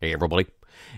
Hey, 0.00 0.12
everybody. 0.12 0.46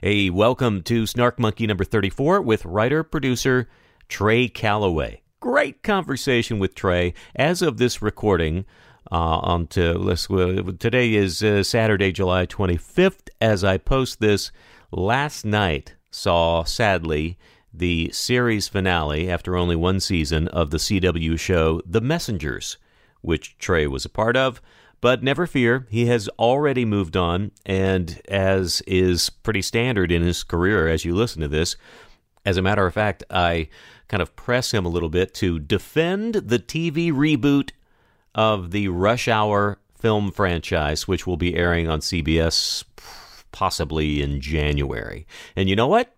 Hey, 0.03 0.29
welcome 0.29 0.83
to 0.83 1.07
Snark 1.07 1.39
Monkey 1.39 1.67
number 1.67 1.85
34 1.85 2.43
with 2.43 2.67
writer 2.67 3.03
producer 3.03 3.67
Trey 4.11 4.47
Callaway. 4.47 5.23
Great 5.41 5.83
conversation 5.83 6.59
with 6.59 6.75
Trey. 6.75 7.15
As 7.35 7.63
of 7.63 7.79
this 7.79 8.03
recording, 8.03 8.67
uh, 9.11 9.39
on 9.39 9.69
to, 9.69 9.95
let's, 9.95 10.31
uh, 10.31 10.73
today 10.79 11.15
is 11.15 11.43
uh, 11.43 11.63
Saturday, 11.63 12.13
July 12.13 12.45
25th. 12.45 13.31
As 13.41 13.65
I 13.65 13.79
post 13.79 14.21
this, 14.21 14.53
last 14.91 15.47
night 15.47 15.95
saw, 16.11 16.65
sadly, 16.65 17.39
the 17.73 18.11
series 18.13 18.69
finale 18.69 19.31
after 19.31 19.57
only 19.57 19.77
one 19.77 20.01
season 20.01 20.47
of 20.49 20.69
the 20.69 20.77
CW 20.77 21.39
show 21.39 21.81
The 21.87 22.03
Messengers, 22.03 22.77
which 23.23 23.57
Trey 23.57 23.87
was 23.87 24.05
a 24.05 24.11
part 24.11 24.37
of. 24.37 24.61
But 25.01 25.23
never 25.23 25.47
fear, 25.47 25.87
he 25.91 26.07
has 26.07 26.29
already 26.39 26.85
moved 26.85 27.17
on, 27.17 27.53
and 27.65 28.21
as 28.29 28.83
is 28.83 29.31
pretty 29.31 29.63
standard 29.63 30.13
in 30.13 30.23
his 30.23 30.43
career 30.43 30.89
as 30.89 31.05
you 31.05 31.15
listen 31.15 31.41
to 31.41 31.49
this, 31.49 31.77
as 32.45 32.57
a 32.57 32.63
matter 32.63 32.87
of 32.87 32.95
fact, 32.95 33.25
I 33.31 33.69
kind 34.09 34.23
of 34.23 34.37
press 34.37 34.73
him 34.73 34.85
a 34.85 34.91
little 34.91 35.09
bit 35.09 35.33
to 35.35 35.59
defend 35.59 36.35
the 36.35 36.59
TV 36.59 37.13
reboot 37.13 37.71
of 38.35 38.71
the 38.71 38.89
Rush 38.89 39.29
Hour 39.29 39.79
film 39.99 40.31
franchise, 40.33 41.09
which 41.09 41.27
will 41.27 41.37
be 41.37 41.57
airing 41.57 41.89
on 41.89 42.01
CBS 42.01 42.85
possibly 43.53 44.23
in 44.23 44.41
January. 44.41 45.27
And 45.57 45.69
you 45.69 45.77
know 45.77 45.87
what? 45.87 46.15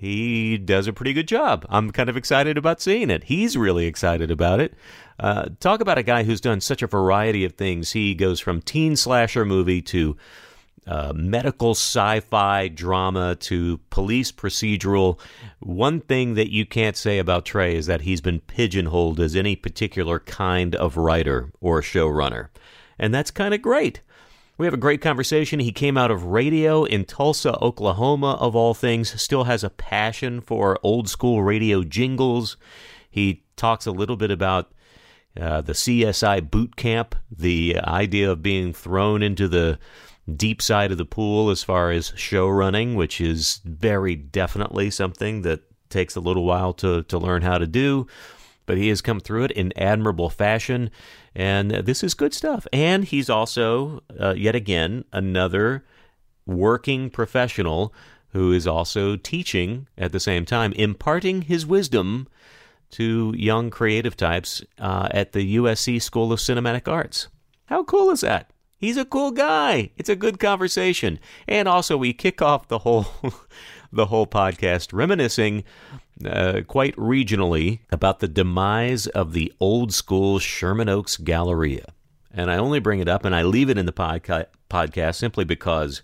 he 0.00 0.56
does 0.56 0.86
a 0.86 0.94
pretty 0.94 1.12
good 1.12 1.28
job. 1.28 1.66
I'm 1.68 1.90
kind 1.90 2.08
of 2.08 2.16
excited 2.16 2.56
about 2.56 2.80
seeing 2.80 3.10
it. 3.10 3.24
He's 3.24 3.54
really 3.54 3.84
excited 3.84 4.30
about 4.30 4.58
it. 4.58 4.72
Uh, 5.20 5.50
talk 5.60 5.82
about 5.82 5.98
a 5.98 6.02
guy 6.02 6.22
who's 6.22 6.40
done 6.40 6.62
such 6.62 6.80
a 6.80 6.86
variety 6.86 7.44
of 7.44 7.52
things. 7.52 7.92
He 7.92 8.14
goes 8.14 8.40
from 8.40 8.62
teen 8.62 8.96
slasher 8.96 9.44
movie 9.44 9.82
to 9.82 10.16
uh, 10.86 11.12
medical 11.14 11.72
sci 11.72 12.20
fi 12.20 12.68
drama 12.68 13.36
to 13.36 13.78
police 13.90 14.32
procedural. 14.32 15.20
One 15.58 16.00
thing 16.00 16.34
that 16.34 16.50
you 16.50 16.64
can't 16.64 16.96
say 16.96 17.18
about 17.18 17.44
Trey 17.44 17.76
is 17.76 17.84
that 17.84 18.00
he's 18.00 18.22
been 18.22 18.40
pigeonholed 18.40 19.20
as 19.20 19.36
any 19.36 19.56
particular 19.56 20.20
kind 20.20 20.74
of 20.74 20.96
writer 20.96 21.52
or 21.60 21.82
showrunner. 21.82 22.48
And 22.98 23.12
that's 23.12 23.30
kind 23.30 23.52
of 23.52 23.60
great. 23.60 24.00
We 24.56 24.66
have 24.66 24.74
a 24.74 24.78
great 24.78 25.02
conversation. 25.02 25.60
He 25.60 25.72
came 25.72 25.98
out 25.98 26.10
of 26.10 26.24
radio 26.24 26.84
in 26.84 27.04
Tulsa, 27.04 27.58
Oklahoma, 27.62 28.38
of 28.40 28.56
all 28.56 28.72
things, 28.72 29.20
still 29.20 29.44
has 29.44 29.62
a 29.62 29.70
passion 29.70 30.40
for 30.40 30.78
old 30.82 31.10
school 31.10 31.42
radio 31.42 31.84
jingles. 31.84 32.56
He 33.10 33.42
talks 33.56 33.86
a 33.86 33.92
little 33.92 34.16
bit 34.16 34.30
about 34.30 34.72
uh, 35.40 35.62
the 35.62 35.72
CSI 35.72 36.50
boot 36.50 36.76
camp, 36.76 37.14
the 37.30 37.78
idea 37.82 38.30
of 38.30 38.42
being 38.42 38.72
thrown 38.72 39.22
into 39.22 39.48
the 39.48 39.78
deep 40.36 40.60
side 40.60 40.92
of 40.92 40.98
the 40.98 41.04
pool 41.04 41.50
as 41.50 41.62
far 41.62 41.90
as 41.90 42.12
show 42.14 42.48
running, 42.48 42.94
which 42.94 43.20
is 43.20 43.60
very 43.64 44.14
definitely 44.14 44.90
something 44.90 45.42
that 45.42 45.62
takes 45.88 46.14
a 46.14 46.20
little 46.20 46.44
while 46.44 46.72
to, 46.74 47.02
to 47.04 47.18
learn 47.18 47.42
how 47.42 47.58
to 47.58 47.66
do. 47.66 48.06
But 48.66 48.78
he 48.78 48.88
has 48.88 49.00
come 49.00 49.18
through 49.18 49.44
it 49.44 49.50
in 49.52 49.72
admirable 49.76 50.30
fashion. 50.30 50.90
And 51.34 51.70
this 51.70 52.04
is 52.04 52.14
good 52.14 52.34
stuff. 52.34 52.66
And 52.72 53.04
he's 53.04 53.30
also, 53.30 54.02
uh, 54.18 54.34
yet 54.36 54.54
again, 54.54 55.04
another 55.12 55.84
working 56.46 57.10
professional 57.10 57.92
who 58.32 58.52
is 58.52 58.66
also 58.66 59.16
teaching 59.16 59.88
at 59.98 60.12
the 60.12 60.20
same 60.20 60.44
time, 60.44 60.72
imparting 60.74 61.42
his 61.42 61.66
wisdom 61.66 62.28
to 62.92 63.34
young 63.36 63.70
creative 63.70 64.16
types 64.16 64.62
uh, 64.78 65.08
at 65.10 65.32
the 65.32 65.56
USC 65.56 66.00
School 66.00 66.32
of 66.32 66.40
Cinematic 66.40 66.88
Arts. 66.88 67.28
How 67.66 67.84
cool 67.84 68.10
is 68.10 68.20
that? 68.22 68.50
He's 68.76 68.96
a 68.96 69.04
cool 69.04 69.30
guy. 69.30 69.90
It's 69.96 70.08
a 70.08 70.16
good 70.16 70.40
conversation. 70.40 71.18
And 71.46 71.68
also 71.68 71.96
we 71.96 72.12
kick 72.12 72.40
off 72.40 72.68
the 72.68 72.78
whole 72.78 73.06
the 73.92 74.06
whole 74.06 74.26
podcast 74.26 74.92
reminiscing 74.92 75.64
uh, 76.24 76.62
quite 76.66 76.96
regionally 76.96 77.80
about 77.90 78.20
the 78.20 78.28
demise 78.28 79.06
of 79.08 79.32
the 79.32 79.52
old 79.60 79.92
school 79.92 80.38
Sherman 80.38 80.88
Oaks 80.88 81.16
Galleria. 81.16 81.92
And 82.32 82.50
I 82.50 82.56
only 82.56 82.80
bring 82.80 83.00
it 83.00 83.08
up 83.08 83.24
and 83.24 83.34
I 83.34 83.42
leave 83.42 83.68
it 83.68 83.78
in 83.78 83.86
the 83.86 83.92
podca- 83.92 84.46
podcast 84.70 85.16
simply 85.16 85.44
because 85.44 86.02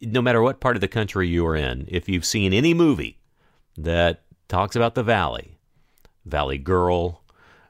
no 0.00 0.22
matter 0.22 0.42
what 0.42 0.60
part 0.60 0.76
of 0.76 0.80
the 0.80 0.88
country 0.88 1.28
you 1.28 1.46
are 1.46 1.56
in, 1.56 1.86
if 1.88 2.08
you've 2.08 2.24
seen 2.24 2.52
any 2.52 2.72
movie 2.74 3.18
that 3.76 4.22
talks 4.48 4.76
about 4.76 4.94
the 4.94 5.02
Valley, 5.02 5.53
Valley 6.24 6.58
Girl, 6.58 7.22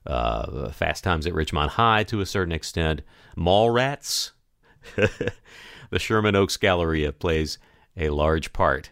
uh, 0.06 0.70
Fast 0.70 1.04
Times 1.04 1.26
at 1.26 1.32
Ridgemont 1.32 1.70
High 1.70 2.04
to 2.04 2.20
a 2.20 2.26
certain 2.26 2.52
extent, 2.52 3.02
Mallrats, 3.36 4.32
the 4.96 5.98
Sherman 5.98 6.36
Oaks 6.36 6.56
Galleria 6.56 7.12
plays 7.12 7.58
a 7.96 8.10
large 8.10 8.52
part 8.52 8.90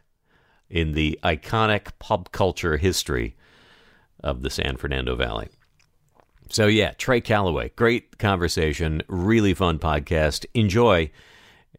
in 0.71 0.93
the 0.93 1.19
iconic 1.23 1.89
pop 1.99 2.33
culture 2.33 2.77
history 2.77 3.37
of 4.23 4.43
the 4.43 4.51
San 4.51 4.77
Fernando 4.77 5.15
Valley. 5.15 5.49
So, 6.49 6.67
yeah, 6.67 6.93
Trey 6.93 7.21
Callaway, 7.21 7.71
great 7.77 8.19
conversation, 8.19 9.03
really 9.09 9.55
fun 9.55 9.79
podcast. 9.79 10.45
Enjoy 10.55 11.11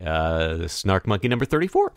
uh, 0.03 0.67
Snark 0.67 1.07
Monkey 1.07 1.27
number 1.27 1.45
34. 1.45 1.93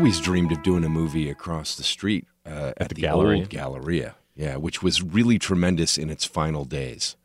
Always 0.00 0.18
dreamed 0.18 0.50
of 0.50 0.62
doing 0.62 0.82
a 0.82 0.88
movie 0.88 1.28
across 1.28 1.76
the 1.76 1.82
street 1.82 2.26
uh, 2.46 2.72
at, 2.78 2.88
the 2.88 2.94
the, 2.94 3.02
Galleria? 3.02 3.40
old 3.40 3.50
Galleria. 3.50 4.14
Yeah, 4.34 4.56
which 4.56 4.82
was 4.82 5.02
really 5.02 5.38
tremendous 5.38 5.98
in 5.98 6.08
its 6.08 6.24
final 6.24 6.64
days. 6.64 7.16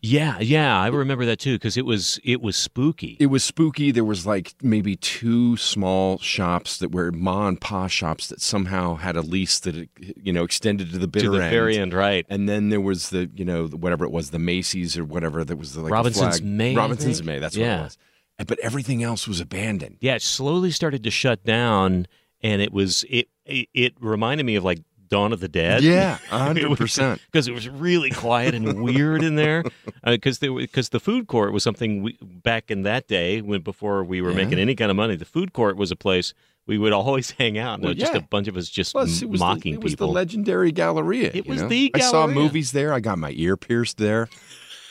Yeah, 0.00 0.38
yeah, 0.38 0.80
I 0.80 0.86
remember 0.86 1.24
that 1.24 1.40
too 1.40 1.56
because 1.56 1.76
it 1.76 1.84
was 1.84 2.20
it 2.22 2.40
was 2.40 2.54
spooky. 2.54 3.16
It 3.18 3.26
was 3.26 3.42
spooky. 3.42 3.90
There 3.90 4.04
was 4.04 4.24
like 4.24 4.54
maybe 4.62 4.94
two 4.94 5.56
small 5.56 6.18
shops 6.18 6.78
that 6.78 6.92
were 6.92 7.10
ma 7.10 7.48
and 7.48 7.60
pa 7.60 7.88
shops 7.88 8.28
that 8.28 8.40
somehow 8.40 8.94
had 8.94 9.16
a 9.16 9.22
lease 9.22 9.58
that 9.60 9.88
you 9.98 10.32
know 10.32 10.44
extended 10.44 10.92
to 10.92 10.98
the 10.98 11.08
bitter 11.08 11.24
to 11.26 11.30
the 11.32 11.42
end. 11.42 11.50
very 11.50 11.76
end, 11.76 11.92
right? 11.92 12.24
And 12.28 12.48
then 12.48 12.68
there 12.68 12.80
was 12.80 13.10
the 13.10 13.28
you 13.34 13.44
know 13.44 13.66
whatever 13.66 14.04
it 14.04 14.12
was 14.12 14.30
the 14.30 14.38
Macy's 14.38 14.96
or 14.96 15.04
whatever 15.04 15.42
that 15.44 15.56
was 15.56 15.72
the 15.72 15.80
like 15.80 15.92
Robinson's 15.92 16.40
May, 16.40 16.76
Robinson's? 16.76 17.24
May. 17.24 17.40
That's 17.40 17.56
Yeah. 17.56 17.72
what 17.72 17.80
it 17.80 17.84
was. 17.84 17.98
But 18.44 18.58
everything 18.60 19.02
else 19.02 19.26
was 19.26 19.40
abandoned. 19.40 19.96
Yeah, 20.00 20.14
it 20.16 20.22
slowly 20.22 20.70
started 20.70 21.02
to 21.04 21.10
shut 21.10 21.42
down, 21.44 22.06
and 22.42 22.60
it 22.60 22.72
was 22.72 23.04
it 23.08 23.28
it, 23.46 23.68
it 23.72 23.94
reminded 24.00 24.44
me 24.44 24.56
of 24.56 24.64
like 24.64 24.80
Dawn 25.08 25.32
of 25.32 25.40
the 25.40 25.48
Dead. 25.48 25.82
Yeah, 25.82 26.18
a 26.30 26.38
hundred 26.38 26.76
percent. 26.76 27.22
because 27.32 27.48
it 27.48 27.52
was 27.54 27.66
really 27.68 28.10
quiet 28.10 28.54
and 28.54 28.82
weird 28.82 29.22
in 29.22 29.36
there. 29.36 29.64
Uh, 30.04 30.10
because 30.12 30.38
because 30.38 30.90
the 30.90 31.00
food 31.00 31.28
court 31.28 31.52
was 31.54 31.62
something 31.62 32.02
we, 32.02 32.18
back 32.20 32.70
in 32.70 32.82
that 32.82 33.08
day 33.08 33.40
when 33.40 33.62
before 33.62 34.04
we 34.04 34.20
were 34.20 34.30
Yeah. 34.30 34.36
making 34.36 34.58
any 34.58 34.74
kind 34.74 34.90
of 34.90 34.96
money. 34.98 35.16
The 35.16 35.24
food 35.24 35.52
court 35.54 35.76
was 35.78 35.90
a 35.90 35.96
place 35.96 36.34
we 36.66 36.76
would 36.76 36.92
always 36.92 37.30
hang 37.38 37.56
out. 37.56 37.74
And 37.76 37.84
Well, 37.84 37.94
just 37.94 38.12
yeah. 38.12 38.18
a 38.18 38.22
bunch 38.22 38.48
of 38.48 38.56
us 38.58 38.68
just 38.68 38.92
Plus, 38.92 39.22
it 39.22 39.30
was 39.30 39.40
mocking 39.40 39.74
the, 39.74 39.78
it 39.80 39.82
was 39.84 39.92
people. 39.92 40.08
the 40.08 40.12
legendary 40.12 40.72
Galleria. 40.72 41.30
It 41.32 41.46
was 41.46 41.62
know? 41.62 41.68
the 41.68 41.90
I 41.94 42.00
saw 42.00 42.26
Galleria. 42.26 42.34
movies 42.34 42.72
there. 42.72 42.92
I 42.92 43.00
got 43.00 43.16
my 43.18 43.30
ear 43.34 43.56
pierced 43.56 43.96
there. 43.98 44.28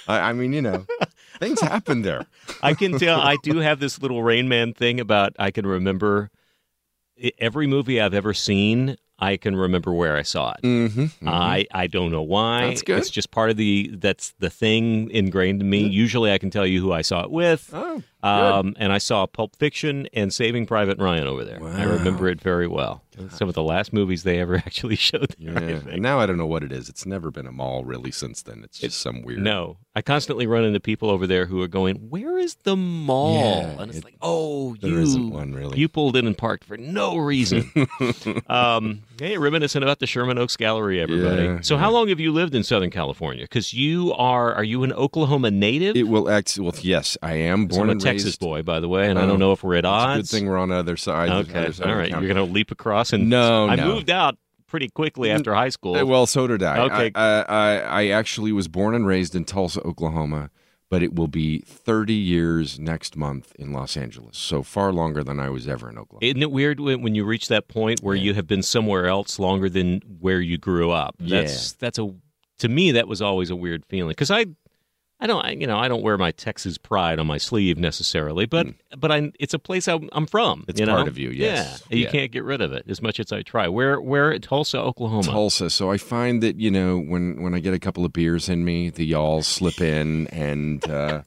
I, 0.08 0.30
I 0.30 0.34
mean, 0.34 0.54
you 0.54 0.62
know, 0.62 0.86
things 1.40 1.60
happen 1.62 2.02
there. 2.02 2.26
I 2.62 2.74
can 2.74 2.98
tell. 3.00 3.20
I 3.20 3.38
do 3.44 3.58
have 3.58 3.80
this 3.80 4.02
little 4.02 4.24
Rain 4.24 4.48
Man 4.48 4.74
thing 4.74 5.00
about. 5.00 5.34
I 5.40 5.52
can 5.52 5.66
remember 5.68 6.30
every 7.40 7.68
movie 7.68 8.00
I've 8.02 8.14
ever 8.14 8.34
seen. 8.34 8.98
I 9.18 9.38
can 9.38 9.56
remember 9.56 9.94
where 9.94 10.18
I 10.18 10.24
saw 10.24 10.52
it. 10.52 10.62
Mm-hmm. 10.64 11.30
I 11.30 11.66
I 11.72 11.88
don't 11.88 12.12
know 12.12 12.22
why. 12.22 12.68
That's 12.68 12.82
good. 12.82 12.98
It's 12.98 13.10
just 13.10 13.32
part 13.32 13.50
of 13.50 13.56
the 13.56 13.92
that's 13.94 14.34
the 14.40 14.50
thing 14.50 15.10
ingrained 15.10 15.62
in 15.62 15.70
me. 15.70 15.88
Usually, 15.88 16.34
I 16.34 16.38
can 16.38 16.50
tell 16.50 16.66
you 16.68 16.82
who 16.82 16.92
I 16.92 17.02
saw 17.02 17.24
it 17.24 17.32
with. 17.32 17.70
Oh, 17.74 18.04
Um, 18.22 18.76
and 18.78 18.92
I 18.92 18.98
saw 18.98 19.26
Pulp 19.26 19.56
Fiction 19.56 20.10
and 20.12 20.34
Saving 20.34 20.66
Private 20.66 21.00
Ryan 21.00 21.28
over 21.28 21.46
there. 21.46 21.64
I 21.64 21.84
remember 21.84 22.28
it 22.28 22.42
very 22.42 22.68
well. 22.68 23.04
Some 23.30 23.48
of 23.50 23.56
the 23.56 23.64
last 23.64 23.94
movies 23.94 24.24
they 24.24 24.40
ever 24.40 24.56
actually 24.66 24.96
showed 24.96 25.36
there. 25.40 25.54
Yeah. 25.70 25.80
And 25.90 26.02
now 26.02 26.20
I 26.20 26.26
don't 26.26 26.38
know 26.38 26.46
what 26.46 26.64
it 26.64 26.72
is. 26.72 26.90
It's 26.90 27.06
never 27.06 27.32
been 27.32 27.48
a 27.48 27.52
mall 27.52 27.84
really 27.84 28.12
since 28.12 28.42
then. 28.42 28.62
It's 28.64 28.80
just 28.80 29.00
some 29.00 29.22
weird. 29.24 29.40
No, 29.40 29.78
I 29.96 30.02
constantly 30.02 30.48
run 30.48 30.64
into 30.64 30.80
people 30.80 31.10
over 31.10 31.26
there 31.28 31.46
who 31.46 31.62
are 31.62 31.68
going, 31.68 31.96
"Where 32.10 32.38
is 32.38 32.56
the 32.64 32.76
mall?" 32.76 33.62
Yeah, 33.62 33.82
and 33.82 33.90
it's 33.90 34.00
it- 34.00 34.06
like, 34.06 34.16
"Oh, 34.22 34.76
there 34.82 34.92
you 34.92 35.00
isn't 35.00 35.30
one 35.30 35.54
really. 35.54 35.80
you 35.80 35.88
pulled 35.88 36.16
in 36.16 36.28
and 36.28 36.38
parked 36.38 36.64
for 36.66 36.78
no 36.78 37.18
reason." 37.18 37.72
um, 38.50 39.02
hey, 39.20 39.38
reminiscent 39.38 39.84
about 39.84 40.00
the 40.00 40.08
Sherman 40.08 40.38
Oaks 40.38 40.56
Gallery, 40.58 41.00
everybody. 41.00 41.44
Yeah, 41.44 41.62
so, 41.62 41.78
how 41.78 41.92
long 41.92 42.10
have 42.10 42.20
you 42.20 42.32
lived 42.32 42.56
in 42.56 42.64
Southern 42.64 42.90
California? 42.90 43.44
Because 43.44 43.74
you 43.74 44.14
are 44.14 44.54
are 44.54 44.64
you 44.64 44.84
an 44.84 44.94
Oklahoma 44.94 45.52
native? 45.52 45.96
It 45.96 46.08
will 46.08 46.30
act. 46.30 46.58
Well, 46.60 46.74
yes, 46.82 47.18
I 47.22 47.36
am 47.36 47.70
So 47.70 47.78
born 47.78 47.90
I'm 47.90 47.98
a 47.98 48.00
Texas 48.00 48.26
raised. 48.28 48.40
boy, 48.40 48.62
by 48.64 48.80
the 48.80 48.88
way, 48.90 49.10
and 49.10 49.18
I 49.20 49.24
Oh, 49.24 49.28
don't 49.28 49.40
know 49.40 49.52
if 49.52 49.64
we're 49.64 49.76
at 49.76 49.80
It's 49.80 49.86
a 49.86 49.90
odds. 49.90 50.32
good 50.32 50.38
thing 50.38 50.48
we're 50.48 50.58
on 50.58 50.70
the 50.70 50.76
other 50.76 50.98
side. 50.98 51.30
Okay, 51.30 51.60
other 51.66 51.74
side 51.74 51.88
all 51.88 51.96
right. 51.96 52.10
You're 52.10 52.22
going 52.22 52.36
to 52.36 52.44
leap 52.44 52.72
across 52.72 53.05
and 53.14 53.30
No, 53.30 53.68
I 53.68 53.76
no. 53.76 53.88
moved 53.88 54.10
out 54.10 54.38
pretty 54.68 54.90
quickly 54.90 55.32
after 55.32 55.54
high 55.54 55.70
school. 55.70 55.96
Uh, 55.96 56.06
Well, 56.06 56.26
so 56.26 56.48
did 56.48 56.64
I. 56.64 56.80
Okay. 56.80 57.12
I, 57.16 57.42
I, 57.42 57.78
I, 57.78 58.08
actually 58.08 58.52
was 58.52 58.68
born 58.68 58.96
and 58.96 59.06
raised 59.06 59.36
in 59.36 59.46
Tulsa, 59.46 59.82
Oklahoma, 59.82 60.50
but 60.90 61.02
it 61.02 61.16
will 61.16 61.28
be 61.28 61.60
30 61.60 62.14
years 62.14 62.80
next 62.80 63.16
month 63.16 63.54
in 63.58 63.72
Los 63.72 63.96
Angeles. 63.96 64.38
So 64.38 64.64
far 64.64 64.92
longer 64.92 65.24
than 65.24 65.40
I 65.40 65.50
was 65.50 65.68
ever 65.68 65.90
in 65.90 65.98
Oklahoma. 65.98 66.26
Isn't 66.26 66.42
it 66.42 66.52
weird 66.52 66.80
when, 66.80 67.16
you 67.16 67.26
reach 67.26 67.48
that 67.48 67.68
point 67.68 68.02
where 68.02 68.16
you 68.16 68.34
have 68.34 68.48
been 68.48 68.64
somewhere 68.64 69.08
else 69.08 69.40
longer 69.40 69.70
than 69.70 70.02
where 70.20 70.42
you 70.42 70.58
grew 70.58 70.92
up? 70.92 71.16
That's 71.20 71.74
that's 71.74 72.00
a 72.00 72.14
to 72.60 72.70
me 72.70 72.92
that 72.94 73.08
was 73.08 73.22
always 73.22 73.50
a 73.50 73.56
weird 73.56 73.86
feeling 73.86 74.12
because 74.12 74.32
I 74.32 74.46
I 75.20 75.28
don't 75.28 75.46
I, 75.46 75.52
you 75.52 75.66
know 75.66 75.78
I 75.78 75.88
don't 75.88 76.04
wear 76.04 76.18
my 76.18 76.32
Texas 76.32 76.78
pride 76.78 77.20
on 77.20 77.26
my 77.28 77.38
sleeve 77.38 77.78
necessarily, 77.78 78.46
but 78.46 78.68
but 78.98 79.12
I 79.12 79.32
it's 79.40 79.54
a 79.54 79.60
place 79.60 79.88
I'm, 79.88 80.10
I'm 80.12 80.26
from. 80.28 80.66
It's 80.68 80.80
you 80.80 80.86
know? 80.86 80.94
part 80.96 81.08
of 81.08 81.18
you, 81.18 81.30
yes. 81.30 81.82
Yeah, 81.90 81.98
you 81.98 82.04
Yeah. 82.06 82.12
can't 82.12 82.32
get 82.32 82.44
rid 82.44 82.62
of 82.62 82.74
it 82.74 82.84
as 82.90 83.02
much 83.02 83.20
as 83.22 83.32
I 83.32 83.42
try. 83.42 83.68
Where 83.70 84.02
where 84.02 84.38
Tulsa, 84.40 84.78
Oklahoma. 84.80 85.24
Tulsa. 85.24 85.70
So 85.70 85.90
I 85.90 85.98
find 85.98 86.44
that 86.44 86.58
you 86.60 86.70
know 86.70 87.00
when 87.00 87.42
when 87.42 87.54
I 87.54 87.60
get 87.60 87.74
a 87.74 87.80
couple 87.80 88.04
of 88.04 88.12
beers 88.12 88.50
in 88.50 88.66
me, 88.66 88.90
the 88.90 89.06
y'all 89.06 89.42
slip 89.42 89.80
in, 89.80 90.28
and 90.28 90.88
uh, 90.90 91.22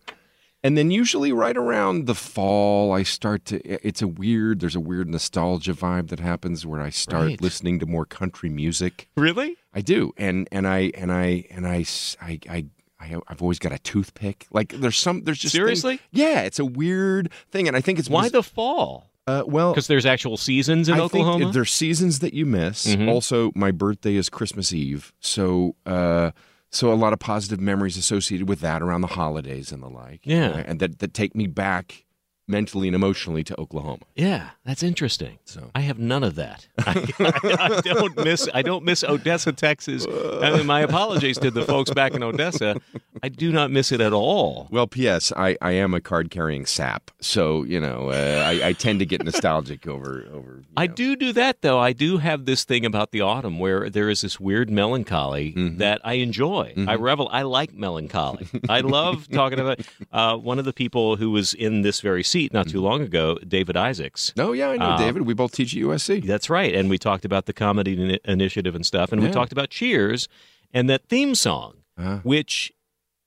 and 0.63 0.77
then 0.77 0.91
usually 0.91 1.33
right 1.33 1.57
around 1.57 2.07
the 2.07 2.15
fall, 2.15 2.93
I 2.93 3.05
start 3.05 3.47
to. 3.47 3.61
It's 3.65 4.03
a 4.03 4.09
weird. 4.09 4.61
There's 4.61 4.77
a 4.77 4.81
weird 4.81 5.09
nostalgia 5.09 5.73
vibe 5.73 6.09
that 6.09 6.21
happens 6.21 6.67
where 6.67 6.83
I 6.83 6.91
start 6.91 7.25
Right. 7.27 7.41
listening 7.41 7.79
to 7.79 7.87
more 7.87 8.05
country 8.05 8.51
music. 8.51 9.09
Really? 9.17 9.57
I 9.73 9.81
do, 9.81 10.13
and 10.19 10.47
and 10.53 10.69
I 10.69 10.93
and 10.95 11.11
I 11.11 11.45
and 11.51 11.67
I 11.67 11.85
I. 12.21 12.39
I 12.51 12.65
I, 13.01 13.17
I've 13.29 13.41
always 13.43 13.59
got 13.59 13.73
a 13.73 13.79
toothpick. 13.79 14.47
Like 14.51 14.71
there's 14.73 14.97
some, 14.97 15.23
there's 15.25 15.39
just 15.39 15.53
things- 15.55 15.61
Seriously? 15.61 16.01
yeah. 16.11 16.41
It's 16.43 16.59
a 16.59 16.65
weird 16.65 17.31
thing, 17.51 17.69
and 17.69 17.77
I 17.77 17.81
think 17.81 17.99
it's 17.99 18.11
Why 18.11 18.29
the 18.29 18.43
fall? 18.43 19.11
uh, 19.27 19.45
well 19.47 19.73
Because 19.73 19.87
there's 19.87 20.07
actual 20.07 20.37
seasons 20.37 20.89
in 20.89 20.95
I 20.95 21.01
Oklahoma. 21.01 21.39
think 21.39 21.53
there's 21.55 21.71
seasons 21.73 22.19
that 22.21 22.33
you 22.35 22.47
miss. 22.47 22.87
Mhm. 22.87 23.09
Also, 23.09 23.53
my 23.55 23.71
birthday 23.71 24.15
is 24.17 24.29
Christmas 24.29 24.73
Eve, 24.73 25.13
so 25.21 25.77
uh, 25.87 26.31
so 26.71 26.93
a 26.93 26.95
lot 26.95 27.13
of 27.13 27.19
positive 27.19 27.61
memories 27.61 27.97
associated 27.97 28.49
with 28.49 28.61
that 28.61 28.83
around 28.83 29.03
the 29.03 29.07
holidays 29.09 29.71
and 29.73 29.83
the 29.83 29.89
like. 29.89 30.21
Yeah. 30.25 30.51
Uh, 30.51 30.65
and 30.67 30.81
that 30.81 30.99
that 31.01 31.15
take 31.15 31.35
me 31.37 31.47
back 31.47 32.05
mentally 32.49 32.89
and 32.89 32.95
emotionally 32.95 33.45
to 33.45 33.61
Oklahoma. 33.61 34.03
yeah, 34.17 34.51
that's 34.65 34.83
interesting. 34.83 35.39
So 35.45 35.71
I 35.75 35.81
have 35.81 35.99
none 35.99 36.25
of 36.25 36.35
that. 36.37 36.67
I, 36.79 37.07
I 37.21 37.81
don't 37.85 38.17
miss. 38.25 38.49
I 38.53 38.63
don't 38.63 38.85
miss 38.85 39.05
Odessa, 39.05 39.53
Texas. 39.53 40.07
I 40.09 40.57
mean, 40.57 40.67
my 40.67 40.81
apologies 40.81 41.39
to 41.39 41.51
the 41.51 41.65
folks 41.65 41.91
back 41.93 42.15
in 42.15 42.23
Odessa. 42.23 42.81
I 43.23 43.29
do 43.29 43.53
not 43.53 43.71
miss 43.71 43.93
it 43.93 44.01
at 44.01 44.13
all. 44.13 44.69
well, 44.71 44.87
P.S. 44.87 45.33
I, 45.37 45.57
I 45.61 45.73
am 45.73 45.93
a 45.95 46.01
card 46.01 46.31
carrying 46.31 46.67
sap, 46.67 47.11
so 47.21 47.63
you 47.65 47.81
know 47.81 48.11
uh, 48.11 48.45
I, 48.47 48.69
I 48.69 48.73
tend 48.73 49.01
to 49.01 49.07
get 49.07 49.23
nostalgic 49.25 49.87
over 49.87 50.27
over. 50.33 50.59
you 50.61 50.65
I 50.77 50.87
do 50.87 51.17
do 51.17 51.33
that 51.35 51.63
though. 51.63 51.79
I 51.79 51.93
do 51.93 52.19
have 52.19 52.45
this 52.47 52.65
thing 52.65 52.85
about 52.87 53.11
the 53.13 53.21
autumn 53.21 53.59
where 53.59 53.91
there 53.91 54.09
is 54.09 54.23
this 54.23 54.41
weird 54.41 54.71
melancholy 54.71 55.29
Mm-hmm. 55.29 55.79
that 55.79 56.01
I 56.05 56.15
enjoy. 56.15 56.75
I 56.87 56.95
revel. 56.97 57.29
I 57.33 57.43
like 57.43 57.73
melancholy. 57.75 58.49
I 58.69 58.81
love 58.81 59.29
talking 59.31 59.59
about. 59.59 59.81
Uh, 60.13 60.37
one 60.37 60.59
of 60.59 60.65
the 60.65 60.73
people 60.73 61.17
who 61.17 61.31
was 61.31 61.53
in 61.55 61.83
this 61.83 62.01
very 62.01 62.23
seat 62.39 62.53
not 62.53 62.67
Mm-hmm. 62.67 62.73
too 62.73 62.81
long 62.83 63.01
ago, 63.03 63.39
David 63.47 63.77
Isaacs. 63.77 64.33
Oh 64.39 64.53
yeah, 64.53 64.71
I 64.71 64.77
know, 64.77 64.85
Uh, 64.85 64.99
David. 64.99 65.23
We 65.23 65.35
both 65.35 65.53
teach 65.53 65.75
at 65.77 65.83
USC. 65.83 66.25
That's 66.25 66.49
right. 66.51 66.75
And 66.75 66.89
we 66.91 66.99
talked 66.99 67.25
about 67.25 67.47
the 67.47 67.53
comedy 67.53 67.97
ini- 67.97 68.19
initiative 68.25 68.75
and 68.75 68.85
stuff. 68.87 69.13
And 69.13 69.23
we 69.23 69.31
talked 69.31 69.53
about 69.53 69.71
Cheers 69.71 70.29
and 70.73 70.89
that 70.91 71.09
theme 71.09 71.35
song, 71.35 71.79
Uh, 71.97 72.19
which 72.19 72.73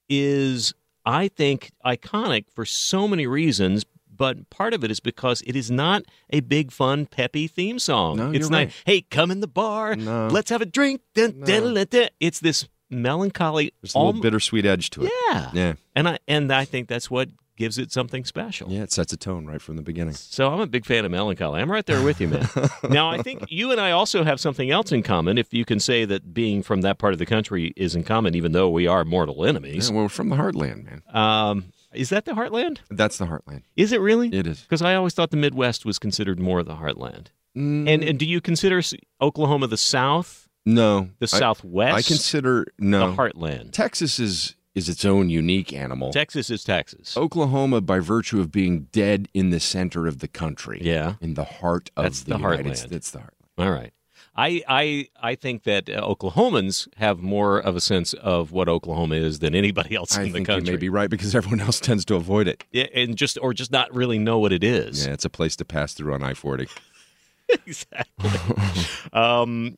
is, 0.09 0.73
I 1.05 1.27
think, 1.27 1.71
iconic 1.85 2.45
for 2.53 2.65
so 2.65 3.07
many 3.07 3.27
reasons. 3.27 3.85
But 4.13 4.49
part 4.51 4.73
of 4.75 4.83
it 4.83 4.91
is 4.91 4.99
because 4.99 5.41
it 5.47 5.55
is 5.55 5.71
not 5.71 6.03
a 6.29 6.41
big, 6.41 6.71
fun, 6.71 7.05
peppy 7.07 7.47
theme 7.47 7.79
song. 7.79 8.17
No, 8.17 8.31
it's 8.31 8.49
not, 8.49 8.57
right. 8.57 8.73
hey, 8.85 9.01
come 9.01 9.31
in 9.31 9.39
the 9.39 9.47
bar, 9.47 9.95
No. 9.95 10.27
let's 10.27 10.49
have 10.51 10.61
a 10.61 10.65
drink. 10.65 11.01
Dun, 11.15 11.39
No. 11.39 11.45
dun, 11.73 11.85
dun. 11.89 12.07
It's 12.19 12.39
this 12.39 12.67
melancholy. 12.91 13.71
there's 13.81 13.95
a 13.95 13.99
little 13.99 14.21
bittersweet 14.21 14.65
edge 14.65 14.89
to 14.91 15.05
it. 15.05 15.11
yeah. 15.29 15.49
Yeah, 15.53 15.73
And 15.95 16.07
I 16.07 16.19
and 16.27 16.51
I 16.51 16.65
think 16.65 16.87
that's 16.87 17.09
what 17.09 17.29
gives 17.61 17.77
it 17.77 17.91
something 17.91 18.25
special. 18.25 18.69
yeah. 18.71 18.81
It 18.81 18.91
sets 18.91 19.13
a 19.13 19.17
tone 19.17 19.45
right 19.45 19.61
from 19.61 19.75
the 19.77 19.81
beginning. 19.83 20.15
So 20.15 20.49
I'm 20.51 20.59
a 20.59 20.65
big 20.67 20.85
fan 20.85 21.05
of 21.05 21.11
Melancholy. 21.11 21.61
I'm 21.61 21.71
right 21.71 21.85
there 21.85 22.01
with 22.03 22.19
you, 22.19 22.27
man. 22.27 22.47
now 22.89 23.09
I 23.09 23.21
think 23.21 23.43
you 23.49 23.71
and 23.71 23.79
I 23.79 23.91
also 23.91 24.23
have 24.23 24.39
something 24.39 24.71
else 24.71 24.91
in 24.91 25.03
common. 25.03 25.37
If 25.37 25.53
you 25.53 25.63
can 25.63 25.79
say 25.79 26.05
that 26.05 26.33
being 26.33 26.63
from 26.63 26.81
that 26.81 26.97
part 26.97 27.13
of 27.13 27.19
the 27.19 27.25
country 27.25 27.73
is 27.77 27.95
in 27.95 28.03
common, 28.03 28.33
even 28.35 28.51
though 28.51 28.69
we 28.69 28.87
are 28.87 29.05
mortal 29.05 29.45
enemies. 29.45 29.89
Yeah, 29.89 29.95
well, 29.95 30.03
we're 30.05 30.09
from 30.09 30.29
the 30.29 30.35
heartland, 30.35 30.83
man. 30.85 31.03
Um, 31.13 31.65
is 31.93 32.09
that 32.09 32.25
the 32.25 32.31
heartland? 32.31 32.79
That's 32.89 33.17
the 33.17 33.25
heartland. 33.25 33.63
Is 33.75 33.91
it 33.91 34.01
really? 34.01 34.29
It 34.33 34.47
is. 34.47 34.61
Because 34.61 34.81
I 34.81 34.95
always 34.95 35.13
thought 35.13 35.29
the 35.31 35.37
Midwest 35.37 35.85
was 35.85 35.99
considered 35.99 36.39
more 36.39 36.59
of 36.59 36.65
the 36.65 36.75
heartland. 36.75 37.27
Mm, 37.55 37.87
And 37.87 38.03
and 38.03 38.17
do 38.17 38.25
you 38.25 38.39
consider 38.41 38.81
Oklahoma 39.21 39.67
the 39.67 39.77
South, 39.77 40.47
no, 40.65 41.09
the 41.19 41.25
I- 41.33 41.39
Southwest, 41.39 41.95
I 41.97 42.01
consider 42.01 42.65
no. 42.79 43.11
the 43.11 43.15
heartland? 43.17 43.71
Texas 43.73 44.19
is 44.19 44.55
is 44.75 44.87
its 44.89 45.03
own 45.05 45.29
unique 45.29 45.73
animal. 45.73 46.11
Texas 46.13 46.49
is 46.49 46.63
Texas. 46.63 47.17
Oklahoma, 47.17 47.81
by 47.81 47.99
virtue 47.99 48.39
of 48.39 48.51
being 48.51 48.87
dead 48.91 49.27
in 49.33 49.49
the 49.49 49.59
center 49.59 50.07
of 50.07 50.19
the 50.19 50.27
country, 50.27 50.79
Yeah. 50.81 51.15
in 51.21 51.33
the 51.33 51.43
heart 51.43 51.91
of 51.97 52.03
That's 52.05 52.21
the, 52.21 52.31
the 52.31 52.37
United 52.37 52.65
heartland. 52.67 52.77
States, 52.77 52.93
it's 52.93 53.11
the 53.11 53.19
heartland. 53.19 53.29
All 53.57 53.71
right. 53.71 53.91
I 54.33 54.63
I 54.65 55.07
I 55.21 55.35
think 55.35 55.63
that 55.63 55.89
uh, 55.89 56.01
Oklahomans 56.07 56.87
have 56.95 57.19
more 57.19 57.59
of 57.59 57.75
a 57.75 57.81
sense 57.81 58.13
of 58.13 58.53
what 58.53 58.69
Oklahoma 58.69 59.15
is 59.15 59.39
than 59.39 59.53
anybody 59.53 59.93
else 59.93 60.17
I 60.17 60.23
in 60.23 60.31
the 60.31 60.45
country. 60.45 60.67
you 60.67 60.71
may 60.71 60.77
be 60.79 60.87
right 60.87 61.09
because 61.09 61.35
everyone 61.35 61.59
else 61.59 61.81
tends 61.81 62.05
to 62.05 62.15
avoid 62.15 62.47
it. 62.47 62.63
Yeah, 62.71 62.85
and 62.95 63.17
just 63.17 63.37
or 63.41 63.53
just 63.53 63.71
not 63.73 63.93
really 63.93 64.17
know 64.19 64.39
what 64.39 64.53
it 64.53 64.63
is. 64.63 65.05
Yeah, 65.05 65.11
it's 65.11 65.25
a 65.25 65.29
place 65.29 65.57
to 65.57 65.65
pass 65.65 65.93
through 65.93 66.13
on 66.13 66.23
I 66.23 66.33
forty. 66.33 66.67
exactly. 67.67 68.29
um, 69.13 69.77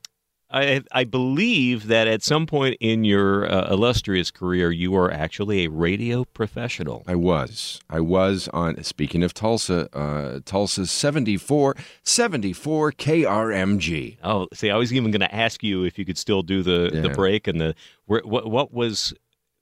I 0.54 0.84
I 0.92 1.04
believe 1.04 1.88
that 1.88 2.08
at 2.08 2.22
some 2.24 2.46
point 2.46 2.78
in 2.80 3.04
your 3.04 3.52
uh, 3.52 3.72
illustrious 3.72 4.30
career, 4.32 4.72
you 4.72 4.96
are 4.96 5.12
actually 5.12 5.66
a 5.66 5.70
radio 5.70 6.24
professional. 6.26 7.04
I 7.08 7.16
was. 7.16 7.82
I 7.90 8.00
was 8.00 8.48
on, 8.54 8.82
speaking 8.84 9.24
of 9.24 9.34
Tulsa, 9.34 9.90
uh, 9.98 10.40
Tulsa's 10.46 10.92
74, 10.92 11.76
74 12.04 12.92
KRMG. 12.92 14.18
Oh, 14.24 14.48
see, 14.54 14.70
I 14.70 14.78
was 14.78 14.94
even 14.94 15.12
going 15.12 15.22
to 15.22 15.36
ask 15.36 15.64
you 15.64 15.84
if 15.84 15.98
you 15.98 16.06
could 16.06 16.18
still 16.18 16.44
do 16.44 16.62
the 16.62 16.90
the 16.94 17.10
break 17.10 17.48
and 17.48 17.60
the 17.60 17.76
where, 18.06 18.22
what 18.24 18.50
what 18.50 18.74
was 18.74 19.14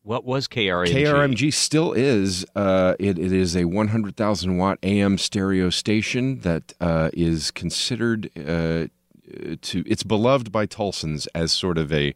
what 0.03 0.25
was 0.25 0.47
KRMG? 0.47 0.91
KRMG 0.91 1.53
still 1.53 1.93
is. 1.93 2.45
Uh, 2.55 2.95
it, 2.99 3.19
it 3.19 3.31
is 3.31 3.55
a 3.55 3.65
100,000 3.65 4.57
watt 4.57 4.79
AM 4.81 5.17
stereo 5.17 5.69
station 5.69 6.39
that 6.39 6.73
uh, 6.81 7.11
is 7.13 7.51
considered 7.51 8.31
uh, 8.35 8.87
to. 9.61 9.83
It's 9.85 10.03
beloved 10.03 10.51
by 10.51 10.65
Tulsans 10.65 11.27
as 11.35 11.51
sort 11.51 11.77
of 11.77 11.91
a 11.93 12.13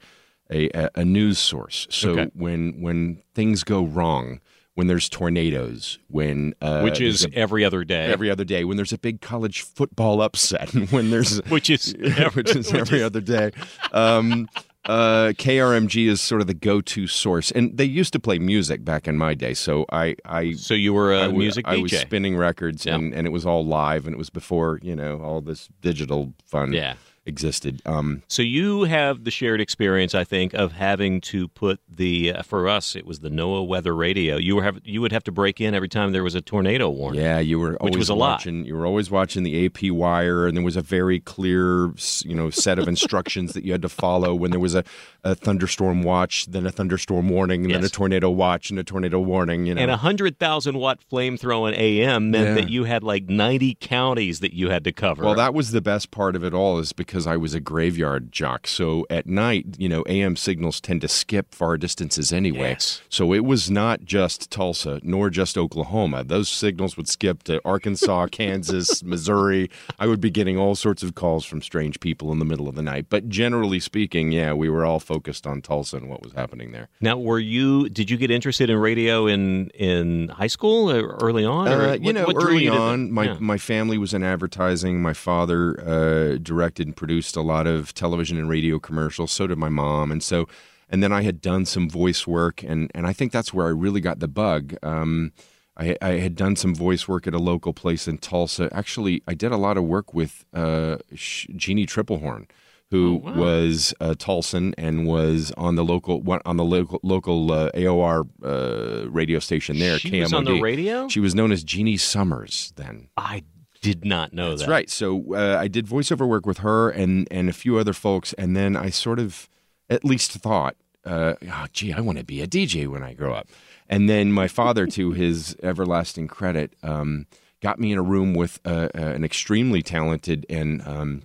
a, 0.52 0.70
a 0.96 1.04
news 1.06 1.40
source. 1.40 1.88
So 1.90 2.12
Okay. 2.12 2.30
when 2.34 2.82
when 2.82 3.22
things 3.34 3.64
go 3.64 3.84
wrong, 3.84 4.40
when 4.76 4.88
there's 4.88 5.10
tornadoes, 5.10 5.98
when 6.08 6.54
uh, 6.62 6.82
which 6.82 7.02
is 7.02 7.26
a- 7.26 7.34
every 7.34 7.64
other 7.66 7.84
day. 7.84 8.06
every 8.12 8.30
other 8.30 8.44
day, 8.46 8.64
when 8.64 8.78
there's 8.78 8.94
a 8.94 8.98
big 8.98 9.22
college 9.22 9.62
football 9.62 10.22
upset, 10.22 10.70
when 10.92 11.10
there's 11.12 11.40
which 11.50 11.70
is 11.70 11.96
which 12.34 12.56
is 12.56 12.72
every 12.74 13.02
other 13.02 13.22
day. 13.22 13.52
Um, 13.92 14.48
uh, 14.86 15.34
KRMG 15.36 16.08
is 16.08 16.22
sort 16.22 16.42
of 16.42 16.48
the 16.48 16.54
go-to 16.54 17.08
source, 17.08 17.50
and 17.50 17.76
they 17.76 17.86
used 17.86 18.14
to 18.14 18.20
play 18.20 18.38
music 18.38 18.86
back 18.86 19.08
in 19.08 19.18
my 19.18 19.34
day. 19.34 19.56
So 19.56 19.88
I, 19.92 20.16
I, 20.26 20.52
So 20.52 20.76
you 20.76 20.94
were 20.94 21.12
a 21.12 21.22
I 21.22 21.28
music 21.30 21.68
I 21.68 21.78
DJ. 21.78 21.82
was 21.82 21.92
spinning 21.98 22.38
records, 22.38 22.86
Yeah. 22.86 22.94
and, 22.94 23.12
and 23.12 23.26
it 23.26 23.32
was 23.32 23.48
all 23.48 23.66
live, 23.66 24.06
and 24.06 24.14
it 24.14 24.18
was 24.20 24.30
before 24.30 24.80
you 24.84 24.96
know 24.96 25.20
all 25.24 25.42
this 25.42 25.70
digital 25.82 26.34
fun 26.46 26.72
yeah. 26.74 26.96
Existed. 27.26 27.82
Um, 27.86 28.22
So 28.28 28.42
you 28.42 28.84
have 28.84 29.24
the 29.24 29.32
shared 29.32 29.60
experience, 29.62 30.14
I 30.14 30.24
think, 30.24 30.54
of 30.54 30.74
having 30.74 31.22
to 31.22 31.48
put 31.50 31.80
the 31.90 32.34
uh, 32.34 32.44
for 32.44 32.68
us 32.70 32.96
it 32.96 33.06
was 33.06 33.20
the 33.20 33.30
NOAA 33.30 33.68
weather 33.68 33.96
radio. 33.96 34.38
You 34.38 34.56
were 34.58 34.64
have 34.64 34.80
you 34.84 35.02
would 35.02 35.12
have 35.12 35.24
to 35.26 35.32
break 35.32 35.60
in 35.60 35.74
every 35.74 35.90
time 35.90 36.12
there 36.12 36.24
was 36.24 36.36
a 36.36 36.42
tornado 36.42 36.90
warning. 36.90 37.22
yeah, 37.22 37.40
you 37.40 37.60
were 37.60 37.76
always 37.78 37.98
was 37.98 38.10
a 38.10 38.14
lot. 38.16 38.32
watching. 38.40 38.66
You 38.66 38.76
were 38.76 38.86
always 38.86 39.10
watching 39.10 39.44
the 39.44 39.66
AP 39.66 39.92
wire, 39.92 40.46
and 40.48 40.56
there 40.56 40.64
was 40.64 40.76
a 40.76 40.82
very 40.82 41.20
clear, 41.20 41.92
you 42.24 42.36
know, 42.36 42.50
set 42.50 42.78
of 42.80 42.88
instructions 42.88 43.54
that 43.54 43.64
you 43.66 43.72
had 43.72 43.82
to 43.82 43.90
follow 43.90 44.36
when 44.36 44.52
there 44.52 44.60
was 44.60 44.76
a, 44.76 44.84
a 45.24 45.34
thunderstorm 45.36 46.04
watch, 46.04 46.46
then 46.48 46.66
a 46.66 46.72
thunderstorm 46.72 47.30
warning, 47.30 47.66
and 47.66 47.74
then 47.74 47.84
a 47.84 47.90
tornado 47.90 48.30
watch, 48.30 48.70
and 48.70 48.78
a 48.80 48.84
tornado 48.84 49.20
warning. 49.20 49.66
You 49.66 49.74
know, 49.76 49.82
And 49.82 49.92
a 49.92 49.98
hundred 49.98 50.38
thousand 50.38 50.78
watt 50.78 51.02
flame 51.02 51.38
throwing 51.38 51.74
AM 51.76 52.30
meant 52.32 52.50
Yeah. 52.50 52.54
that 52.56 52.70
you 52.70 52.84
had 52.84 53.04
like 53.04 53.26
ninety 53.30 53.76
counties 53.80 54.42
that 54.42 54.54
you 54.54 54.70
had 54.70 54.84
to 54.84 54.92
cover. 54.92 55.24
Well, 55.24 55.36
that 55.36 55.54
was 55.54 55.72
the 55.72 55.82
best 55.82 56.12
part 56.12 56.36
of 56.36 56.44
it 56.44 56.54
all, 56.54 56.78
is 56.80 56.94
because 56.94 57.15
I 57.26 57.38
was 57.38 57.54
a 57.54 57.60
graveyard 57.62 58.32
jock. 58.32 58.68
So 58.68 59.06
at 59.10 59.26
night, 59.26 59.66
you 59.78 59.88
know, 59.88 60.04
AM 60.08 60.36
signals 60.36 60.82
tend 60.82 61.00
to 61.02 61.08
skip 61.08 61.56
far 61.56 61.78
distances 61.78 62.34
anyway. 62.34 62.72
Yes. 62.72 63.02
So 63.10 63.34
it 63.34 63.46
was 63.46 63.72
not 63.72 64.04
just 64.04 64.52
Tulsa, 64.52 65.00
nor 65.04 65.30
just 65.30 65.58
Oklahoma. 65.58 66.24
Those 66.26 66.50
signals 66.50 66.98
would 66.98 67.08
skip 67.08 67.44
to 67.44 67.62
Arkansas, 67.64 68.28
Kansas, 68.32 69.02
Missouri. 69.04 69.70
I 69.98 70.08
would 70.08 70.20
be 70.20 70.30
getting 70.30 70.58
all 70.58 70.76
sorts 70.76 71.04
of 71.04 71.16
calls 71.16 71.46
from 71.46 71.62
strange 71.62 72.00
people 72.02 72.32
in 72.34 72.40
the 72.40 72.46
middle 72.46 72.68
of 72.68 72.76
the 72.76 72.82
night. 72.84 73.06
But 73.10 73.30
generally 73.30 73.80
speaking, 73.80 74.32
yeah, 74.34 74.52
we 74.54 74.70
were 74.70 74.84
all 74.86 75.00
focused 75.00 75.48
on 75.48 75.62
Tulsa 75.62 75.98
and 75.98 76.10
what 76.10 76.22
was 76.22 76.34
happening 76.34 76.72
there. 76.74 76.90
now, 77.02 77.18
were 77.18 77.40
you? 77.40 77.88
Did 77.90 78.10
you 78.10 78.18
get 78.18 78.30
interested 78.32 78.70
in 78.70 78.78
radio 78.78 79.28
in 79.28 79.70
in 79.70 80.28
high 80.30 80.48
school 80.48 80.92
or 80.92 81.16
early 81.22 81.46
on? 81.46 81.68
Or 81.68 81.82
Uh, 81.90 81.94
you 81.94 82.00
what- 82.02 82.16
know, 82.16 82.26
what 82.26 82.36
early 82.38 82.68
on, 82.68 83.12
my, 83.12 83.26
yeah. 83.26 83.38
my 83.40 83.58
family 83.58 83.98
was 83.98 84.14
in 84.14 84.24
advertising. 84.24 85.02
My 85.02 85.14
father 85.14 85.80
uh, 85.86 86.38
directed 86.42 86.88
and 86.88 86.96
produced 87.06 87.36
a 87.36 87.42
lot 87.42 87.68
of 87.68 87.94
television 87.94 88.36
and 88.36 88.50
radio 88.50 88.80
commercials. 88.80 89.32
So 89.32 89.46
did 89.46 89.60
my 89.60 89.70
mom, 89.70 90.12
and 90.12 90.24
so 90.24 90.48
and 90.90 91.04
then 91.04 91.12
I 91.14 91.22
had 91.22 91.40
done 91.40 91.66
some 91.66 91.88
voice 91.88 92.26
work, 92.26 92.64
and 92.64 92.92
and 92.96 93.06
I 93.06 93.14
think 93.14 93.32
that's 93.32 93.54
where 93.54 93.68
I 93.68 93.70
really 93.70 94.02
got 94.02 94.22
the 94.22 94.28
bug. 94.28 94.76
Um, 94.82 95.32
I, 95.78 95.96
I, 96.02 96.12
had 96.14 96.36
done 96.36 96.56
some 96.56 96.74
voice 96.74 97.06
work 97.06 97.28
at 97.28 97.34
a 97.34 97.38
local 97.38 97.74
place 97.74 98.08
in 98.08 98.18
Tulsa. 98.18 98.70
Actually, 98.72 99.22
I 99.28 99.34
did 99.34 99.52
a 99.52 99.58
lot 99.58 99.78
of 99.78 99.84
work 99.84 100.14
with 100.14 100.46
uh, 100.54 100.98
Jeanne 101.14 101.86
Tripplehorn, 101.86 102.48
who 102.92 103.22
oh, 103.24 103.30
wow. 103.30 103.34
was 103.36 103.94
a 104.00 104.16
Tulsan 104.16 104.74
and 104.78 105.06
was 105.06 105.52
on 105.58 105.76
the 105.76 105.84
local 105.84 106.24
on 106.46 106.58
the 106.58 106.64
local 106.64 107.00
local 107.04 107.52
uh, 107.52 107.70
AOR 107.76 108.28
uh, 108.44 109.12
radio 109.12 109.38
station 109.38 109.78
there. 109.78 110.00
She 110.00 110.10
KMOD. 110.10 110.22
was 110.22 110.34
on 110.34 110.46
the 110.46 110.60
radio. 110.60 111.08
She 111.08 111.20
was 111.20 111.36
known 111.36 111.52
as 111.52 111.64
Jeannie 111.64 111.98
Summers 111.98 112.74
then. 112.78 113.10
I 113.16 113.44
did 113.86 114.06
not 114.06 114.34
know 114.34 114.50
That's 114.50 114.64
that. 114.64 114.70
right. 114.70 114.90
So 114.90 115.36
uh, 115.36 115.58
I 115.60 115.68
did 115.68 115.86
voiceover 115.86 116.28
work 116.28 116.46
with 116.46 116.60
her 116.60 116.90
and 116.90 117.28
and 117.30 117.50
a 117.50 117.54
few 117.54 117.78
other 117.78 117.94
folks, 117.94 118.34
and 118.34 118.56
then 118.56 118.76
I 118.76 118.90
sort 118.90 119.20
of 119.20 119.48
at 119.90 120.04
least 120.04 120.32
thought, 120.32 120.76
oh, 121.06 121.36
gee, 121.72 121.94
I 121.94 122.00
want 122.02 122.18
to 122.18 122.24
be 122.24 122.42
a 122.42 122.48
DJ 122.48 122.88
when 122.88 123.04
I 123.04 123.14
grow 123.14 123.34
up. 123.34 123.48
And 123.88 124.10
then 124.10 124.32
my 124.32 124.48
father, 124.48 124.88
to 124.88 125.12
his 125.24 125.56
everlasting 125.62 126.28
credit, 126.28 126.76
um, 126.82 127.28
got 127.62 127.80
me 127.80 127.92
in 127.92 127.98
a 127.98 128.04
room 128.04 128.34
with 128.34 128.60
uh, 128.66 128.90
uh, 128.96 129.00
an 129.00 129.24
extremely 129.24 129.82
talented 129.82 130.46
and 130.50 130.82
um, 130.88 131.24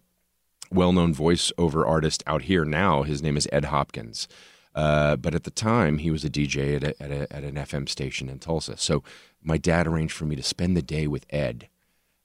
well-known 0.71 1.15
voiceover 1.15 1.87
artist 1.87 2.23
out 2.27 2.43
here 2.43 2.65
now. 2.65 3.03
His 3.03 3.23
name 3.23 3.37
is 3.37 3.49
Ed 3.51 3.67
Hopkins. 3.67 4.29
Uh, 4.75 5.17
but 5.17 5.35
at 5.35 5.43
the 5.45 5.51
time, 5.51 5.99
he 5.99 6.11
was 6.11 6.25
a 6.25 6.31
DJ 6.31 6.77
at, 6.77 6.85
a, 6.85 7.03
at, 7.03 7.11
a, 7.11 7.33
at, 7.35 7.43
an 7.43 7.57
FM 7.57 7.89
station 7.89 8.29
in 8.29 8.39
Tulsa. 8.39 8.77
So 8.77 9.03
my 9.43 9.59
dad 9.59 9.87
arranged 9.87 10.15
for 10.15 10.27
me 10.27 10.37
to 10.37 10.43
spend 10.45 10.77
the 10.77 10.83
day 10.83 11.09
with 11.09 11.27
Ed, 11.31 11.69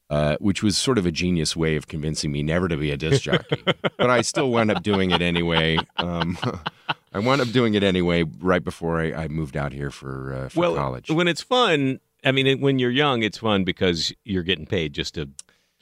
uh, 0.10 0.38
which 0.40 0.62
was 0.62 0.78
sort 0.78 0.98
of 0.98 1.06
a 1.06 1.12
genius 1.12 1.56
way 1.56 1.76
of 1.76 1.88
convincing 1.88 2.32
me 2.32 2.44
never 2.44 2.68
to 2.68 2.78
be 2.78 2.92
a 2.92 2.98
disc 2.98 3.24
jockey. 3.24 3.62
but 3.98 4.10
I 4.10 4.22
still 4.22 4.52
wound 4.52 4.72
up 4.72 4.84
doing 4.84 5.12
it 5.12 5.22
anyway. 5.22 5.78
Um, 5.98 6.38
I 7.14 7.20
wound 7.20 7.42
up 7.42 7.50
doing 7.50 7.74
it 7.74 7.84
anyway 7.84 8.24
right 8.40 8.64
before 8.64 9.00
I, 9.00 9.14
I 9.14 9.28
moved 9.28 9.56
out 9.56 9.72
here 9.72 9.90
for, 9.90 10.34
uh, 10.34 10.50
for 10.50 10.60
well, 10.60 10.76
college. 10.76 11.10
When 11.10 11.28
it's 11.28 11.42
fun, 11.42 12.00
I 12.24 12.32
mean, 12.32 12.60
when 12.60 12.80
you're 12.80 12.92
young, 12.92 13.24
it's 13.24 13.38
fun 13.38 13.64
because 13.64 14.14
you're 14.24 14.44
getting 14.44 14.66
paid 14.66 14.94
just 14.94 15.16
to 15.16 15.30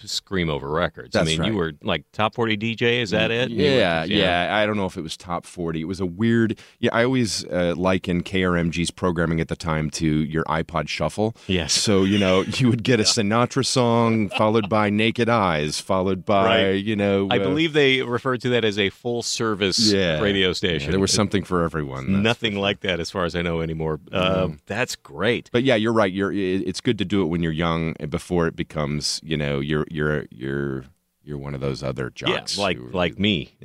scream 0.08 0.50
over 0.50 0.70
records. 0.70 1.14
That's 1.14 1.28
I 1.28 1.32
mean, 1.32 1.40
right. 1.40 1.52
you 1.52 1.58
were 1.58 1.74
like 1.82 2.04
top 2.12 2.36
40 2.36 2.58
DJ, 2.58 3.02
is 3.02 3.12
that 3.12 3.32
it? 3.32 3.50
Yeah, 3.52 4.02
were, 4.02 4.08
yeah, 4.08 4.48
yeah, 4.48 4.56
I 4.58 4.66
don't 4.66 4.78
know 4.78 4.86
if 4.86 4.98
it 4.98 5.02
was 5.02 5.18
top 5.18 5.46
40. 5.46 5.82
It 5.82 5.86
was 5.86 6.00
a 6.00 6.06
weird. 6.06 6.60
Yeah, 6.80 6.92
I 6.94 7.04
always 7.04 7.46
uh, 7.46 7.74
liken 7.78 8.24
KRMG's 8.24 8.92
programming 8.92 9.40
at 9.40 9.48
the 9.48 9.56
time 9.56 9.90
to 9.92 10.06
your 10.08 10.44
iPod 10.46 10.88
Shuffle. 10.88 11.36
Yes. 11.48 11.74
So, 11.74 12.04
you 12.04 12.18
know, 12.20 12.42
you 12.42 12.70
would 12.70 12.84
get 12.84 13.00
a 13.00 13.04
Sinatra 13.14 13.66
song 13.66 14.30
followed 14.30 14.70
by 14.70 14.90
Naked 14.90 15.30
Eyes, 15.30 15.80
followed 15.80 16.26
by, 16.26 16.44
Right. 16.44 16.72
you 16.84 16.96
know, 16.96 17.28
I 17.32 17.38
uh, 17.40 17.44
believe 17.44 17.74
they 17.74 18.02
referred 18.02 18.42
to 18.42 18.50
that 18.50 18.66
as 18.66 18.78
a 18.78 18.90
full 18.90 19.22
service 19.24 19.92
Yeah. 19.92 20.20
radio 20.20 20.48
yeah, 20.50 20.54
station. 20.54 20.92
there 20.92 21.00
was 21.00 21.14
something 21.14 21.44
for 21.44 21.64
everyone. 21.64 22.22
nothing 22.24 22.56
like 22.56 22.82
that 22.82 23.00
as 23.00 23.10
far 23.12 23.26
as 23.26 23.36
I 23.36 23.42
know 23.42 23.62
anymore. 23.62 24.00
Uh, 24.12 24.50
That's 24.66 24.96
great. 24.96 25.50
But 25.52 25.64
yeah, 25.64 25.76
you're 25.76 25.94
right. 25.94 26.12
You're. 26.12 26.32
It's 26.34 26.82
good 26.82 26.98
to 27.00 27.06
do 27.06 27.22
it 27.22 27.26
when 27.26 27.42
you're 27.44 27.52
young, 27.52 27.94
before 28.10 28.48
it 28.48 28.56
becomes, 28.56 29.20
you 29.24 29.38
know, 29.38 29.60
you're 29.60 29.86
you're 29.94 30.26
you're 30.32 30.84
you're 31.24 31.38
one 31.38 31.54
of 31.56 31.62
those 31.62 31.84
other 31.84 32.10
jocks. 32.10 32.58
Yeah, 32.58 32.64
like 32.64 32.78
who- 32.78 32.90
like 32.92 33.18
me. 33.20 33.56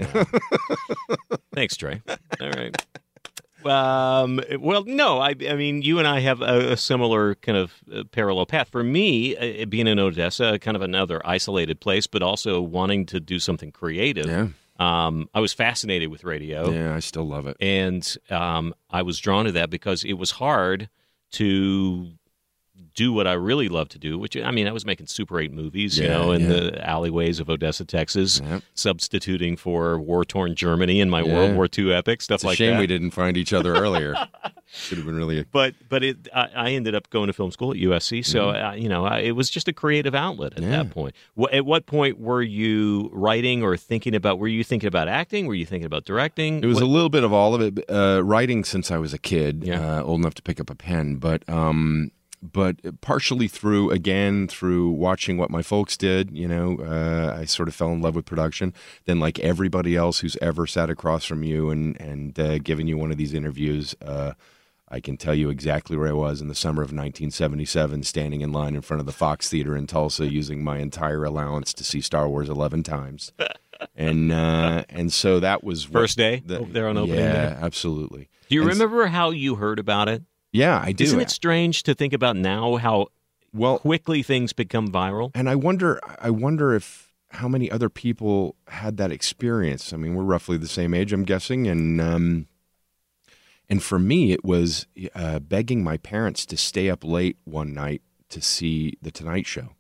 Thanks, 1.55 1.77
Trey. 1.77 2.03
All 2.41 2.51
right. 2.51 2.77
Um, 3.65 4.41
well, 4.61 4.85
no, 4.85 5.19
I, 5.19 5.31
I 5.49 5.55
mean, 5.57 5.83
you 5.83 5.99
and 5.99 6.07
I 6.07 6.21
have 6.21 6.41
a, 6.41 6.73
a 6.73 6.77
similar 6.77 7.35
kind 7.37 7.59
of 7.59 7.73
uh, 7.93 8.05
parallel 8.13 8.47
path. 8.47 8.69
For 8.69 8.85
me, 8.85 9.37
uh, 9.37 9.67
being 9.67 9.89
in 9.89 9.99
Odessa, 9.99 10.59
kind 10.61 10.77
of 10.77 10.83
another 10.83 11.21
isolated 11.27 11.81
place, 11.81 12.07
but 12.07 12.23
also 12.23 12.61
wanting 12.63 13.05
to 13.07 13.19
do 13.19 13.41
something 13.41 13.73
creative. 13.73 14.27
Yeah, 14.27 14.47
Um, 14.79 15.29
I 15.35 15.41
was 15.41 15.53
fascinated 15.53 16.09
with 16.09 16.23
radio. 16.23 16.71
yeah, 16.71 16.95
I 16.95 17.01
still 17.01 17.27
love 17.27 17.49
it. 17.49 17.57
and 17.61 18.17
um, 18.31 18.75
I 18.91 19.03
was 19.03 19.19
drawn 19.19 19.47
to 19.47 19.53
that 19.53 19.71
because 19.71 20.05
it 20.05 20.15
was 20.15 20.31
hard 20.31 20.89
to 21.33 22.13
do 22.95 23.13
what 23.13 23.27
I 23.27 23.35
really 23.35 23.69
love 23.69 23.89
to 23.91 23.99
do. 23.99 24.19
Which 24.19 24.37
I 24.37 24.51
mean, 24.51 24.67
I 24.67 24.73
was 24.73 24.85
making 24.85 25.07
Super 25.07 25.39
Eight 25.41 25.53
movies, 25.53 25.99
you 25.99 26.09
know, 26.09 26.33
in 26.33 26.43
yeah. 26.43 26.49
the 26.49 26.89
alleyways 26.89 27.39
of 27.41 27.49
Odessa, 27.49 27.85
Texas, 27.85 28.41
Yep. 28.45 28.63
substituting 28.75 29.57
for 29.57 29.99
war 30.01 30.25
torn 30.25 30.55
Germany 30.55 31.01
in 31.01 31.09
my 31.11 31.23
Yeah. 31.23 31.35
World 31.35 31.55
War 31.57 31.69
II 31.77 31.93
epic 31.93 32.23
stuff 32.23 32.37
It's 32.37 32.45
a 32.45 32.47
like 32.49 32.57
shame 32.59 32.75
that. 32.75 32.81
we 32.81 32.87
didn't 32.87 33.11
find 33.13 33.37
each 33.37 33.53
other 33.53 33.75
earlier. 33.75 34.15
Should 34.71 34.99
have 34.99 35.07
been 35.07 35.17
really. 35.17 35.45
But 35.51 35.75
but 35.89 36.03
it, 36.05 36.29
I, 36.35 36.49
I 36.55 36.71
ended 36.73 36.95
up 36.95 37.09
going 37.11 37.29
to 37.29 37.33
film 37.33 37.51
school 37.51 37.71
at 37.71 37.79
USC, 37.79 38.25
so 38.25 38.51
uh, 38.51 38.75
you 38.77 38.89
know 38.89 39.05
I, 39.07 39.21
it 39.21 39.33
was 39.33 39.49
just 39.49 39.67
a 39.69 39.73
creative 39.73 40.15
outlet 40.15 40.53
at 40.55 40.59
Mm-hmm. 40.59 40.71
Yeah. 40.71 40.83
that 40.83 40.91
point. 40.91 41.15
Wh- 41.41 41.53
at 41.53 41.65
what 41.65 41.87
point 41.87 42.19
were 42.21 42.43
you 42.43 43.09
writing 43.13 43.63
or 43.63 43.77
thinking 43.77 44.15
about? 44.15 44.39
Were 44.39 44.49
you 44.49 44.63
thinking 44.65 44.89
about 44.89 45.09
acting? 45.09 45.47
Were 45.47 45.55
you 45.55 45.65
thinking 45.67 45.87
about 45.87 46.05
directing? 46.05 46.63
It 46.63 46.67
was 46.67 46.77
What- 46.77 46.83
a 46.85 46.87
little 46.87 47.09
bit 47.09 47.25
of 47.25 47.33
all 47.33 47.55
of 47.55 47.61
it. 47.63 47.85
Uh, 47.89 48.21
writing 48.25 48.63
since 48.65 48.91
I 48.91 48.99
was 48.99 49.15
a 49.15 49.19
kid, 49.19 49.63
Yeah. 49.65 50.01
uh, 50.01 50.03
old 50.03 50.21
enough 50.21 50.35
to 50.35 50.43
pick 50.43 50.61
up 50.61 50.69
a 50.69 50.75
pen, 50.75 51.17
but 51.17 51.49
um, 51.49 52.11
but 52.43 52.77
partially 53.01 53.49
through 53.49 53.91
again 53.91 54.47
through 54.49 54.91
watching 54.91 55.37
what 55.39 55.51
my 55.51 55.63
folks 55.63 55.97
did. 55.97 56.31
You 56.31 56.49
know, 56.49 56.79
uh, 56.81 57.37
I 57.41 57.45
sort 57.45 57.69
of 57.69 57.75
fell 57.75 57.91
in 57.93 58.01
love 58.03 58.15
with 58.15 58.25
production. 58.25 58.73
Then, 59.07 59.19
like 59.21 59.39
everybody 59.41 59.97
else 59.97 60.21
who's 60.21 60.37
ever 60.41 60.67
sat 60.67 60.91
across 60.91 61.25
from 61.25 61.43
you 61.43 61.71
and 61.71 62.01
and 62.01 62.39
uh, 62.39 62.59
given 62.59 62.87
you 62.89 62.97
one 62.99 63.11
of 63.11 63.17
these 63.19 63.35
interviews. 63.35 63.95
Uh, 64.03 64.33
I 64.91 65.01
can 65.01 65.19
tell 65.19 65.35
you 65.35 65.51
exactly 65.51 65.99
where 65.99 66.09
I 66.09 66.13
was 66.13 66.41
in 66.41 66.49
the 66.49 66.55
summer 66.55 66.81
of 66.81 66.87
1977, 66.93 68.05
standing 68.05 68.41
in 68.41 68.53
line 68.53 68.75
in 68.75 68.81
front 68.81 69.01
of 69.01 69.07
the 69.07 69.13
Fox 69.13 69.51
Theater 69.51 69.77
in 69.77 69.87
Tulsa, 69.87 70.27
using 70.33 70.65
my 70.65 70.79
entire 70.79 71.25
allowance 71.25 71.75
to 71.75 71.85
see 71.85 72.01
Star 72.01 72.27
Wars 72.27 72.49
11 72.49 72.85
times. 72.85 73.33
And 73.95 74.33
uh, 74.33 74.83
and 74.89 75.13
so 75.13 75.39
that 75.39 75.63
was 75.63 75.85
First 75.85 76.17
day 76.17 76.43
the- 76.45 76.59
over 76.59 76.73
there 76.73 76.89
on 76.89 76.97
opening 76.97 77.21
yeah, 77.21 77.51
day? 77.51 77.57
absolutely. 77.61 78.29
Do 78.49 78.57
you 78.57 78.63
And 78.63 78.71
s- 78.73 78.77
remember 78.77 79.07
how 79.07 79.31
you 79.31 79.55
heard 79.55 79.79
about 79.79 80.09
it? 80.09 80.25
Yeah, 80.53 80.81
I 80.83 80.93
do. 80.93 81.05
Isn't 81.05 81.21
it 81.21 81.31
strange 81.31 81.83
to 81.85 81.95
think 81.95 82.13
about 82.13 82.37
now 82.37 82.77
how 82.77 83.09
well, 83.53 83.79
quickly 83.79 84.23
things 84.23 84.53
become 84.53 84.89
viral? 84.89 85.31
and 85.35 85.49
I 85.49 85.55
wonder, 85.55 86.01
I 86.19 86.31
wonder 86.31 86.75
if 86.75 87.13
how 87.31 87.49
many 87.49 87.71
other 87.71 87.89
people 87.89 88.57
had 88.69 88.97
that 88.97 89.13
experience. 89.13 89.93
I 89.93 89.97
mean, 89.97 90.15
we're 90.15 90.25
roughly 90.25 90.57
the 90.57 90.69
same 90.69 90.95
age, 90.95 91.13
I'm 91.13 91.25
guessing, 91.25 91.67
and 91.67 92.01
um, 92.01 92.47
and 93.69 93.83
for 93.83 93.99
me, 93.99 94.33
it 94.33 94.45
was 94.45 94.87
uh, 95.15 95.39
begging 95.41 95.85
my 95.85 95.99
parents 95.99 96.47
to 96.47 96.57
stay 96.57 96.89
up 96.89 97.05
late 97.05 97.37
one 97.45 97.75
night 97.75 98.03
to 98.31 98.41
see 98.41 98.95
the 99.03 99.11
Tonight 99.11 99.47
Show, 99.47 99.71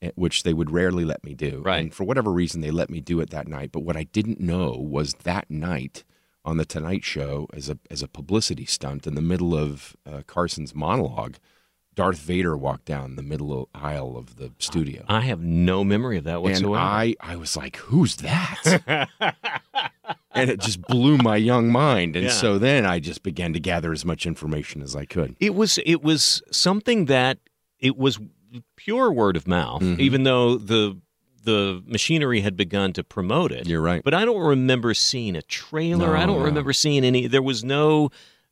eh, 0.00 0.10
which 0.14 0.44
they 0.44 0.54
would 0.54 0.70
rarely 0.70 1.04
let 1.04 1.24
me 1.24 1.34
do. 1.34 1.62
Right. 1.64 1.80
And 1.80 1.94
for 1.94 2.04
whatever 2.04 2.32
reason, 2.32 2.60
they 2.60 2.70
let 2.70 2.90
me 2.90 3.00
do 3.00 3.20
it 3.20 3.30
that 3.30 3.48
night. 3.48 3.72
But 3.72 3.82
what 3.82 3.96
I 3.96 4.04
didn't 4.04 4.40
know 4.40 4.70
was 4.70 5.14
that 5.24 5.50
night 5.50 6.04
on 6.46 6.56
the 6.56 6.64
Tonight 6.64 7.04
Show, 7.04 7.48
as 7.52 7.68
a 7.68 7.78
as 7.90 8.02
a 8.02 8.08
publicity 8.08 8.64
stunt 8.64 9.06
in 9.06 9.14
the 9.14 9.20
middle 9.22 9.54
of 9.54 9.96
uh, 10.06 10.22
Carson's 10.26 10.74
monologue, 10.74 11.36
Darth 11.94 12.18
Vader 12.18 12.56
walked 12.56 12.84
down 12.84 13.16
the 13.16 13.22
middle 13.22 13.68
aisle 13.74 14.16
of 14.16 14.36
the 14.36 14.52
studio. 14.58 15.04
I 15.08 15.22
have 15.22 15.40
no 15.42 15.82
memory 15.84 16.18
of 16.18 16.24
that 16.24 16.34
And 16.36 16.42
whatsoever. 16.42 16.76
I, 16.76 17.14
I 17.20 17.36
was 17.36 17.56
like, 17.56 17.76
who's 17.76 18.16
that? 18.16 18.80
and 20.34 20.50
it 20.50 20.60
just 20.60 20.80
blew 20.82 21.16
my 21.18 21.36
young 21.36 21.70
mind. 21.70 22.16
And 22.16 22.26
Yeah. 22.26 22.30
so 22.32 22.58
then 22.58 22.84
I 22.86 23.00
just 23.00 23.22
began 23.22 23.52
to 23.54 23.60
gather 23.60 23.92
as 23.92 24.04
much 24.04 24.26
information 24.26 24.82
as 24.82 24.94
I 24.94 25.04
could. 25.04 25.36
it 25.40 25.54
was 25.54 25.78
it 25.84 26.02
was 26.02 26.42
something 26.50 27.06
that 27.06 27.38
it 27.80 27.96
was 27.96 28.18
pure 28.76 29.10
word 29.12 29.36
of 29.36 29.46
mouth, 29.48 29.82
Mhm. 29.82 29.98
even 29.98 30.22
though 30.22 30.56
the 30.56 30.98
the 31.46 31.82
machinery 31.86 32.42
had 32.42 32.56
begun 32.56 32.92
to 32.92 33.02
promote 33.02 33.50
it. 33.52 33.66
You're 33.66 33.80
right. 33.80 34.02
But 34.04 34.12
I 34.12 34.24
don't 34.26 34.40
remember 34.46 34.92
seeing 34.92 35.34
a 35.34 35.42
trailer. 35.42 36.14
I 36.16 36.26
don't 36.26 36.40
no. 36.40 36.44
remember 36.44 36.72
seeing 36.74 37.04
any. 37.04 37.26
There 37.26 37.42
was 37.42 37.64
no 37.64 38.10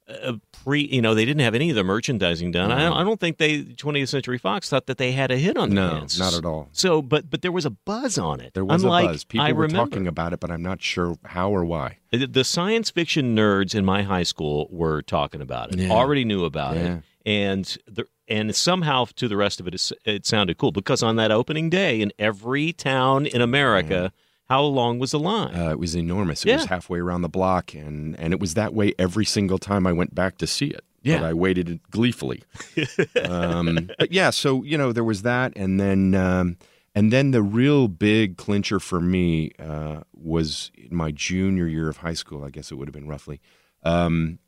uh, 0.09 0.35
pre. 0.65 0.83
You 0.87 1.01
know, 1.03 1.15
they 1.15 1.25
didn't 1.25 1.41
have 1.43 1.55
any 1.55 1.71
of 1.71 1.77
the 1.77 1.85
merchandising 1.85 2.53
done. 2.53 2.71
I, 2.73 2.79
No. 2.79 2.89
don't, 2.91 2.97
I 2.99 3.05
don't 3.05 3.21
think 3.21 3.39
they 3.39 3.63
20th 3.63 4.09
Century 4.09 4.39
Fox 4.39 4.69
thought 4.69 4.87
that 4.87 4.99
they 4.99 5.13
had 5.13 5.31
a 5.31 5.37
hit 5.37 5.57
on 5.57 5.71
their 5.71 5.89
no, 5.89 5.95
hands. 5.97 6.19
not 6.19 6.35
at 6.35 6.45
all. 6.45 6.69
So, 6.73 7.01
but 7.03 7.31
but 7.31 7.43
there 7.43 7.53
was 7.53 7.65
a 7.67 7.71
buzz 7.71 8.17
on 8.19 8.41
it. 8.41 8.55
There 8.55 8.65
was 8.65 8.83
Unlike, 8.83 9.05
a 9.05 9.09
buzz. 9.09 9.25
People 9.25 9.47
I 9.47 9.53
were 9.53 9.63
remember. 9.63 9.91
talking 9.91 10.07
about 10.07 10.33
it, 10.33 10.41
but 10.41 10.51
I'm 10.51 10.63
not 10.63 10.83
sure 10.83 11.17
how 11.25 11.51
or 11.51 11.65
why. 11.65 11.99
The- 12.11 12.27
The 12.27 12.45
science 12.45 12.91
fiction 12.91 13.35
nerds 13.37 13.75
in 13.75 13.85
my 13.85 14.03
high 14.03 14.23
school 14.25 14.69
were 14.71 15.03
talking 15.03 15.41
about 15.41 15.73
it. 15.73 15.79
Yeah. 15.81 15.91
Already 15.91 16.25
knew 16.25 16.45
about 16.45 16.77
Yeah. 16.77 16.97
it, 16.97 17.03
and 17.27 17.77
the 17.87 18.07
and 18.29 18.55
somehow 18.55 19.07
to 19.17 19.29
the 19.29 19.37
rest 19.37 19.61
of 19.61 19.69
it, 19.69 19.93
it 20.05 20.27
sounded 20.27 20.59
cool 20.59 20.73
because 20.73 21.03
on 21.03 21.17
that 21.17 21.31
opening 21.31 21.71
day 21.71 22.01
in 22.01 22.13
every 22.19 22.73
town 22.73 23.27
in 23.27 23.41
America, 23.41 24.13
how 24.49 24.63
long 24.63 24.99
was 24.99 25.11
the 25.13 25.19
line? 25.19 25.55
Uh, 25.55 25.71
it 25.71 25.79
was 25.79 25.95
enormous. 25.97 26.45
It 26.45 26.49
Yeah. 26.51 26.57
was 26.57 26.67
halfway 26.67 26.99
around 26.99 27.23
the 27.23 27.29
block, 27.29 27.75
and, 27.75 28.19
and 28.19 28.33
it 28.35 28.41
was 28.41 28.55
that 28.55 28.75
way 28.75 28.93
every 28.99 29.25
single 29.25 29.59
time 29.59 29.87
I 29.87 29.93
went 29.93 30.15
back 30.15 30.37
to 30.39 30.47
see 30.47 30.67
it. 30.67 30.85
Yeah. 31.03 31.19
But 31.21 31.27
I 31.27 31.33
waited 31.35 31.81
gleefully. 31.91 32.43
um, 33.29 33.91
but 33.99 34.13
yeah, 34.13 34.31
so 34.31 34.63
you 34.63 34.79
know 34.79 34.93
there 34.93 35.05
was 35.05 35.23
that, 35.23 35.53
and 35.57 35.79
then 35.79 36.15
um, 36.15 36.57
and 36.95 37.13
then 37.13 37.31
the 37.31 37.43
real 37.43 37.89
big 37.89 38.37
clincher 38.37 38.81
for 38.81 39.01
me 39.01 39.53
uh, 39.59 40.01
was 40.15 40.71
in 40.77 40.95
my 40.97 41.11
junior 41.11 41.67
year 41.67 41.89
of 41.89 41.99
high 41.99 42.15
school. 42.15 42.43
I 42.45 42.51
guess 42.51 42.71
it 42.71 42.77
would 42.77 42.89
have 42.89 42.95
been 42.95 43.09
roughly. 43.09 43.41
Um, 43.83 44.39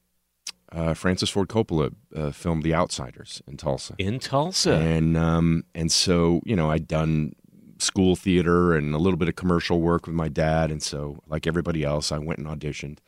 uh, 0.73 0.95
Francis 0.95 1.31
Ford 1.31 1.49
Coppola 1.49 1.95
uh, 2.15 2.31
filmed 2.33 2.63
The 2.63 2.75
Outsiders 2.75 3.43
in 3.47 3.57
Tulsa. 3.57 3.95
in 3.99 4.19
Tulsa. 4.19 4.75
And 4.75 5.17
um, 5.17 5.65
and 5.75 5.91
so 5.93 6.41
you 6.45 6.57
know 6.57 6.71
I'd 6.71 6.89
done 6.89 7.33
school 7.79 8.17
theater 8.17 8.75
and 8.75 8.95
a 8.95 8.99
little 8.99 9.19
bit 9.19 9.29
of 9.29 9.37
commercial 9.37 9.81
work 9.81 10.07
with 10.07 10.15
my 10.17 10.29
dad. 10.29 10.71
And 10.71 10.83
so, 10.83 11.19
like 11.29 11.47
everybody 11.47 11.85
else, 11.85 12.11
I 12.11 12.17
went 12.19 12.39
and 12.39 12.49
auditioned, 12.49 12.99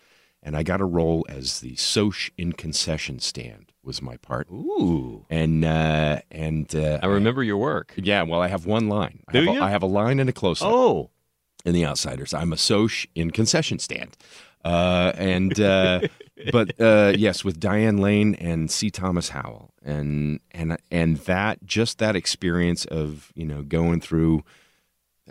and 0.42 0.54
I 0.56 0.62
got 0.62 0.80
a 0.80 0.84
role 0.84 1.24
as 1.28 1.60
the 1.60 1.74
Soc 1.76 2.14
in 2.36 2.52
concession 2.52 3.18
stand 3.18 3.72
was 3.82 4.02
my 4.02 4.18
part. 4.18 4.46
Ooh. 4.50 5.24
And 5.30 5.64
uh, 5.64 6.20
and 6.30 6.74
uh, 6.76 6.98
I 7.02 7.06
remember 7.06 7.42
your 7.42 7.56
work. 7.56 7.94
yeah, 7.96 8.22
well, 8.22 8.42
I 8.42 8.48
have 8.48 8.66
one 8.66 8.88
line. 8.88 9.20
I 9.28 9.32
Do 9.32 9.38
have 9.46 9.54
you? 9.54 9.60
A, 9.60 9.64
I 9.64 9.70
have 9.70 9.82
a 9.82 9.86
line 9.86 10.20
and 10.20 10.28
a 10.28 10.32
close 10.34 10.60
up 10.60 10.68
Oh. 10.70 11.10
in 11.64 11.72
The 11.72 11.86
Outsiders. 11.86 12.34
I'm 12.34 12.52
a 12.52 12.56
Soc 12.58 12.90
in 13.14 13.30
concession 13.30 13.78
stand. 13.78 14.16
Uh, 14.64 15.12
and 15.16 15.58
uh, 15.60 16.00
but 16.52 16.80
uh, 16.80 17.12
yes, 17.16 17.44
with 17.44 17.58
Diane 17.60 17.98
Lane 17.98 18.34
and 18.36 18.70
C. 18.70 18.90
Thomas 18.90 19.30
Howell, 19.30 19.72
and 19.82 20.40
and 20.52 20.76
and 20.90 21.16
that 21.18 21.64
just 21.64 21.98
that 21.98 22.16
experience 22.16 22.84
of 22.86 23.32
you 23.34 23.44
know 23.46 23.62
going 23.62 24.00
through. 24.00 24.44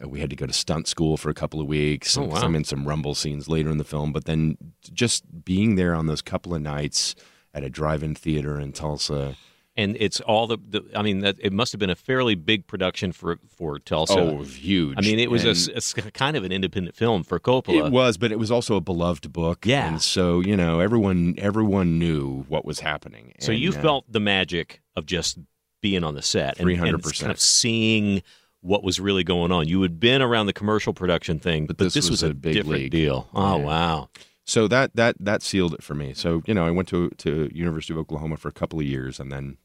uh, 0.04 0.08
We 0.08 0.20
had 0.20 0.30
to 0.30 0.36
go 0.36 0.46
to 0.46 0.54
stunt 0.54 0.88
school 0.88 1.18
for 1.18 1.30
a 1.30 1.34
couple 1.34 1.60
of 1.60 1.68
weeks. 1.68 2.18
Oh, 2.18 2.26
wow. 2.26 2.42
I'm 2.42 2.56
in 2.56 2.64
some 2.64 2.88
rumble 2.88 3.16
scenes 3.16 3.48
later 3.48 3.70
in 3.70 3.78
the 3.78 3.84
film, 3.84 4.12
but 4.14 4.26
then 4.26 4.58
just 4.94 5.44
being 5.44 5.76
there 5.76 5.96
on 5.96 6.08
those 6.08 6.22
couple 6.22 6.54
of 6.54 6.62
nights 6.62 7.16
at 7.54 7.64
a 7.64 7.70
drive-in 7.70 8.14
theater 8.14 8.60
in 8.60 8.72
Tulsa. 8.72 9.36
And 9.78 9.96
it's 10.00 10.20
all 10.22 10.48
the, 10.48 10.58
the 10.68 10.84
I 10.96 11.04
mean, 11.04 11.20
that, 11.20 11.36
it 11.40 11.54
must 11.54 11.72
have 11.72 11.78
been 11.80 11.92
a 11.92 11.96
fairly 11.96 12.34
big 12.34 12.66
production 12.66 13.12
for 13.12 13.38
for 13.48 13.78
Tulsa. 13.78 14.18
oh, 14.18 14.44
huge! 14.44 14.98
I 14.98 15.02
mean, 15.02 15.20
it 15.20 15.30
was 15.30 15.46
a 15.46 15.78
a, 15.78 16.12
kind 16.12 16.36
of 16.36 16.44
an 16.44 16.52
independent 16.52 16.96
film 16.96 17.24
for 17.24 17.40
Coppola. 17.40 17.86
It 17.86 17.92
was, 17.92 18.18
but 18.18 18.32
it 18.32 18.40
was 18.40 18.50
also 18.50 18.76
a 18.76 18.82
beloved 18.82 19.32
book. 19.32 19.66
Yeah. 19.68 19.88
and 19.88 20.02
so 20.02 20.40
you 20.40 20.58
know, 20.58 20.80
everyone 20.80 21.36
everyone 21.38 22.00
knew 22.00 22.46
what 22.50 22.66
was 22.66 22.80
happening. 22.80 23.34
so 23.40 23.52
And, 23.52 23.62
you 23.62 23.70
uh, 23.70 23.74
felt 23.74 24.12
the 24.12 24.20
magic 24.20 24.82
of 24.96 25.06
just 25.06 25.38
being 25.82 26.04
on 26.04 26.16
the 26.16 26.24
set 26.24 26.60
and, 26.60 26.68
and 26.68 26.80
300%. 26.80 27.20
kind 27.22 27.32
of 27.32 27.40
seeing 27.40 28.24
what 28.62 28.84
was 28.84 29.00
really 29.00 29.24
going 29.24 29.52
on. 29.52 29.68
You 29.68 29.84
had 29.84 30.00
been 30.00 30.24
around 30.24 30.48
the 30.48 30.54
commercial 30.54 30.92
production 30.92 31.38
thing, 31.38 31.68
but, 31.68 31.78
But 31.78 31.84
this 31.84 31.94
this, 31.94 32.06
was 32.10 32.24
was, 32.24 32.24
a 32.24 32.32
a, 32.32 32.34
big 32.34 32.54
different 32.54 32.82
league. 32.82 32.92
deal. 32.92 33.28
Oh 33.36 33.58
Yeah. 33.60 33.64
wow! 33.64 34.10
so 34.44 34.68
that 34.70 34.96
that 34.96 35.16
that 35.20 35.44
sealed 35.44 35.76
it 35.76 35.84
for 35.84 35.94
me. 35.94 36.16
So 36.16 36.42
you 36.48 36.56
know, 36.56 36.66
I 36.66 36.72
went 36.72 36.88
to 36.90 37.10
to 37.10 37.50
University 37.54 37.94
of 37.94 38.00
Oklahoma 38.00 38.38
for 38.38 38.48
a 38.48 38.54
couple 38.54 38.80
of 38.80 38.86
years, 38.86 39.20
and 39.20 39.32
then 39.32 39.58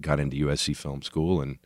got 0.00 0.20
into 0.20 0.36
USC 0.46 0.76
Film 0.76 1.02
School 1.02 1.40
and 1.40 1.58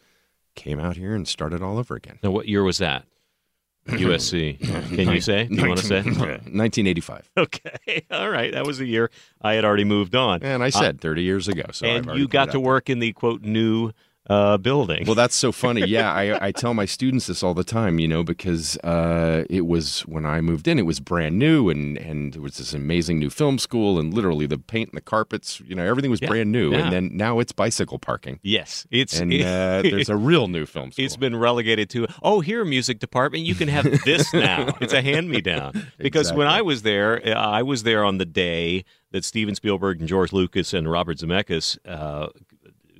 came 0.54 0.78
out 0.78 0.96
here 0.96 1.14
and 1.14 1.26
started 1.26 1.62
all 1.62 1.78
over 1.78 1.96
again. 1.96 2.18
Now, 2.22 2.30
what 2.30 2.48
year 2.48 2.62
was 2.62 2.78
that? 2.78 3.04
USC. 3.88 4.58
Can 4.96 5.10
you 5.10 5.20
say? 5.20 5.44
Do 5.44 5.56
you 5.56 5.68
want 5.68 5.80
to 5.80 5.86
say? 5.86 5.96
1985. 6.02 7.30
Okay. 7.36 8.06
All 8.10 8.30
right. 8.30 8.50
That 8.50 8.66
was 8.66 8.78
the 8.78 8.86
year 8.86 9.10
I 9.42 9.54
had 9.54 9.64
already 9.66 9.84
moved 9.84 10.14
on. 10.14 10.42
And 10.42 10.62
I 10.62 10.70
said 10.70 10.96
uh, 10.96 11.02
30 11.02 11.22
years 11.22 11.48
ago. 11.48 11.64
So 11.70 11.86
and 11.86 12.18
you 12.18 12.26
got 12.26 12.52
to 12.52 12.60
work 12.60 12.88
in 12.88 12.98
the 12.98 13.12
quote 13.12 13.42
new 13.42 13.92
uh, 14.30 14.56
building. 14.56 15.04
Well, 15.06 15.14
that's 15.14 15.34
so 15.34 15.52
funny. 15.64 15.86
Yeah, 15.86 16.12
I, 16.12 16.46
I 16.46 16.52
tell 16.52 16.72
my 16.74 16.86
students 16.86 17.26
this 17.26 17.42
all 17.42 17.52
the 17.54 17.64
time, 17.64 17.98
you 17.98 18.08
know, 18.08 18.22
because 18.24 18.76
uh, 18.78 19.44
it 19.50 19.66
was 19.66 20.00
when 20.02 20.24
I 20.24 20.40
moved 20.40 20.66
in, 20.66 20.78
it 20.78 20.86
was 20.86 20.98
brand 21.00 21.38
new, 21.38 21.68
and 21.68 21.98
and 21.98 22.34
it 22.34 22.40
was 22.40 22.56
this 22.56 22.72
amazing 22.72 23.18
new 23.18 23.30
film 23.30 23.58
school, 23.58 23.98
and 23.98 24.14
literally 24.14 24.46
the 24.46 24.58
paint 24.58 24.90
and 24.90 24.96
the 24.96 25.02
carpets, 25.02 25.60
you 25.60 25.74
know, 25.74 25.84
everything 25.84 26.10
was 26.10 26.22
Yeah, 26.22 26.28
brand 26.28 26.52
new, 26.52 26.72
yeah. 26.72 26.78
and 26.84 26.92
then 26.92 27.10
now 27.12 27.38
it's 27.38 27.52
bicycle 27.52 27.98
parking, 27.98 28.40
yes, 28.42 28.86
it's 28.90 29.18
and 29.20 29.32
uh, 29.42 29.82
there's 29.82 30.08
a 30.08 30.16
real 30.16 30.48
new 30.48 30.64
film 30.66 30.90
school. 30.92 31.04
it's 31.04 31.16
been 31.16 31.36
relegated 31.36 31.90
to 31.90 32.06
oh 32.22 32.40
here 32.40 32.64
music 32.64 32.98
department 33.00 33.44
you 33.44 33.54
can 33.54 33.68
have 33.68 33.84
this 34.04 34.32
now 34.32 34.68
it's 34.80 34.92
a 34.92 35.02
hand 35.02 35.28
me 35.28 35.40
down 35.40 35.86
because 35.98 36.32
when 36.32 36.46
I 36.46 36.62
was 36.62 36.82
there 36.82 37.20
uh, 37.26 37.32
I 37.34 37.62
was 37.62 37.82
there 37.82 38.04
on 38.04 38.18
the 38.18 38.24
day 38.24 38.84
that 39.10 39.24
Steven 39.24 39.54
Spielberg 39.54 40.00
and 40.00 40.08
George 40.08 40.32
Lucas 40.32 40.72
and 40.74 40.90
Robert 40.90 41.18
Zemeckis 41.18 41.78
uh, 41.86 42.28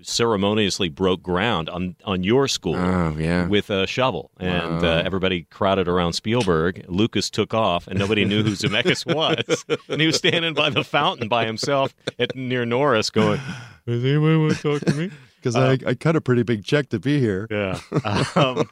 ceremoniously 0.06 0.88
broke 0.88 1.22
ground 1.22 1.68
on 1.68 1.96
on 2.04 2.22
your 2.24 2.46
school 2.48 2.76
Oh 2.76 3.16
yeah. 3.18 3.46
with 3.48 3.70
a 3.70 3.86
shovel 3.86 4.30
and 4.38 4.82
Wow. 4.82 4.98
uh, 4.98 5.02
everybody 5.04 5.42
crowded 5.50 5.88
around 5.88 6.12
Spielberg 6.14 6.84
Lucas 6.88 7.30
took 7.30 7.52
off 7.54 7.86
and 7.86 7.98
nobody 7.98 8.24
knew 8.24 8.42
who 8.42 8.50
Zemeckis 8.56 9.06
was 9.06 9.64
and 9.88 10.00
he 10.00 10.06
was 10.06 10.16
standing 10.16 10.54
by 10.54 10.70
the 10.70 10.84
fountain 10.84 11.28
by 11.28 11.46
himself 11.46 11.94
at 12.18 12.34
near 12.36 12.64
Norris 12.64 13.10
going 13.10 13.40
does 13.86 14.04
anyone 14.04 14.40
want 14.42 14.56
to 14.56 14.62
talk 14.62 14.80
to 14.88 14.94
me 14.94 15.10
Because 15.44 15.56
I, 15.56 15.72
I 15.90 15.94
cut 15.94 16.16
a 16.16 16.22
pretty 16.22 16.42
big 16.42 16.64
check 16.64 16.88
to 16.88 16.98
be 16.98 17.20
here. 17.20 17.46
yeah. 17.50 17.78
Um, 18.34 18.70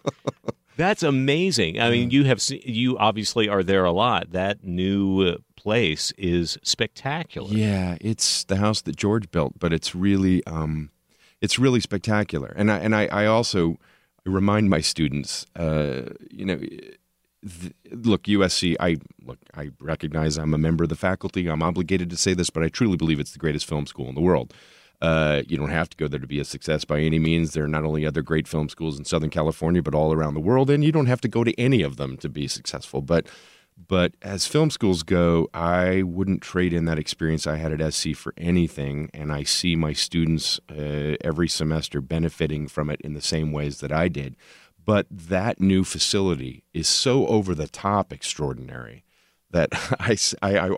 that's 0.78 1.02
amazing. 1.02 1.78
I 1.78 1.90
mean, 1.90 2.10
you 2.10 2.24
have 2.24 2.40
se- 2.40 2.62
you 2.64 2.96
obviously 2.96 3.46
are 3.46 3.62
there 3.62 3.84
a 3.84 3.92
lot. 3.92 4.32
That 4.32 4.64
new 4.64 5.20
uh, 5.20 5.36
place 5.54 6.12
is 6.16 6.56
spectacular. 6.62 7.50
Yeah, 7.54 7.98
it's 8.00 8.44
the 8.44 8.56
house 8.56 8.80
that 8.82 8.96
George 8.96 9.30
built, 9.30 9.58
but 9.58 9.74
it's 9.74 9.94
really 9.94 10.42
um, 10.46 10.88
it's 11.42 11.58
really 11.58 11.80
spectacular. 11.80 12.54
And 12.56 12.70
I 12.70 12.78
and 12.78 12.94
I, 12.94 13.06
I 13.08 13.26
also 13.26 13.76
remind 14.24 14.70
my 14.70 14.80
students, 14.80 15.44
uh, 15.56 16.02
you 16.30 16.46
know, 16.46 16.56
th- 16.56 17.74
look, 17.90 18.22
USC. 18.22 18.76
I 18.80 18.98
look, 19.22 19.38
I 19.54 19.70
recognize 19.80 20.38
I'm 20.38 20.54
a 20.54 20.58
member 20.58 20.84
of 20.84 20.88
the 20.88 20.96
faculty. 20.96 21.48
I'm 21.48 21.62
obligated 21.62 22.08
to 22.10 22.16
say 22.16 22.32
this, 22.32 22.48
but 22.48 22.62
I 22.62 22.68
truly 22.68 22.96
believe 22.96 23.20
it's 23.20 23.32
the 23.32 23.38
greatest 23.38 23.68
film 23.68 23.86
school 23.86 24.08
in 24.08 24.14
the 24.14 24.20
world. 24.20 24.54
Uh, 25.02 25.42
you 25.48 25.56
don't 25.56 25.70
have 25.70 25.90
to 25.90 25.96
go 25.96 26.06
there 26.06 26.20
to 26.20 26.28
be 26.28 26.38
a 26.38 26.44
success 26.44 26.84
by 26.84 27.00
any 27.00 27.18
means. 27.18 27.52
There 27.52 27.64
are 27.64 27.68
not 27.68 27.82
only 27.82 28.06
other 28.06 28.22
great 28.22 28.46
film 28.46 28.68
schools 28.68 28.96
in 28.96 29.04
Southern 29.04 29.30
California, 29.30 29.82
but 29.82 29.96
all 29.96 30.12
around 30.12 30.34
the 30.34 30.40
world, 30.40 30.70
and 30.70 30.84
you 30.84 30.92
don't 30.92 31.06
have 31.06 31.20
to 31.22 31.28
go 31.28 31.42
to 31.42 31.58
any 31.60 31.82
of 31.82 31.96
them 31.96 32.16
to 32.18 32.28
be 32.28 32.46
successful. 32.46 33.02
But 33.02 33.26
but 33.88 34.14
as 34.22 34.46
film 34.46 34.70
schools 34.70 35.02
go, 35.02 35.48
I 35.52 36.02
wouldn't 36.02 36.42
trade 36.42 36.72
in 36.72 36.84
that 36.86 36.98
experience 36.98 37.46
I 37.46 37.56
had 37.56 37.78
at 37.78 37.92
SC 37.92 38.14
for 38.14 38.32
anything. 38.36 39.10
And 39.12 39.32
I 39.32 39.42
see 39.42 39.76
my 39.76 39.92
students 39.92 40.60
uh, 40.70 41.16
every 41.22 41.48
semester 41.48 42.00
benefiting 42.00 42.68
from 42.68 42.90
it 42.90 43.00
in 43.02 43.14
the 43.14 43.20
same 43.20 43.52
ways 43.52 43.80
that 43.80 43.92
I 43.92 44.08
did. 44.08 44.36
But 44.84 45.06
that 45.10 45.60
new 45.60 45.84
facility 45.84 46.64
is 46.72 46.88
so 46.88 47.26
over 47.26 47.54
the 47.54 47.68
top 47.68 48.12
extraordinary 48.12 49.04
that 49.52 49.68
I 50.00 50.16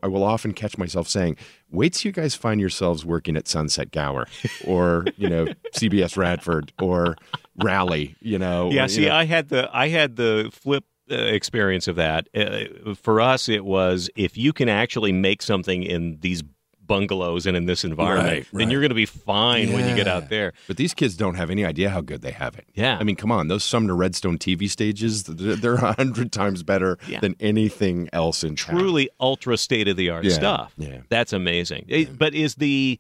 I 0.03 0.07
will 0.07 0.25
often 0.25 0.53
catch 0.53 0.77
myself 0.77 1.09
saying, 1.09 1.37
wait 1.71 1.95
till 1.95 2.11
you 2.11 2.13
guys 2.13 2.35
find 2.35 2.61
yourselves 2.61 3.05
working 3.05 3.37
at 3.37 3.49
Sunset 3.49 3.91
Gower 3.91 4.27
or, 4.67 5.07
you 5.17 5.29
know, 5.29 5.47
CBS 5.75 6.17
Radford 6.17 6.73
or 6.81 7.17
Raleigh, 7.63 8.17
you 8.21 8.39
know. 8.39 8.71
Yeah. 8.71 8.85
or, 8.85 8.89
See, 8.89 9.07
know, 9.07 9.15
I 9.15 9.25
had 9.25 9.49
the 9.49 9.71
I 9.73 9.89
had 9.89 10.17
the 10.17 10.51
flip. 10.53 10.85
Experience 11.09 11.87
of 11.89 11.97
that 11.97 12.29
uh, 12.35 12.95
for 12.95 13.21
us 13.21 13.49
it 13.49 13.65
was 13.65 14.09
if 14.17 14.39
you 14.39 14.53
can 14.55 14.69
actually 14.71 15.13
make 15.13 15.43
something 15.43 15.83
in 15.83 16.19
these 16.21 16.43
bungalows 16.87 17.47
and 17.47 17.57
in 17.57 17.67
this 17.67 17.83
environment 17.85 18.47
Right, 18.53 18.59
then 18.59 18.71
you're 18.71 18.81
going 18.81 18.91
to 18.91 18.95
be 18.95 19.07
fine 19.07 19.73
when 19.73 19.89
you 19.89 19.95
get 19.97 20.07
out 20.09 20.29
there 20.31 20.53
But 20.67 20.77
these 20.77 20.93
kids 20.95 21.17
don't 21.17 21.35
have 21.35 21.51
any 21.51 21.65
idea 21.65 21.89
how 21.91 22.01
good 22.03 22.21
they 22.23 22.31
have 22.31 22.57
it. 22.57 22.67
Yeah. 22.75 22.97
I 23.01 23.05
mean, 23.05 23.17
come 23.17 23.33
on, 23.33 23.49
those 23.49 23.65
Sumner 23.65 23.95
Redstone 23.95 24.37
TV 24.39 24.69
stages, 24.69 25.25
they're 25.25 25.57
they're 25.57 25.75
a 25.75 25.93
hundred 25.95 26.31
times 26.33 26.63
better 26.63 26.99
Yeah. 27.09 27.21
than 27.21 27.37
anything 27.41 28.09
else 28.13 28.45
in 28.45 28.57
town. 28.57 28.79
truly 28.79 29.09
ultra 29.21 29.57
state 29.57 29.89
of 29.89 29.97
the 29.97 30.11
art 30.11 30.25
Yeah, 30.25 30.33
stuff. 30.33 30.75
yeah. 30.77 30.99
That's 31.09 31.33
amazing. 31.33 31.85
It- 31.89 32.19
but 32.19 32.35
is 32.35 32.55
the 32.57 32.99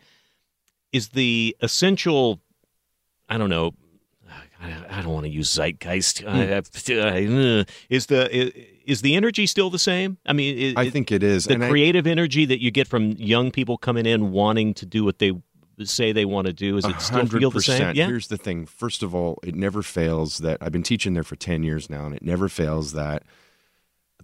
is 0.92 1.08
the 1.08 1.56
essential 1.60 2.40
I 3.28 3.38
don't 3.38 3.50
know 3.50 3.72
I, 4.64 4.98
I 4.98 5.02
don't 5.02 5.12
want 5.12 5.24
to 5.26 5.30
use 5.30 5.48
zeitgeist. 5.54 6.24
I- 6.26 6.54
I- 6.54 7.60
uh, 7.60 7.64
is 7.88 8.06
the 8.06 8.52
is 8.84 9.00
the 9.02 9.14
energy 9.16 9.46
still 9.46 9.70
the 9.70 9.78
same? 9.78 10.18
I 10.26 10.32
mean, 10.32 10.58
is, 10.58 10.74
I 10.76 10.90
think 10.90 11.10
it 11.12 11.22
is. 11.22 11.44
the 11.44 11.54
and 11.54 11.64
I- 11.64 11.68
creative 11.70 12.06
energy 12.06 12.44
that 12.46 12.60
you 12.62 12.70
get 12.70 12.88
from 12.88 13.12
young 13.12 13.50
people 13.50 13.76
coming 13.78 14.06
in 14.06 14.30
wanting 14.32 14.74
to 14.74 14.86
do 14.86 15.04
what 15.04 15.18
they 15.18 15.32
say 15.82 16.12
they 16.12 16.24
want 16.24 16.46
to 16.46 16.52
do 16.52 16.76
is 16.76 16.84
it 16.84 17.00
still 17.00 17.26
feel 17.26 17.50
the 17.50 17.60
same? 17.60 17.96
Yeah. 17.96 18.06
Here's 18.06 18.28
the 18.28 18.36
thing. 18.36 18.64
First 18.66 19.02
of 19.02 19.14
all, 19.14 19.38
it 19.42 19.54
never 19.56 19.82
fails 19.82 20.38
that 20.38 20.58
I've 20.60 20.70
been 20.72 20.84
teaching 20.84 21.14
there 21.14 21.24
for 21.24 21.36
ten 21.36 21.62
years 21.64 21.90
now, 21.90 22.06
and 22.06 22.14
it 22.14 22.22
never 22.22 22.48
fails 22.48 22.92
that 22.92 23.24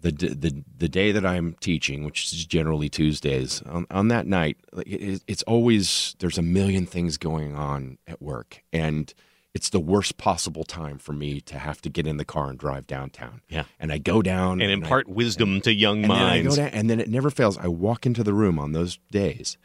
the 0.00 0.12
the 0.12 0.64
the 0.78 0.88
day 0.88 1.12
that 1.12 1.26
I'm 1.26 1.54
teaching, 1.60 2.04
which 2.04 2.32
is 2.32 2.46
generally 2.46 2.88
Tuesdays, 2.88 3.62
on, 3.62 3.86
on 3.90 4.08
that 4.08 4.26
night, 4.26 4.58
like, 4.72 4.86
it, 4.86 5.22
it's 5.26 5.42
always 5.42 6.14
there's 6.20 6.38
a 6.38 6.42
million 6.42 6.86
things 6.86 7.18
going 7.18 7.54
on 7.54 7.98
at 8.06 8.22
work, 8.22 8.62
and 8.72 9.12
it's 9.54 9.70
the 9.70 9.80
worst 9.80 10.16
possible 10.16 10.62
time 10.64 10.96
for 10.98 11.12
me 11.12 11.40
to 11.40 11.58
have 11.58 11.82
to 11.82 11.88
get 11.88 12.06
in 12.06 12.16
the 12.18 12.24
car 12.24 12.50
and 12.50 12.58
drive 12.58 12.86
downtown. 12.86 13.40
Yeah. 13.48 13.64
and 13.80 13.92
I 13.92 13.98
go 13.98 14.22
down 14.22 14.60
and 14.60 14.70
I- 14.70 14.74
impart 14.74 15.08
wisdom 15.08 15.60
to 15.62 15.72
young 15.74 16.02
and 16.04 16.12
then 16.12 16.18
I 16.22 16.28
minds. 16.42 16.56
down, 16.56 16.68
and 16.68 16.88
then 16.88 17.00
it 17.00 17.08
never 17.08 17.30
fails. 17.30 17.58
I 17.58 17.66
walk 17.68 18.06
into 18.06 18.22
the 18.22 18.32
room 18.34 18.58
on 18.58 18.72
those 18.72 18.98
days, 19.10 19.58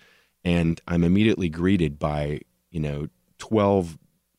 and 0.44 0.82
I'm 0.88 1.04
immediately 1.04 1.50
greeted 1.50 2.00
by 2.00 2.42
you 2.72 2.80
know 2.80 3.08
twelve 3.38 3.98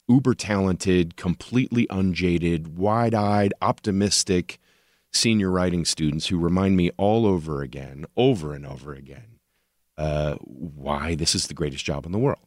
uber 0.08 0.34
talented, 0.34 1.16
completely 1.16 1.86
unjaded, 1.90 2.78
wide 2.78 3.14
eyed, 3.14 3.52
optimistic 3.60 4.58
senior 5.12 5.50
writing 5.50 5.84
students 5.84 6.26
who 6.26 6.38
remind 6.38 6.76
me 6.76 6.90
all 6.96 7.24
over 7.26 7.62
again, 7.62 8.04
over 8.16 8.52
and 8.52 8.66
over 8.66 8.92
again, 8.94 9.38
uh, 9.96 10.34
why 10.42 11.14
this 11.14 11.34
is 11.34 11.46
the 11.46 11.54
greatest 11.54 11.84
job 11.84 12.04
in 12.06 12.12
the 12.12 12.18
world. 12.18 12.38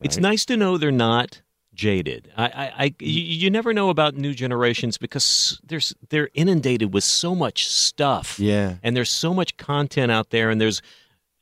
It's 0.00 0.16
nice 0.18 0.44
to 0.46 0.56
know 0.56 0.76
they're 0.78 0.90
not 0.92 1.42
jaded. 1.76 2.32
I, 2.36 2.44
I, 2.46 2.72
I 2.84 2.94
you, 2.98 3.20
you 3.22 3.50
never 3.50 3.72
know 3.72 3.90
about 3.90 4.16
new 4.16 4.34
generations 4.34 4.98
because 4.98 5.60
there's 5.64 5.94
they're 6.08 6.30
inundated 6.34 6.92
with 6.92 7.04
so 7.04 7.34
much 7.34 7.68
stuff, 7.68 8.38
Yeah. 8.40 8.76
and 8.82 8.96
there's 8.96 9.10
so 9.10 9.32
much 9.32 9.56
content 9.56 10.10
out 10.10 10.30
there, 10.30 10.50
and 10.50 10.60
there's 10.60 10.82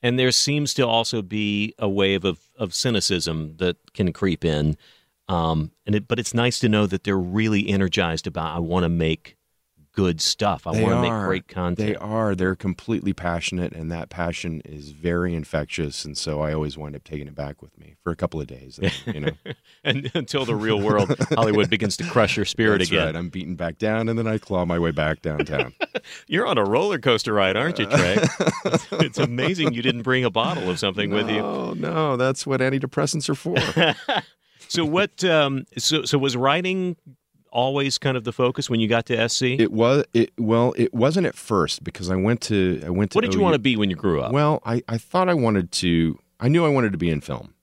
and 0.02 0.18
there 0.18 0.32
seems 0.32 0.74
to 0.74 0.86
also 0.86 1.22
be 1.22 1.74
a 1.78 1.88
wave 1.88 2.24
of 2.24 2.38
of 2.58 2.74
cynicism 2.74 3.56
that 3.56 3.76
can 3.94 4.12
creep 4.12 4.44
in. 4.44 4.76
Um, 5.28 5.70
and 5.86 5.94
it, 5.94 6.06
but 6.06 6.18
it's 6.18 6.34
nice 6.34 6.58
to 6.60 6.68
know 6.68 6.86
that 6.86 7.04
they're 7.04 7.16
really 7.18 7.66
energized 7.68 8.26
about. 8.26 8.54
I 8.54 8.58
want 8.58 8.82
to 8.84 8.90
make 8.90 9.36
good 9.94 10.20
stuff. 10.20 10.66
I 10.66 10.74
They 10.74 10.82
want 10.82 10.94
to 10.96 11.02
make 11.02 11.26
great 11.26 11.48
content. 11.48 11.76
They 11.88 11.96
are. 11.96 12.34
They're 12.34 12.56
completely 12.56 13.12
passionate, 13.12 13.72
and 13.72 13.90
that 13.92 14.10
passion 14.10 14.60
is 14.64 14.90
very 14.90 15.34
infectious. 15.34 16.04
And 16.04 16.18
so 16.18 16.40
I 16.40 16.52
always 16.52 16.76
wind 16.76 16.96
up 16.96 17.04
taking 17.04 17.28
it 17.28 17.34
back 17.34 17.62
with 17.62 17.78
me 17.78 17.94
for 18.02 18.10
a 18.12 18.16
couple 18.16 18.40
of 18.40 18.46
days. 18.46 18.78
You 19.06 19.20
know, 19.20 19.30
and 19.84 20.10
until 20.14 20.44
the 20.44 20.56
real 20.56 20.80
world 20.80 21.14
Hollywood 21.30 21.70
begins 21.70 21.96
to 21.98 22.04
crush 22.04 22.36
your 22.36 22.44
spirit 22.44 22.78
that's 22.78 22.90
again. 22.90 23.06
right. 23.06 23.16
I'm 23.16 23.28
beaten 23.28 23.54
back 23.54 23.78
down, 23.78 24.08
and 24.08 24.18
then 24.18 24.26
I 24.26 24.38
claw 24.38 24.64
my 24.64 24.78
way 24.78 24.90
back 24.90 25.22
downtown. 25.22 25.74
You're 26.26 26.46
on 26.46 26.58
a 26.58 26.64
roller 26.64 26.98
coaster 26.98 27.32
ride, 27.32 27.56
aren't 27.56 27.78
you, 27.78 27.86
Trey? 27.86 28.16
it's, 28.18 28.86
it's 28.92 29.18
amazing 29.18 29.72
you 29.72 29.82
didn't 29.82 30.02
bring 30.02 30.24
a 30.24 30.30
bottle 30.30 30.68
of 30.68 30.78
something 30.78 31.10
with 31.10 31.30
you. 31.30 31.38
Oh 31.38 31.74
no, 31.74 32.16
that's 32.16 32.46
what 32.46 32.60
antidepressants 32.60 33.28
are 33.28 33.34
for. 33.34 33.56
So 34.68 34.84
what? 34.84 35.22
Um, 35.24 35.66
so 35.78 36.04
so 36.04 36.18
was 36.18 36.36
writing 36.36 36.96
always 37.54 37.96
kind 37.96 38.16
of 38.16 38.24
the 38.24 38.32
focus 38.32 38.68
when 38.68 38.80
you 38.80 38.88
got 38.88 39.06
to 39.06 39.28
SC? 39.28 39.42
it 39.42 39.72
was. 39.72 40.04
It 40.12 40.32
well, 40.38 40.74
it 40.76 40.92
wasn't 40.92 41.26
at 41.26 41.34
first 41.34 41.82
because 41.82 42.10
I 42.10 42.16
went 42.16 42.42
to. 42.42 42.82
I 42.84 42.90
went 42.90 43.12
to. 43.12 43.16
what 43.16 43.24
did 43.24 43.32
you 43.32 43.40
want 43.40 43.54
to 43.54 43.58
be 43.58 43.76
when 43.76 43.88
you 43.88 43.96
grew 43.96 44.20
up? 44.20 44.32
Well, 44.32 44.60
I, 44.66 44.82
I 44.88 44.98
thought 44.98 45.28
I 45.30 45.34
wanted 45.34 45.72
to. 45.72 46.18
I 46.38 46.48
knew 46.48 46.66
I 46.66 46.68
wanted 46.68 46.92
to 46.92 46.98
be 46.98 47.08
in 47.08 47.22
film, 47.22 47.54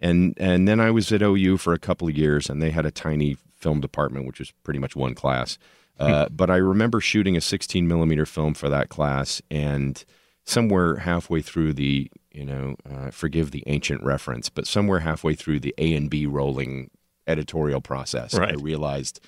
and 0.00 0.34
and 0.38 0.66
then 0.66 0.80
I 0.80 0.90
was 0.90 1.12
at 1.12 1.22
OU 1.22 1.58
for 1.58 1.72
a 1.72 1.78
couple 1.78 2.08
of 2.08 2.16
years, 2.16 2.48
and 2.48 2.60
they 2.60 2.70
had 2.70 2.86
a 2.86 2.90
tiny 2.90 3.36
film 3.52 3.80
department, 3.80 4.26
which 4.26 4.40
was 4.40 4.50
pretty 4.64 4.80
much 4.80 4.96
one 4.96 5.14
class. 5.14 5.58
Uh, 5.98 6.28
but 6.28 6.50
I 6.50 6.56
remember 6.56 7.00
shooting 7.00 7.36
a 7.36 7.40
16 7.40 7.86
millimeter 7.86 8.26
film 8.26 8.54
for 8.54 8.68
that 8.68 8.88
class, 8.88 9.40
and 9.48 10.04
somewhere 10.44 10.96
halfway 10.96 11.40
through 11.40 11.72
the, 11.72 12.10
you 12.32 12.44
know, 12.44 12.76
uh, 12.90 13.10
forgive 13.10 13.52
the 13.52 13.62
ancient 13.66 14.02
reference, 14.02 14.48
but 14.48 14.66
somewhere 14.66 15.00
halfway 15.00 15.34
through 15.34 15.60
the 15.60 15.74
A 15.78 15.94
and 15.94 16.10
B 16.10 16.26
rolling 16.26 16.90
editorial 17.26 17.80
process, 17.80 18.34
Right. 18.34 18.52
I 18.52 18.60
realized, 18.60 19.20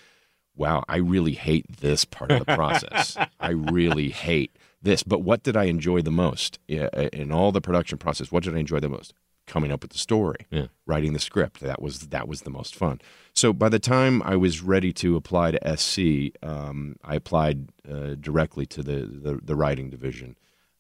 wow, 0.55 0.85
I 0.89 0.97
really 0.97 1.35
hate 1.35 1.81
this 1.81 2.05
part 2.05 2.31
of 2.31 2.39
the 2.45 2.55
process. 2.55 3.17
I 3.41 3.51
really 3.51 4.11
hate 4.11 4.57
this. 4.83 5.03
But 5.03 5.21
what 5.23 5.43
did 5.43 5.57
I 5.57 5.65
enjoy 5.65 6.03
the 6.03 6.11
most 6.11 6.59
in 6.69 7.33
all 7.33 7.53
the 7.53 7.61
production 7.61 7.99
process? 7.99 8.31
What 8.33 8.45
did 8.45 8.55
I 8.55 8.59
enjoy 8.61 8.81
the 8.81 8.89
most? 8.89 9.13
Coming 9.47 9.71
up 9.71 9.83
with 9.83 9.93
the 9.93 9.99
story, 9.99 10.39
Yeah. 10.51 10.67
writing 10.87 11.13
the 11.13 11.21
script. 11.21 11.61
That 11.61 11.81
was 11.81 12.09
that 12.09 12.27
was 12.27 12.43
the 12.43 12.51
most 12.51 12.75
fun. 12.75 13.01
So 13.33 13.53
by 13.53 13.69
the 13.69 13.79
time 13.79 14.21
I 14.25 14.35
was 14.35 14.61
ready 14.61 14.93
to 14.95 15.15
apply 15.15 15.53
to 15.53 15.77
SC, 15.77 16.33
um, 16.43 16.97
I 17.05 17.15
applied 17.15 17.69
uh, 17.89 18.17
directly 18.21 18.67
to 18.67 18.83
the, 18.83 19.07
the 19.07 19.39
the 19.41 19.55
writing 19.55 19.89
division, 19.89 20.37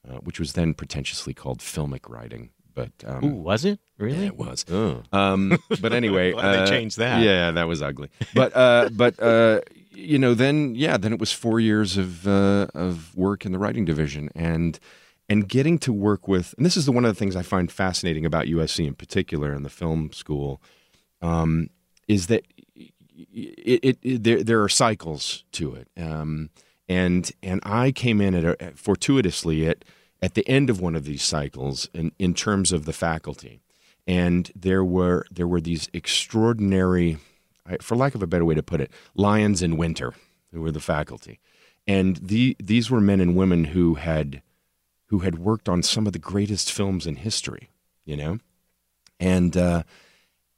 uh, 0.09 0.17
which 0.17 0.41
was 0.41 0.55
then 0.55 0.75
pretentiously 0.75 1.33
called 1.33 1.61
filmic 1.61 2.09
writing. 2.09 2.51
But 2.77 2.93
um, 3.07 3.25
Ooh, 3.25 3.35
was 3.37 3.65
it 3.65 3.81
really? 3.97 4.21
yeah, 4.21 4.27
it 4.27 4.37
was. 4.37 4.67
Oh. 4.71 5.03
Um, 5.11 5.59
but 5.81 5.95
anyway, 5.95 6.33
Glad 6.33 6.53
they 6.53 6.59
uh, 6.59 6.67
changed 6.67 6.99
that. 6.99 7.23
Yeah, 7.23 7.51
that 7.51 7.67
was 7.67 7.81
ugly. 7.83 8.11
But 8.35 8.55
uh, 8.55 8.91
but 8.93 9.19
uh, 9.19 9.63
you 9.93 10.19
know, 10.19 10.35
then 10.35 10.75
yeah, 10.75 10.99
then 10.99 11.15
it 11.15 11.19
was 11.19 11.33
four 11.33 11.59
years 11.59 11.97
of 11.97 12.29
uh, 12.29 12.67
of 12.75 13.17
work 13.17 13.47
in 13.47 13.53
the 13.53 13.59
writing 13.59 13.87
division, 13.87 14.29
and 14.35 14.79
and 15.27 15.49
getting 15.49 15.79
to 15.79 15.93
work 15.93 16.29
with. 16.29 16.55
And 16.59 16.67
this 16.67 16.77
is 16.77 16.85
the 16.85 16.93
one 16.93 17.07
of 17.07 17.13
the 17.13 17.19
things 17.19 17.35
I 17.35 17.43
find 17.43 17.73
fascinating 17.73 18.27
about 18.27 18.45
USC 18.45 18.87
in 18.87 18.95
particular 18.95 19.55
in 19.55 19.63
the 19.63 19.71
film 19.71 20.13
school, 20.13 20.61
um, 21.23 21.71
is 22.09 22.27
that 22.27 22.45
it, 22.77 23.81
it, 23.83 23.99
it 24.03 24.23
there 24.23 24.43
there 24.45 24.63
are 24.63 24.69
cycles 24.69 25.45
to 25.53 25.75
it. 25.75 25.89
Um, 25.97 26.51
and 26.91 27.33
and 27.43 27.61
I 27.65 27.91
came 27.91 28.21
in 28.21 28.35
at 28.35 28.45
a, 28.45 28.73
fortuitously 28.77 29.67
at 29.67 29.83
at 30.23 30.35
the 30.35 30.47
end 30.49 30.71
of 30.71 30.81
one 30.81 30.95
of 30.95 31.05
these 31.05 31.23
cycles 31.23 31.89
in, 31.93 32.13
in 32.19 32.35
terms 32.35 32.73
of 32.73 32.85
the 32.85 32.93
faculty, 32.93 33.61
and 34.07 34.51
there 34.55 34.85
were 34.85 35.27
there 35.31 35.47
were 35.47 35.61
these 35.61 35.89
extraordinary, 35.93 37.19
for 37.81 37.97
lack 37.97 38.15
of 38.15 38.23
a 38.23 38.27
better 38.27 38.45
way 38.45 38.55
to 38.55 38.63
put 38.63 38.81
it, 38.81 38.91
lions 39.15 39.63
in 39.63 39.77
winter 39.77 40.15
who 40.53 40.61
were 40.61 40.73
the 40.73 40.81
faculty, 40.81 41.41
and 41.87 42.17
the 42.17 42.57
these 42.59 42.91
were 42.91 43.01
men 43.01 43.21
and 43.21 43.37
women 43.37 43.65
who 43.65 43.95
had 43.95 44.43
who 45.07 45.21
had 45.21 45.39
worked 45.39 45.69
on 45.69 45.83
some 45.83 46.07
of 46.07 46.13
the 46.13 46.19
greatest 46.19 46.73
films 46.73 47.07
in 47.07 47.17
history, 47.17 47.71
you 48.05 48.17
know, 48.17 48.39
and 49.21 49.57
uh, 49.57 49.83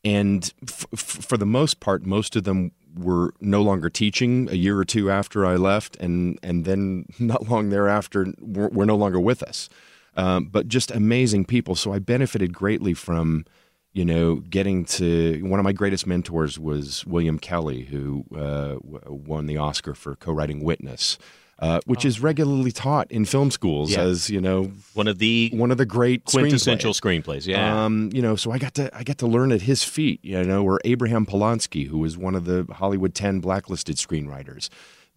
and 0.04 0.52
f- 0.66 0.86
f- 0.92 1.00
for 1.00 1.36
the 1.36 1.46
most 1.46 1.80
part, 1.80 2.06
most 2.06 2.36
of 2.36 2.44
them 2.44 2.72
were 2.98 3.34
no 3.40 3.62
longer 3.62 3.88
teaching 3.88 4.48
a 4.50 4.54
year 4.54 4.78
or 4.78 4.84
two 4.84 5.10
after 5.10 5.46
I 5.46 5.56
left, 5.56 5.96
and 5.96 6.38
and 6.42 6.64
then 6.64 7.06
not 7.18 7.48
long 7.48 7.70
thereafter 7.70 8.32
were, 8.40 8.68
were 8.68 8.86
no 8.86 8.96
longer 8.96 9.20
with 9.20 9.42
us. 9.42 9.68
Um, 10.16 10.46
but 10.46 10.66
just 10.66 10.90
amazing 10.90 11.44
people. 11.44 11.76
So 11.76 11.92
I 11.92 12.00
benefited 12.00 12.52
greatly 12.52 12.92
from, 12.92 13.44
you 13.92 14.04
know, 14.04 14.36
getting 14.36 14.84
to 14.86 15.40
one 15.42 15.60
of 15.60 15.64
my 15.64 15.72
greatest 15.72 16.08
mentors 16.08 16.58
was 16.58 17.06
William 17.06 17.38
Kelley, 17.38 17.84
who 17.84 18.24
uh, 18.36 18.76
won 18.82 19.46
the 19.46 19.58
Oscar 19.58 19.94
for 19.94 20.16
co-writing 20.16 20.64
Witness, 20.64 21.18
uh, 21.60 21.80
which 21.86 22.04
is 22.04 22.20
regularly 22.20 22.70
taught 22.70 23.10
in 23.10 23.24
film 23.24 23.50
schools 23.50 23.90
Yeah. 23.92 24.02
as 24.02 24.30
you 24.30 24.40
know 24.40 24.70
One 24.94 25.08
of 25.08 25.18
the 25.18 25.50
one 25.54 25.70
of 25.70 25.78
the 25.78 25.86
great 25.86 26.24
quintessential 26.24 26.92
screenplays. 26.92 27.22
screenplays. 27.42 27.46
Yeah. 27.46 27.84
Um, 27.84 28.10
you 28.12 28.22
know, 28.22 28.36
so 28.36 28.50
I 28.52 28.58
got 28.58 28.74
to 28.74 28.96
I 28.96 29.02
got 29.02 29.18
to 29.18 29.26
learn 29.26 29.50
at 29.52 29.62
his 29.62 29.82
feet, 29.84 30.20
you 30.22 30.42
know, 30.44 30.64
or 30.64 30.80
Abraham 30.84 31.26
Polonsky, 31.26 31.88
who 31.88 31.98
was 31.98 32.16
one 32.16 32.34
of 32.34 32.44
the 32.44 32.66
Hollywood 32.72 33.14
10 33.14 33.40
blacklisted 33.40 33.96
screenwriters. 33.96 34.68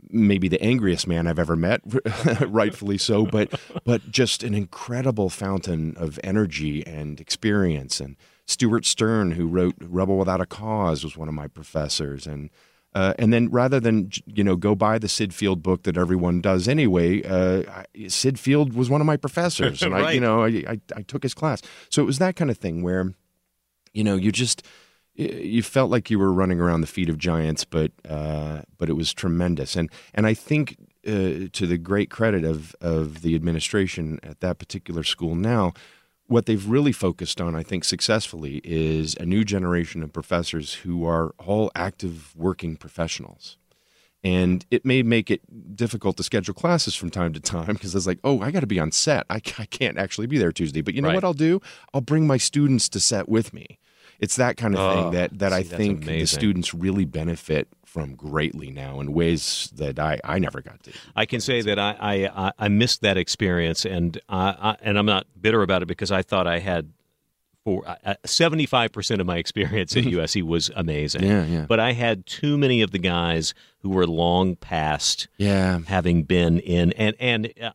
Maybe 0.10 0.48
the 0.48 0.60
angriest 0.64 1.06
man 1.06 1.28
I've 1.28 1.38
ever 1.38 1.56
met, 1.56 1.82
rightfully 2.48 2.98
so, 2.98 3.26
but 3.28 3.54
but 3.86 4.10
just 4.12 4.42
an 4.44 4.56
incredible 4.56 5.30
fountain 5.30 5.94
of 5.96 6.20
energy 6.24 6.84
and 6.88 7.20
experience. 7.20 8.00
And 8.00 8.16
Stewart 8.48 8.84
Stern, 8.86 9.32
who 9.32 9.46
wrote 9.48 9.76
Rebel 9.80 10.18
Without 10.18 10.42
a 10.42 10.48
Cause, 10.48 11.04
was 11.04 11.16
one 11.16 11.28
of 11.28 11.36
my 11.36 11.48
professors. 11.48 12.26
And 12.26 12.50
uh, 12.94 13.14
and 13.18 13.32
then 13.32 13.50
rather 13.50 13.80
than 13.80 14.12
you 14.26 14.44
know 14.44 14.56
go 14.56 14.76
buy 14.76 14.98
the 14.98 15.08
Syd 15.08 15.34
Field 15.34 15.64
book 15.64 15.84
that 15.84 15.98
everyone 15.98 16.42
does 16.42 16.68
anyway, 16.68 17.24
uh, 17.24 17.64
I, 17.72 18.08
Syd 18.08 18.38
Field 18.40 18.74
was 18.74 18.90
one 18.90 19.02
of 19.02 19.08
my 19.08 19.18
professors, 19.18 19.82
and 19.84 19.96
I 19.96 20.12
you 20.12 20.20
know 20.20 20.44
I, 20.44 20.48
I 20.68 20.82
I 20.96 21.02
took 21.04 21.24
his 21.24 21.34
class. 21.34 21.62
So 21.90 22.02
it 22.02 22.06
was 22.06 22.20
that 22.20 22.36
kind 22.36 22.52
of 22.52 22.58
thing 22.58 22.84
where, 22.84 23.14
you 23.94 24.04
know, 24.04 24.16
you 24.16 24.32
just 24.32 24.64
you 25.14 25.62
felt 25.62 25.92
like 25.92 26.10
you 26.10 26.20
were 26.20 26.32
running 26.32 26.60
around 26.60 26.82
the 26.82 26.88
feet 26.88 27.10
of 27.10 27.18
giants, 27.18 27.64
but 27.66 27.92
uh, 28.08 28.62
but 28.78 28.90
it 28.90 28.94
was 28.94 29.14
tremendous. 29.14 29.76
And 29.76 29.90
and 30.14 30.28
I 30.28 30.34
think 30.34 30.78
uh, 31.08 31.48
to 31.52 31.68
the 31.68 31.78
great 31.78 32.10
credit 32.10 32.44
of 32.44 32.76
of 32.82 33.22
the 33.22 33.36
administration 33.36 34.20
at 34.24 34.40
that 34.42 34.60
particular 34.60 35.04
school 35.04 35.36
now, 35.36 35.74
what 36.32 36.46
they've 36.46 36.66
really 36.68 36.92
focused 36.94 37.42
on, 37.42 37.56
I 37.56 37.64
think 37.64 37.84
successfully, 37.84 38.62
is 38.64 39.16
a 39.20 39.26
new 39.26 39.44
generation 39.44 40.02
of 40.02 40.14
professors 40.14 40.74
who 40.76 41.06
are 41.06 41.36
all 41.38 41.70
active 41.76 42.34
working 42.36 42.78
professionals. 42.78 43.58
And 44.24 44.66
it 44.70 44.86
may 44.86 45.02
make 45.04 45.32
it 45.32 45.42
difficult 45.76 46.16
to 46.18 46.24
schedule 46.24 46.54
classes 46.54 46.96
from 46.96 47.10
time 47.10 47.34
to 47.34 47.40
time 47.40 47.74
because 47.74 47.96
it's 47.96 48.06
like, 48.08 48.20
oh, 48.24 48.40
I 48.42 48.52
got 48.52 48.60
to 48.62 48.68
be 48.68 48.80
on 48.80 48.92
set. 48.92 49.26
I, 49.30 49.36
I 49.58 49.66
can't 49.66 49.98
actually 49.98 50.28
be 50.28 50.38
there 50.38 50.52
Tuesday. 50.52 50.82
But 50.82 50.94
you 50.94 51.02
know 51.02 51.08
Right. 51.10 51.16
what 51.16 51.24
I'll 51.24 51.34
do? 51.34 51.60
I'll 51.94 52.02
bring 52.02 52.28
my 52.28 52.38
students 52.38 52.88
to 52.90 53.00
set 53.00 53.28
with 53.28 53.52
me. 53.54 53.80
It's 54.22 54.36
that 54.38 54.56
kind 54.56 54.76
of 54.76 54.80
Oh, 54.80 54.94
thing 55.04 55.12
that, 55.14 55.40
that 55.40 55.52
I 55.52 55.64
see, 55.64 55.68
that's 55.70 55.78
think 55.78 56.06
the 56.06 56.26
students 56.26 56.74
really 56.74 57.06
benefit 57.06 57.68
from 57.86 58.16
greatly 58.16 58.70
now 58.72 59.02
in 59.02 59.12
ways 59.14 59.70
that 59.76 60.00
I, 60.00 60.20
I 60.24 60.40
never 60.40 60.62
got 60.62 60.82
to. 60.84 60.94
I 61.16 61.26
can 61.26 61.42
say 61.42 61.62
that 61.64 61.78
I 61.80 61.98
I, 62.00 62.14
I- 62.48 62.52
I 62.60 62.68
missed 62.70 63.02
that 63.02 63.18
experience, 63.18 63.84
and 63.86 64.18
I, 64.30 64.56
I, 64.62 64.78
and 64.82 64.98
I'm 64.98 65.06
not 65.08 65.26
bitter 65.42 65.62
about 65.64 65.82
it 65.82 65.88
because 65.88 66.12
I 66.12 66.22
thought 66.22 66.48
I 66.48 66.60
had 66.60 66.94
for 67.64 67.84
seventy 68.26 68.66
five 68.66 68.92
percent 68.92 69.22
of 69.22 69.28
my 69.28 69.38
experience 69.38 69.96
at 69.98 70.04
USC 70.16 70.42
was 70.44 70.72
amazing. 70.76 71.24
Yeah, 71.24 71.46
yeah. 71.46 71.66
But 71.68 71.80
I 71.80 71.92
had 71.94 72.26
too 72.26 72.58
many 72.58 72.82
of 72.82 72.92
the 72.92 72.98
guys 73.00 73.54
who 73.80 73.90
were 73.90 74.08
long 74.08 74.56
past 74.56 75.28
Yeah. 75.38 75.80
having 75.88 76.24
been 76.24 76.60
in 76.60 76.92
and 76.94 77.16
and. 77.20 77.52
Uh, 77.62 77.72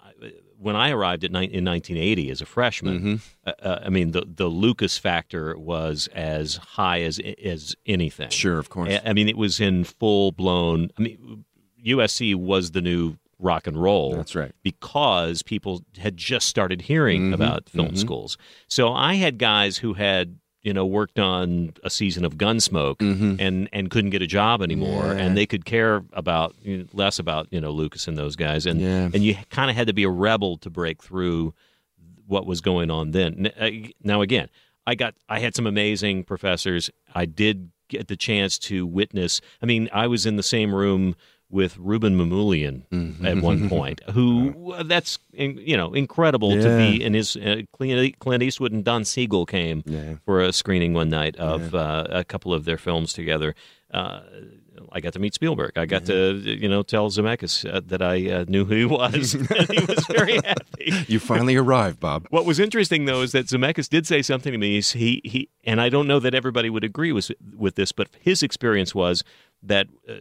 when 0.58 0.76
I 0.76 0.90
arrived 0.90 1.24
at 1.24 1.30
ni- 1.32 1.44
in 1.44 1.64
1980 1.64 2.30
as 2.30 2.40
a 2.40 2.46
freshman, 2.46 2.98
Mm-hmm. 3.00 3.14
uh, 3.48 3.52
uh, 3.68 3.82
I 3.84 3.88
mean 3.90 4.12
the 4.12 4.24
the 4.26 4.46
Lucas 4.48 4.96
factor 4.98 5.56
was 5.58 6.08
as 6.14 6.56
high 6.56 7.02
as 7.02 7.20
as 7.44 7.74
anything. 7.86 8.30
Sure, 8.30 8.58
of 8.58 8.68
course. 8.70 8.90
I 8.90 9.10
I 9.10 9.12
mean, 9.12 9.28
it 9.28 9.36
was 9.36 9.60
in 9.60 9.84
full 9.84 10.32
blown. 10.32 10.90
I 10.98 11.02
mean, 11.02 11.44
USC 11.84 12.34
was 12.34 12.72
the 12.72 12.80
new 12.80 13.16
rock 13.38 13.66
and 13.66 13.80
roll. 13.80 14.16
That's 14.16 14.34
right. 14.34 14.52
Because 14.62 15.42
people 15.42 15.82
had 15.98 16.16
just 16.16 16.48
started 16.48 16.82
hearing 16.82 17.32
about 17.34 17.68
film 17.68 17.94
schools. 17.96 18.38
So 18.66 18.92
I 18.94 19.14
had 19.14 19.38
guys 19.38 19.76
who 19.78 19.92
had 19.94 20.38
you 20.66 20.72
know 20.74 20.84
worked 20.84 21.18
on 21.18 21.72
a 21.84 21.90
season 21.90 22.24
of 22.24 22.32
Gunsmoke 22.36 23.00
and 23.40 23.68
and 23.72 23.90
couldn't 23.90 24.10
get 24.10 24.20
a 24.22 24.26
job 24.26 24.60
anymore, 24.62 25.06
Yeah. 25.06 25.22
and 25.22 25.36
they 25.36 25.46
could 25.46 25.64
care 25.64 26.02
about 26.12 26.54
you 26.62 26.78
know, 26.78 26.84
less 26.92 27.18
about 27.18 27.46
you 27.52 27.60
know 27.60 27.70
Lucas 27.70 28.08
and 28.08 28.18
those 28.18 28.34
guys, 28.36 28.66
and 28.66 28.80
Yeah. 28.80 29.08
and 29.14 29.22
you 29.24 29.36
kind 29.50 29.70
of 29.70 29.76
had 29.76 29.86
to 29.86 29.92
be 29.94 30.02
a 30.02 30.10
rebel 30.10 30.56
to 30.58 30.68
break 30.70 31.02
through 31.02 31.54
what 32.26 32.44
was 32.46 32.60
going 32.60 32.90
on 32.90 33.12
then. 33.12 33.50
Uh, 33.58 33.70
Now 34.02 34.20
again, 34.22 34.48
I 34.86 34.96
got 34.96 35.14
I 35.28 35.38
had 35.38 35.54
some 35.54 35.66
amazing 35.68 36.24
professors. 36.24 36.90
I 37.14 37.24
did 37.26 37.70
get 37.88 38.08
the 38.08 38.16
chance 38.16 38.58
to 38.58 38.84
witness. 38.84 39.40
I 39.62 39.66
mean, 39.66 39.88
I 39.92 40.08
was 40.08 40.26
in 40.26 40.34
the 40.36 40.42
same 40.42 40.74
room 40.74 41.14
with 41.48 41.76
Rouben 41.78 42.16
Mamoulian 42.16 42.82
at 43.24 43.42
one 43.42 43.68
point, 43.68 44.00
who 44.10 44.72
uh, 44.76 44.82
that's 44.82 45.18
you 45.32 45.76
know 45.76 45.94
incredible 45.94 46.50
to 46.50 46.68
Yeah. 46.68 46.78
be 46.90 47.02
in 47.02 47.14
his 47.14 47.36
uh, 47.36 47.62
Clint 47.72 48.42
Eastwood 48.42 48.72
and 48.72 48.84
Don 48.84 49.04
Siegel 49.04 49.46
came 49.46 49.82
Yeah. 49.86 50.14
for 50.24 50.40
a 50.42 50.52
screening 50.52 50.92
one 50.94 51.08
night 51.10 51.36
of 51.36 51.74
uh, 51.74 52.06
a 52.10 52.24
couple 52.24 52.52
of 52.52 52.64
their 52.64 52.78
films 52.78 53.12
together. 53.12 53.54
Uh, 53.92 54.20
I 54.92 55.00
got 55.00 55.12
to 55.14 55.18
meet 55.18 55.32
Spielberg. 55.34 55.78
I 55.78 55.86
got 55.86 56.04
to 56.06 56.34
you 56.34 56.68
know 56.68 56.82
tell 56.82 57.08
Zemeckis 57.10 57.64
uh, 57.72 57.80
that 57.86 58.02
I 58.02 58.30
uh, 58.30 58.44
knew 58.48 58.64
who 58.64 58.74
he 58.74 58.84
was. 59.00 59.34
and 59.34 59.48
he 59.70 59.84
was 59.84 60.04
very 60.08 60.34
happy. 60.44 60.92
You 61.06 61.18
finally 61.20 61.54
arrived, 61.56 62.00
Bob. 62.00 62.26
What 62.30 62.44
was 62.44 62.58
interesting 62.58 63.04
though 63.04 63.22
is 63.22 63.32
that 63.32 63.46
Zemeckis 63.46 63.88
did 63.88 64.06
say 64.06 64.20
something 64.22 64.52
to 64.52 64.58
me. 64.58 64.80
He 64.82 65.20
he, 65.24 65.48
and 65.64 65.80
I 65.80 65.88
don't 65.88 66.08
know 66.08 66.18
that 66.20 66.34
everybody 66.34 66.68
would 66.70 66.84
agree 66.84 67.12
with 67.12 67.30
with 67.56 67.76
this, 67.76 67.92
but 67.92 68.08
his 68.20 68.42
experience 68.42 68.94
was 68.94 69.22
that 69.62 69.86
uh, 70.08 70.14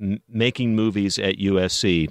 m- 0.00 0.20
making 0.28 0.74
movies 0.74 1.18
at 1.18 1.36
USC 1.38 2.10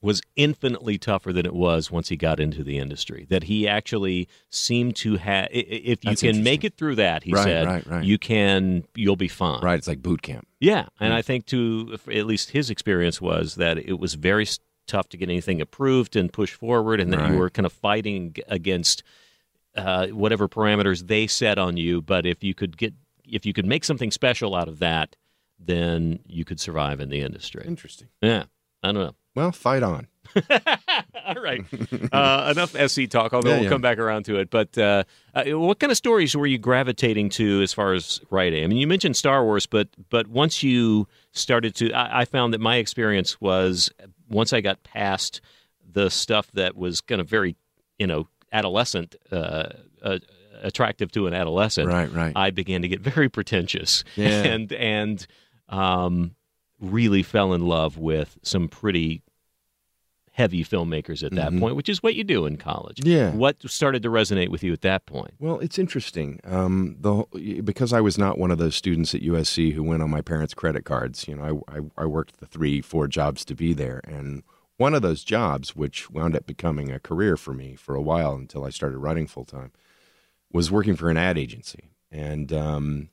was 0.00 0.20
infinitely 0.34 0.98
tougher 0.98 1.32
than 1.32 1.46
it 1.46 1.54
was 1.54 1.88
once 1.90 2.08
he 2.08 2.16
got 2.16 2.40
into 2.40 2.64
the 2.64 2.76
industry. 2.78 3.24
That 3.30 3.44
he 3.44 3.68
actually 3.68 4.28
seemed 4.50 4.96
to 4.96 5.16
have. 5.16 5.46
If 5.52 6.04
you 6.04 6.10
That's 6.10 6.22
can 6.22 6.42
make 6.42 6.64
it 6.64 6.76
through 6.76 6.96
that, 6.96 7.22
he 7.22 7.32
Right, 7.32 7.44
said, 7.44 7.66
right, 7.66 7.86
right. 7.86 8.04
you 8.04 8.18
can. 8.18 8.84
You'll 8.96 9.14
be 9.14 9.28
fine. 9.28 9.62
Right, 9.62 9.78
it's 9.78 9.86
like 9.86 10.02
boot 10.02 10.22
camp. 10.22 10.48
Yeah, 10.58 10.86
and 10.98 11.12
Mm. 11.12 11.16
I 11.16 11.22
think 11.22 11.46
to 11.46 11.96
at 12.12 12.26
least 12.26 12.50
his 12.50 12.68
experience 12.68 13.20
was 13.20 13.54
that 13.56 13.78
it 13.78 13.98
was 14.00 14.14
very 14.14 14.46
tough 14.88 15.08
to 15.10 15.16
get 15.16 15.28
anything 15.28 15.60
approved 15.60 16.16
and 16.16 16.32
push 16.32 16.52
forward, 16.52 16.98
and 17.00 17.12
that 17.12 17.30
you 17.30 17.38
were 17.38 17.48
kind 17.50 17.66
of 17.66 17.72
fighting 17.72 18.34
against 18.48 19.04
uh, 19.76 20.08
whatever 20.08 20.48
parameters 20.48 21.06
they 21.06 21.28
set 21.28 21.58
on 21.58 21.76
you. 21.76 22.02
But 22.02 22.26
if 22.26 22.42
you 22.42 22.54
could 22.54 22.76
get 22.76 22.92
if 23.24 23.46
you 23.46 23.52
could 23.52 23.66
make 23.66 23.84
something 23.84 24.10
special 24.10 24.56
out 24.56 24.66
of 24.68 24.80
that, 24.80 25.14
then 25.64 26.20
you 26.26 26.44
could 26.44 26.60
survive 26.60 27.00
in 27.00 27.08
the 27.08 27.20
industry. 27.20 27.64
Interesting. 27.66 28.08
Yeah, 28.20 28.44
I 28.82 28.92
don't 28.92 29.02
know. 29.02 29.14
Well, 29.34 29.52
fight 29.52 29.82
on. 29.82 30.08
All 31.26 31.42
right. 31.42 31.64
Uh, 32.12 32.52
enough 32.54 32.76
SC 32.90 33.08
talk, 33.08 33.32
although 33.32 33.50
Yeah, 33.50 33.54
we'll 33.56 33.64
yeah. 33.64 33.68
come 33.70 33.80
back 33.80 33.98
around 33.98 34.24
to 34.26 34.36
it. 34.38 34.50
But 34.50 34.76
uh, 34.76 35.04
uh, 35.34 35.44
what 35.58 35.78
kind 35.78 35.90
of 35.90 35.96
stories 35.96 36.36
were 36.36 36.46
you 36.46 36.58
gravitating 36.58 37.30
to 37.30 37.62
as 37.62 37.72
far 37.72 37.92
as 37.94 38.20
writing? 38.30 38.62
I 38.62 38.66
mean, 38.66 38.78
you 38.78 38.86
mentioned 38.86 39.16
Star 39.16 39.44
Wars, 39.44 39.66
but 39.66 39.88
but 40.10 40.26
once 40.28 40.62
you 40.62 41.06
started 41.32 41.74
to, 41.76 41.92
I, 41.92 42.20
I 42.20 42.24
found 42.24 42.52
that 42.54 42.60
my 42.60 42.76
experience 42.76 43.40
was 43.40 43.90
once 44.28 44.52
I 44.52 44.60
got 44.60 44.82
past 44.82 45.40
the 45.90 46.10
stuff 46.10 46.50
that 46.52 46.76
was 46.76 47.00
kind 47.00 47.20
of 47.20 47.28
very, 47.28 47.56
you 47.98 48.06
know, 48.06 48.28
adolescent, 48.52 49.14
uh, 49.30 49.68
uh, 50.02 50.18
attractive 50.62 51.10
to 51.12 51.26
an 51.26 51.34
adolescent. 51.34 51.88
Right, 51.88 52.12
right. 52.12 52.32
I 52.36 52.50
began 52.50 52.82
to 52.82 52.88
get 52.88 53.00
very 53.00 53.28
pretentious 53.28 54.04
Yeah. 54.16 54.28
and 54.44 54.72
and 54.72 55.26
um, 55.72 56.34
really 56.80 57.22
fell 57.22 57.52
in 57.52 57.66
love 57.66 57.96
with 57.98 58.38
some 58.42 58.68
pretty 58.68 59.22
heavy 60.34 60.64
filmmakers 60.64 61.22
at 61.22 61.32
that 61.34 61.52
Mhm. 61.52 61.60
point, 61.60 61.76
which 61.76 61.90
is 61.90 62.02
what 62.02 62.14
you 62.14 62.24
do 62.24 62.46
in 62.46 62.56
college. 62.56 63.04
Yeah. 63.04 63.34
What 63.34 63.68
started 63.70 64.02
to 64.02 64.08
resonate 64.08 64.48
with 64.48 64.62
you 64.62 64.72
at 64.72 64.80
that 64.80 65.04
point? 65.04 65.32
Well, 65.38 65.58
it's 65.60 65.78
interesting. 65.78 66.40
Um, 66.44 66.96
the 67.00 67.24
because 67.62 67.92
I 67.92 68.00
was 68.00 68.16
not 68.16 68.38
one 68.38 68.50
of 68.50 68.56
those 68.58 68.74
students 68.74 69.14
at 69.14 69.20
USC 69.22 69.72
who 69.72 69.82
went 69.82 70.02
on 70.02 70.08
my 70.08 70.22
parents' 70.22 70.54
credit 70.54 70.84
cards. 70.86 71.28
You 71.28 71.36
know, 71.36 71.62
I, 71.68 71.78
I, 71.78 71.80
I 71.98 72.06
worked 72.06 72.40
the 72.40 72.46
three, 72.46 72.80
four 72.80 73.08
jobs 73.08 73.44
to 73.44 73.54
be 73.54 73.74
there, 73.74 74.00
and 74.04 74.42
one 74.78 74.94
of 74.94 75.02
those 75.02 75.22
jobs, 75.22 75.76
which 75.76 76.10
wound 76.10 76.34
up 76.34 76.46
becoming 76.46 76.90
a 76.90 76.98
career 76.98 77.36
for 77.36 77.52
me 77.52 77.74
for 77.76 77.94
a 77.94 78.02
while 78.02 78.34
until 78.34 78.64
I 78.64 78.70
started 78.70 78.98
writing 78.98 79.26
full 79.26 79.44
time, 79.44 79.70
was 80.50 80.70
working 80.70 80.96
for 80.96 81.10
an 81.10 81.18
ad 81.18 81.36
agency, 81.36 81.90
and 82.10 82.52
um, 82.54 83.10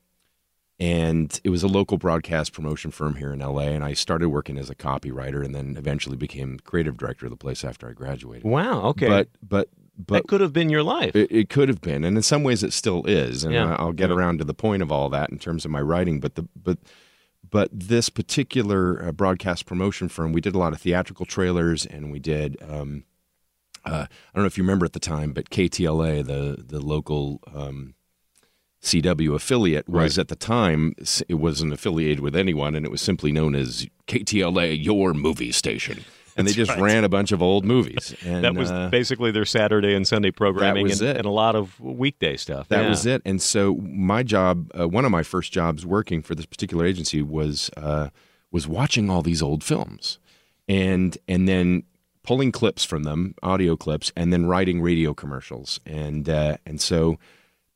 and 0.79 1.39
it 1.43 1.49
was 1.49 1.63
a 1.63 1.67
local 1.67 1.97
broadcast 1.97 2.53
promotion 2.53 2.91
firm 2.91 3.15
here 3.15 3.33
in 3.33 3.39
LA. 3.39 3.63
And 3.63 3.83
I 3.83 3.93
started 3.93 4.29
working 4.29 4.57
as 4.57 4.69
a 4.69 4.75
copywriter, 4.75 5.43
and 5.43 5.53
then 5.53 5.75
eventually 5.77 6.15
became 6.15 6.59
creative 6.59 6.97
director 6.97 7.25
of 7.25 7.31
the 7.31 7.37
place 7.37 7.65
after 7.65 7.89
I 7.89 7.93
graduated. 7.93 8.45
Wow. 8.45 8.83
Okay. 8.83 9.07
But 9.07 9.27
but 9.47 9.69
but 9.97 10.13
that 10.23 10.27
could 10.27 10.39
have 10.39 10.53
been 10.53 10.69
your 10.69 10.83
life. 10.83 11.13
it, 11.15 11.29
it 11.29 11.49
could 11.49 11.67
have 11.67 11.81
been, 11.81 12.05
and 12.05 12.15
in 12.15 12.23
some 12.23 12.43
ways, 12.43 12.63
it 12.63 12.71
still 12.71 13.03
is. 13.05 13.43
And 13.43 13.53
Yeah. 13.53 13.75
I'll 13.77 13.91
get 13.91 14.09
around 14.11 14.37
to 14.37 14.45
the 14.45 14.53
point 14.53 14.81
of 14.81 14.91
all 14.91 15.09
that 15.09 15.29
in 15.29 15.39
terms 15.39 15.65
of 15.65 15.71
my 15.71 15.81
writing. 15.81 16.19
But 16.21 16.35
the 16.35 16.47
but 16.55 16.77
but 17.49 17.69
this 17.73 18.09
particular 18.09 19.03
uh, 19.03 19.11
broadcast 19.11 19.65
promotion 19.65 20.07
firm, 20.07 20.31
we 20.31 20.39
did 20.39 20.55
a 20.55 20.59
lot 20.59 20.71
of 20.71 20.79
theatrical 20.79 21.25
trailers, 21.25 21.85
and 21.85 22.11
we 22.11 22.19
did. 22.19 22.57
Um, 22.61 23.03
uh, 23.85 24.05
I 24.09 24.35
don't 24.35 24.43
know 24.43 24.47
if 24.47 24.57
you 24.57 24.63
remember 24.63 24.85
at 24.85 24.93
the 24.93 24.99
time, 24.99 25.33
but 25.33 25.49
KTLA, 25.49 26.25
the 26.25 26.63
the 26.63 26.79
local 26.79 27.41
um, 27.53 27.95
CW 28.81 29.35
affiliate, 29.35 29.87
was 29.89 30.17
Right. 30.17 30.21
at 30.21 30.27
the 30.29 30.35
time 30.35 30.93
it 31.27 31.33
wasn't 31.35 31.73
affiliated 31.73 32.19
with 32.21 32.35
anyone, 32.35 32.75
and 32.75 32.85
it 32.85 32.91
was 32.91 33.01
simply 33.01 33.31
known 33.31 33.55
as 33.55 33.87
KTLA, 34.07 34.83
your 34.83 35.13
movie 35.13 35.51
station. 35.51 36.05
And 36.37 36.47
they 36.47 36.53
just 36.53 36.71
right. 36.71 36.79
ran 36.79 37.03
a 37.03 37.09
bunch 37.09 37.33
of 37.33 37.41
old 37.41 37.65
movies. 37.65 38.15
And, 38.25 38.45
that 38.45 38.55
was 38.55 38.71
uh, 38.71 38.87
basically 38.89 39.31
their 39.31 39.43
Saturday 39.43 39.93
and 39.93 40.07
Sunday 40.07 40.31
programming 40.31 40.89
and, 40.89 41.01
and 41.01 41.25
a 41.25 41.29
lot 41.29 41.55
of 41.57 41.77
weekday 41.81 42.37
stuff. 42.37 42.69
That 42.69 42.83
Yeah. 42.83 42.89
was 42.89 43.05
it. 43.05 43.21
And 43.25 43.41
so 43.41 43.75
my 43.75 44.23
job, 44.23 44.71
uh, 44.79 44.87
one 44.87 45.03
of 45.03 45.11
my 45.11 45.23
first 45.23 45.51
jobs 45.51 45.85
working 45.85 46.21
for 46.21 46.35
this 46.35 46.45
particular 46.45 46.85
agency 46.85 47.21
was 47.21 47.69
uh, 47.75 48.09
was 48.51 48.67
watching 48.67 49.09
all 49.09 49.21
these 49.21 49.41
old 49.41 49.63
films, 49.65 50.17
and 50.69 51.17
and 51.27 51.47
then 51.49 51.83
pulling 52.23 52.51
clips 52.53 52.85
from 52.85 53.03
them, 53.03 53.35
audio 53.43 53.75
clips, 53.75 54.13
and 54.15 54.31
then 54.31 54.45
writing 54.45 54.81
radio 54.81 55.13
commercials. 55.13 55.81
And 55.85 56.29
uh, 56.29 56.55
and 56.65 56.79
so 56.79 57.19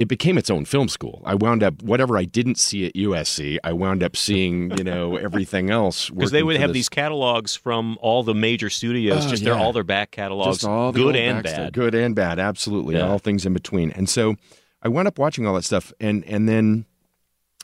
it 0.04 0.08
became 0.08 0.38
its 0.38 0.50
own 0.50 0.66
film 0.66 0.88
school. 0.90 1.22
I 1.26 1.34
wound 1.36 1.64
up 1.64 1.82
whatever 1.82 2.18
I 2.18 2.26
didn't 2.26 2.58
see 2.60 2.86
at 2.86 2.94
USC, 2.94 3.58
I 3.64 3.74
wound 3.74 4.04
up 4.04 4.16
seeing 4.16 4.78
you 4.78 4.84
know 4.84 5.16
everything 5.28 5.70
else 5.72 6.10
Because 6.10 6.32
they 6.32 6.44
would 6.44 6.58
have 6.58 6.70
this- 6.70 6.76
these 6.76 6.90
catalogs 6.90 7.56
from 7.56 7.98
all 8.02 8.22
the 8.24 8.36
major 8.36 8.70
studios, 8.70 9.26
Oh, 9.26 9.30
just 9.30 9.44
their 9.44 9.54
yeah. 9.56 9.62
all 9.62 9.74
their 9.74 9.84
back 9.84 10.12
catalogs, 10.12 10.60
the 10.60 10.92
good 10.94 11.16
and 11.16 11.44
bad. 11.44 11.74
good 11.74 11.96
and 11.96 12.14
bad, 12.16 12.38
absolutely, 12.40 12.96
Yeah. 12.96 13.08
all 13.08 13.18
things 13.20 13.46
in 13.46 13.54
between. 13.54 13.92
And 13.92 14.08
so 14.10 14.36
I 14.82 14.90
wound 14.90 15.08
up 15.08 15.18
watching 15.18 15.48
all 15.48 15.56
that 15.56 15.64
stuff, 15.64 15.92
and 16.00 16.24
and 16.26 16.48
then 16.48 16.86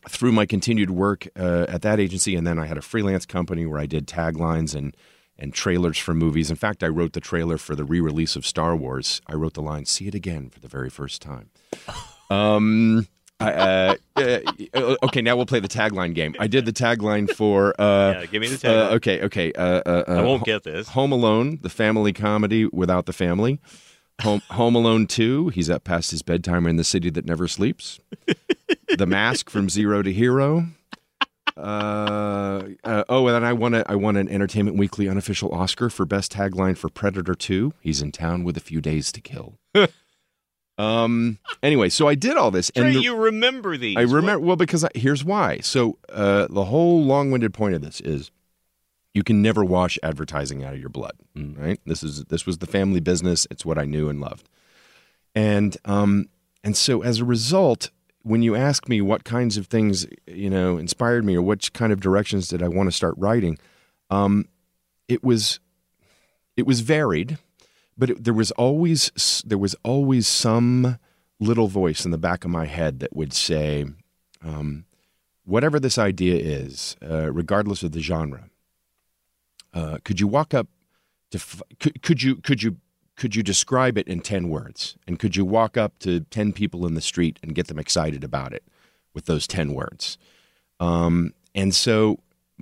through 0.07 0.31
my 0.31 0.45
continued 0.45 0.89
work 0.91 1.27
uh, 1.37 1.65
at 1.67 1.81
that 1.81 1.99
agency, 1.99 2.35
and 2.35 2.47
then 2.47 2.57
I 2.57 2.65
had 2.67 2.77
a 2.77 2.81
freelance 2.81 3.25
company 3.25 3.65
where 3.65 3.79
I 3.79 3.85
did 3.85 4.07
taglines 4.07 4.73
and 4.73 4.95
and 5.41 5.53
trailers 5.53 5.97
for 5.97 6.13
movies. 6.13 6.49
In 6.49 6.55
fact, 6.57 6.83
I 6.83 6.87
wrote 6.87 7.13
the 7.13 7.21
trailer 7.21 7.57
for 7.57 7.73
the 7.75 7.85
re-release 7.85 8.35
of 8.35 8.45
Star 8.45 8.75
Wars. 8.75 9.21
I 9.27 9.35
wrote 9.35 9.53
the 9.55 9.61
line 9.61 9.85
"See 9.85 10.07
it 10.07 10.15
again" 10.15 10.49
for 10.49 10.59
the 10.61 10.67
very 10.69 10.89
first 10.89 11.21
time. 11.21 11.49
Um. 12.29 13.07
I, 13.41 13.53
uh, 13.53 13.95
uh, 14.73 14.95
okay, 15.03 15.21
now 15.21 15.37
we'll 15.37 15.45
play 15.45 15.61
the 15.61 15.69
tagline 15.69 16.13
game. 16.13 16.35
I 16.39 16.47
did 16.47 16.65
the 16.65 16.73
tagline 16.73 17.29
for. 17.33 17.73
Uh, 17.79 18.15
Yeah, 18.19 18.25
give 18.25 18.41
me 18.41 18.49
the 18.49 18.55
uh, 18.69 18.89
tagline. 18.89 18.91
okay, 18.95 19.21
okay. 19.21 19.53
Uh, 19.53 19.81
uh, 19.85 20.03
uh, 20.09 20.13
I 20.15 20.21
won't 20.23 20.43
get 20.43 20.63
this. 20.63 20.89
Home 20.89 21.13
Alone, 21.13 21.59
the 21.61 21.69
family 21.69 22.11
comedy 22.11 22.65
without 22.65 23.05
the 23.05 23.13
family. 23.13 23.61
Home, 24.23 24.41
Home 24.49 24.75
Alone 24.75 25.07
2, 25.07 25.47
he's 25.49 25.69
up 25.69 25.85
past 25.85 26.11
his 26.11 26.21
bedtime 26.21 26.67
in 26.67 26.75
the 26.75 26.83
city 26.83 27.09
that 27.11 27.25
never 27.25 27.47
sleeps. 27.47 28.01
the 28.97 29.05
Mask 29.05 29.49
from 29.49 29.69
Zero 29.69 30.01
to 30.01 30.11
Hero. 30.11 30.65
Uh, 31.55 32.63
uh, 32.83 33.03
oh, 33.09 33.27
and 33.27 33.35
then 33.35 33.43
I 33.43 33.53
won 33.53 33.73
a, 33.73 33.83
I 33.87 33.95
won 33.95 34.17
an 34.17 34.27
Entertainment 34.27 34.77
Weekly 34.77 35.07
unofficial 35.07 35.53
Oscar 35.53 35.89
for 35.89 36.05
best 36.05 36.33
tagline 36.33 36.77
for 36.77 36.89
Predator 36.89 37.35
2. 37.35 37.73
He's 37.79 38.01
in 38.01 38.11
town 38.11 38.43
with 38.43 38.57
a 38.57 38.61
few 38.61 38.81
days 38.81 39.11
to 39.13 39.21
kill. 39.21 39.57
Um. 40.79 41.37
Anyway, 41.61 41.89
so 41.89 42.07
I 42.07 42.15
did 42.15 42.37
all 42.37 42.51
this, 42.51 42.71
Trey, 42.71 42.87
and 42.87 42.95
the- 42.95 43.01
you 43.01 43.15
remember 43.15 43.77
these? 43.77 43.97
I 43.97 44.01
remember 44.01 44.45
well 44.45 44.55
because 44.55 44.83
I, 44.83 44.89
here's 44.95 45.23
why. 45.23 45.59
So 45.59 45.97
uh, 46.09 46.47
the 46.49 46.65
whole 46.65 47.03
long-winded 47.03 47.53
point 47.53 47.75
of 47.75 47.81
this 47.81 47.99
is 48.01 48.31
you 49.13 49.23
can 49.23 49.41
never 49.41 49.63
wash 49.65 49.99
advertising 50.01 50.63
out 50.63 50.73
of 50.73 50.79
your 50.79 50.89
blood. 50.89 51.13
Right? 51.35 51.79
This 51.85 52.01
is 52.03 52.25
this 52.25 52.45
was 52.45 52.57
the 52.59 52.67
family 52.67 52.99
business. 52.99 53.45
It's 53.51 53.65
what 53.65 53.77
I 53.77 53.85
knew 53.85 54.09
and 54.09 54.19
loved, 54.21 54.47
and 55.35 55.75
um 55.85 56.27
and 56.63 56.75
so 56.75 57.01
as 57.01 57.19
a 57.19 57.25
result, 57.25 57.91
when 58.23 58.41
you 58.41 58.55
ask 58.55 58.89
me 58.89 59.01
what 59.01 59.23
kinds 59.23 59.57
of 59.57 59.67
things 59.67 60.05
you 60.27 60.49
know 60.49 60.77
inspired 60.77 61.23
me 61.25 61.35
or 61.35 61.41
which 61.41 61.73
kind 61.73 61.91
of 61.93 61.99
directions 62.01 62.47
did 62.47 62.61
I 62.63 62.67
want 62.67 62.87
to 62.87 62.95
start 62.95 63.15
writing, 63.17 63.57
um, 64.09 64.47
it 65.07 65.23
was 65.23 65.59
it 66.57 66.65
was 66.67 66.81
varied, 66.81 67.37
but 67.99 68.09
it, 68.11 68.23
there 68.23 68.33
was 68.33 68.51
always 68.51 69.43
there 69.45 69.57
was 69.57 69.75
always 69.83 70.27
some 70.27 70.97
little 71.39 71.67
voice 71.67 72.05
in 72.05 72.11
the 72.11 72.17
back 72.17 72.45
of 72.45 72.49
my 72.49 72.65
head 72.65 72.99
that 73.01 73.15
would 73.15 73.33
say, 73.33 73.85
um, 74.43 74.85
whatever 75.45 75.79
this 75.79 75.97
idea 75.97 76.35
is, 76.35 76.95
uh, 77.03 77.31
regardless 77.31 77.83
of 77.83 77.91
the 77.91 78.01
genre, 78.01 78.49
uh, 79.73 79.97
could 80.03 80.19
you 80.19 80.27
walk 80.27 80.53
up 80.53 80.67
to 81.31 81.37
f- 81.37 81.61
could, 81.79 82.01
could 82.01 82.23
you 82.23 82.37
could 82.37 82.63
you 82.63 82.77
could 83.17 83.35
you 83.35 83.43
describe 83.43 83.97
it 83.97 84.07
in 84.07 84.21
10 84.21 84.47
words? 84.47 84.95
And 85.05 85.19
could 85.19 85.35
you 85.35 85.43
walk 85.43 85.75
up 85.75 85.99
to 85.99 86.21
10 86.21 86.53
people 86.53 86.87
in 86.87 86.93
the 86.93 87.01
street 87.01 87.37
and 87.43 87.53
get 87.53 87.67
them 87.67 87.77
excited 87.77 88.23
about 88.23 88.53
it 88.53 88.63
with 89.13 89.25
those 89.25 89.45
10 89.45 89.73
words? 89.73 90.17
Um, 90.79 91.33
and 91.53 91.75
so 91.75 92.19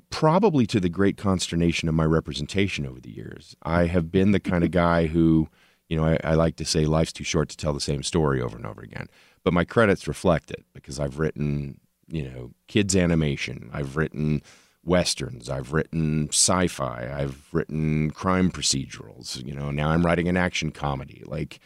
probably 0.09 0.65
to 0.65 0.79
the 0.79 0.89
great 0.89 1.17
consternation 1.17 1.89
of 1.89 1.95
my 1.95 2.05
representation 2.05 2.85
over 2.85 2.99
the 2.99 3.13
years 3.13 3.55
i 3.63 3.85
have 3.85 4.11
been 4.11 4.31
the 4.31 4.39
kind 4.39 4.63
of 4.63 4.69
mm-hmm. 4.69 4.79
guy 4.79 5.07
who 5.07 5.47
you 5.89 5.97
know 5.97 6.05
I, 6.05 6.17
I 6.23 6.33
like 6.35 6.55
to 6.57 6.65
say 6.65 6.85
life's 6.85 7.13
too 7.13 7.23
short 7.23 7.49
to 7.49 7.57
tell 7.57 7.73
the 7.73 7.79
same 7.79 8.03
story 8.03 8.41
over 8.41 8.57
and 8.57 8.65
over 8.65 8.81
again 8.81 9.07
but 9.43 9.53
my 9.53 9.63
credits 9.63 10.07
reflect 10.07 10.51
it 10.51 10.65
because 10.73 10.99
i've 10.99 11.19
written 11.19 11.79
you 12.07 12.29
know 12.29 12.51
kids 12.67 12.95
animation 12.95 13.69
i've 13.73 13.97
written 13.97 14.41
westerns. 14.87 15.49
I've 15.49 15.73
written 15.73 16.29
sci-fi. 16.29 17.11
I've 17.13 17.47
written 17.51 18.09
crime 18.11 18.49
procedurals. 18.49 19.45
You 19.45 19.53
know, 19.53 19.69
now 19.69 19.89
I'm 19.89 20.05
writing 20.05 20.27
an 20.27 20.37
action 20.37 20.71
comedy. 20.71 21.23
Like, 21.25 21.59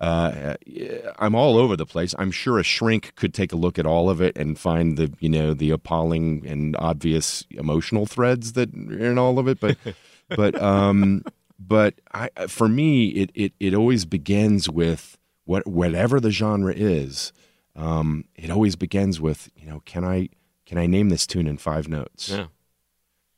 uh, 0.00 0.54
I'm 1.18 1.34
all 1.34 1.56
over 1.56 1.76
the 1.76 1.86
place. 1.86 2.14
I'm 2.18 2.30
sure 2.30 2.58
a 2.58 2.62
shrink 2.62 3.14
could 3.14 3.32
take 3.32 3.52
a 3.52 3.56
look 3.56 3.78
at 3.78 3.86
all 3.86 4.10
of 4.10 4.20
it 4.20 4.36
and 4.36 4.58
find 4.58 4.96
the 4.96 5.12
you 5.20 5.28
know 5.28 5.54
the 5.54 5.70
appalling 5.70 6.46
and 6.46 6.76
obvious 6.78 7.44
emotional 7.50 8.04
threads 8.04 8.52
that 8.52 8.74
are 8.74 8.98
in 8.98 9.18
all 9.18 9.38
of 9.38 9.48
it. 9.48 9.58
But 9.58 9.78
but 10.28 10.60
um, 10.60 11.24
but 11.58 11.94
I 12.12 12.28
for 12.46 12.68
me 12.68 13.08
it 13.08 13.30
it 13.34 13.52
it 13.58 13.74
always 13.74 14.04
begins 14.04 14.68
with 14.68 15.16
what 15.44 15.66
whatever 15.66 16.20
the 16.20 16.30
genre 16.30 16.74
is. 16.74 17.32
Um, 17.74 18.24
it 18.34 18.50
always 18.50 18.76
begins 18.76 19.20
with 19.20 19.50
you 19.56 19.66
know 19.66 19.80
can 19.86 20.04
I 20.04 20.28
can 20.66 20.76
I 20.76 20.86
name 20.86 21.08
this 21.08 21.26
tune 21.26 21.46
in 21.46 21.56
five 21.56 21.88
notes? 21.88 22.28
Yeah. 22.28 22.46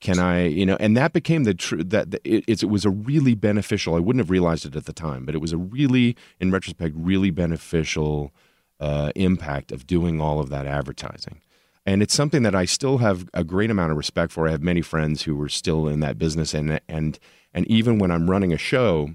Can 0.01 0.21
I, 0.21 0.47
you 0.47 0.65
know, 0.65 0.77
and 0.79 0.97
that 0.97 1.13
became 1.13 1.43
the 1.43 1.55
true 1.55 1.83
that 1.83 2.15
it, 2.23 2.45
it 2.47 2.65
was 2.65 2.85
a 2.85 2.91
really 2.91 3.35
beneficial. 3.35 3.97
I 3.97 3.99
wouldn't 3.99 4.21
have 4.21 4.31
realized 4.31 4.65
it 4.65 4.77
at 4.77 4.85
the 4.85 4.93
time, 4.93 5.25
but 5.25 5.35
it 5.35 5.41
was 5.41 5.53
a 5.53 5.57
really, 5.57 6.17
in 6.39 6.53
retrospect, 6.53 6.95
really 6.97 7.31
beneficial 7.31 8.33
uh, 8.79 9.11
impact 9.17 9.73
of 9.73 9.87
doing 9.87 10.21
all 10.21 10.39
of 10.39 10.51
that 10.51 10.67
advertising. 10.67 11.41
And 11.85 12.03
it's 12.03 12.15
something 12.15 12.43
that 12.43 12.55
I 12.55 12.65
still 12.65 12.99
have 12.99 13.29
a 13.35 13.43
great 13.43 13.71
amount 13.71 13.91
of 13.91 13.97
respect 13.97 14.31
for. 14.31 14.47
I 14.47 14.53
have 14.53 14.63
many 14.63 14.83
friends 14.83 15.23
who 15.23 15.41
are 15.41 15.49
still 15.49 15.89
in 15.89 16.01
that 16.01 16.19
business, 16.19 16.55
and 16.55 16.81
and 16.89 17.19
and 17.53 17.67
even 17.67 17.99
when 17.99 18.11
I'm 18.11 18.31
running 18.31 18.53
a 18.53 18.59
show, 18.59 19.15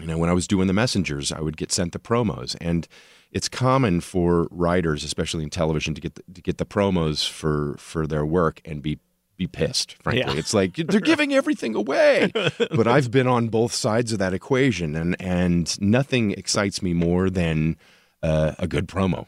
you 0.00 0.06
know, 0.06 0.18
when 0.18 0.30
I 0.30 0.32
was 0.32 0.48
doing 0.48 0.66
the 0.66 0.72
messengers, 0.72 1.30
I 1.30 1.40
would 1.40 1.56
get 1.56 1.70
sent 1.70 1.92
the 1.92 1.98
promos, 1.98 2.56
and 2.60 2.88
it's 3.30 3.48
common 3.48 4.00
for 4.00 4.48
writers, 4.50 5.04
especially 5.04 5.44
in 5.44 5.50
television, 5.50 5.94
to 5.94 6.00
get 6.00 6.14
the, 6.14 6.22
to 6.32 6.40
get 6.40 6.58
the 6.58 6.66
promos 6.66 7.28
for 7.28 7.76
for 7.78 8.06
their 8.06 8.24
work 8.24 8.60
and 8.64 8.82
be 8.82 8.98
be 9.38 9.46
pissed, 9.46 9.96
frankly. 10.02 10.34
Yeah. 10.34 10.38
It's 10.38 10.52
like 10.52 10.74
they're 10.76 11.00
giving 11.00 11.32
everything 11.32 11.74
away. 11.74 12.30
but 12.58 12.86
I've 12.86 13.10
been 13.10 13.26
on 13.26 13.48
both 13.48 13.72
sides 13.72 14.12
of 14.12 14.18
that 14.18 14.34
equation, 14.34 14.94
and 14.94 15.16
and 15.20 15.80
nothing 15.80 16.32
excites 16.32 16.82
me 16.82 16.92
more 16.92 17.30
than 17.30 17.76
uh, 18.22 18.52
a 18.58 18.66
good 18.66 18.86
promo. 18.86 19.26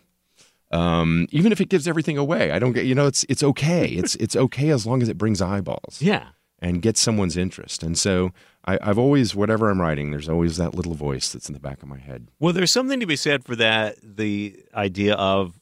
Um, 0.72 1.26
even 1.30 1.52
if 1.52 1.60
it 1.60 1.68
gives 1.68 1.88
everything 1.88 2.18
away, 2.18 2.50
I 2.50 2.58
don't 2.58 2.72
get. 2.72 2.84
You 2.84 2.94
know, 2.94 3.06
it's 3.06 3.24
it's 3.28 3.42
okay. 3.42 3.86
It's 4.00 4.16
it's 4.16 4.36
okay 4.36 4.70
as 4.70 4.86
long 4.86 5.00
as 5.00 5.08
it 5.08 5.16
brings 5.16 5.40
eyeballs. 5.40 6.02
Yeah. 6.02 6.28
And 6.62 6.82
gets 6.82 7.00
someone's 7.00 7.38
interest. 7.38 7.82
And 7.82 7.96
so 7.96 8.32
I, 8.66 8.78
I've 8.82 8.98
always, 8.98 9.34
whatever 9.34 9.70
I'm 9.70 9.80
writing, 9.80 10.10
there's 10.10 10.28
always 10.28 10.58
that 10.58 10.74
little 10.74 10.92
voice 10.92 11.32
that's 11.32 11.48
in 11.48 11.54
the 11.54 11.60
back 11.60 11.82
of 11.82 11.88
my 11.88 11.96
head. 11.96 12.28
Well, 12.38 12.52
there's 12.52 12.70
something 12.70 13.00
to 13.00 13.06
be 13.06 13.16
said 13.16 13.44
for 13.44 13.56
that. 13.56 13.96
The 14.02 14.62
idea 14.74 15.14
of 15.14 15.58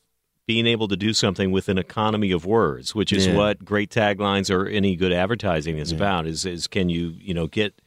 being 0.49 0.67
able 0.67 0.89
to 0.89 0.97
do 0.97 1.13
something 1.13 1.51
with 1.51 1.69
an 1.69 1.77
economy 1.77 2.33
of 2.33 2.47
words, 2.47 2.95
which 2.95 3.13
is 3.13 3.27
yeah. 3.27 3.37
what 3.37 3.63
great 3.63 3.91
taglines 3.91 4.51
or 4.51 4.67
any 4.67 4.97
good 4.97 5.13
advertising 5.13 5.77
is 5.77 5.93
yeah. 5.93 5.99
about. 5.99 6.27
Is 6.27 6.47
is 6.47 6.67
can 6.67 6.89
you 6.89 7.15
you 7.19 7.35
know 7.35 7.47
get 7.47 7.83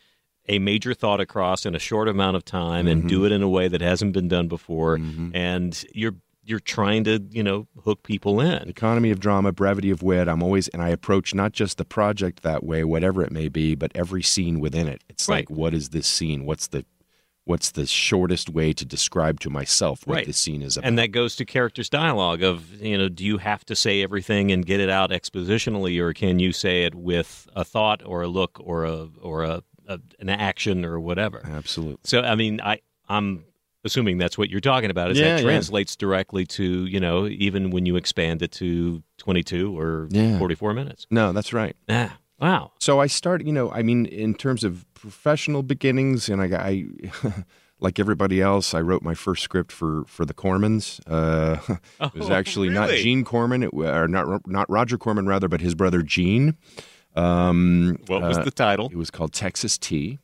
a 0.47 0.59
major 0.59 0.93
thought 0.93 1.19
across 1.19 1.65
in 1.65 1.73
a 1.73 1.79
short 1.79 2.07
amount 2.07 2.37
of 2.37 2.45
time 2.45 2.85
mm-hmm. 2.85 2.99
and 3.01 3.09
do 3.09 3.25
it 3.25 3.31
in 3.31 3.41
a 3.41 3.49
way 3.49 3.67
that 3.67 3.81
hasn't 3.81 4.13
been 4.13 4.27
done 4.27 4.47
before, 4.47 4.99
mm-hmm. 4.99 5.35
and 5.35 5.83
you're 5.91 6.13
you're 6.43 6.59
trying 6.59 7.03
to 7.05 7.19
you 7.31 7.41
know 7.41 7.67
hook 7.83 8.03
people 8.03 8.39
in. 8.39 8.69
Economy 8.69 9.09
of 9.09 9.19
drama, 9.19 9.51
brevity 9.51 9.89
of 9.89 10.03
wit. 10.03 10.27
I'm 10.27 10.43
always 10.43 10.67
and 10.67 10.83
I 10.83 10.89
approach 10.89 11.33
not 11.33 11.53
just 11.53 11.79
the 11.79 11.85
project 11.85 12.43
that 12.43 12.63
way, 12.63 12.83
whatever 12.83 13.23
it 13.23 13.31
may 13.31 13.49
be, 13.49 13.73
but 13.73 13.91
every 13.95 14.21
scene 14.21 14.59
within 14.59 14.87
it. 14.87 15.03
It's 15.09 15.27
right. 15.27 15.49
like 15.49 15.49
what 15.49 15.73
is 15.73 15.89
this 15.89 16.05
scene? 16.05 16.45
What's 16.45 16.67
the 16.67 16.85
what's 17.51 17.71
the 17.71 17.85
shortest 17.85 18.49
way 18.49 18.71
to 18.71 18.85
describe 18.85 19.41
to 19.41 19.49
myself 19.49 20.07
what 20.07 20.15
right. 20.15 20.25
this 20.25 20.37
scene 20.37 20.61
is 20.61 20.77
about. 20.77 20.87
And 20.87 20.97
that 20.97 21.07
goes 21.07 21.35
to 21.35 21.45
characters' 21.45 21.89
dialogue 21.89 22.41
of, 22.41 22.81
you 22.81 22.97
know, 22.97 23.09
do 23.09 23.25
you 23.25 23.37
have 23.39 23.65
to 23.65 23.75
say 23.75 24.01
everything 24.01 24.51
and 24.53 24.65
get 24.65 24.79
it 24.79 24.89
out 24.89 25.11
expositionally 25.11 25.99
or 25.99 26.13
can 26.13 26.39
you 26.39 26.53
say 26.53 26.85
it 26.85 26.95
with 26.95 27.49
a 27.53 27.65
thought 27.65 28.01
or 28.05 28.21
a 28.21 28.29
look 28.29 28.57
or 28.63 28.85
a 28.85 29.09
or 29.21 29.43
a, 29.43 29.63
a 29.87 29.99
an 30.19 30.29
action 30.29 30.85
or 30.85 30.97
whatever? 30.97 31.41
Absolutely. 31.45 31.99
So 32.05 32.21
I 32.21 32.35
mean, 32.35 32.61
I 32.61 32.79
I'm 33.09 33.43
assuming 33.83 34.17
that's 34.17 34.37
what 34.37 34.49
you're 34.49 34.61
talking 34.61 34.89
about 34.89 35.11
is 35.11 35.19
yeah, 35.19 35.35
that 35.35 35.43
translates 35.43 35.97
yeah. 35.97 36.05
directly 36.05 36.45
to, 36.45 36.85
you 36.85 37.01
know, 37.01 37.27
even 37.27 37.71
when 37.71 37.85
you 37.85 37.97
expand 37.97 38.41
it 38.41 38.51
to 38.53 39.03
22 39.17 39.77
or 39.77 40.07
yeah. 40.09 40.39
44 40.39 40.73
minutes. 40.73 41.05
No, 41.11 41.33
that's 41.33 41.51
right. 41.51 41.75
Yeah. 41.89 42.11
Wow. 42.39 42.71
So 42.79 42.99
I 42.99 43.07
started, 43.07 43.45
you 43.45 43.53
know, 43.53 43.71
I 43.71 43.83
mean, 43.83 44.05
in 44.07 44.33
terms 44.33 44.63
of 44.63 44.85
professional 45.01 45.63
beginnings, 45.63 46.29
and 46.29 46.41
I, 46.41 46.45
I 46.55 46.85
like 47.79 47.99
everybody 47.99 48.41
else, 48.41 48.73
I 48.73 48.81
wrote 48.81 49.01
my 49.01 49.15
first 49.15 49.43
script 49.43 49.71
for 49.71 50.03
for 50.05 50.25
the 50.25 50.33
Cormans. 50.33 51.01
Uh, 51.07 51.57
it 51.99 52.13
was 52.13 52.29
oh, 52.29 52.33
actually 52.33 52.69
really? 52.69 52.79
not 52.79 52.89
Gene 52.91 53.25
Corman, 53.25 53.63
it, 53.63 53.73
or 53.73 54.07
not 54.07 54.47
not 54.47 54.69
Roger 54.69 54.97
Corman 54.97 55.25
rather, 55.25 55.47
but 55.47 55.59
his 55.59 55.75
brother 55.75 56.01
Gene. 56.01 56.55
Um, 57.15 57.97
what 58.07 58.21
was 58.21 58.37
uh, 58.37 58.43
the 58.43 58.51
title? 58.51 58.89
It 58.91 58.97
was 58.97 59.11
called 59.11 59.33
Texas 59.33 59.77
Tea. 59.77 60.19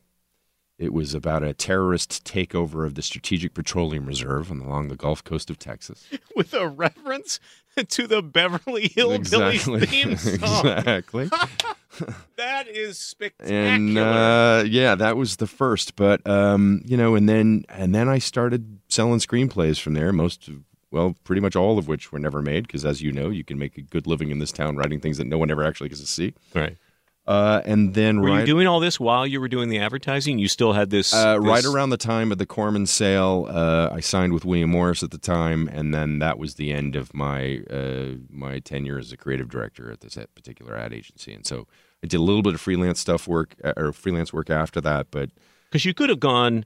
It 0.78 0.92
was 0.92 1.12
about 1.12 1.42
a 1.42 1.52
terrorist 1.52 2.24
takeover 2.24 2.86
of 2.86 2.94
the 2.94 3.02
Strategic 3.02 3.52
Petroleum 3.52 4.06
Reserve 4.06 4.48
along 4.50 4.88
the 4.88 4.96
Gulf 4.96 5.24
Coast 5.24 5.50
of 5.50 5.58
Texas. 5.58 6.06
With 6.36 6.54
a 6.54 6.68
reference 6.68 7.40
to 7.88 8.06
the 8.06 8.22
Beverly 8.22 8.88
Hillbillies 8.88 9.16
exactly. 9.16 9.86
theme 9.86 10.16
song. 10.38 10.66
exactly. 10.66 11.30
that 12.36 12.68
is 12.68 12.96
spectacular. 12.96 13.58
And 13.58 13.98
uh, 13.98 14.64
yeah, 14.66 14.94
that 14.94 15.16
was 15.16 15.36
the 15.36 15.48
first. 15.48 15.96
But 15.96 16.24
um, 16.28 16.82
you 16.84 16.96
know, 16.96 17.16
and 17.16 17.28
then 17.28 17.64
and 17.68 17.92
then 17.92 18.08
I 18.08 18.18
started 18.18 18.78
selling 18.88 19.18
screenplays 19.18 19.80
from 19.80 19.94
there. 19.94 20.12
Most 20.12 20.48
well, 20.90 21.16
pretty 21.24 21.40
much 21.40 21.56
all 21.56 21.78
of 21.78 21.88
which 21.88 22.12
were 22.12 22.18
never 22.18 22.40
made 22.40 22.66
because, 22.66 22.84
as 22.84 23.02
you 23.02 23.12
know, 23.12 23.30
you 23.30 23.44
can 23.44 23.58
make 23.58 23.76
a 23.76 23.82
good 23.82 24.06
living 24.06 24.30
in 24.30 24.38
this 24.38 24.52
town 24.52 24.76
writing 24.76 25.00
things 25.00 25.18
that 25.18 25.26
no 25.26 25.38
one 25.38 25.50
ever 25.50 25.64
actually 25.64 25.88
gets 25.88 26.00
to 26.00 26.06
see. 26.06 26.34
Right. 26.54 26.76
Uh, 27.28 27.60
and 27.66 27.92
then 27.92 28.22
were 28.22 28.28
right, 28.28 28.40
you 28.40 28.46
doing 28.46 28.66
all 28.66 28.80
this 28.80 28.98
while 28.98 29.26
you 29.26 29.38
were 29.38 29.48
doing 29.48 29.68
the 29.68 29.78
advertising? 29.78 30.38
You 30.38 30.48
still 30.48 30.72
had 30.72 30.88
this, 30.88 31.12
uh, 31.12 31.34
this... 31.38 31.46
right 31.46 31.64
around 31.66 31.90
the 31.90 31.98
time 31.98 32.32
of 32.32 32.38
the 32.38 32.46
Corman 32.46 32.86
sale. 32.86 33.46
Uh, 33.50 33.90
I 33.92 34.00
signed 34.00 34.32
with 34.32 34.46
William 34.46 34.70
Morris 34.70 35.02
at 35.02 35.10
the 35.10 35.18
time, 35.18 35.68
and 35.68 35.92
then 35.92 36.20
that 36.20 36.38
was 36.38 36.54
the 36.54 36.72
end 36.72 36.96
of 36.96 37.12
my 37.12 37.58
uh, 37.68 38.16
my 38.30 38.60
tenure 38.60 38.98
as 38.98 39.12
a 39.12 39.18
creative 39.18 39.50
director 39.50 39.92
at 39.92 40.00
this 40.00 40.16
particular 40.34 40.74
ad 40.74 40.94
agency. 40.94 41.34
And 41.34 41.46
so 41.46 41.68
I 42.02 42.06
did 42.06 42.16
a 42.16 42.22
little 42.22 42.40
bit 42.40 42.54
of 42.54 42.62
freelance 42.62 42.98
stuff 42.98 43.28
work 43.28 43.56
uh, 43.62 43.74
or 43.76 43.92
freelance 43.92 44.32
work 44.32 44.48
after 44.48 44.80
that, 44.80 45.08
but 45.10 45.28
because 45.64 45.84
you 45.84 45.92
could 45.92 46.08
have 46.08 46.20
gone. 46.20 46.64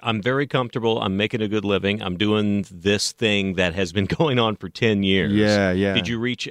I'm 0.00 0.22
very 0.22 0.46
comfortable. 0.46 1.02
I'm 1.02 1.16
making 1.16 1.42
a 1.42 1.48
good 1.48 1.64
living. 1.64 2.00
I'm 2.00 2.16
doing 2.16 2.64
this 2.70 3.10
thing 3.10 3.54
that 3.54 3.74
has 3.74 3.92
been 3.92 4.04
going 4.18 4.38
on 4.38 4.54
for 4.54 4.68
ten 4.68 5.02
years. 5.02 5.32
Yeah, 5.32 5.72
yeah. 5.72 5.94
Did 5.94 6.06
you 6.06 6.20
reach 6.20 6.48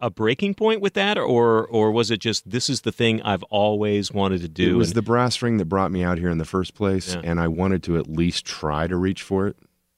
a 0.00 0.10
breaking 0.10 0.54
point 0.54 0.80
with 0.80 0.94
that, 0.94 1.18
or 1.18 1.66
or 1.66 1.90
was 1.90 2.10
it 2.10 2.18
just 2.20 2.48
this 2.48 2.68
is 2.68 2.82
the 2.82 2.92
thing 2.92 3.22
I've 3.22 3.42
always 3.44 4.12
wanted 4.12 4.40
to 4.42 4.48
do? 4.48 4.74
It 4.74 4.78
was 4.78 4.90
and... 4.90 4.96
the 4.96 5.02
brass 5.02 5.40
ring 5.42 5.58
that 5.58 5.66
brought 5.66 5.90
me 5.90 6.02
out 6.02 6.18
here 6.18 6.30
in 6.30 6.38
the 6.38 6.44
first 6.44 6.74
place, 6.74 7.14
yeah. 7.14 7.22
and 7.24 7.40
I 7.40 7.48
wanted 7.48 7.82
to 7.84 7.96
at 7.98 8.08
least 8.08 8.44
try 8.44 8.86
to 8.86 8.96
reach 8.96 9.22
for 9.22 9.46
it. 9.46 9.56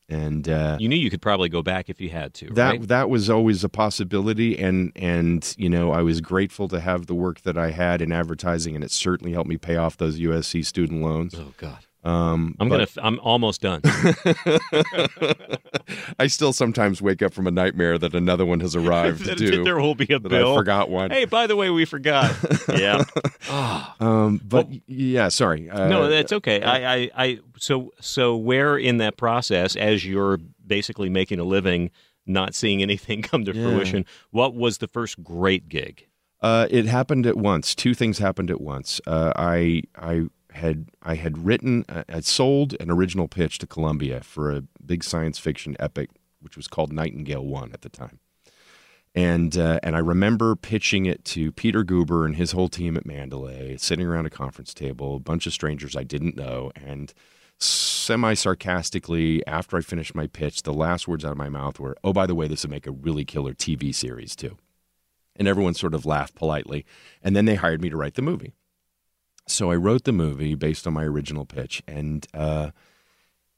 And 0.08 0.46
uh, 0.48 0.76
you 0.78 0.88
knew 0.88 0.96
you 0.96 1.08
could 1.08 1.22
probably 1.22 1.48
go 1.48 1.62
back 1.62 1.88
if 1.88 2.00
you 2.00 2.10
had 2.10 2.34
to. 2.34 2.50
That 2.50 2.70
right? 2.70 2.88
that 2.88 3.08
was 3.08 3.30
always 3.30 3.64
a 3.64 3.68
possibility, 3.68 4.58
and 4.58 4.92
and 4.94 5.54
you 5.56 5.70
know 5.70 5.92
I 5.92 6.02
was 6.02 6.20
grateful 6.20 6.68
to 6.68 6.80
have 6.80 7.06
the 7.06 7.14
work 7.14 7.42
that 7.42 7.56
I 7.56 7.70
had 7.70 8.02
in 8.02 8.12
advertising, 8.12 8.74
and 8.74 8.84
it 8.84 8.90
certainly 8.90 9.32
helped 9.32 9.48
me 9.48 9.56
pay 9.56 9.76
off 9.76 9.96
those 9.96 10.18
USC 10.18 10.64
student 10.66 11.02
loans. 11.02 11.34
Oh 11.34 11.54
God. 11.56 11.86
Um, 12.04 12.56
I'm 12.58 12.68
but... 12.68 12.92
gonna. 12.94 13.06
I'm 13.06 13.20
almost 13.20 13.60
done. 13.60 13.80
I 16.18 16.26
still 16.26 16.52
sometimes 16.52 17.00
wake 17.00 17.22
up 17.22 17.32
from 17.32 17.46
a 17.46 17.52
nightmare 17.52 17.96
that 17.96 18.12
another 18.14 18.44
one 18.44 18.58
has 18.60 18.74
arrived. 18.82 19.24
due, 19.36 19.62
there 19.62 19.78
will 19.80 19.94
be 19.94 20.12
a 20.12 20.18
bill. 20.18 20.52
I 20.52 20.56
forgot 20.56 20.90
one. 20.90 21.10
Hey, 21.10 21.26
by 21.26 21.46
the 21.46 21.54
way, 21.54 21.70
we 21.70 21.84
forgot. 21.84 22.34
yeah. 22.68 23.04
um, 24.00 24.40
but 24.44 24.68
well, 24.68 24.78
yeah, 24.86 25.28
sorry. 25.28 25.70
Uh, 25.70 25.88
no, 25.88 26.08
that's 26.08 26.32
okay. 26.32 26.60
Uh, 26.60 26.72
I, 26.72 26.94
I, 26.94 27.10
I, 27.16 27.38
so, 27.58 27.92
so 28.00 28.36
where 28.36 28.76
in 28.76 28.96
that 28.98 29.16
process, 29.16 29.76
as 29.76 30.04
you're 30.04 30.38
basically 30.66 31.08
making 31.08 31.38
a 31.38 31.44
living, 31.44 31.90
not 32.26 32.54
seeing 32.54 32.82
anything 32.82 33.22
come 33.22 33.44
to 33.44 33.54
yeah. 33.54 33.62
fruition, 33.62 34.04
what 34.30 34.54
was 34.54 34.78
the 34.78 34.88
first 34.88 35.22
great 35.22 35.68
gig? 35.68 36.08
Uh, 36.40 36.66
it 36.70 36.86
happened 36.86 37.26
at 37.26 37.36
once. 37.36 37.76
Two 37.76 37.94
things 37.94 38.18
happened 38.18 38.50
at 38.50 38.60
once. 38.60 39.00
Uh, 39.06 39.32
I, 39.36 39.82
I 39.96 40.26
had 40.54 40.90
I 41.02 41.14
had 41.14 41.44
written, 41.44 41.84
uh, 41.88 42.04
I 42.08 42.20
sold 42.20 42.74
an 42.80 42.90
original 42.90 43.28
pitch 43.28 43.58
to 43.58 43.66
Columbia 43.66 44.20
for 44.20 44.50
a 44.50 44.62
big 44.84 45.04
science 45.04 45.38
fiction 45.38 45.76
epic, 45.78 46.10
which 46.40 46.56
was 46.56 46.68
called 46.68 46.92
Nightingale 46.92 47.44
One 47.44 47.72
at 47.72 47.82
the 47.82 47.88
time, 47.88 48.18
and 49.14 49.56
uh, 49.56 49.80
and 49.82 49.96
I 49.96 50.00
remember 50.00 50.54
pitching 50.56 51.06
it 51.06 51.24
to 51.26 51.52
Peter 51.52 51.84
Guber 51.84 52.24
and 52.24 52.36
his 52.36 52.52
whole 52.52 52.68
team 52.68 52.96
at 52.96 53.06
Mandalay, 53.06 53.76
sitting 53.76 54.06
around 54.06 54.26
a 54.26 54.30
conference 54.30 54.74
table, 54.74 55.16
a 55.16 55.20
bunch 55.20 55.46
of 55.46 55.52
strangers 55.52 55.96
I 55.96 56.04
didn't 56.04 56.36
know, 56.36 56.70
and 56.76 57.12
semi 57.58 58.34
sarcastically, 58.34 59.46
after 59.46 59.76
I 59.76 59.80
finished 59.80 60.14
my 60.14 60.26
pitch, 60.26 60.62
the 60.62 60.72
last 60.72 61.08
words 61.08 61.24
out 61.24 61.32
of 61.32 61.38
my 61.38 61.48
mouth 61.48 61.80
were, 61.80 61.96
"Oh, 62.04 62.12
by 62.12 62.26
the 62.26 62.34
way, 62.34 62.48
this 62.48 62.64
would 62.64 62.70
make 62.70 62.86
a 62.86 62.92
really 62.92 63.24
killer 63.24 63.54
TV 63.54 63.92
series 63.92 64.36
too." 64.36 64.56
And 65.36 65.48
everyone 65.48 65.74
sort 65.74 65.94
of 65.94 66.04
laughed 66.04 66.34
politely, 66.34 66.84
and 67.22 67.34
then 67.34 67.46
they 67.46 67.54
hired 67.54 67.80
me 67.80 67.88
to 67.88 67.96
write 67.96 68.14
the 68.14 68.22
movie 68.22 68.54
so 69.46 69.70
I 69.70 69.76
wrote 69.76 70.04
the 70.04 70.12
movie 70.12 70.54
based 70.54 70.86
on 70.86 70.92
my 70.92 71.04
original 71.04 71.44
pitch, 71.44 71.82
and 71.86 72.26
uh, 72.34 72.70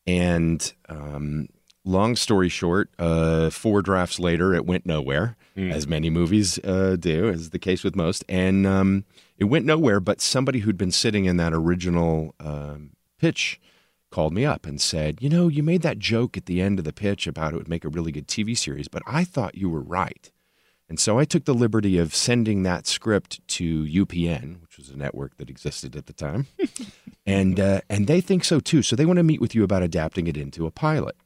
and 0.07 0.72
um, 0.89 1.49
long 1.85 2.16
story 2.16 2.49
short, 2.49 2.91
uh, 2.99 3.51
four 3.51 3.82
drafts 3.82 4.18
later, 4.18 4.55
it 4.55 4.66
went 4.66 4.87
nowhere, 4.87 5.37
Hmm. 5.55 5.70
as 5.70 5.87
many 5.87 6.11
movies 6.11 6.59
uh, 6.64 6.97
do, 6.99 7.28
as 7.28 7.51
the 7.51 7.61
case 7.61 7.85
with 7.85 7.95
most. 7.95 8.24
And 8.28 8.66
um, 8.66 9.05
it 9.39 9.45
went 9.45 9.64
nowhere, 9.64 10.01
but 10.01 10.20
somebody 10.20 10.59
who'd 10.61 10.76
been 10.76 10.91
sitting 10.91 11.26
in 11.26 11.37
that 11.37 11.53
original 11.55 12.35
um, 12.41 12.91
pitch 13.20 13.61
called 14.11 14.32
me 14.35 14.45
up 14.45 14.66
and 14.66 14.80
said, 14.80 15.22
You 15.22 15.28
know, 15.28 15.47
you 15.47 15.62
made 15.62 15.82
that 15.82 16.01
joke 16.01 16.37
at 16.37 16.47
the 16.47 16.61
end 16.61 16.80
of 16.80 16.85
the 16.85 16.93
pitch 16.93 17.28
about 17.28 17.53
it 17.53 17.57
would 17.57 17.68
make 17.68 17.85
a 17.85 17.89
really 17.89 18.11
good 18.11 18.26
TV 18.26 18.59
series, 18.59 18.89
but 18.89 19.03
I 19.07 19.22
thought 19.22 19.55
you 19.57 19.68
were 19.70 19.80
right. 19.80 20.32
And 20.89 21.01
so 21.01 21.18
I 21.18 21.24
took 21.24 21.45
the 21.45 21.55
liberty 21.55 21.99
of 21.99 22.14
sending 22.14 22.62
that 22.62 22.87
script 22.87 23.47
to 23.49 23.85
UPN, 23.85 24.61
which 24.61 24.76
was 24.76 24.91
a 24.91 24.97
network 24.97 25.37
that 25.39 25.49
existed 25.49 25.97
at 25.97 26.07
the 26.07 26.12
time, 26.12 26.47
and 27.26 27.59
uh, 27.59 27.80
and 27.89 28.07
they 28.07 28.20
think 28.20 28.45
so 28.45 28.61
too. 28.61 28.82
So 28.82 28.95
they 28.95 29.07
want 29.07 29.16
to 29.16 29.22
meet 29.22 29.41
with 29.41 29.55
you 29.55 29.64
about 29.64 29.82
adapting 29.82 30.26
it 30.26 30.37
into 30.37 30.66
a 30.66 30.70
pilot. 30.70 31.16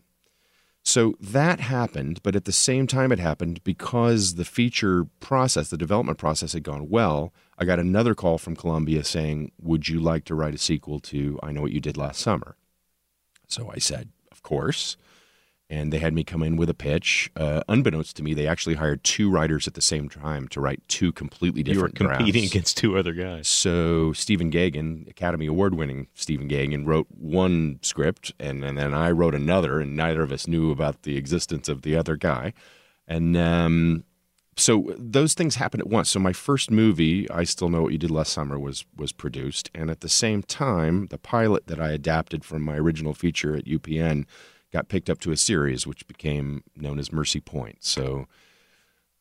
So 0.85 1.17
that 1.21 1.61
happened, 1.61 2.23
but 2.23 2.37
at 2.37 2.45
the 2.45 2.53
same 2.53 2.87
time 2.87 3.13
it 3.13 3.19
happened 3.19 3.63
because 3.63 4.37
the 4.37 4.45
feature 4.45 5.07
process, 5.21 5.69
the 5.69 5.77
development 5.77 6.19
process 6.19 6.53
had 6.53 6.63
gone 6.63 6.89
well. 6.89 7.35
I 7.59 7.65
got 7.65 7.81
another 7.81 8.15
call 8.15 8.39
from 8.39 8.57
Columbia 8.57 9.03
saying, 9.03 9.51
"Would 9.61 9.89
you 9.89 9.99
like 9.99 10.25
to 10.27 10.35
write 10.37 10.55
a 10.55 10.59
sequel 10.59 11.01
to 11.01 11.39
I 11.43 11.51
Know 11.51 11.63
What 11.63 11.73
You 11.73 11.81
Did 11.81 11.97
Last 11.97 12.21
Summer?" 12.21 12.57
So 13.49 13.71
I 13.75 13.79
said, 13.79 14.11
"Of 14.31 14.43
course." 14.45 14.97
And 15.71 15.93
they 15.93 15.99
had 15.99 16.15
me 16.15 16.25
come 16.25 16.43
in 16.43 16.57
with 16.57 16.71
a 16.71 16.75
pitch. 16.75 17.31
Uh, 17.37 17.63
unbeknownst 17.69 18.17
to 18.17 18.23
me, 18.23 18.33
they 18.33 18.47
actually 18.47 18.77
hired 18.77 19.05
two 19.05 19.31
writers 19.31 19.69
at 19.69 19.75
the 19.75 19.83
same 19.83 20.09
time 20.09 20.49
to 20.49 20.63
write 20.63 20.81
two 20.89 21.13
completely 21.13 21.63
different. 21.63 22.01
You 22.01 22.07
were 22.07 22.15
competing 22.15 22.43
drafts. 22.43 22.55
against 22.55 22.77
two 22.79 22.97
other 22.97 23.13
guys. 23.13 23.49
So 23.49 24.15
Stephen 24.15 24.51
Gaghan, 24.51 25.09
Academy 25.11 25.47
Award 25.47 25.75
winning 25.75 26.07
Stephen 26.15 26.49
Gaghan, 26.49 26.87
wrote 26.87 27.07
one 27.11 27.79
script, 27.83 28.33
and, 28.41 28.65
and 28.65 28.79
then 28.79 28.95
I 28.95 29.11
wrote 29.11 29.35
another, 29.35 29.79
and 29.79 29.95
neither 29.95 30.23
of 30.23 30.33
us 30.33 30.47
knew 30.47 30.71
about 30.71 31.03
the 31.03 31.19
existence 31.19 31.69
of 31.69 31.83
the 31.83 31.97
other 31.97 32.17
guy. 32.17 32.55
And 33.07 33.37
um, 33.37 34.05
so 34.59 34.93
those 34.99 35.35
things 35.35 35.55
happened 35.55 35.83
at 35.83 35.89
once. 35.89 36.11
So 36.11 36.19
my 36.19 36.33
first 36.33 36.71
movie, 36.71 37.31
I 37.31 37.45
still 37.45 37.69
know 37.69 37.83
what 37.83 37.93
you 37.93 37.99
did 37.99 38.11
last 38.11 38.33
summer, 38.33 38.59
was 38.59 38.85
was 38.97 39.13
produced, 39.13 39.71
and 39.75 39.91
at 39.91 40.01
the 40.01 40.09
same 40.09 40.43
time, 40.43 41.07
the 41.07 41.19
pilot 41.19 41.69
that 41.69 41.81
I 41.81 41.93
adapted 41.93 42.45
from 42.45 42.63
my 42.63 42.77
original 42.77 43.15
feature 43.15 43.55
at 43.55 43.67
UPN 43.67 44.25
got 44.73 44.89
picked 44.89 45.09
up 45.11 45.19
to 45.21 45.33
a 45.33 45.37
series, 45.37 45.87
which 45.87 46.07
became 46.07 46.63
known 46.77 46.99
as 46.99 47.13
Mercy 47.13 47.41
Point. 47.41 47.79
So 47.81 48.27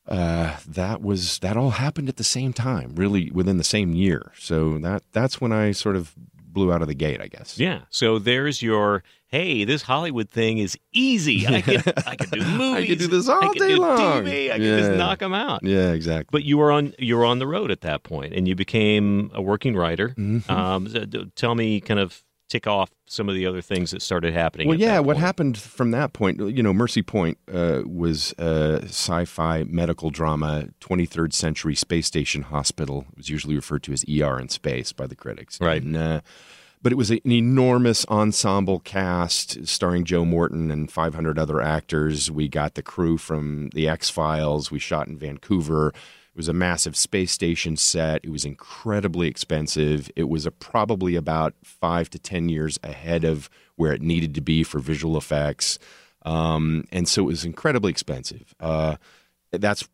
uh, 0.08 0.58
that 0.68 1.02
was 1.02 1.40
that 1.40 1.58
all 1.58 1.72
happened 1.72 2.08
at 2.10 2.16
the 2.18 2.24
same 2.24 2.54
time, 2.54 2.94
really 2.96 3.30
within 3.32 3.58
the 3.58 3.64
same 3.64 3.94
year. 3.94 4.32
So 4.38 4.78
that 4.80 5.04
that's 5.12 5.42
when 5.42 5.52
I 5.52 5.72
sort 5.72 5.96
of 5.98 6.14
blew 6.50 6.72
out 6.72 6.82
of 6.82 6.88
the 6.88 6.96
gate, 6.96 7.22
I 7.22 7.28
guess. 7.28 7.60
Yeah. 7.60 7.82
So 7.90 8.18
there's 8.20 8.62
your 8.62 9.04
hey, 9.30 9.66
this 9.66 9.82
Hollywood 9.82 10.30
thing 10.30 10.58
is 10.60 10.78
easy. 10.94 11.46
I 11.46 11.60
can 11.62 11.84
I 12.08 12.16
can 12.16 12.30
do 12.30 12.46
movies. 12.46 12.84
I 12.84 12.86
can 12.86 12.98
do 12.98 13.08
this 13.08 13.28
all 13.28 13.44
I 13.44 13.48
can 13.50 13.68
day 13.68 13.76
do 13.76 13.82
long. 13.82 14.24
TV. 14.24 14.50
I 14.50 14.54
can 14.54 14.62
Yeah. 14.64 14.78
just 14.78 14.92
knock 14.98 15.20
them 15.20 15.34
out. 15.34 15.62
Yeah, 15.64 15.92
exactly. 15.92 16.30
But 16.32 16.46
you 16.46 16.58
were 16.58 16.72
on 16.72 16.94
you 16.98 17.18
were 17.18 17.26
on 17.26 17.40
the 17.40 17.48
road 17.48 17.70
at 17.70 17.82
that 17.82 18.04
point, 18.04 18.34
and 18.34 18.48
you 18.48 18.56
became 18.56 19.30
a 19.34 19.42
working 19.42 19.76
writer. 19.76 20.10
Mm-hmm. 20.18 20.50
Um, 20.50 20.88
so 20.88 21.06
tell 21.36 21.54
me, 21.56 21.82
kind 21.82 22.00
of 22.00 22.24
tick 22.50 22.68
off 22.68 22.92
some 23.06 23.30
of 23.30 23.36
the 23.36 23.46
other 23.46 23.62
things 23.62 23.92
that 23.92 24.02
started 24.02 24.34
happening. 24.34 24.68
Well, 24.68 24.80
yeah. 24.80 25.00
What 25.00 25.18
happened 25.18 25.58
from 25.58 25.92
that 25.92 26.14
point? 26.14 26.40
You 26.40 26.64
know, 26.64 26.74
Mercy 26.74 27.02
Point 27.02 27.38
uh, 27.52 27.82
was 27.86 28.34
a 28.38 28.82
sci-fi 28.84 29.64
medical 29.64 30.10
drama, 30.10 30.70
23rd 30.82 31.34
century 31.34 31.76
space 31.76 32.08
station 32.08 32.44
hospital. 32.44 33.06
It 33.12 33.18
was 33.18 33.30
usually 33.30 33.56
referred 33.56 33.84
to 33.84 33.94
as 33.94 34.06
ER 34.10 34.40
in 34.40 34.50
space 34.50 34.92
by 34.94 35.08
the 35.08 35.16
critics. 35.16 35.60
Right. 35.60 35.82
And, 35.82 35.96
uh, 35.96 36.22
but 36.82 36.92
it 36.92 36.96
was 36.96 37.10
an 37.10 37.20
enormous 37.26 38.06
ensemble 38.08 38.80
cast 38.80 39.68
starring 39.68 40.06
Joe 40.06 40.24
Morton 40.24 40.70
and 40.70 40.92
500 40.92 41.40
other 41.40 41.60
actors. 41.60 42.30
We 42.30 42.48
got 42.48 42.76
the 42.76 42.84
crew 42.84 43.18
from 43.18 43.70
the 43.74 43.90
X 43.90 44.10
Files. 44.10 44.72
We 44.72 44.80
shot 44.80 45.08
in 45.08 45.18
Vancouver. 45.18 45.94
It 46.38 46.42
was 46.42 46.50
a 46.50 46.54
massive 46.54 46.96
space 46.96 47.32
station 47.32 47.78
set. 47.78 48.24
It 48.24 48.30
was 48.30 48.46
incredibly 48.46 49.28
expensive. 49.28 50.12
It 50.16 50.30
was 50.30 50.48
probably 50.60 51.16
about 51.16 51.56
five 51.64 52.12
to 52.12 52.20
10 52.20 52.48
years 52.48 52.78
ahead 52.84 53.24
of 53.24 53.50
where 53.76 53.92
it 53.92 54.04
needed 54.04 54.36
to 54.36 54.42
be 54.42 54.62
for 54.62 54.78
visual 54.78 55.18
effects. 55.18 55.80
Um, 56.28 56.84
and 56.92 57.10
so 57.10 57.24
it 57.24 57.26
was 57.26 57.44
incredibly 57.44 57.90
expensive. 57.90 58.54
Uh, 58.60 58.98
that's 59.52 59.90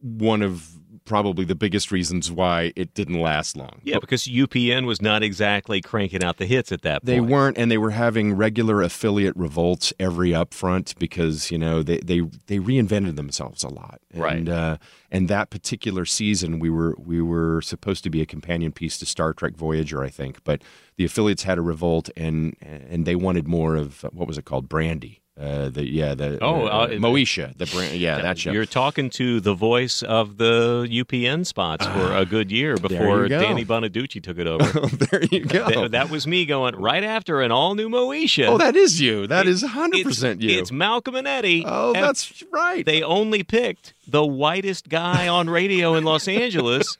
one 0.00 0.42
of 0.42 0.78
probably 1.12 1.44
the 1.44 1.54
biggest 1.54 1.92
reasons 1.92 2.32
why 2.32 2.72
it 2.74 2.94
didn't 2.94 3.20
last 3.20 3.54
long. 3.54 3.82
Yeah, 3.84 3.98
because 3.98 4.24
UPN 4.24 4.86
was 4.86 5.02
not 5.02 5.22
exactly 5.22 5.82
cranking 5.82 6.24
out 6.24 6.38
the 6.38 6.46
hits 6.46 6.72
at 6.72 6.80
that 6.82 7.02
point. 7.02 7.06
They 7.06 7.20
weren't, 7.20 7.58
and 7.58 7.70
they 7.70 7.76
were 7.76 7.90
having 7.90 8.32
regular 8.32 8.80
affiliate 8.80 9.36
revolts 9.36 9.92
every 10.00 10.30
upfront 10.30 10.98
because 10.98 11.50
you 11.50 11.58
know 11.58 11.82
they 11.82 11.98
they, 11.98 12.20
they 12.46 12.58
reinvented 12.58 13.16
themselves 13.16 13.62
a 13.62 13.68
lot, 13.68 14.00
Right. 14.14 14.36
And 14.36 14.48
uh, 14.48 14.78
and 15.10 15.28
that 15.28 15.50
particular 15.50 16.06
season, 16.06 16.58
we 16.58 16.70
were 16.70 16.96
we 16.98 17.20
were 17.20 17.60
supposed 17.60 18.04
to 18.04 18.10
be 18.10 18.22
a 18.22 18.26
companion 18.26 18.72
piece 18.72 18.96
to 18.98 19.06
Star 19.06 19.34
Trek 19.34 19.54
Voyager, 19.54 20.02
I 20.02 20.08
think, 20.08 20.42
but 20.44 20.62
the 20.96 21.04
affiliates 21.04 21.42
had 21.42 21.58
a 21.58 21.62
revolt, 21.62 22.08
and 22.16 22.56
and 22.62 23.04
they 23.04 23.16
wanted 23.16 23.46
more 23.46 23.76
of 23.76 24.02
what 24.12 24.26
was 24.26 24.38
it 24.38 24.46
called, 24.46 24.70
Brandy. 24.70 25.21
Uh, 25.40 25.70
the 25.70 25.82
yeah 25.88 26.14
the 26.14 26.38
Oh, 26.42 26.66
uh, 26.66 26.68
uh, 26.68 26.88
Moesha 26.90 27.56
the 27.56 27.64
brand 27.64 27.96
yeah 27.96 28.20
that 28.20 28.36
show 28.38 28.52
You're 28.52 28.66
talking 28.66 29.08
to 29.10 29.40
the 29.40 29.54
voice 29.54 30.02
of 30.02 30.36
the 30.36 30.86
UPN 30.90 31.46
spots 31.46 31.86
for 31.86 32.14
a 32.14 32.26
good 32.26 32.52
year 32.52 32.76
before. 32.88 33.28
Danny 33.28 33.64
Bonaduce 33.64 34.22
took 34.22 34.36
it 34.38 34.46
over. 34.46 34.64
there 35.10 35.22
you 35.32 35.40
go 35.46 35.68
Th- 35.68 35.90
that 35.92 36.10
was 36.10 36.26
me 36.26 36.44
going 36.44 36.76
right 36.76 37.02
after 37.02 37.40
an 37.40 37.50
all 37.50 37.74
new 37.74 37.88
Moesha. 37.88 38.46
oh 38.46 38.58
that 38.58 38.76
is 38.76 39.00
you 39.00 39.26
that 39.28 39.46
is 39.46 39.62
It's- 39.62 39.74
hundred 39.74 40.04
percent 40.04 40.42
you 40.42 40.58
It's 40.60 40.70
Malcolm 40.70 41.14
and 41.14 41.26
Eddie. 41.26 41.64
oh 41.66 41.94
that's 41.94 42.42
right 42.52 42.84
They 42.84 43.02
only 43.02 43.42
picked 43.42 43.94
the 44.06 44.24
whitest 44.24 44.88
guy 44.88 45.28
on 45.28 45.48
radio 45.48 45.94
in 45.94 46.04
Los 46.04 46.26
Angeles 46.26 46.96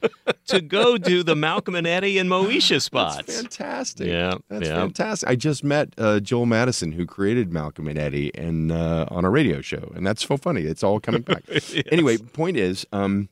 to 0.47 0.61
go 0.61 0.99
do 0.99 1.23
the 1.23 1.35
Malcolm 1.35 1.75
and 1.75 1.87
Eddie 1.87 2.19
and 2.19 2.31
Moesha 2.31 2.81
spots. 2.81 3.17
That's 3.17 3.37
fantastic. 3.37 4.09
Yeah, 4.09 4.35
that's 4.49 4.69
yeah. 4.69 4.77
fantastic. 4.77 5.29
I 5.29 5.37
just 5.37 5.65
met 5.65 5.93
uh, 5.99 6.21
Joel 6.21 6.47
Madison, 6.47 6.93
who 6.93 7.07
created 7.07 7.53
Malcolm 7.53 7.89
and 7.89 7.99
Eddie, 7.99 8.35
and 8.37 8.71
uh, 8.71 9.07
on 9.11 9.25
a 9.25 9.31
radio 9.31 9.61
show, 9.61 9.93
and 9.95 10.07
that's 10.07 10.27
so 10.27 10.37
funny. 10.37 10.63
It's 10.63 10.83
all 10.83 11.01
coming 11.01 11.23
back. 11.23 11.43
Anyway, 11.91 12.17
point 12.17 12.57
is, 12.57 12.87
um, 12.93 13.29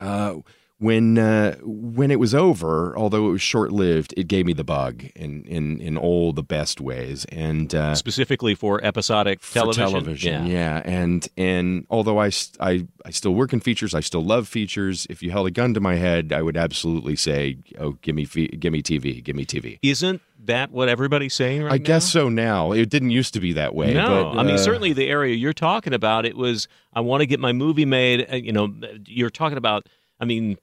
uh, 0.00 0.36
when 0.84 1.16
uh, 1.18 1.56
when 1.62 2.10
it 2.10 2.20
was 2.20 2.34
over, 2.34 2.96
although 2.96 3.28
it 3.28 3.32
was 3.32 3.42
short 3.42 3.72
lived, 3.72 4.12
it 4.16 4.28
gave 4.28 4.44
me 4.46 4.52
the 4.52 4.64
bug 4.64 5.04
in 5.16 5.42
in 5.44 5.80
in 5.80 5.96
all 5.96 6.32
the 6.32 6.42
best 6.42 6.80
ways, 6.80 7.24
and. 7.26 7.74
Uh, 7.74 7.94
Specifically 7.94 8.54
for 8.54 8.84
episodic 8.84 9.40
for 9.42 9.54
television. 9.54 9.90
television, 9.90 10.46
yeah. 10.46 10.82
and 10.84 11.26
and 11.36 11.86
although 11.88 12.18
I, 12.20 12.30
I 12.60 12.86
I 13.04 13.10
still 13.10 13.34
work 13.34 13.52
in 13.52 13.60
features, 13.60 13.94
I 13.94 14.00
still 14.00 14.24
love 14.24 14.46
features. 14.46 15.06
If 15.08 15.22
you 15.22 15.30
held 15.30 15.46
a 15.46 15.50
gun 15.50 15.72
to 15.74 15.80
my 15.80 15.94
head, 15.94 16.32
I 16.32 16.42
would 16.42 16.56
absolutely 16.56 17.16
say, 17.16 17.56
"Oh, 17.78 17.92
give 18.02 18.14
me 18.14 18.24
fe- 18.26 18.48
give 18.48 18.72
me 18.72 18.82
TV, 18.82 19.22
give 19.24 19.36
me 19.36 19.44
TV." 19.46 19.78
Isn't 19.82 20.20
that 20.44 20.70
what 20.70 20.88
everybody's 20.90 21.32
saying 21.34 21.62
right 21.62 21.72
I 21.72 21.78
now? 21.78 21.84
guess 21.84 22.12
so. 22.12 22.28
Now 22.28 22.72
it 22.72 22.90
didn't 22.90 23.10
used 23.10 23.32
to 23.34 23.40
be 23.40 23.54
that 23.54 23.74
way. 23.74 23.94
No, 23.94 24.32
but, 24.34 24.38
I 24.40 24.42
mean 24.42 24.56
uh, 24.56 24.58
certainly 24.58 24.92
the 24.92 25.08
area 25.08 25.34
you're 25.34 25.54
talking 25.54 25.94
about. 25.94 26.26
It 26.26 26.36
was 26.36 26.68
I 26.92 27.00
want 27.00 27.22
to 27.22 27.26
get 27.26 27.40
my 27.40 27.52
movie 27.52 27.86
made. 27.86 28.26
uh, 28.30 28.36
You 28.36 28.52
know, 28.52 28.74
you're 29.06 29.30
talking 29.30 29.56
about. 29.58 29.88
I 30.20 30.26
mean, 30.26 30.58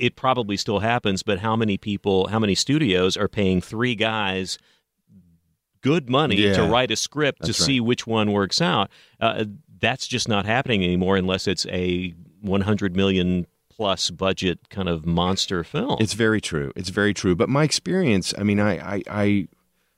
it 0.00 0.16
probably 0.16 0.56
still 0.56 0.80
happens, 0.80 1.22
but 1.22 1.38
how 1.38 1.56
many 1.56 1.76
people, 1.76 2.28
how 2.28 2.38
many 2.38 2.54
studios 2.54 3.16
are 3.16 3.28
paying 3.28 3.60
three 3.60 3.94
guys 3.94 4.58
good 5.80 6.08
money 6.08 6.36
to 6.36 6.62
write 6.64 6.90
a 6.90 6.96
script 6.96 7.42
to 7.42 7.48
That's 7.48 7.64
see 7.64 7.80
which 7.80 8.06
one 8.06 8.32
works 8.32 8.60
out? 8.60 8.90
Uh, 9.20 9.44
that's 9.80 10.06
just 10.06 10.28
not 10.28 10.46
happening 10.46 10.82
anymore 10.82 11.16
unless 11.16 11.46
it's 11.46 11.66
a 11.66 12.14
100 12.40 12.96
million 12.96 13.46
plus 13.68 14.10
budget 14.10 14.68
kind 14.70 14.88
of 14.88 15.04
monster 15.04 15.64
film. 15.64 15.96
It's 16.00 16.14
very 16.14 16.40
true. 16.40 16.72
It's 16.76 16.90
very 16.90 17.12
true. 17.12 17.34
But 17.34 17.48
my 17.48 17.64
experience, 17.64 18.32
I 18.38 18.44
mean, 18.44 18.60
I, 18.60 18.78
I, 18.78 19.02
I, 19.10 19.48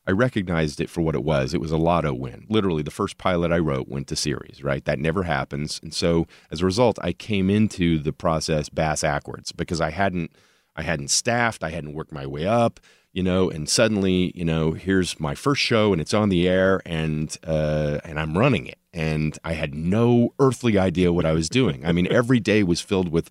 I 0.06 0.12
recognized 0.12 0.80
it 0.80 0.88
for 0.88 1.00
what 1.00 1.16
it 1.16 1.24
was. 1.24 1.52
It 1.52 1.60
was 1.60 1.72
a 1.72 1.76
lotto 1.76 2.14
win. 2.14 2.46
Literally, 2.48 2.82
the 2.82 2.90
first 2.90 3.18
pilot 3.18 3.50
I 3.50 3.58
wrote 3.58 3.88
went 3.88 4.06
to 4.08 4.16
series, 4.16 4.62
right? 4.62 4.84
That 4.84 5.00
never 5.00 5.24
happens. 5.24 5.80
And 5.82 5.92
so 5.92 6.26
as 6.50 6.62
a 6.62 6.66
result, 6.66 6.98
I 7.02 7.12
came 7.12 7.50
into 7.50 7.98
the 7.98 8.12
process 8.12 8.68
bass 8.68 9.02
backwards 9.02 9.52
because 9.52 9.80
I 9.80 9.90
hadn't, 9.90 10.30
I 10.76 10.82
hadn't 10.82 11.10
staffed, 11.10 11.64
I 11.64 11.70
hadn't 11.70 11.94
worked 11.94 12.12
my 12.12 12.26
way 12.26 12.46
up, 12.46 12.78
you 13.12 13.22
know, 13.22 13.50
and 13.50 13.68
suddenly, 13.68 14.30
you 14.34 14.44
know, 14.44 14.72
here's 14.72 15.18
my 15.18 15.34
first 15.34 15.62
show 15.62 15.92
and 15.92 16.00
it's 16.00 16.14
on 16.14 16.28
the 16.28 16.48
air 16.48 16.82
and, 16.84 17.36
uh, 17.44 17.98
and 18.04 18.20
I'm 18.20 18.36
running 18.36 18.66
it. 18.66 18.78
And 18.92 19.38
I 19.42 19.54
had 19.54 19.74
no 19.74 20.34
earthly 20.38 20.78
idea 20.78 21.12
what 21.12 21.26
I 21.26 21.32
was 21.32 21.48
doing. 21.48 21.84
I 21.84 21.92
mean, 21.92 22.06
every 22.10 22.40
day 22.40 22.62
was 22.62 22.80
filled 22.80 23.08
with 23.08 23.30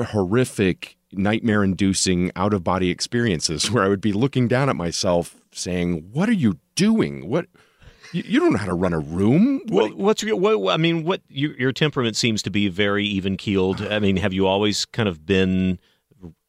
horrific, 0.00 0.95
nightmare 1.12 1.62
inducing, 1.64 2.30
out 2.36 2.52
of 2.52 2.64
body 2.64 2.90
experiences 2.90 3.70
where 3.70 3.84
I 3.84 3.88
would 3.88 4.00
be 4.00 4.12
looking 4.12 4.48
down 4.48 4.68
at 4.68 4.76
myself 4.76 5.36
saying, 5.52 6.10
What 6.12 6.28
are 6.28 6.32
you 6.34 6.58
doing? 6.74 7.28
What? 7.28 7.46
You, 8.12 8.38
don't 8.40 8.52
know 8.52 8.58
how 8.58 8.66
to 8.66 8.74
run 8.74 8.92
a 8.92 8.98
room. 9.00 9.60
Well, 9.68 9.88
What? 9.88 9.96
what's 9.98 10.22
your? 10.22 10.36
What, 10.36 10.72
I 10.72 10.76
mean, 10.76 11.04
what 11.04 11.20
your, 11.28 11.52
your 11.58 11.72
temperament 11.72 12.16
seems 12.16 12.40
to 12.42 12.50
be 12.50 12.68
very 12.68 13.04
even 13.04 13.36
keeled. 13.36 13.82
I 13.82 13.98
mean, 13.98 14.16
have 14.16 14.32
you 14.32 14.46
always 14.46 14.84
kind 14.86 15.08
of 15.08 15.26
been 15.26 15.78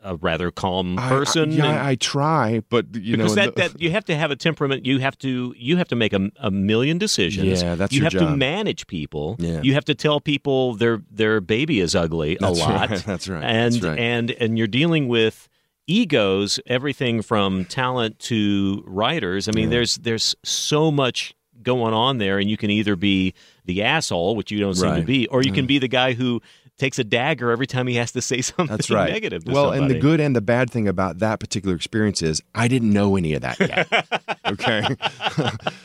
a 0.07 0.15
rather 0.15 0.51
calm 0.51 0.95
person. 0.97 1.61
I, 1.61 1.65
I, 1.65 1.71
yeah, 1.73 1.87
I 1.87 1.95
try, 1.95 2.61
but 2.69 2.95
you 2.95 3.17
because 3.17 3.35
know, 3.35 3.43
that, 3.45 3.55
that 3.55 3.81
you 3.81 3.91
have 3.91 4.05
to 4.05 4.15
have 4.15 4.31
a 4.31 4.35
temperament. 4.35 4.85
You 4.85 4.99
have 4.99 5.17
to 5.19 5.53
you 5.57 5.77
have 5.77 5.87
to 5.89 5.95
make 5.95 6.13
a, 6.13 6.29
a 6.39 6.49
million 6.51 6.97
decisions. 6.97 7.61
Yeah, 7.61 7.75
that's 7.75 7.93
you 7.93 8.03
have 8.03 8.13
job. 8.13 8.29
to 8.29 8.35
manage 8.35 8.87
people. 8.87 9.35
Yeah. 9.39 9.61
You 9.61 9.73
have 9.73 9.85
to 9.85 9.95
tell 9.95 10.19
people 10.19 10.75
their 10.75 11.01
their 11.11 11.41
baby 11.41 11.79
is 11.79 11.95
ugly 11.95 12.37
That's 12.39 12.59
a 12.59 12.63
lot. 12.67 12.89
right, 12.89 13.03
that's 13.03 13.27
right, 13.27 13.43
And 13.43 13.73
that's 13.73 13.83
right. 13.85 13.99
and 13.99 14.31
and 14.31 14.57
you're 14.57 14.67
dealing 14.67 15.07
with 15.07 15.49
egos, 15.87 16.59
everything 16.65 17.21
from 17.21 17.65
talent 17.65 18.19
to 18.19 18.83
writers. 18.85 19.47
I 19.47 19.51
mean, 19.51 19.69
there's 19.69 19.95
there's 19.97 20.35
so 20.43 20.91
much 20.91 21.33
going 21.63 21.93
on 21.93 22.17
there, 22.17 22.39
and 22.39 22.49
you 22.49 22.57
can 22.57 22.69
either 22.69 22.95
be 22.95 23.33
the 23.65 23.83
asshole, 23.83 24.35
which 24.35 24.51
you 24.51 24.59
don't 24.59 24.75
seem 24.75 24.95
to 24.95 25.01
be, 25.01 25.27
or 25.27 25.41
you 25.41 25.51
can 25.51 25.65
be 25.65 25.79
the 25.79 25.87
guy 25.87 26.13
who 26.13 26.41
takes 26.77 26.99
a 26.99 27.03
dagger 27.03 27.49
every 27.51 27.67
time 27.67 27.87
he 27.87 27.95
has 27.95 28.11
to 28.11 28.21
say 28.21 28.41
something 28.41 28.67
That's 28.67 28.89
right. 28.91 29.11
negative. 29.11 29.43
To 29.45 29.51
well, 29.51 29.71
and 29.71 29.89
the 29.89 29.99
good 29.99 30.19
and 30.19 30.35
the 30.35 30.41
bad 30.41 30.69
thing 30.69 30.87
about 30.87 31.19
that 31.19 31.39
particular 31.39 31.75
experience 31.75 32.21
is 32.21 32.41
I 32.53 32.67
didn't 32.67 32.91
know 32.93 33.15
any 33.15 33.33
of 33.33 33.41
that 33.41 33.59
yet. 33.59 33.87
okay, 34.47 34.95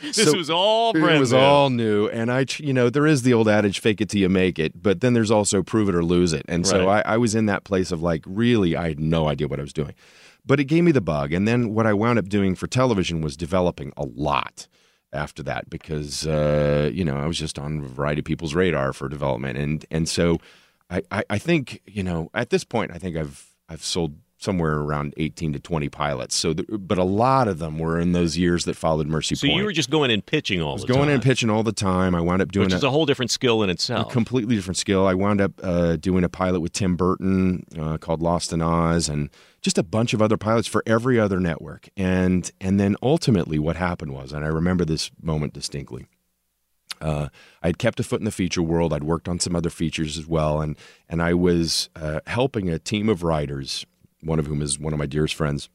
This 0.01 0.15
So 0.15 0.37
was 0.37 0.49
all 0.49 0.93
brand 0.93 1.17
it 1.17 1.19
was 1.19 1.31
new. 1.33 1.39
all 1.39 1.69
new, 1.69 2.07
and 2.07 2.31
I, 2.31 2.45
you 2.57 2.73
know, 2.73 2.89
there 2.89 3.07
is 3.07 3.23
the 3.23 3.33
old 3.33 3.47
adage, 3.47 3.79
"Fake 3.79 4.01
it 4.01 4.09
till 4.09 4.21
you 4.21 4.29
make 4.29 4.59
it," 4.59 4.81
but 4.81 5.01
then 5.01 5.13
there's 5.13 5.31
also 5.31 5.63
"Prove 5.63 5.89
it 5.89 5.95
or 5.95 6.03
lose 6.03 6.33
it," 6.33 6.45
and 6.47 6.65
so 6.67 6.87
I, 6.89 7.01
I 7.05 7.17
was 7.17 7.35
in 7.35 7.45
that 7.47 7.63
place 7.63 7.91
of 7.91 8.01
like, 8.01 8.23
really, 8.27 8.75
I 8.75 8.89
had 8.89 8.99
no 8.99 9.27
idea 9.27 9.47
what 9.47 9.59
I 9.59 9.63
was 9.63 9.73
doing, 9.73 9.93
but 10.45 10.59
it 10.59 10.65
gave 10.65 10.83
me 10.83 10.91
the 10.91 11.01
bug, 11.01 11.33
and 11.33 11.47
then 11.47 11.73
what 11.73 11.87
I 11.87 11.93
wound 11.93 12.19
up 12.19 12.29
doing 12.29 12.55
for 12.55 12.67
television 12.67 13.21
was 13.21 13.35
developing 13.35 13.91
a 13.97 14.05
lot 14.05 14.67
after 15.11 15.43
that 15.43 15.69
because 15.69 16.25
uh, 16.27 16.89
you 16.93 17.03
know 17.03 17.17
I 17.17 17.25
was 17.27 17.37
just 17.37 17.57
on 17.59 17.79
a 17.79 17.87
variety 17.87 18.19
of 18.19 18.25
people's 18.25 18.53
radar 18.55 18.93
for 18.93 19.09
development, 19.09 19.57
and 19.57 19.85
and 19.91 20.07
so 20.07 20.37
I, 20.93 21.01
I, 21.11 21.23
I 21.31 21.37
think 21.39 21.81
you 21.85 22.03
know 22.03 22.29
at 22.33 22.49
this 22.49 22.63
point 22.63 22.91
I 22.93 22.97
think 22.99 23.17
I've 23.17 23.45
I've 23.67 23.83
sold 23.83 24.15
somewhere 24.37 24.79
around 24.79 25.13
18 25.15 25.53
to 25.53 25.59
20 25.59 25.87
pilots 25.87 26.35
so 26.35 26.51
the, 26.51 26.63
but 26.77 26.97
a 26.97 27.03
lot 27.03 27.47
of 27.47 27.59
them 27.59 27.79
were 27.79 27.97
in 27.97 28.11
those 28.11 28.37
years 28.37 28.65
that 28.65 28.75
followed 28.75 29.07
Mercy 29.07 29.35
So 29.35 29.47
Point. 29.47 29.57
you 29.57 29.63
were 29.63 29.71
just 29.71 29.89
going 29.89 30.11
and 30.11 30.25
pitching 30.25 30.61
all 30.61 30.71
I 30.71 30.73
was 30.73 30.81
the 30.81 30.87
going 30.89 31.05
time, 31.07 31.15
in 31.15 31.21
pitching 31.21 31.49
all 31.49 31.63
the 31.63 31.71
time. 31.71 32.13
I 32.13 32.19
wound 32.19 32.41
up 32.41 32.51
doing 32.51 32.65
which 32.65 32.73
a, 32.73 32.77
is 32.77 32.83
a 32.83 32.91
whole 32.91 33.05
different 33.05 33.31
skill 33.31 33.63
in 33.63 33.69
itself. 33.69 33.97
a 33.97 34.01
itself. 34.01 34.13
completely 34.13 34.55
different 34.55 34.75
skill. 34.77 35.07
I 35.07 35.13
wound 35.13 35.39
up 35.39 35.53
uh, 35.63 35.95
doing 35.95 36.25
a 36.25 36.29
pilot 36.29 36.59
with 36.59 36.73
Tim 36.73 36.97
Burton 36.97 37.65
uh, 37.79 37.97
called 37.99 38.21
Lost 38.21 38.51
in 38.51 38.61
Oz, 38.61 39.07
and 39.07 39.29
just 39.61 39.77
a 39.77 39.83
bunch 39.83 40.13
of 40.13 40.21
other 40.21 40.35
pilots 40.35 40.67
for 40.67 40.83
every 40.85 41.17
other 41.17 41.39
network. 41.39 41.87
And 41.95 42.51
and 42.59 42.79
then 42.81 42.97
ultimately, 43.01 43.59
what 43.59 43.77
happened 43.77 44.11
was, 44.13 44.33
and 44.33 44.43
I 44.43 44.49
remember 44.49 44.83
this 44.83 45.09
moment 45.21 45.53
distinctly. 45.53 46.05
Uh, 47.03 47.27
I'd 47.61 47.77
kept 47.77 47.99
a 47.99 48.03
foot 48.03 48.21
in 48.21 48.25
the 48.25 48.31
feature 48.31 48.63
world. 48.63 48.93
I'd 48.93 49.03
worked 49.03 49.27
on 49.27 49.39
some 49.39 49.55
other 49.55 49.69
features 49.69 50.17
as 50.17 50.25
well, 50.25 50.61
and 50.61 50.77
and 51.09 51.21
I 51.21 51.33
was 51.33 51.89
uh, 51.95 52.21
helping 52.25 52.69
a 52.69 52.79
team 52.79 53.09
of 53.09 53.23
writers, 53.23 53.85
one 54.21 54.39
of 54.39 54.47
whom 54.47 54.61
is 54.61 54.79
one 54.79 54.93
of 54.93 54.99
my 54.99 55.05
dearest 55.05 55.35
friends, 55.35 55.69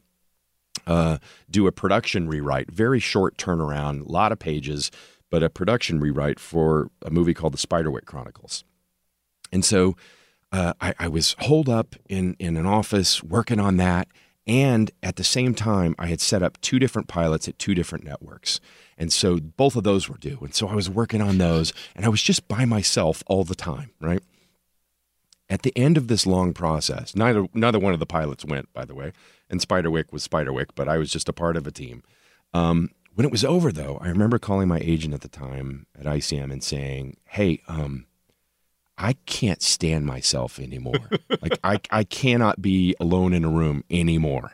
uh, 0.87 1.19
do 1.51 1.67
a 1.67 1.73
production 1.73 2.29
rewrite. 2.29 2.71
Very 2.71 2.99
short 2.99 3.37
turnaround, 3.37 4.07
a 4.09 4.13
lot 4.13 4.33
of 4.33 4.39
pages, 4.39 4.91
but 5.31 5.43
a 5.43 5.51
production 5.51 6.01
rewrite 6.01 6.41
for 6.41 6.91
a 7.05 7.11
movie 7.11 7.35
called 7.35 7.53
The 7.53 7.59
Spiderwick 7.59 8.07
Chronicles. 8.07 8.65
And 9.53 9.65
so 9.65 9.97
uh, 10.51 10.73
I, 10.81 10.95
I 10.99 11.09
was 11.09 11.37
holed 11.41 11.69
up 11.69 11.95
in, 12.09 12.37
in 12.39 12.57
an 12.57 12.67
office 12.67 13.23
working 13.23 13.61
on 13.61 13.77
that. 13.77 14.09
And 14.49 14.91
at 15.03 15.17
the 15.17 15.25
same 15.25 15.55
time, 15.55 15.95
I 15.99 16.07
had 16.07 16.23
set 16.23 16.43
up 16.43 16.59
two 16.63 16.79
different 16.79 17.07
pilots 17.07 17.47
at 17.49 17.59
two 17.59 17.75
different 17.75 18.05
networks. 18.05 18.61
And 18.97 19.13
so 19.13 19.39
both 19.39 19.77
of 19.77 19.85
those 19.85 20.09
were 20.09 20.17
due. 20.17 20.39
And 20.41 20.55
so 20.55 20.69
I 20.69 20.75
was 20.75 20.89
working 20.89 21.21
on 21.21 21.37
those, 21.37 21.75
and 21.95 22.07
I 22.07 22.09
was 22.09 22.23
just 22.23 22.49
by 22.49 22.65
myself 22.65 23.23
all 23.27 23.45
the 23.45 23.55
time, 23.55 23.91
right? 24.01 24.23
At 25.51 25.63
the 25.63 25.77
end 25.77 25.99
of 25.99 26.09
this 26.09 26.27
long 26.27 26.55
process, 26.55 27.15
neither 27.15 27.47
neither 27.55 27.79
one 27.79 27.93
of 27.93 28.01
the 28.01 28.07
pilots 28.07 28.45
went, 28.45 28.73
by 28.73 28.85
the 28.85 28.95
way, 28.95 29.13
and 29.49 29.61
Spiderwick 29.61 30.13
was 30.13 30.27
Spiderwick, 30.27 30.71
but 30.75 30.89
I 30.89 30.99
was 30.99 31.11
just 31.11 31.29
a 31.29 31.33
part 31.33 31.57
of 31.57 31.67
a 31.67 31.71
team. 31.71 32.03
Um, 32.53 32.91
when 33.15 33.25
it 33.25 33.33
was 33.33 33.45
over, 33.45 33.73
though, 33.73 33.99
I 34.01 34.09
remember 34.09 34.39
calling 34.39 34.69
my 34.69 34.79
agent 34.83 35.15
at 35.15 35.23
the 35.23 35.29
time 35.29 35.87
at 35.99 36.07
ICM 36.07 36.53
and 36.53 36.63
saying, 36.63 37.17
"Hey, 37.25 37.63
um, 37.67 38.07
I 38.99 39.15
can't 39.27 39.63
stand 39.63 40.07
myself 40.07 40.59
anymore. 40.59 41.09
like 41.41 41.59
I, 41.63 41.81
I 41.91 42.05
cannot 42.05 42.61
be 42.61 42.95
alone 42.99 43.33
in 43.33 43.45
a 43.45 43.49
room 43.49 43.85
anymore. 43.91 44.53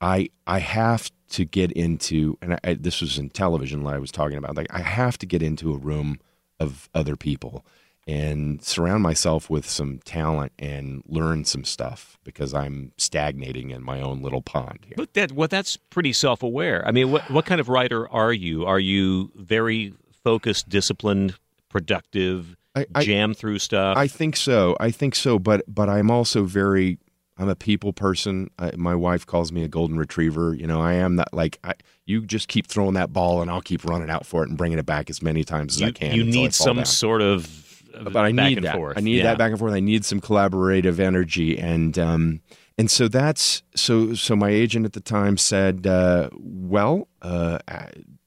I, 0.00 0.30
I 0.46 0.58
have 0.60 1.10
to 1.30 1.44
get 1.44 1.72
into, 1.72 2.38
and 2.40 2.54
I, 2.54 2.58
I, 2.64 2.74
this 2.74 3.00
was 3.00 3.18
in 3.18 3.30
television. 3.30 3.86
I 3.86 3.98
was 3.98 4.10
talking 4.10 4.38
about, 4.38 4.56
like 4.56 4.66
I 4.70 4.80
have 4.80 5.18
to 5.18 5.26
get 5.26 5.42
into 5.42 5.74
a 5.74 5.78
room 5.78 6.18
of 6.58 6.88
other 6.94 7.16
people 7.16 7.64
and 8.06 8.62
surround 8.62 9.02
myself 9.02 9.50
with 9.50 9.68
some 9.68 9.98
talent 10.04 10.52
and 10.58 11.02
learn 11.06 11.44
some 11.44 11.64
stuff 11.64 12.18
because 12.22 12.54
I'm 12.54 12.92
stagnating 12.96 13.70
in 13.70 13.82
my 13.82 14.00
own 14.00 14.22
little 14.22 14.42
pond 14.42 14.80
here. 14.86 14.94
But 14.96 15.14
that 15.14 15.32
well, 15.32 15.48
that's 15.48 15.76
pretty 15.76 16.12
self-aware. 16.12 16.86
I 16.86 16.92
mean, 16.92 17.10
what 17.10 17.28
what 17.30 17.46
kind 17.46 17.60
of 17.60 17.68
writer 17.68 18.08
are 18.08 18.32
you? 18.32 18.64
Are 18.64 18.78
you 18.78 19.32
very 19.34 19.92
focused, 20.22 20.68
disciplined, 20.68 21.36
productive, 21.68 22.56
I, 22.76 22.86
I, 22.94 23.04
jam 23.04 23.34
through 23.34 23.58
stuff? 23.58 23.96
I 23.96 24.06
think 24.06 24.36
so. 24.36 24.76
I 24.78 24.90
think 24.90 25.14
so. 25.14 25.38
But 25.38 25.62
but 25.66 25.88
I'm 25.88 26.10
also 26.10 26.44
very. 26.44 26.98
I'm 27.38 27.48
a 27.50 27.54
people 27.56 27.92
person. 27.92 28.50
I, 28.58 28.72
my 28.76 28.94
wife 28.94 29.26
calls 29.26 29.52
me 29.52 29.62
a 29.62 29.68
golden 29.68 29.98
retriever. 29.98 30.54
You 30.54 30.66
know, 30.66 30.80
I 30.80 30.94
am 30.94 31.16
that. 31.16 31.34
Like, 31.34 31.58
I, 31.64 31.74
you 32.06 32.24
just 32.24 32.48
keep 32.48 32.66
throwing 32.66 32.94
that 32.94 33.12
ball, 33.12 33.42
and 33.42 33.50
I'll 33.50 33.60
keep 33.60 33.84
running 33.84 34.08
out 34.08 34.24
for 34.24 34.42
it 34.42 34.48
and 34.48 34.56
bringing 34.56 34.78
it 34.78 34.86
back 34.86 35.10
as 35.10 35.20
many 35.22 35.44
times 35.44 35.74
as 35.76 35.80
you, 35.82 35.86
I 35.88 35.90
can. 35.90 36.14
you 36.14 36.24
need 36.24 36.54
some 36.54 36.76
down. 36.76 36.86
sort 36.86 37.20
of 37.20 37.82
but 38.04 38.16
I 38.16 38.32
back 38.32 38.48
need 38.48 38.58
and 38.58 38.66
that. 38.66 38.76
forth. 38.76 38.96
I 38.96 39.00
need 39.00 39.18
Yeah. 39.18 39.24
that 39.24 39.38
back 39.38 39.50
and 39.50 39.58
forth. 39.58 39.74
I 39.74 39.80
need 39.80 40.04
some 40.04 40.20
collaborative 40.20 40.98
energy, 40.98 41.58
and 41.58 41.98
um, 41.98 42.40
and 42.78 42.90
so 42.90 43.06
that's 43.08 43.62
so. 43.74 44.14
So 44.14 44.34
my 44.36 44.48
agent 44.50 44.86
at 44.86 44.92
the 44.94 45.00
time 45.00 45.36
said, 45.36 45.86
uh, 45.86 46.30
"Well, 46.38 47.08
uh, 47.22 47.58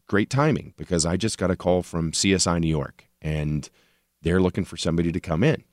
great 0.08 0.30
timing 0.30 0.74
because 0.78 1.06
I 1.06 1.18
just 1.18 1.38
got 1.38 1.50
a 1.52 1.56
call 1.56 1.82
from 1.84 2.12
CSI 2.12 2.60
New 2.60 2.68
York, 2.68 3.06
and 3.22 3.70
they're 4.22 4.42
looking 4.42 4.66
for 4.66 4.78
somebody 4.78 5.12
to 5.12 5.20
come 5.20 5.44
in." 5.44 5.64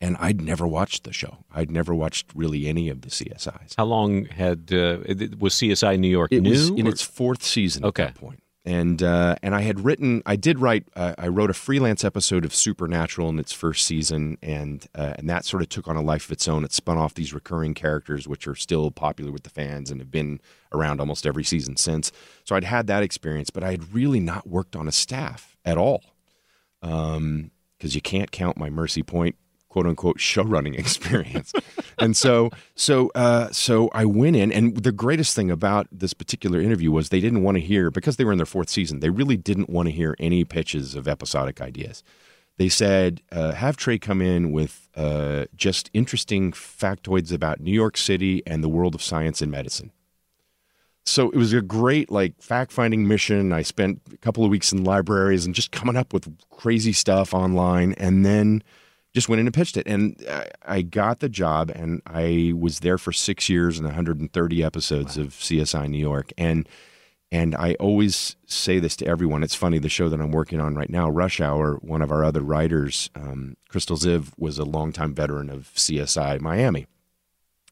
And 0.00 0.16
I'd 0.20 0.40
never 0.40 0.66
watched 0.66 1.02
the 1.04 1.12
show. 1.12 1.38
I'd 1.52 1.72
never 1.72 1.92
watched 1.92 2.26
really 2.34 2.68
any 2.68 2.88
of 2.88 3.00
the 3.02 3.08
CSIs. 3.10 3.74
How 3.76 3.84
long 3.84 4.26
had 4.26 4.70
uh, 4.72 4.98
it- 5.04 5.40
was 5.40 5.54
CSI 5.54 5.96
New 5.98 6.08
York 6.08 6.30
It 6.32 6.42
new? 6.42 6.50
was 6.50 6.68
in 6.70 6.86
or- 6.86 6.90
its 6.90 7.02
fourth 7.02 7.42
season 7.42 7.84
Okay. 7.84 8.04
at 8.04 8.14
that 8.14 8.20
point. 8.20 8.42
And 8.64 9.02
uh, 9.02 9.36
and 9.42 9.54
I 9.54 9.62
had 9.62 9.80
written, 9.80 10.22
I 10.26 10.36
did 10.36 10.58
write, 10.58 10.84
uh, 10.94 11.14
I 11.16 11.28
wrote 11.28 11.48
a 11.48 11.54
freelance 11.54 12.04
episode 12.04 12.44
of 12.44 12.54
Supernatural 12.54 13.30
in 13.30 13.38
its 13.38 13.50
first 13.52 13.86
season, 13.86 14.36
and 14.42 14.86
uh, 14.94 15.14
and 15.16 15.28
that 15.30 15.46
sort 15.46 15.62
of 15.62 15.70
took 15.70 15.88
on 15.88 15.96
a 15.96 16.02
life 16.02 16.26
of 16.26 16.32
its 16.32 16.46
own. 16.46 16.64
It 16.64 16.72
spun 16.74 16.98
off 16.98 17.14
these 17.14 17.32
recurring 17.32 17.72
characters, 17.72 18.28
which 18.28 18.46
are 18.46 18.54
still 18.54 18.90
popular 18.90 19.32
with 19.32 19.44
the 19.44 19.50
fans 19.50 19.90
and 19.90 20.00
have 20.00 20.10
been 20.10 20.38
around 20.70 21.00
almost 21.00 21.24
every 21.26 21.44
season 21.44 21.76
since. 21.76 22.12
So 22.44 22.54
I'd 22.56 22.64
had 22.64 22.88
that 22.88 23.02
experience, 23.02 23.48
but 23.48 23.64
I 23.64 23.70
had 23.70 23.94
really 23.94 24.20
not 24.20 24.46
worked 24.46 24.76
on 24.76 24.86
a 24.86 24.92
staff 24.92 25.56
at 25.64 25.78
all, 25.78 26.02
because 26.80 27.94
you 27.94 28.00
can't 28.00 28.30
count 28.30 28.56
my 28.56 28.70
Mercy 28.70 29.02
Point 29.02 29.36
quote 29.68 29.86
unquote 29.86 30.20
show 30.20 30.42
running 30.42 30.74
experience. 30.82 31.52
and 31.98 32.16
so 32.16 32.50
so 32.74 33.10
uh, 33.14 33.50
so 33.52 33.90
I 33.92 34.04
went 34.04 34.36
in 34.36 34.52
and 34.52 34.76
the 34.76 34.92
greatest 34.92 35.36
thing 35.36 35.50
about 35.50 35.86
this 35.92 36.14
particular 36.14 36.60
interview 36.60 36.90
was 36.90 37.08
they 37.08 37.20
didn't 37.20 37.42
want 37.42 37.56
to 37.56 37.60
hear 37.60 37.90
because 37.90 38.16
they 38.16 38.24
were 38.24 38.32
in 38.32 38.38
their 38.38 38.46
fourth 38.46 38.68
season, 38.68 39.00
they 39.00 39.10
really 39.10 39.36
didn't 39.36 39.70
want 39.70 39.86
to 39.86 39.92
hear 39.92 40.16
any 40.18 40.44
pitches 40.44 40.94
of 40.94 41.06
episodic 41.06 41.60
ideas. 41.60 42.02
They 42.56 42.68
said, 42.68 43.22
uh, 43.30 43.52
have 43.52 43.76
Trey 43.76 43.98
come 43.98 44.20
in 44.20 44.50
with 44.50 44.88
uh, 44.96 45.44
just 45.56 45.90
interesting 45.94 46.50
factoids 46.50 47.32
about 47.32 47.60
New 47.60 47.72
York 47.72 47.96
City 47.96 48.42
and 48.44 48.64
the 48.64 48.68
world 48.68 48.96
of 48.96 49.02
science 49.02 49.40
and 49.40 49.48
medicine. 49.48 49.92
So 51.08 51.30
it 51.30 51.36
was 51.36 51.52
a 51.52 51.62
great 51.62 52.10
like 52.10 52.40
fact 52.40 52.70
finding 52.70 53.08
mission. 53.08 53.52
I 53.52 53.62
spent 53.62 54.02
a 54.12 54.18
couple 54.18 54.44
of 54.44 54.50
weeks 54.50 54.72
in 54.72 54.84
libraries 54.84 55.46
and 55.46 55.54
just 55.54 55.72
coming 55.72 55.96
up 55.96 56.12
with 56.12 56.28
crazy 56.50 56.92
stuff 56.92 57.32
online, 57.32 57.94
and 57.94 58.24
then 58.26 58.62
just 59.14 59.28
went 59.28 59.40
in 59.40 59.46
and 59.46 59.54
pitched 59.54 59.76
it. 59.76 59.86
And 59.86 60.22
I, 60.66 60.82
got 60.82 61.20
the 61.20 61.28
job, 61.28 61.70
and 61.70 62.02
I 62.06 62.52
was 62.54 62.80
there 62.80 62.98
for 62.98 63.12
six 63.12 63.48
years 63.48 63.78
and 63.78 63.86
130 63.86 64.62
episodes 64.62 65.16
of 65.16 65.28
CSI 65.28 65.88
New 65.88 65.98
York. 65.98 66.32
And 66.36 66.68
and 67.32 67.54
I 67.56 67.74
always 67.74 68.36
say 68.46 68.78
this 68.78 68.96
to 68.96 69.06
everyone. 69.06 69.42
It's 69.42 69.54
funny. 69.54 69.78
The 69.78 69.88
show 69.88 70.08
that 70.08 70.20
I'm 70.20 70.32
working 70.32 70.60
on 70.60 70.74
right 70.74 70.90
now, 70.90 71.08
Rush 71.08 71.40
Hour, 71.40 71.76
one 71.76 72.02
of 72.02 72.12
our 72.12 72.24
other 72.24 72.42
writers, 72.42 73.10
um, 73.14 73.56
Crystal 73.68 73.96
Ziv, 73.96 74.32
was 74.38 74.58
a 74.58 74.64
longtime 74.64 75.14
veteran 75.14 75.48
of 75.48 75.72
CSI 75.74 76.40
Miami, 76.40 76.86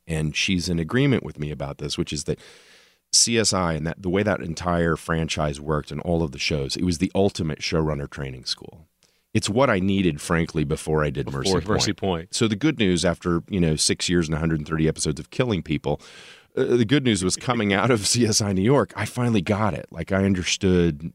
and 0.07 0.35
she's 0.35 0.69
in 0.69 0.79
agreement 0.79 1.23
with 1.23 1.39
me 1.39 1.51
about 1.51 1.79
this, 1.79 1.99
which 1.99 2.13
is 2.13 2.25
that 2.25 2.39
CSI 3.17 3.77
and 3.77 3.87
that 3.87 4.03
the 4.03 4.11
way 4.11 4.23
that 4.23 4.41
entire 4.41 4.97
franchise 4.97 5.61
worked 5.61 5.91
and 5.91 6.01
all 6.01 6.23
of 6.23 6.33
the 6.33 6.39
shows, 6.39 6.77
it 6.77 6.85
was 6.85 6.99
the 6.99 7.13
ultimate 7.15 7.61
showrunner 7.61 8.09
training 8.09 8.45
school. 8.45 8.87
It's 9.35 9.51
what 9.51 9.69
I 9.69 9.81
needed, 9.81 10.21
frankly, 10.21 10.65
before 10.65 11.05
I 11.05 11.11
did 11.11 11.31
Mercy 11.31 11.53
Point. 11.53 11.69
Mercy 11.69 11.93
Point. 11.93 12.35
So 12.35 12.49
the 12.49 12.57
good 12.57 12.79
news 12.79 13.05
after 13.05 13.43
you 13.49 13.61
know 13.61 13.77
six 13.77 14.09
years 14.09 14.29
and 14.29 14.35
130 14.35 14.89
episodes 14.89 15.21
of 15.21 15.31
killing 15.31 15.63
people, 15.63 16.01
uh, 16.57 16.65
the 16.65 16.87
good 16.87 17.05
news 17.05 17.23
was 17.23 17.37
coming 17.37 17.73
out 17.73 17.91
of 17.91 18.01
CSI 18.13 18.55
New 18.55 18.63
York. 18.63 18.93
I 18.97 19.05
finally 19.05 19.43
got 19.43 19.75
it. 19.75 19.87
Like 19.91 20.11
I 20.11 20.25
understood 20.25 21.13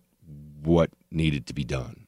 what 0.62 0.92
needed 1.10 1.48
to 1.48 1.54
be 1.54 1.64
done. 1.64 2.01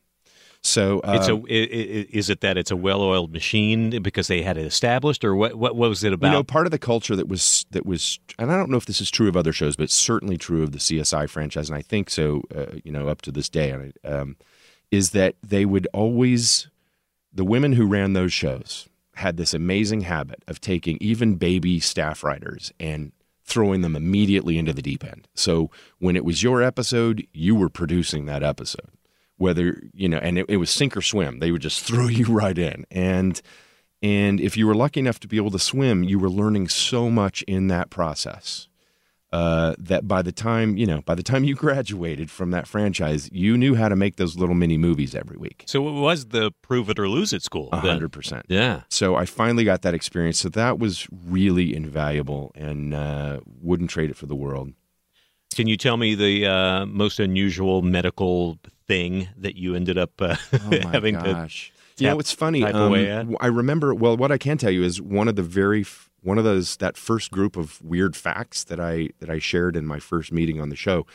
So 0.66 1.02
uh, 1.02 1.18
it's 1.18 1.28
a 1.28 1.34
i- 1.34 1.38
i- 1.40 2.08
is 2.12 2.30
it 2.30 2.40
that 2.40 2.58
it's 2.58 2.72
a 2.72 2.76
well-oiled 2.78 3.34
machine 3.34 4.02
because 4.02 4.28
they 4.28 4.42
had 4.42 4.58
it 4.58 4.66
established, 4.66 5.26
or 5.26 5.36
what? 5.36 5.56
What, 5.56 5.76
what 5.76 5.90
was 5.90 6.04
it 6.06 6.14
about? 6.14 6.28
You 6.28 6.34
know, 6.34 6.44
part 6.44 6.66
of 6.66 6.72
the 6.72 6.80
culture 6.80 7.16
that 7.18 7.28
was 7.28 7.66
that 7.72 7.86
was, 7.86 8.18
and 8.40 8.50
I 8.52 8.56
don't 8.56 8.70
know 8.70 8.78
if 8.78 8.86
this 8.86 9.02
is 9.02 9.12
true 9.12 9.28
of 9.28 9.36
other 9.36 9.52
shows, 9.52 9.76
but 9.76 9.90
certainly 9.90 10.38
true 10.38 10.64
of 10.64 10.72
the 10.72 10.80
CSI 10.80 11.30
franchise, 11.30 11.70
and 11.70 11.78
I 11.78 11.82
think 11.82 12.10
so. 12.10 12.44
Uh, 12.56 12.78
you 12.84 12.92
know, 12.94 13.10
up 13.10 13.22
to 13.24 13.32
this 13.32 13.50
day, 13.50 13.92
um, 14.06 14.38
is 14.90 15.10
that 15.12 15.36
they 15.44 15.66
would 15.66 15.88
always, 15.94 16.70
the 17.34 17.44
women 17.44 17.74
who 17.74 17.86
ran 17.86 18.14
those 18.14 18.32
shows 18.32 18.88
had 19.16 19.36
this 19.38 19.54
amazing 19.54 20.02
habit 20.02 20.44
of 20.48 20.62
taking 20.62 20.98
even 21.02 21.36
baby 21.36 21.80
staff 21.80 22.24
writers 22.24 22.72
and 22.80 23.12
throwing 23.44 23.82
them 23.82 23.96
immediately 23.98 24.58
into 24.58 24.72
the 24.74 24.82
deep 24.82 25.04
end. 25.04 25.28
So 25.36 25.70
when 26.00 26.16
it 26.16 26.24
was 26.24 26.42
your 26.42 26.64
episode, 26.64 27.28
you 27.34 27.54
were 27.54 27.70
producing 27.70 28.26
that 28.28 28.42
episode. 28.44 28.90
Whether 29.38 29.82
you 29.94 30.08
know, 30.10 30.18
and 30.18 30.38
it, 30.40 30.46
it 30.48 30.58
was 30.58 30.70
sink 30.70 30.96
or 30.96 31.02
swim. 31.02 31.40
They 31.40 31.52
would 31.52 31.62
just 31.62 31.82
throw 31.86 32.08
you 32.08 32.26
right 32.26 32.58
in, 32.58 32.86
and 32.92 33.42
and 34.02 34.40
if 34.40 34.58
you 34.58 34.68
were 34.68 34.76
lucky 34.76 35.00
enough 35.00 35.20
to 35.22 35.28
be 35.28 35.38
able 35.38 35.52
to 35.52 35.60
swim, 35.60 36.04
you 36.04 36.20
were 36.20 36.30
learning 36.30 36.68
so 36.70 37.10
much 37.10 37.42
in 37.44 37.68
that 37.68 37.90
process 37.90 38.68
uh, 39.34 39.74
that 39.80 40.08
by 40.08 40.22
the 40.22 40.32
time 40.32 40.78
you 40.78 40.86
know, 40.86 41.02
by 41.02 41.16
the 41.16 41.24
time 41.24 41.44
you 41.44 41.56
graduated 41.66 42.30
from 42.30 42.52
that 42.52 42.68
franchise, 42.68 43.30
you 43.34 43.58
knew 43.58 43.74
how 43.76 43.90
to 43.90 43.96
make 43.96 44.16
those 44.16 44.38
little 44.38 44.56
mini 44.56 44.78
movies 44.78 45.16
every 45.16 45.38
week. 45.38 45.64
so 45.66 45.88
it 45.90 46.00
was 46.00 46.28
the 46.28 46.52
prove 46.62 46.90
it 46.90 47.00
or 47.00 47.10
lose 47.10 47.34
it 47.34 47.42
school. 47.42 47.70
A 47.74 47.80
hundred 47.80 48.12
percent. 48.12 48.46
Yeah. 48.48 48.84
So 48.90 49.16
I 49.16 49.26
finally 49.26 49.64
got 49.64 49.82
that 49.82 49.96
experience. 49.96 50.38
So 50.40 50.50
that 50.50 50.78
was 50.78 51.08
really 51.12 51.76
invaluable, 51.76 52.52
and 52.54 52.94
uh, 52.94 53.40
wouldn't 53.46 53.90
trade 53.90 54.12
it 54.12 54.16
for 54.16 54.28
the 54.28 54.36
world. 54.36 54.74
Can 55.56 55.68
you 55.68 55.78
tell 55.78 55.98
me 55.98 56.14
the 56.16 56.46
uh, 56.48 56.86
most 56.86 57.20
unusual 57.20 57.82
medical 57.82 58.60
thing 58.88 59.30
that 59.38 59.56
you 59.56 59.76
ended 59.76 59.98
up 59.98 60.22
uh, 60.22 60.36
Oh 60.54 60.70
my 60.70 60.78
having 60.92 61.16
to? 61.16 61.24
gosh! 61.34 61.72
you 61.98 62.08
know, 62.08 62.20
it's 62.20 62.32
funny. 62.32 62.64
um. 62.64 63.38
I 63.40 63.48
remember. 63.48 63.94
Well, 63.94 64.18
what 64.18 64.32
I 64.32 64.38
can 64.38 64.58
tell 64.58 64.72
you 64.72 64.84
is 64.84 65.02
one 65.02 65.28
of 65.28 65.36
the 65.36 65.44
very 65.44 65.86
one 66.22 66.38
of 66.38 66.44
those 66.44 66.78
that 66.78 66.98
first 66.98 67.32
group 67.32 67.56
of 67.58 67.82
weird 67.82 68.16
facts 68.16 68.64
that 68.66 68.80
I 68.80 69.10
that 69.20 69.30
I 69.30 69.40
shared 69.40 69.76
in 69.76 69.86
my 69.86 70.00
first 70.00 70.32
meeting 70.32 70.60
on 70.62 70.70
the 70.70 70.76
show. 70.76 71.06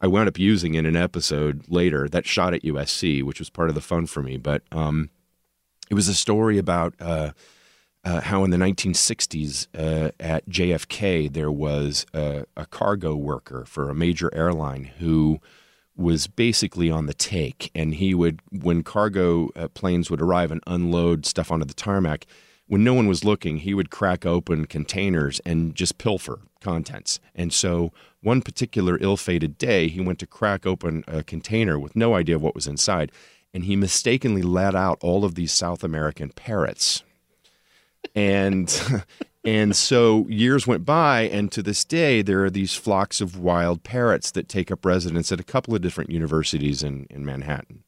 I 0.00 0.06
wound 0.06 0.28
up 0.28 0.38
using 0.38 0.74
in 0.74 0.84
an 0.86 0.96
episode 0.96 1.64
later 1.68 2.08
that 2.08 2.26
shot 2.26 2.52
at 2.52 2.62
USC, 2.62 3.22
which 3.22 3.38
was 3.38 3.48
part 3.48 3.68
of 3.68 3.74
the 3.74 3.80
fun 3.80 4.06
for 4.06 4.22
me. 4.22 4.36
But 4.36 4.62
um, 4.72 5.08
it 5.88 5.94
was 5.94 6.08
a 6.08 6.14
story 6.14 6.58
about 6.58 6.94
uh, 7.00 7.30
uh, 8.04 8.20
how 8.20 8.44
in 8.44 8.50
the 8.50 8.56
1960s 8.58 9.66
uh, 9.74 10.10
at 10.20 10.46
JFK 10.48 11.32
there 11.32 11.50
was 11.50 12.04
a, 12.12 12.44
a 12.56 12.66
cargo 12.66 13.14
worker 13.14 13.64
for 13.66 13.88
a 13.88 13.94
major 13.94 14.34
airline 14.34 14.90
who 14.98 15.40
was 15.96 16.26
basically 16.26 16.90
on 16.90 17.06
the 17.06 17.14
take, 17.14 17.70
and 17.74 17.94
he 17.94 18.14
would 18.14 18.40
when 18.50 18.82
cargo 18.82 19.50
uh, 19.54 19.68
planes 19.68 20.10
would 20.10 20.20
arrive 20.20 20.50
and 20.50 20.62
unload 20.66 21.26
stuff 21.26 21.52
onto 21.52 21.64
the 21.64 21.74
tarmac. 21.74 22.26
When 22.66 22.82
no 22.82 22.94
one 22.94 23.06
was 23.06 23.24
looking, 23.24 23.58
he 23.58 23.74
would 23.74 23.90
crack 23.90 24.24
open 24.24 24.66
containers 24.66 25.40
and 25.40 25.74
just 25.74 25.98
pilfer 25.98 26.40
contents. 26.60 27.20
And 27.34 27.52
so, 27.52 27.92
one 28.22 28.40
particular 28.40 28.98
ill 29.00 29.18
fated 29.18 29.58
day, 29.58 29.88
he 29.88 30.00
went 30.00 30.18
to 30.20 30.26
crack 30.26 30.64
open 30.64 31.04
a 31.06 31.22
container 31.22 31.78
with 31.78 31.94
no 31.94 32.14
idea 32.14 32.38
what 32.38 32.54
was 32.54 32.66
inside, 32.66 33.12
and 33.52 33.64
he 33.64 33.76
mistakenly 33.76 34.42
let 34.42 34.74
out 34.74 34.98
all 35.02 35.24
of 35.24 35.34
these 35.34 35.52
South 35.52 35.84
American 35.84 36.30
parrots 36.30 37.04
and 38.14 39.04
and 39.44 39.76
so 39.76 40.26
years 40.28 40.66
went 40.66 40.84
by 40.84 41.22
and 41.22 41.52
to 41.52 41.62
this 41.62 41.84
day 41.84 42.22
there 42.22 42.44
are 42.44 42.50
these 42.50 42.74
flocks 42.74 43.20
of 43.20 43.38
wild 43.38 43.82
parrots 43.82 44.30
that 44.30 44.48
take 44.48 44.70
up 44.70 44.84
residence 44.84 45.30
at 45.30 45.40
a 45.40 45.44
couple 45.44 45.74
of 45.74 45.82
different 45.82 46.10
universities 46.10 46.82
in, 46.82 47.06
in 47.10 47.24
manhattan 47.24 47.84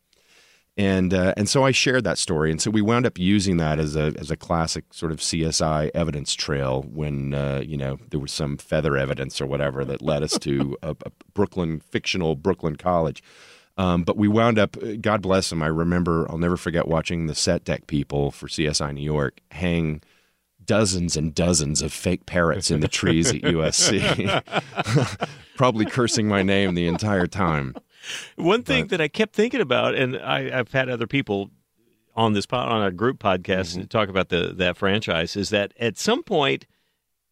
and 0.76 1.14
uh, 1.14 1.32
and 1.38 1.48
so 1.48 1.64
I 1.64 1.70
shared 1.70 2.04
that 2.04 2.18
story, 2.18 2.50
and 2.50 2.60
so 2.60 2.70
we 2.70 2.82
wound 2.82 3.06
up 3.06 3.18
using 3.18 3.56
that 3.56 3.78
as 3.78 3.96
a 3.96 4.12
as 4.18 4.30
a 4.30 4.36
classic 4.36 4.92
sort 4.92 5.10
of 5.10 5.20
CSI 5.20 5.90
evidence 5.94 6.34
trail 6.34 6.82
when 6.82 7.32
uh, 7.32 7.62
you 7.64 7.78
know 7.78 7.98
there 8.10 8.20
was 8.20 8.32
some 8.32 8.58
feather 8.58 8.94
evidence 8.96 9.40
or 9.40 9.46
whatever 9.46 9.86
that 9.86 10.02
led 10.02 10.22
us 10.22 10.38
to 10.40 10.76
a, 10.82 10.90
a 10.90 11.10
Brooklyn 11.32 11.80
fictional 11.80 12.36
Brooklyn 12.36 12.76
college. 12.76 13.22
Um, 13.78 14.04
but 14.04 14.16
we 14.16 14.26
wound 14.26 14.58
up, 14.58 14.76
God 15.02 15.20
bless 15.20 15.50
them. 15.50 15.62
I 15.62 15.66
remember, 15.66 16.26
I'll 16.30 16.38
never 16.38 16.56
forget 16.56 16.88
watching 16.88 17.26
the 17.26 17.34
set 17.34 17.62
deck 17.62 17.86
people 17.86 18.30
for 18.30 18.46
CSI 18.46 18.94
New 18.94 19.02
York 19.02 19.40
hang 19.50 20.02
dozens 20.66 21.16
and 21.16 21.34
dozens 21.34 21.82
of 21.82 21.92
fake 21.92 22.26
parrots 22.26 22.70
in 22.70 22.80
the 22.80 22.88
trees 22.88 23.30
at 23.30 23.42
USC, 23.42 25.28
probably 25.56 25.86
cursing 25.86 26.28
my 26.28 26.42
name 26.42 26.74
the 26.74 26.86
entire 26.86 27.26
time. 27.26 27.74
One 28.36 28.62
thing 28.62 28.88
that 28.88 29.00
I 29.00 29.08
kept 29.08 29.34
thinking 29.34 29.60
about, 29.60 29.94
and 29.94 30.16
I, 30.16 30.58
I've 30.58 30.72
had 30.72 30.88
other 30.88 31.06
people 31.06 31.50
on 32.14 32.32
this 32.32 32.46
pod, 32.46 32.68
on 32.68 32.82
a 32.82 32.90
group 32.90 33.18
podcast 33.18 33.76
Mm-hmm. 33.76 33.84
talk 33.84 34.08
about 34.08 34.28
the 34.28 34.52
that 34.56 34.76
franchise, 34.76 35.36
is 35.36 35.50
that 35.50 35.72
at 35.78 35.98
some 35.98 36.22
point. 36.22 36.66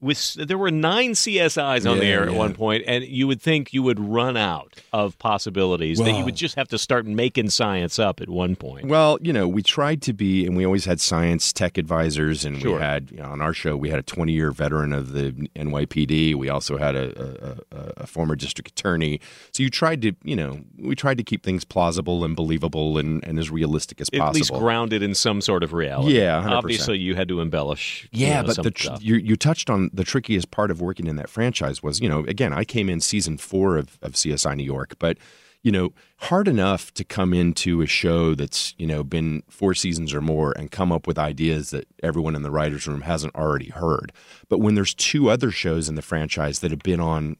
With, 0.04 0.34
there 0.34 0.58
were 0.58 0.70
nine 0.70 1.12
CSIs 1.12 1.90
on 1.90 1.98
the 1.98 2.04
air 2.04 2.24
at 2.24 2.32
yeah. 2.32 2.36
one 2.36 2.52
point, 2.54 2.84
and 2.86 3.02
you 3.04 3.26
would 3.26 3.40
think 3.40 3.72
you 3.72 3.82
would 3.82 3.98
run 3.98 4.36
out 4.36 4.74
of 4.92 5.18
possibilities. 5.18 5.98
that 5.98 6.12
you 6.12 6.24
would 6.24 6.36
just 6.36 6.56
have 6.56 6.68
to 6.68 6.78
start 6.78 7.06
making 7.06 7.48
science 7.48 7.98
up 7.98 8.20
at 8.20 8.28
one 8.28 8.54
point. 8.54 8.86
Well, 8.86 9.18
you 9.22 9.32
know, 9.32 9.48
we 9.48 9.62
tried 9.62 10.02
to 10.02 10.12
be, 10.12 10.44
and 10.46 10.56
we 10.56 10.66
always 10.66 10.84
had 10.84 11.00
science 11.00 11.52
tech 11.54 11.78
advisors, 11.78 12.44
and 12.44 12.60
Sure. 12.60 12.74
we 12.74 12.80
had 12.82 13.10
you 13.10 13.16
know, 13.16 13.30
on 13.30 13.40
our 13.40 13.54
show 13.54 13.76
we 13.76 13.88
had 13.88 13.98
a 13.98 14.02
20 14.02 14.32
year 14.32 14.50
veteran 14.50 14.92
of 14.92 15.12
the 15.12 15.32
NYPD. 15.56 16.34
We 16.34 16.48
also 16.48 16.76
had 16.76 16.94
a, 16.94 17.56
a, 17.72 18.02
a, 18.02 18.06
former 18.06 18.36
district 18.36 18.68
attorney. 18.70 19.20
So 19.52 19.62
you 19.62 19.70
tried 19.70 20.02
to, 20.02 20.12
you 20.22 20.36
know, 20.36 20.60
we 20.78 20.94
tried 20.94 21.16
to 21.18 21.24
keep 21.24 21.42
things 21.42 21.64
plausible 21.64 22.24
and 22.24 22.36
believable 22.36 22.98
and, 22.98 23.24
and 23.24 23.38
as 23.38 23.50
realistic 23.50 24.00
as 24.00 24.08
at 24.08 24.18
possible. 24.18 24.28
At 24.28 24.34
least 24.34 24.52
grounded 24.52 25.02
in 25.02 25.14
some 25.14 25.40
sort 25.40 25.62
of 25.62 25.72
reality. 25.72 26.18
Yeah, 26.18 26.42
100%. 26.42 26.50
obviously 26.50 26.98
you 26.98 27.14
had 27.14 27.28
to 27.28 27.40
embellish. 27.40 28.08
you 28.12 28.26
Yeah, 28.26 28.42
know, 28.42 28.52
but 28.54 28.62
the 28.62 28.98
you 29.00 29.16
you 29.16 29.36
touched 29.36 29.70
on 29.70 29.90
the 29.94 30.04
trickiest 30.04 30.50
part 30.50 30.70
of 30.70 30.80
working 30.80 31.06
in 31.06 31.16
that 31.16 31.30
franchise 31.30 31.82
was 31.82 32.00
you 32.00 32.08
know 32.08 32.20
again 32.26 32.52
I 32.52 32.64
came 32.64 32.88
in 32.88 33.00
season 33.00 33.38
four 33.38 33.76
of, 33.76 33.98
of 34.02 34.12
CSI 34.12 34.56
New 34.56 34.64
York, 34.64 34.94
but 34.98 35.18
you 35.62 35.72
know 35.72 35.92
hard 36.18 36.48
enough 36.48 36.92
to 36.94 37.04
come 37.04 37.32
into 37.32 37.80
a 37.80 37.86
show 37.86 38.34
that's 38.34 38.74
you 38.76 38.86
know 38.86 39.04
been 39.04 39.42
four 39.48 39.74
seasons 39.74 40.12
or 40.12 40.20
more 40.20 40.52
and 40.56 40.70
come 40.70 40.92
up 40.92 41.06
with 41.06 41.18
ideas 41.18 41.70
that 41.70 41.86
everyone 42.02 42.34
in 42.34 42.42
the 42.42 42.50
writers 42.50 42.86
room 42.86 43.02
hasn't 43.02 43.34
already 43.34 43.70
heard. 43.70 44.12
But 44.48 44.58
when 44.58 44.74
there's 44.74 44.94
two 44.94 45.30
other 45.30 45.50
shows 45.50 45.88
in 45.88 45.94
the 45.94 46.02
franchise 46.02 46.58
that 46.60 46.70
have 46.70 46.82
been 46.82 47.00
on 47.00 47.36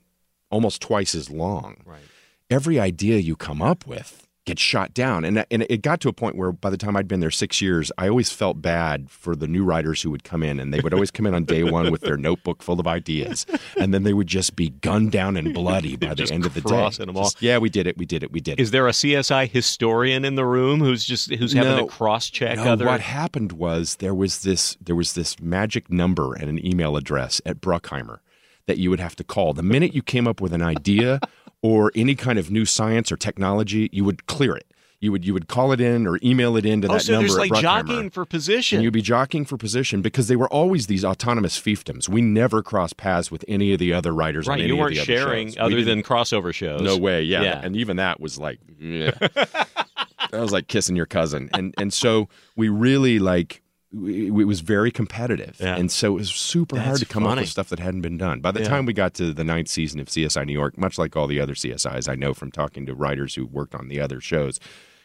almost 0.51 0.81
twice 0.81 1.15
as 1.15 1.31
long, 1.31 1.83
right. 1.85 2.01
every 2.49 2.79
idea 2.79 3.19
you 3.19 3.37
come 3.37 3.61
up 3.61 3.87
with 3.87 4.24
gets 4.45 4.61
shot 4.61 4.93
down. 4.93 5.25
And, 5.25 5.45
and 5.51 5.67
it 5.71 5.81
got 5.83 6.01
to 6.03 6.09
a 6.09 6.13
point 6.13 6.37
where 6.37 6.53
by 6.53 6.69
the 6.71 6.77
time 6.77 6.97
I'd 6.97 7.09
been 7.09 7.21
there 7.21 7.31
six 7.31 7.61
years, 7.63 7.91
I 7.97 8.09
always 8.09 8.31
felt 8.31 8.61
bad 8.61 9.11
for 9.11 9.35
the 9.35 9.47
new 9.47 9.65
writers 9.65 10.03
who 10.03 10.11
would 10.11 10.23
come 10.25 10.43
in 10.43 10.61
and 10.61 10.73
they 10.73 10.81
would 10.81 10.93
always 10.93 11.11
come 11.11 11.27
in 11.27 11.35
on 11.35 11.45
day 11.45 11.65
one 11.71 11.91
with 11.91 12.03
their 12.03 12.17
notebook 12.19 12.63
full 12.63 12.79
of 12.79 12.87
ideas. 12.87 13.47
And 13.79 13.95
then 13.95 14.03
they 14.03 14.13
would 14.13 14.27
just 14.27 14.55
be 14.55 14.69
gunned 14.71 15.13
down 15.13 15.37
and 15.37 15.55
bloody 15.55 15.97
by 15.97 16.13
the 16.15 16.31
end 16.31 16.45
of 16.45 16.55
the 16.55 16.61
day. 16.61 16.69
Just, 17.25 17.43
yeah, 17.43 17.59
we 17.59 17.71
did 17.71 17.87
it. 17.87 17.97
We 17.97 18.05
did 18.07 18.23
it. 18.23 18.33
We 18.33 18.41
did 18.41 18.59
it. 18.59 18.63
Is 18.63 18.71
there 18.71 18.87
a 18.87 18.93
CSI 18.93 19.49
historian 19.51 20.25
in 20.25 20.35
the 20.35 20.45
room 20.45 20.81
who's 20.81 21.05
just 21.05 21.31
who's 21.33 21.53
having 21.55 21.77
No. 21.77 21.87
to 21.87 21.93
cross 21.93 22.29
check 22.29 22.57
No, 22.57 22.65
other? 22.73 22.85
what 22.87 23.01
happened 23.01 23.53
was 23.53 23.97
there 23.97 24.15
was 24.15 24.41
this 24.43 24.77
there 24.81 24.97
was 24.97 25.15
this 25.15 25.41
magic 25.41 25.91
number 25.91 26.35
and 26.35 26.51
an 26.51 26.65
email 26.65 26.97
address 26.97 27.41
at 27.47 27.61
Bruckheimer 27.61 28.19
that 28.67 28.79
you 28.79 28.91
would 28.91 29.01
have 29.01 29.15
to 29.17 29.25
call. 29.25 29.53
The 29.53 29.63
minute 29.63 29.95
you 29.95 30.03
came 30.03 30.27
up 30.27 30.41
with 30.41 30.53
an 30.53 30.63
idea 30.63 31.21
or 31.65 31.91
any 31.95 32.15
kind 32.15 32.39
of 32.39 32.51
new 32.51 32.67
science 32.67 33.11
or 33.11 33.17
technology, 33.17 33.89
you 33.91 34.05
would 34.05 34.27
clear 34.27 34.55
it. 34.55 34.67
You 35.01 35.13
would 35.13 35.25
you 35.25 35.33
would 35.33 35.49
call 35.49 35.73
it 35.73 35.81
in 35.81 36.07
or 36.07 36.19
email 36.23 36.59
it 36.59 36.67
in 36.67 36.83
to 36.83 36.89
oh, 36.89 36.93
that 36.93 37.01
so 37.01 37.13
number 37.13 37.29
there's 37.29 37.39
like 37.39 37.53
at 37.53 37.63
jockeying 37.63 38.11
for 38.11 38.27
position. 38.27 38.77
and 38.77 38.85
you'd 38.85 38.93
be 38.93 39.01
jockeying 39.01 39.47
for 39.47 39.57
position 39.57 40.03
because 40.03 40.29
they 40.29 40.37
were 40.37 40.49
always 40.49 40.89
these 40.89 41.07
autonomous 41.07 41.59
fiefdoms. 41.59 42.07
We 42.07 42.21
never 42.21 42.63
crossed 42.63 42.99
paths 42.99 43.31
with 43.31 43.47
any 43.49 43.73
of 43.73 43.79
the 43.79 43.95
other 43.95 44.13
writers. 44.13 44.47
on 44.47 44.53
right, 44.53 44.61
any 44.61 44.69
you 44.69 44.77
weren't 44.77 44.95
the 44.95 45.01
other 45.01 45.07
sharing 45.07 45.49
shows. 45.49 45.57
We 45.57 45.63
other 45.63 45.85
than 45.85 46.03
crossover 46.03 46.53
shows. 46.53 46.83
no 46.83 46.99
way, 46.99 47.23
yeah. 47.23 47.43
Yeah. 47.43 47.61
And 47.65 47.77
even 47.77 47.97
that 47.97 48.21
was 48.21 48.39
like, 48.39 48.61
yeah. 48.79 49.13
that 49.21 49.69
was 50.33 50.53
like 50.53 50.69
kissing 50.69 50.97
your 50.97 51.07
cousin. 51.07 51.49
And 51.55 51.75
and 51.79 51.95
so 51.95 52.29
we 52.57 52.69
really 52.69 53.19
like 53.19 53.49
we- 53.55 53.64
it 54.07 54.47
was 54.47 54.61
very 54.61 54.91
competitive, 54.91 55.57
Yeah. 55.61 55.77
and 55.77 55.91
so 55.91 56.15
it 56.15 56.19
was 56.19 56.31
super 56.31 56.79
hard 56.81 56.99
to 57.01 57.07
come 57.07 57.25
up 57.27 57.39
with 57.39 57.49
stuff 57.49 57.69
that 57.69 57.79
hadn't 57.79 58.01
been 58.01 58.19
done. 58.19 58.41
By 58.41 58.51
the 58.51 58.61
Yeah. 58.61 58.69
time 58.69 58.87
we 58.87 58.93
got 58.93 59.15
to 59.15 59.33
the 59.33 59.45
ninth 59.45 59.69
season 59.69 60.01
of 60.01 60.09
CSI 60.09 60.45
New 60.45 60.53
York, 60.53 60.77
much 60.79 60.99
like 60.99 61.17
all 61.17 61.27
the 61.27 61.41
other 61.41 61.55
CSIs 61.55 62.09
I 62.09 62.15
know 62.15 62.35
from 62.35 62.51
talking 62.51 62.87
to 62.87 62.95
writers 62.95 63.35
who 63.35 63.47
worked 63.47 63.75
on 63.75 63.89
the 63.89 64.01
other 64.01 64.21
shows, 64.21 64.59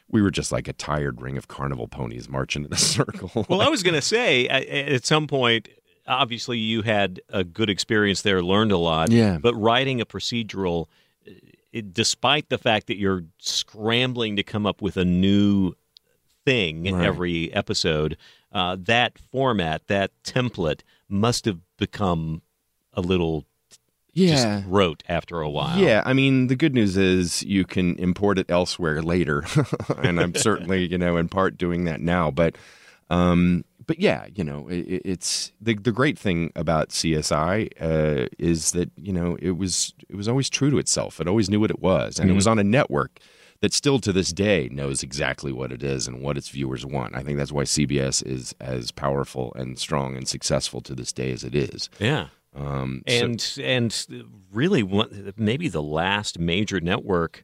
we 0.10 0.22
were 0.22 0.32
just 0.32 0.52
like 0.52 0.68
a 0.68 0.74
tired 0.74 1.22
ring 1.22 1.38
of 1.38 1.48
carnival 1.48 1.88
ponies 1.88 2.28
marching 2.28 2.66
in 2.66 2.74
a 2.74 2.78
circle. 2.98 3.46
Well, 3.48 3.62
I 3.62 3.68
was 3.70 3.84
going 3.84 3.94
to 3.96 4.02
say 4.02 4.48
at 4.48 5.06
some 5.06 5.28
point, 5.28 5.68
obviously 6.08 6.58
you 6.58 6.82
had 6.82 7.22
a 7.30 7.44
good 7.44 7.70
experience 7.70 8.24
there, 8.24 8.42
learned 8.42 8.72
a 8.72 8.78
lot. 8.78 9.12
Yeah. 9.12 9.38
But 9.40 9.54
writing 9.54 10.02
a 10.02 10.06
procedural, 10.08 10.88
uh, 11.28 11.32
it, 11.72 11.94
despite 11.94 12.50
the 12.50 12.58
fact 12.58 12.88
that 12.88 12.98
you're 12.98 13.26
scrambling 13.38 14.36
to 14.38 14.42
come 14.44 14.66
up 14.66 14.82
with 14.82 14.98
a 14.98 15.06
new 15.06 15.74
thing 16.50 16.86
Right. 16.86 17.06
every 17.06 17.54
episode, 17.54 18.18
uh, 18.52 18.76
that 18.80 19.18
format, 19.32 19.88
that 19.88 20.12
template, 20.24 20.82
must 21.08 21.46
have 21.46 21.60
become 21.78 22.42
a 22.94 23.02
little 23.02 23.46
Yeah. 24.14 24.32
just 24.62 24.68
rote 24.68 25.04
after 25.08 25.42
a 25.42 25.50
while. 25.50 25.78
Yeah, 25.78 26.02
I 26.06 26.14
mean, 26.14 26.48
the 26.48 26.56
good 26.56 26.74
news 26.74 26.98
is 26.98 27.44
you 27.44 27.64
can 27.66 27.96
import 27.98 28.40
it 28.40 28.48
elsewhere 28.50 29.02
later, 29.04 29.44
and 30.04 30.20
I'm 30.20 30.34
certainly, 30.48 30.88
you 30.88 30.98
know, 30.98 31.18
in 31.18 31.30
part 31.30 31.58
doing 31.58 31.86
that 31.86 32.02
now. 32.02 32.32
But, 32.32 32.56
um, 33.12 33.64
but 33.86 34.00
yeah, 34.00 34.26
you 34.34 34.44
know, 34.44 34.68
it, 34.68 35.02
it's 35.06 35.52
the 35.62 35.74
the 35.76 35.92
great 35.92 36.18
thing 36.18 36.52
about 36.56 36.90
CSI 36.90 37.70
uh, 37.80 38.28
is 38.40 38.72
that 38.72 38.90
you 38.98 39.14
know 39.14 39.38
it 39.42 39.58
was 39.58 39.94
it 40.10 40.16
was 40.16 40.28
always 40.28 40.50
true 40.50 40.70
to 40.72 40.78
itself. 40.80 41.20
It 41.22 41.28
always 41.28 41.50
knew 41.50 41.60
what 41.60 41.72
it 41.72 41.80
was, 41.80 42.20
and 42.20 42.30
it 42.30 42.34
was 42.34 42.46
on 42.48 42.60
a 42.60 42.64
network 42.64 43.20
that 43.62 43.74
still 43.74 44.00
to 44.00 44.14
this 44.14 44.32
day 44.32 44.70
knows 44.72 45.04
exactly 45.04 45.52
what 45.52 45.72
it 45.72 45.84
is 45.84 46.08
and 46.08 46.22
what 46.22 46.38
its 46.38 46.50
viewers 46.50 46.86
want. 46.86 47.16
I 47.16 47.24
think 47.24 47.38
that's 47.38 47.52
why 47.52 47.64
CBS 47.64 48.26
is 48.26 48.56
as 48.60 48.92
powerful 48.92 49.52
and 49.56 49.78
strong 49.78 50.16
and 50.16 50.28
successful 50.28 50.82
to 50.82 50.96
this 50.96 51.12
day 51.12 51.32
as 51.32 51.44
it 51.44 51.54
is. 51.56 51.90
Yeah. 52.00 52.28
Um, 52.56 53.04
so- 53.08 53.14
and 53.26 53.54
and 53.62 54.24
really 54.52 54.82
one, 54.84 55.34
maybe 55.38 55.68
the 55.68 55.84
last 55.84 56.40
major 56.40 56.80
network 56.80 57.44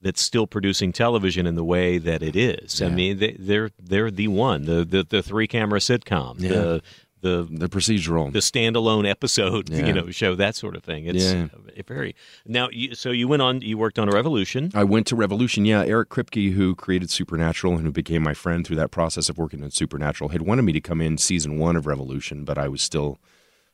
that's 0.00 0.20
still 0.20 0.48
producing 0.48 0.92
television 0.92 1.46
in 1.46 1.54
the 1.54 1.62
way 1.64 1.96
that 1.98 2.24
it 2.24 2.34
is. 2.34 2.82
I 2.82 2.88
mean, 2.88 3.18
they, 3.18 3.36
they're 3.38 3.70
they're 3.78 4.10
the 4.10 4.26
one 4.28 4.64
the 4.64 4.84
the, 4.84 5.04
the 5.04 5.22
three 5.22 5.46
camera 5.46 5.78
sitcom 5.78 6.40
Yeah. 6.40 6.48
the 6.48 6.82
the 7.22 7.48
the 7.50 7.68
procedural. 7.68 8.30
the 8.32 8.40
standalone 8.40 9.08
episode 9.08 9.70
Yeah. 9.72 9.86
you 9.86 9.92
know 9.94 10.10
show 10.10 10.34
that 10.34 10.54
sort 10.54 10.76
of 10.76 10.84
thing. 10.84 11.06
It's 11.06 11.32
Yeah. 11.32 11.46
uh, 11.54 11.82
very 11.88 12.14
now. 12.46 12.68
You, 12.70 12.94
so 12.94 13.10
you 13.10 13.26
went 13.28 13.40
on. 13.42 13.62
You 13.62 13.78
worked 13.78 13.98
on 13.98 14.08
a 14.08 14.12
Revolution. 14.12 14.70
I 14.74 14.84
went 14.84 15.06
to 15.08 15.16
Revolution. 15.16 15.64
Yeah, 15.64 15.82
Eric 15.84 16.10
Kripke, 16.10 16.52
who 16.52 16.74
created 16.74 17.10
Supernatural 17.10 17.74
and 17.76 17.84
who 17.86 17.92
became 17.92 18.22
my 18.22 18.34
friend 18.34 18.66
through 18.66 18.76
that 18.76 18.90
process 18.90 19.28
of 19.30 19.38
working 19.38 19.64
on 19.64 19.70
Supernatural, 19.70 20.30
had 20.30 20.42
wanted 20.42 20.62
me 20.62 20.72
to 20.72 20.80
come 20.80 21.00
in 21.00 21.16
season 21.16 21.58
one 21.58 21.76
of 21.76 21.86
Revolution, 21.86 22.44
but 22.44 22.58
I 22.58 22.68
was 22.68 22.82
still 22.82 23.18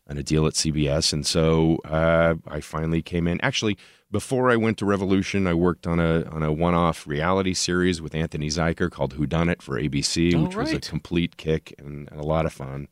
on 0.09 0.17
a 0.17 0.23
deal 0.23 0.47
at 0.47 0.55
CBS, 0.55 1.13
and 1.13 1.27
so 1.27 1.77
uh, 1.85 2.35
I 2.47 2.61
finally 2.61 3.03
came 3.03 3.29
in. 3.29 3.39
Actually, 3.43 3.77
before 4.11 4.51
I 4.51 4.57
went 4.57 4.79
to 4.79 4.87
Revolution, 4.87 5.47
I 5.47 5.53
worked 5.53 5.87
on 5.87 6.01
a 6.01 6.23
on 6.31 6.43
a 6.43 6.51
one 6.51 6.75
off 6.75 7.07
reality 7.07 7.53
series 7.53 8.01
with 8.01 8.15
Anthony 8.15 8.49
Zuiker 8.49 8.91
called 8.91 9.13
Who 9.15 9.27
Done 9.27 9.51
It 9.51 9.61
for 9.61 9.79
ABC, 9.79 10.35
Oh, 10.35 10.45
which 10.45 10.57
was 10.57 10.73
a 10.73 10.81
complete 10.81 11.37
kick 11.37 11.75
and, 11.79 12.09
and 12.11 12.19
a 12.19 12.25
lot 12.25 12.47
of 12.47 12.55
fun 12.55 12.89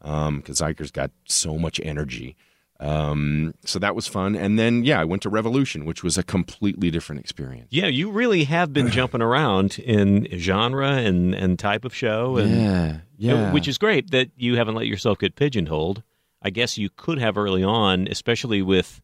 because 0.00 0.58
Zuiker's 0.60 0.90
got 0.90 1.10
so 1.26 1.58
much 1.58 1.80
energy. 1.82 2.36
Um, 2.80 3.54
so 3.64 3.80
that 3.80 3.96
was 3.96 4.06
fun. 4.06 4.36
And 4.36 4.56
then, 4.56 4.84
yeah, 4.84 5.00
I 5.00 5.04
went 5.04 5.22
to 5.22 5.28
Revolution, 5.28 5.84
which 5.84 6.04
was 6.04 6.16
a 6.16 6.22
completely 6.22 6.90
different 6.92 7.20
experience. 7.20 7.66
Yeah, 7.70 7.86
you 7.86 8.10
really 8.10 8.44
have 8.44 8.72
been 8.72 8.88
jumping 8.92 9.20
around 9.22 9.78
in 9.80 10.28
genre 10.38 10.92
and 10.92 11.34
and 11.34 11.58
type 11.58 11.84
of 11.84 11.92
show, 11.94 12.36
and 12.36 12.50
yeah, 12.62 12.98
yeah. 13.16 13.52
which 13.52 13.66
is 13.66 13.78
great 13.78 14.12
that 14.12 14.30
you 14.36 14.56
haven't 14.56 14.76
let 14.76 14.86
yourself 14.86 15.18
get 15.18 15.34
pigeonholed. 15.34 16.04
I 16.40 16.50
guess 16.50 16.78
you 16.78 16.88
could 16.88 17.18
have 17.18 17.36
early 17.36 17.64
on, 17.64 18.06
especially 18.08 18.62
with. 18.62 19.00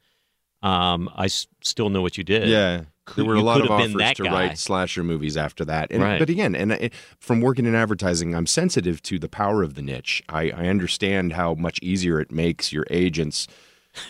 Um, 0.62 1.10
I 1.14 1.26
s- 1.26 1.46
still 1.60 1.90
know 1.90 2.00
what 2.00 2.16
you 2.16 2.24
did. 2.24 2.48
yeah. 2.48 2.82
Could- 3.06 3.16
there 3.16 3.24
were 3.26 3.34
a 3.34 3.42
lot 3.42 3.60
of 3.60 3.70
offers 3.70 3.92
to 3.92 4.22
guy. 4.24 4.32
write 4.32 4.58
slasher 4.58 5.04
movies 5.04 5.36
after 5.36 5.64
that. 5.66 5.88
And, 5.90 6.02
Right. 6.02 6.18
But 6.18 6.30
again, 6.30 6.54
and 6.54 6.72
I, 6.72 6.90
from 7.18 7.40
working 7.40 7.66
in 7.66 7.74
advertising, 7.74 8.34
I'm 8.34 8.46
sensitive 8.46 9.02
to 9.02 9.18
the 9.18 9.28
power 9.28 9.62
of 9.62 9.74
the 9.74 9.82
niche. 9.82 10.22
I, 10.28 10.50
I 10.50 10.66
understand 10.68 11.34
how 11.34 11.54
much 11.54 11.78
easier 11.82 12.18
it 12.20 12.32
makes 12.32 12.72
your 12.72 12.86
agents. 12.90 13.46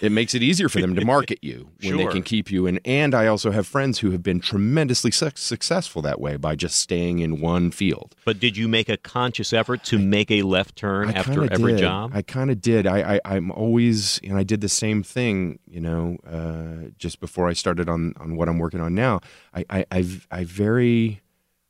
It 0.01 0.13
makes 0.13 0.35
it 0.35 0.43
easier 0.43 0.69
for 0.69 0.81
them 0.81 0.95
to 0.95 1.05
market 1.05 1.39
you 1.43 1.71
when 1.83 1.97
they 1.97 2.07
can 2.07 2.23
keep 2.23 2.51
you. 2.51 2.67
And 2.67 2.81
and 2.85 3.15
I 3.15 3.27
also 3.27 3.51
have 3.51 3.67
friends 3.67 3.99
who 4.01 4.11
have 4.11 4.23
been 4.23 4.41
tremendously 4.41 5.11
su- 5.11 5.31
successful 5.35 6.03
that 6.03 6.21
way 6.21 6.37
by 6.37 6.57
just 6.57 6.79
staying 6.79 7.19
in 7.21 7.41
one 7.41 7.71
field. 7.71 8.15
But 8.25 8.41
did 8.41 8.57
you 8.57 8.69
make 8.69 8.89
a 8.89 8.97
conscious 8.97 9.53
effort 9.53 9.85
to 9.85 9.99
make 9.99 10.31
a 10.31 10.43
left 10.43 10.77
turn 10.77 11.11
I 11.11 11.13
after 11.13 11.51
every 11.53 11.73
did. 11.73 11.81
job? 11.81 12.13
I 12.15 12.23
kind 12.23 12.51
of 12.51 12.61
did. 12.61 12.87
I, 12.87 13.15
I 13.15 13.21
I'm 13.25 13.51
always 13.51 14.21
and 14.25 14.37
I 14.37 14.43
did 14.43 14.61
the 14.61 14.69
same 14.69 15.03
thing. 15.03 15.59
You 15.69 15.81
know, 15.81 16.17
uh, 16.27 16.91
just 16.99 17.21
before 17.21 17.49
I 17.49 17.53
started 17.53 17.89
on 17.89 18.15
on 18.19 18.37
what 18.37 18.49
I'm 18.49 18.59
working 18.59 18.81
on 18.81 18.95
now. 18.95 19.21
I 19.55 19.65
I 19.71 19.87
I've, 19.91 20.27
I 20.31 20.45
very 20.45 21.23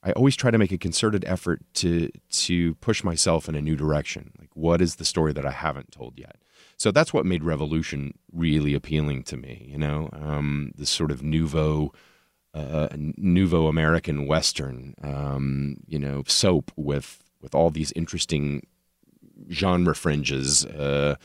I 0.05 0.13
always 0.13 0.37
try 0.37 0.51
to 0.51 0.59
make 0.59 0.71
a 0.71 0.79
concerted 0.79 1.25
effort 1.27 1.63
to 1.75 2.11
to 2.31 2.75
push 2.77 3.03
myself 3.03 3.49
in 3.49 3.55
a 3.55 3.63
new 3.63 3.75
direction. 3.75 4.33
Like, 4.39 4.51
what 4.55 4.81
is 4.83 4.97
the 4.97 5.05
story 5.05 5.33
that 5.33 5.47
I 5.47 5.51
haven't 5.51 5.93
told 5.93 6.19
yet? 6.19 6.37
So 6.77 6.91
that's 6.91 7.13
what 7.13 7.27
made 7.27 7.45
Revolution 7.45 8.15
really 8.33 8.75
appealing 8.75 9.23
to 9.25 9.37
me. 9.37 9.67
You 9.71 9.79
know, 9.79 10.09
um, 10.13 10.73
this 10.77 10.91
sort 10.91 11.11
of 11.11 11.23
nouveau. 11.23 11.93
Uh, 12.57 12.87
nouveau 13.17 13.67
American 13.67 14.29
Western, 14.29 14.95
um, 15.03 15.77
you 15.89 15.99
know, 15.99 16.23
soap 16.29 16.71
with 16.77 17.25
with 17.41 17.53
all 17.53 17.69
these 17.69 17.93
interesting 17.97 18.65
genre 19.51 19.95
fringes 19.95 20.65
uh, 20.67 21.17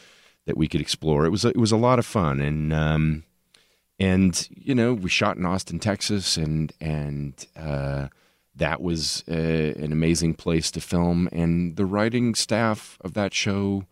that 0.46 0.58
we 0.58 0.68
could 0.68 0.82
explore. 0.82 1.26
It 1.26 1.30
was 1.30 1.46
a, 1.46 1.50
it 1.50 1.58
was 1.58 1.72
a 1.72 1.78
lot 1.78 2.00
of 2.00 2.06
fun, 2.06 2.40
and 2.40 2.74
um, 2.74 3.24
and 4.00 4.48
you 4.56 4.74
know 4.76 4.94
we 4.94 5.10
shot 5.10 5.38
in 5.38 5.46
Austin, 5.46 5.80
Texas, 5.80 6.38
and 6.38 6.74
and 6.82 7.46
uh, 7.56 8.08
that 8.56 8.82
was 8.82 9.24
uh, 9.30 9.34
an 9.34 9.92
amazing 9.92 10.34
place 10.34 10.72
to 10.72 10.82
film. 10.82 11.30
And 11.32 11.76
the 11.76 11.86
writing 11.86 12.36
staff 12.36 12.98
of 13.02 13.14
that 13.14 13.34
show 13.34 13.86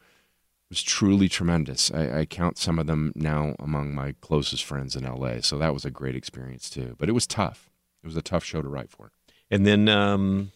was 0.70 0.84
truly 0.84 1.30
tremendous. 1.30 1.92
I, 1.92 2.20
I 2.20 2.26
count 2.26 2.58
some 2.58 2.78
of 2.80 2.88
them 2.88 3.14
now 3.16 3.56
among 3.60 3.96
my 3.96 4.14
closest 4.22 4.64
friends 4.66 4.96
in 4.96 5.04
LA. 5.06 5.42
So 5.42 5.58
that 5.58 5.74
was 5.74 5.86
a 5.86 5.92
great 5.92 6.16
experience 6.16 6.70
too. 6.70 6.96
But 6.98 7.08
it 7.10 7.14
was 7.14 7.26
tough. 7.28 7.70
It 8.04 8.08
was 8.08 8.18
a 8.18 8.22
tough 8.22 8.44
show 8.44 8.62
to 8.62 8.68
write 8.68 8.90
for. 8.90 9.12
and 9.50 9.66
then 9.66 9.88
um, 9.88 10.52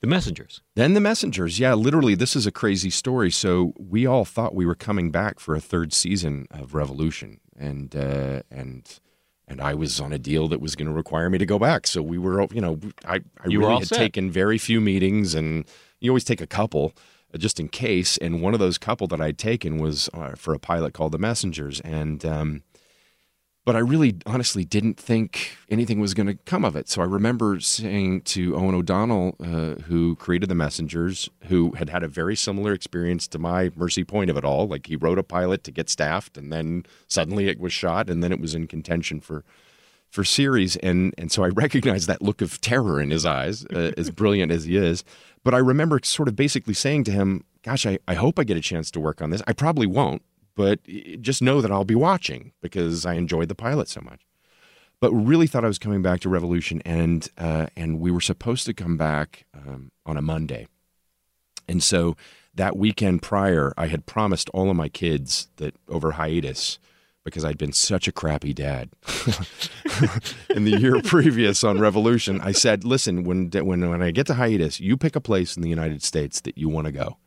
the 0.00 0.06
messengers. 0.08 0.62
Then 0.74 0.94
the 0.94 1.00
messengers, 1.00 1.60
yeah, 1.60 1.74
literally, 1.74 2.14
this 2.16 2.34
is 2.34 2.44
a 2.46 2.50
crazy 2.52 2.90
story. 2.90 3.30
So 3.30 3.72
we 3.78 4.04
all 4.06 4.24
thought 4.24 4.54
we 4.54 4.66
were 4.66 4.74
coming 4.74 5.10
back 5.12 5.38
for 5.38 5.54
a 5.54 5.60
third 5.60 5.92
season 5.92 6.46
of 6.50 6.74
Revolution, 6.74 7.38
and 7.56 7.94
uh, 7.94 8.42
and 8.50 8.98
and 9.46 9.60
I 9.60 9.74
was 9.74 10.00
on 10.00 10.12
a 10.12 10.18
deal 10.18 10.48
that 10.48 10.60
was 10.60 10.74
going 10.74 10.88
to 10.88 10.94
require 10.94 11.30
me 11.30 11.38
to 11.38 11.46
go 11.46 11.58
back. 11.58 11.86
So 11.86 12.02
we 12.02 12.18
were, 12.18 12.46
you 12.52 12.60
know, 12.60 12.78
I, 13.04 13.16
I 13.16 13.48
You 13.48 13.60
really 13.60 13.78
had 13.78 13.88
set. 13.88 13.98
taken 13.98 14.30
very 14.30 14.58
few 14.58 14.80
meetings, 14.80 15.34
and 15.34 15.64
you 16.00 16.10
always 16.10 16.24
take 16.24 16.40
a 16.40 16.46
couple 16.48 16.94
just 17.38 17.60
in 17.60 17.68
case. 17.68 18.16
And 18.18 18.42
one 18.42 18.54
of 18.54 18.60
those 18.60 18.78
couple 18.78 19.06
that 19.08 19.20
I'd 19.20 19.38
taken 19.38 19.78
was 19.78 20.08
uh, 20.14 20.32
for 20.36 20.54
a 20.54 20.58
pilot 20.58 20.94
called 20.94 21.12
The 21.12 21.18
Messengers, 21.18 21.80
and. 21.80 22.24
Um, 22.24 22.62
but 23.64 23.76
I 23.76 23.78
really 23.78 24.16
honestly 24.26 24.64
didn't 24.64 24.98
think 24.98 25.56
anything 25.70 26.00
was 26.00 26.14
going 26.14 26.26
to 26.26 26.34
come 26.34 26.64
of 26.64 26.74
it. 26.74 26.88
So 26.88 27.00
I 27.00 27.04
remember 27.04 27.60
saying 27.60 28.22
to 28.22 28.52
Eoghan 28.52 28.74
O'Donnell, 28.74 29.36
uh, 29.38 29.82
who 29.82 30.16
created 30.16 30.48
The 30.48 30.56
Messengers, 30.56 31.30
who 31.44 31.72
had 31.72 31.88
had 31.88 32.02
a 32.02 32.08
very 32.08 32.34
similar 32.34 32.72
experience 32.72 33.28
to 33.28 33.38
my 33.38 33.70
Mercy 33.76 34.02
Point 34.02 34.30
of 34.30 34.36
it 34.36 34.44
all. 34.44 34.66
Like 34.66 34.88
he 34.88 34.96
wrote 34.96 35.18
a 35.18 35.22
pilot 35.22 35.62
to 35.64 35.70
get 35.70 35.88
staffed, 35.88 36.36
and 36.36 36.52
then 36.52 36.84
suddenly 37.06 37.48
it 37.48 37.60
was 37.60 37.72
shot, 37.72 38.10
and 38.10 38.22
then 38.22 38.32
it 38.32 38.40
was 38.40 38.54
in 38.54 38.66
contention 38.66 39.20
for 39.20 39.44
for 40.12 40.22
series. 40.22 40.76
And 40.76 41.12
and 41.18 41.32
so 41.32 41.42
I 41.42 41.48
recognized 41.48 42.08
that 42.08 42.22
look 42.22 42.40
of 42.40 42.60
terror 42.60 43.00
in 43.00 43.10
his 43.10 43.26
eyes, 43.26 43.66
uh, 43.66 43.90
as 43.96 44.10
brilliant 44.10 44.52
as 44.52 44.64
he 44.64 44.76
is. 44.76 45.02
But 45.42 45.54
I 45.54 45.58
remember 45.58 45.98
sort 46.04 46.28
of 46.28 46.36
basically 46.36 46.74
saying 46.74 47.04
to 47.04 47.12
him, 47.12 47.44
"Gosh, 47.64 47.84
I, 47.86 47.98
I 48.06 48.14
hope 48.14 48.38
I 48.38 48.44
get 48.44 48.56
a 48.56 48.60
chance 48.60 48.90
to 48.92 49.00
work 49.00 49.20
on 49.20 49.30
this. 49.30 49.42
I 49.48 49.52
probably 49.52 49.86
won't." 49.86 50.22
But 50.54 50.80
just 51.20 51.42
know 51.42 51.60
that 51.62 51.72
I'll 51.72 51.84
be 51.84 51.94
watching 51.94 52.52
because 52.60 53.06
I 53.06 53.14
enjoyed 53.14 53.48
the 53.48 53.54
pilot 53.54 53.88
so 53.88 54.02
much 54.02 54.20
but 55.00 55.10
really 55.10 55.48
thought 55.48 55.64
I 55.64 55.68
was 55.68 55.80
coming 55.80 56.00
back 56.00 56.20
to 56.20 56.28
Revolution, 56.28 56.80
and 56.84 57.28
uh, 57.36 57.66
and 57.76 57.98
we 57.98 58.12
were 58.12 58.20
supposed 58.20 58.66
to 58.66 58.72
come 58.72 58.96
back 58.96 59.46
um, 59.52 59.90
on 60.06 60.16
a 60.16 60.22
Monday, 60.22 60.68
and 61.66 61.82
so 61.82 62.16
that 62.54 62.76
weekend 62.76 63.22
prior, 63.22 63.72
I 63.76 63.86
had 63.86 64.06
promised 64.06 64.48
all 64.50 64.70
of 64.70 64.76
my 64.76 64.88
kids 64.88 65.48
that 65.56 65.74
over 65.88 66.12
hiatus, 66.12 66.78
because 67.24 67.44
I'd 67.44 67.58
been 67.58 67.72
such 67.72 68.08
a 68.08 68.12
crappy 68.12 68.52
dad 68.52 68.90
in 70.50 70.64
the 70.64 70.76
year 70.78 71.00
previous 71.02 71.62
on 71.62 71.78
Revolution, 71.78 72.40
I 72.40 72.52
said, 72.52 72.84
"Listen, 72.84 73.24
when 73.24 73.50
when 73.50 73.88
when 73.88 74.02
I 74.02 74.10
get 74.10 74.26
to 74.28 74.34
hiatus, 74.34 74.80
you 74.80 74.96
pick 74.96 75.16
a 75.16 75.20
place 75.20 75.56
in 75.56 75.62
the 75.62 75.68
United 75.68 76.02
States 76.02 76.40
that 76.42 76.58
you 76.58 76.68
want 76.68 76.86
to 76.86 76.92
go, 76.92 77.18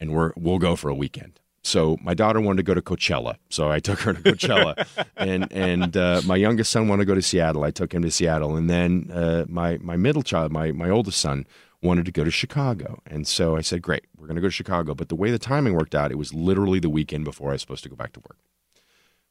and 0.00 0.12
we're 0.12 0.32
we'll 0.36 0.58
go 0.58 0.76
for 0.76 0.88
a 0.88 0.94
weekend." 0.94 1.40
So 1.66 1.96
my 2.02 2.12
daughter 2.12 2.42
wanted 2.42 2.58
to 2.58 2.62
go 2.62 2.74
to 2.74 2.82
Coachella, 2.82 3.36
so 3.48 3.70
I 3.70 3.80
took 3.80 4.00
her 4.00 4.12
to 4.12 4.20
Coachella, 4.20 4.86
and 5.16 5.50
and 5.50 5.96
uh, 5.96 6.20
my 6.26 6.36
youngest 6.36 6.70
son 6.70 6.88
wanted 6.88 7.02
to 7.02 7.06
go 7.06 7.14
to 7.14 7.22
Seattle. 7.22 7.64
I 7.64 7.70
took 7.70 7.94
him 7.94 8.02
to 8.02 8.10
Seattle, 8.10 8.54
and 8.54 8.68
then 8.68 9.10
uh, 9.12 9.46
my 9.48 9.78
my 9.78 9.96
middle 9.96 10.22
child, 10.22 10.52
my 10.52 10.72
my 10.72 10.90
oldest 10.90 11.18
son, 11.18 11.46
wanted 11.82 12.04
to 12.04 12.12
go 12.12 12.22
to 12.22 12.30
Chicago, 12.30 13.00
and 13.06 13.26
so 13.26 13.56
I 13.56 13.62
said, 13.62 13.80
"Great, 13.80 14.04
we're 14.16 14.26
going 14.26 14.36
to 14.36 14.42
go 14.42 14.48
to 14.48 14.52
Chicago." 14.52 14.94
But 14.94 15.08
the 15.08 15.16
way 15.16 15.30
the 15.30 15.38
timing 15.38 15.72
worked 15.72 15.94
out, 15.94 16.12
it 16.12 16.18
was 16.18 16.34
literally 16.34 16.80
the 16.80 16.90
weekend 16.90 17.24
before 17.24 17.48
I 17.48 17.52
was 17.54 17.62
supposed 17.62 17.82
to 17.84 17.88
go 17.88 17.96
back 17.96 18.12
to 18.12 18.20
work. 18.20 18.36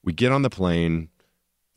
We 0.03 0.13
get 0.13 0.31
on 0.31 0.41
the 0.41 0.49
plane, 0.49 1.09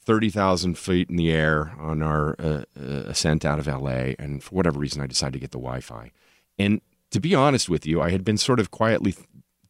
thirty 0.05 0.31
thousand 0.31 0.79
feet 0.79 1.11
in 1.11 1.16
the 1.16 1.31
air 1.31 1.74
on 1.79 2.03
our 2.03 2.37
uh, 2.39 2.64
uh, 2.79 3.05
ascent 3.07 3.45
out 3.45 3.59
of 3.59 3.66
LA, 3.66 4.14
and 4.18 4.43
for 4.43 4.55
whatever 4.55 4.79
reason, 4.79 5.03
I 5.03 5.07
decided 5.07 5.35
to 5.35 5.39
get 5.39 5.53
the 5.53 5.59
Wi-Fi. 5.59 6.11
And 6.59 6.81
to 7.11 7.20
be 7.20 7.35
honest 7.35 7.68
with 7.68 7.87
you, 7.87 8.01
I 8.01 8.11
had 8.11 8.24
been 8.24 8.39
sort 8.39 8.61
of 8.61 8.70
quietly 8.70 9.14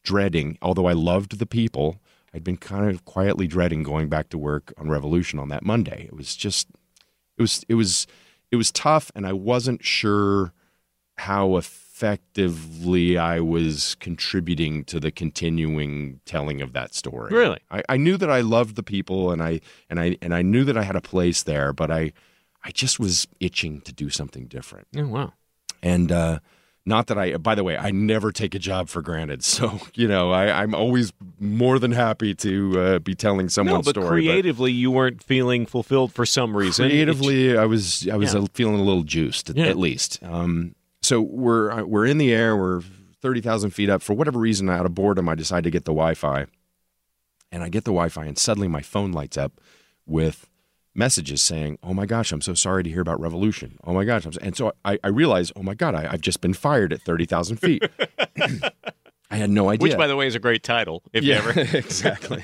dreading, 0.02 0.56
although 0.62 0.86
I 0.86 0.92
loved 0.92 1.38
the 1.38 1.46
people, 1.46 2.00
I'd 2.32 2.44
been 2.44 2.56
kind 2.56 2.90
of 2.90 3.04
quietly 3.04 3.46
dreading 3.46 3.82
going 3.82 4.08
back 4.08 4.28
to 4.30 4.38
work 4.38 4.72
on 4.78 4.88
Revolution 4.88 5.38
on 5.38 5.48
that 5.48 5.64
Monday. 5.64 6.04
It 6.04 6.14
was 6.14 6.36
just, 6.36 6.68
it 7.36 7.42
was, 7.42 7.64
it 7.68 7.74
was, 7.74 8.06
it 8.50 8.56
was 8.56 8.70
tough, 8.70 9.10
and 9.14 9.26
I 9.26 9.32
wasn't 9.32 9.84
sure 9.84 10.52
how 11.16 11.56
effectively 11.96 13.16
I 13.18 13.40
was 13.40 13.94
contributing 14.00 14.84
to 14.84 15.00
the 15.00 15.10
continuing 15.10 16.20
telling 16.24 16.60
of 16.60 16.72
that 16.72 16.94
story. 16.94 17.32
Really? 17.32 17.58
I, 17.70 17.82
I 17.88 17.96
knew 17.96 18.16
that 18.16 18.30
I 18.30 18.40
loved 18.40 18.76
the 18.76 18.82
people 18.82 19.30
and 19.30 19.42
I 19.42 19.60
and 19.88 19.98
I 20.00 20.16
and 20.22 20.34
I 20.34 20.42
knew 20.42 20.64
that 20.64 20.76
I 20.76 20.82
had 20.82 20.96
a 20.96 21.00
place 21.00 21.42
there, 21.42 21.72
but 21.72 21.90
I 21.90 22.12
I 22.64 22.70
just 22.70 22.98
was 23.00 23.26
itching 23.40 23.80
to 23.82 23.92
do 23.92 24.10
something 24.10 24.46
different. 24.46 24.88
Oh, 24.96 25.06
wow. 25.06 25.32
And 25.82 26.12
uh 26.12 26.38
not 26.88 27.08
that 27.08 27.18
I, 27.18 27.36
by 27.36 27.56
the 27.56 27.64
way, 27.64 27.76
I 27.76 27.90
never 27.90 28.30
take 28.30 28.54
a 28.54 28.60
job 28.60 28.88
for 28.88 29.02
granted. 29.02 29.42
So, 29.56 29.80
you 29.94 30.06
know, 30.06 30.30
I, 30.30 30.62
I'm 30.62 30.72
always 30.72 31.12
more 31.40 31.80
than 31.80 31.90
happy 31.90 32.32
to 32.36 32.80
uh, 32.80 32.98
be 33.00 33.16
telling 33.16 33.46
No, 33.46 33.48
someone's 33.48 33.86
but 33.86 33.90
story. 33.96 34.06
creatively, 34.06 34.70
you 34.70 34.92
weren't 34.92 35.20
feeling 35.20 35.66
fulfilled 35.66 36.12
for 36.12 36.24
some 36.24 36.56
reason. 36.56 36.88
creatively, 36.88 37.58
I 37.58 37.64
was, 37.64 38.08
I 38.08 38.14
was 38.14 38.34
Yeah. 38.34 38.44
feeling 38.54 38.76
a 38.78 38.84
little 38.84 39.02
juiced 39.02 39.50
at, 39.50 39.56
Yeah. 39.56 39.66
at 39.66 39.76
least. 39.78 40.20
Um, 40.22 40.76
so 41.06 41.20
we're, 41.20 41.70
uh, 41.70 41.82
we're 41.84 42.06
in 42.06 42.18
the 42.18 42.32
air. 42.32 42.56
We're 42.56 42.82
30,000 43.22 43.70
feet 43.70 43.88
up. 43.88 44.02
For 44.02 44.14
whatever 44.14 44.38
reason, 44.38 44.68
out 44.68 44.86
of 44.86 44.94
boredom, 44.94 45.28
I 45.28 45.34
decide 45.34 45.64
to 45.64 45.70
get 45.70 45.84
the 45.84 45.92
Wi 45.92 46.14
Fi. 46.14 46.46
And 47.52 47.62
I 47.62 47.68
get 47.68 47.84
the 47.84 47.92
Wi 47.92 48.08
Fi, 48.08 48.26
and 48.26 48.38
suddenly 48.38 48.68
my 48.68 48.82
phone 48.82 49.12
lights 49.12 49.38
up 49.38 49.60
with 50.04 50.48
messages 50.94 51.42
saying, 51.42 51.78
Oh 51.82 51.94
my 51.94 52.06
gosh, 52.06 52.32
I'm 52.32 52.40
so 52.40 52.54
sorry 52.54 52.82
to 52.82 52.90
hear 52.90 53.00
about 53.00 53.20
Revolution. 53.20 53.78
Oh 53.84 53.92
my 53.92 54.04
gosh. 54.04 54.24
I'm 54.24 54.32
so, 54.32 54.40
and 54.42 54.56
so 54.56 54.72
I, 54.84 54.98
I 55.04 55.08
realize, 55.08 55.52
Oh 55.54 55.62
my 55.62 55.74
God, 55.74 55.94
I, 55.94 56.10
I've 56.10 56.20
just 56.20 56.40
been 56.40 56.54
fired 56.54 56.92
at 56.92 57.02
30,000 57.02 57.56
feet. 57.56 57.84
I 59.30 59.36
had 59.36 59.50
no 59.50 59.68
idea. 59.68 59.82
Which, 59.82 59.96
by 59.96 60.06
the 60.06 60.16
way, 60.16 60.26
is 60.26 60.34
a 60.34 60.40
great 60.40 60.62
title. 60.62 61.02
If 61.12 61.24
you 61.24 61.34
ever. 61.34 61.50
exactly. 61.76 62.42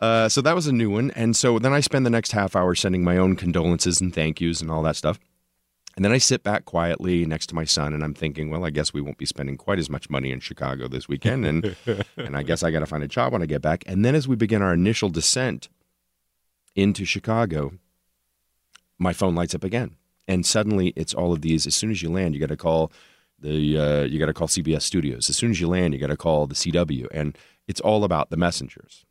uh, 0.00 0.28
so 0.28 0.40
that 0.40 0.54
was 0.54 0.66
a 0.66 0.72
new 0.72 0.90
one, 0.90 1.12
and 1.12 1.36
so 1.36 1.58
then 1.60 1.72
I 1.72 1.80
spend 1.80 2.04
the 2.04 2.10
next 2.10 2.32
half 2.32 2.56
hour 2.56 2.74
sending 2.74 3.04
my 3.04 3.16
own 3.16 3.36
condolences 3.36 4.00
and 4.00 4.12
thank 4.12 4.40
yous 4.40 4.60
and 4.60 4.70
all 4.70 4.82
that 4.82 4.96
stuff, 4.96 5.20
and 5.98 6.04
then 6.04 6.12
I 6.12 6.18
sit 6.18 6.44
back 6.44 6.64
quietly 6.64 7.26
next 7.26 7.48
to 7.48 7.56
my 7.56 7.64
son, 7.64 7.92
and 7.92 8.04
I'm 8.04 8.14
thinking, 8.14 8.50
well, 8.50 8.64
I 8.64 8.70
guess 8.70 8.94
we 8.94 9.00
won't 9.00 9.18
be 9.18 9.26
spending 9.26 9.56
quite 9.56 9.80
as 9.80 9.90
much 9.90 10.08
money 10.08 10.30
in 10.30 10.38
Chicago 10.38 10.86
this 10.86 11.08
weekend, 11.08 11.44
and 11.44 11.74
and 12.16 12.36
I 12.36 12.44
guess 12.44 12.62
I 12.62 12.70
got 12.70 12.78
to 12.78 12.86
find 12.86 13.02
a 13.02 13.08
job 13.08 13.32
when 13.32 13.42
I 13.42 13.46
get 13.46 13.62
back, 13.62 13.82
and 13.84 14.04
then 14.04 14.14
as 14.14 14.28
we 14.28 14.36
begin 14.36 14.62
our 14.62 14.72
initial 14.72 15.08
descent 15.08 15.68
into 16.76 17.04
Chicago, 17.04 17.72
my 18.96 19.12
phone 19.12 19.34
lights 19.34 19.56
up 19.56 19.64
again, 19.64 19.96
and 20.28 20.46
suddenly 20.46 20.92
it's 20.94 21.14
all 21.14 21.32
of 21.32 21.42
these. 21.42 21.66
As 21.66 21.74
soon 21.74 21.90
as 21.90 22.00
you 22.00 22.10
land, 22.10 22.32
you 22.32 22.40
got 22.40 22.50
to 22.50 22.56
call 22.56 22.92
the 23.36 23.76
uh, 23.76 24.02
you 24.04 24.20
got 24.20 24.26
to 24.26 24.34
call 24.34 24.46
CBS 24.46 24.82
Studios. 24.82 25.28
As 25.28 25.36
soon 25.36 25.50
as 25.50 25.60
you 25.60 25.66
land, 25.66 25.94
you 25.94 25.98
got 25.98 26.06
to 26.06 26.16
call 26.16 26.46
the 26.46 26.54
CW, 26.54 27.08
and 27.10 27.36
it's 27.66 27.80
all 27.80 28.04
about 28.04 28.30
the 28.30 28.36
messengers. 28.36 29.04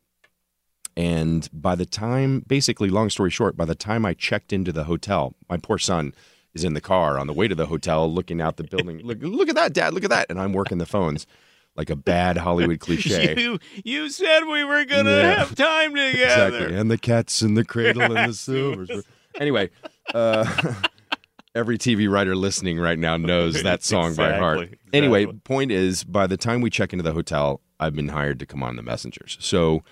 And 0.96 1.50
by 1.52 1.74
the 1.74 1.84
time, 1.84 2.44
basically, 2.46 2.88
long 2.88 3.10
story 3.10 3.30
short, 3.30 3.58
by 3.58 3.66
the 3.66 3.74
time 3.74 4.06
I 4.06 4.14
checked 4.14 4.54
into 4.54 4.72
the 4.72 4.84
hotel, 4.84 5.34
my 5.50 5.58
poor 5.58 5.76
son 5.76 6.14
is 6.58 6.64
in 6.64 6.74
the 6.74 6.80
car 6.80 7.18
on 7.18 7.26
the 7.26 7.32
way 7.32 7.48
to 7.48 7.54
the 7.54 7.66
hotel, 7.66 8.12
looking 8.12 8.40
out 8.40 8.56
the 8.56 8.64
building. 8.64 8.98
look, 9.04 9.18
look 9.22 9.48
at 9.48 9.54
that, 9.54 9.72
Dad! 9.72 9.94
Look 9.94 10.04
at 10.04 10.10
that! 10.10 10.26
And 10.28 10.40
I'm 10.40 10.52
working 10.52 10.78
the 10.78 10.86
phones 10.86 11.26
like 11.76 11.90
a 11.90 11.96
bad 11.96 12.36
Hollywood 12.38 12.80
cliche. 12.86 13.34
You 13.36 13.58
you 13.84 14.08
said 14.10 14.44
we 14.44 14.64
were 14.64 14.84
gonna 14.84 15.10
Yeah. 15.10 15.34
have 15.38 15.54
time 15.54 15.90
together. 15.94 16.56
Exactly. 16.56 16.74
And 16.76 16.90
the 16.90 16.98
cats 16.98 17.40
in 17.42 17.54
the 17.54 17.64
cradle 17.64 18.02
and 18.16 18.28
the 18.30 18.34
silvers. 18.34 18.90
Anyway, 19.38 19.70
uh, 20.14 20.44
every 21.54 21.78
TV 21.78 22.10
writer 22.10 22.34
listening 22.34 22.78
right 22.78 22.98
now 22.98 23.16
knows 23.16 23.62
that 23.62 23.82
song 23.84 24.14
by 24.14 24.32
heart. 24.34 24.58
Exactly, 24.62 24.78
Anyway, 24.92 25.26
point 25.26 25.70
is, 25.70 26.02
by 26.04 26.26
the 26.26 26.36
time 26.36 26.60
we 26.60 26.70
check 26.70 26.92
into 26.92 27.02
the 27.02 27.12
hotel, 27.12 27.60
I've 27.78 27.94
been 27.94 28.08
hired 28.08 28.38
to 28.40 28.46
come 28.46 28.62
on 28.62 28.74
the 28.76 28.82
messengers. 28.82 29.36
So 29.40 29.82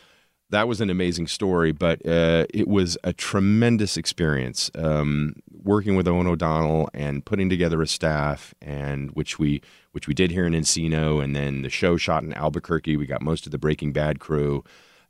that 0.51 0.69
was 0.69 0.81
an 0.81 0.91
amazing 0.91 1.27
story, 1.27 1.73
but 1.73 2.05
uh, 2.07 2.47
it 2.55 2.69
was 2.69 2.97
a 3.03 3.13
tremendous 3.13 3.97
experience 3.97 4.71
um, 4.77 5.35
working 5.51 5.97
with 5.97 6.07
Eoghan 6.07 6.29
O'Donnell 6.29 6.89
and 6.95 7.25
putting 7.25 7.51
together 7.51 7.83
a 7.83 7.87
staff, 7.87 8.55
and 8.63 9.11
which 9.13 9.39
we 9.39 9.61
which 9.93 10.07
we 10.07 10.15
did 10.15 10.31
here 10.31 10.47
in 10.47 10.53
Encino, 10.53 11.23
and 11.23 11.35
then 11.35 11.63
the 11.63 11.71
show 11.71 11.97
shot 11.97 12.23
in 12.23 12.33
Albuquerque. 12.33 12.97
We 12.97 13.07
got 13.07 13.23
most 13.23 13.47
of 13.47 13.53
the 13.53 13.59
Breaking 13.59 13.93
Bad 13.93 14.21
crew, 14.21 14.63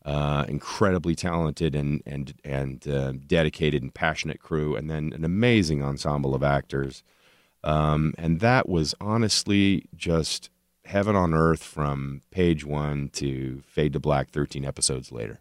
uh, 0.06 0.46
incredibly 0.48 1.14
talented 1.14 1.74
and 1.74 2.02
and 2.06 2.32
and 2.42 2.88
uh, 2.88 3.12
dedicated 3.26 3.82
and 3.82 3.92
passionate 3.92 4.40
crew, 4.40 4.74
and 4.74 4.88
then 4.88 5.12
an 5.12 5.24
amazing 5.24 5.82
ensemble 5.82 6.34
of 6.34 6.42
actors. 6.42 7.02
Um, 7.62 8.14
and 8.16 8.40
that 8.40 8.68
was 8.68 8.94
honestly 9.00 9.86
just 9.96 10.50
heaven 10.86 11.14
on 11.16 11.34
earth 11.34 11.62
from 11.62 12.22
page 12.30 12.64
one 12.64 13.08
to 13.14 13.62
fade 13.66 13.92
to 13.92 14.00
black 14.00 14.30
13 14.30 14.64
episodes 14.64 15.12
later. 15.12 15.40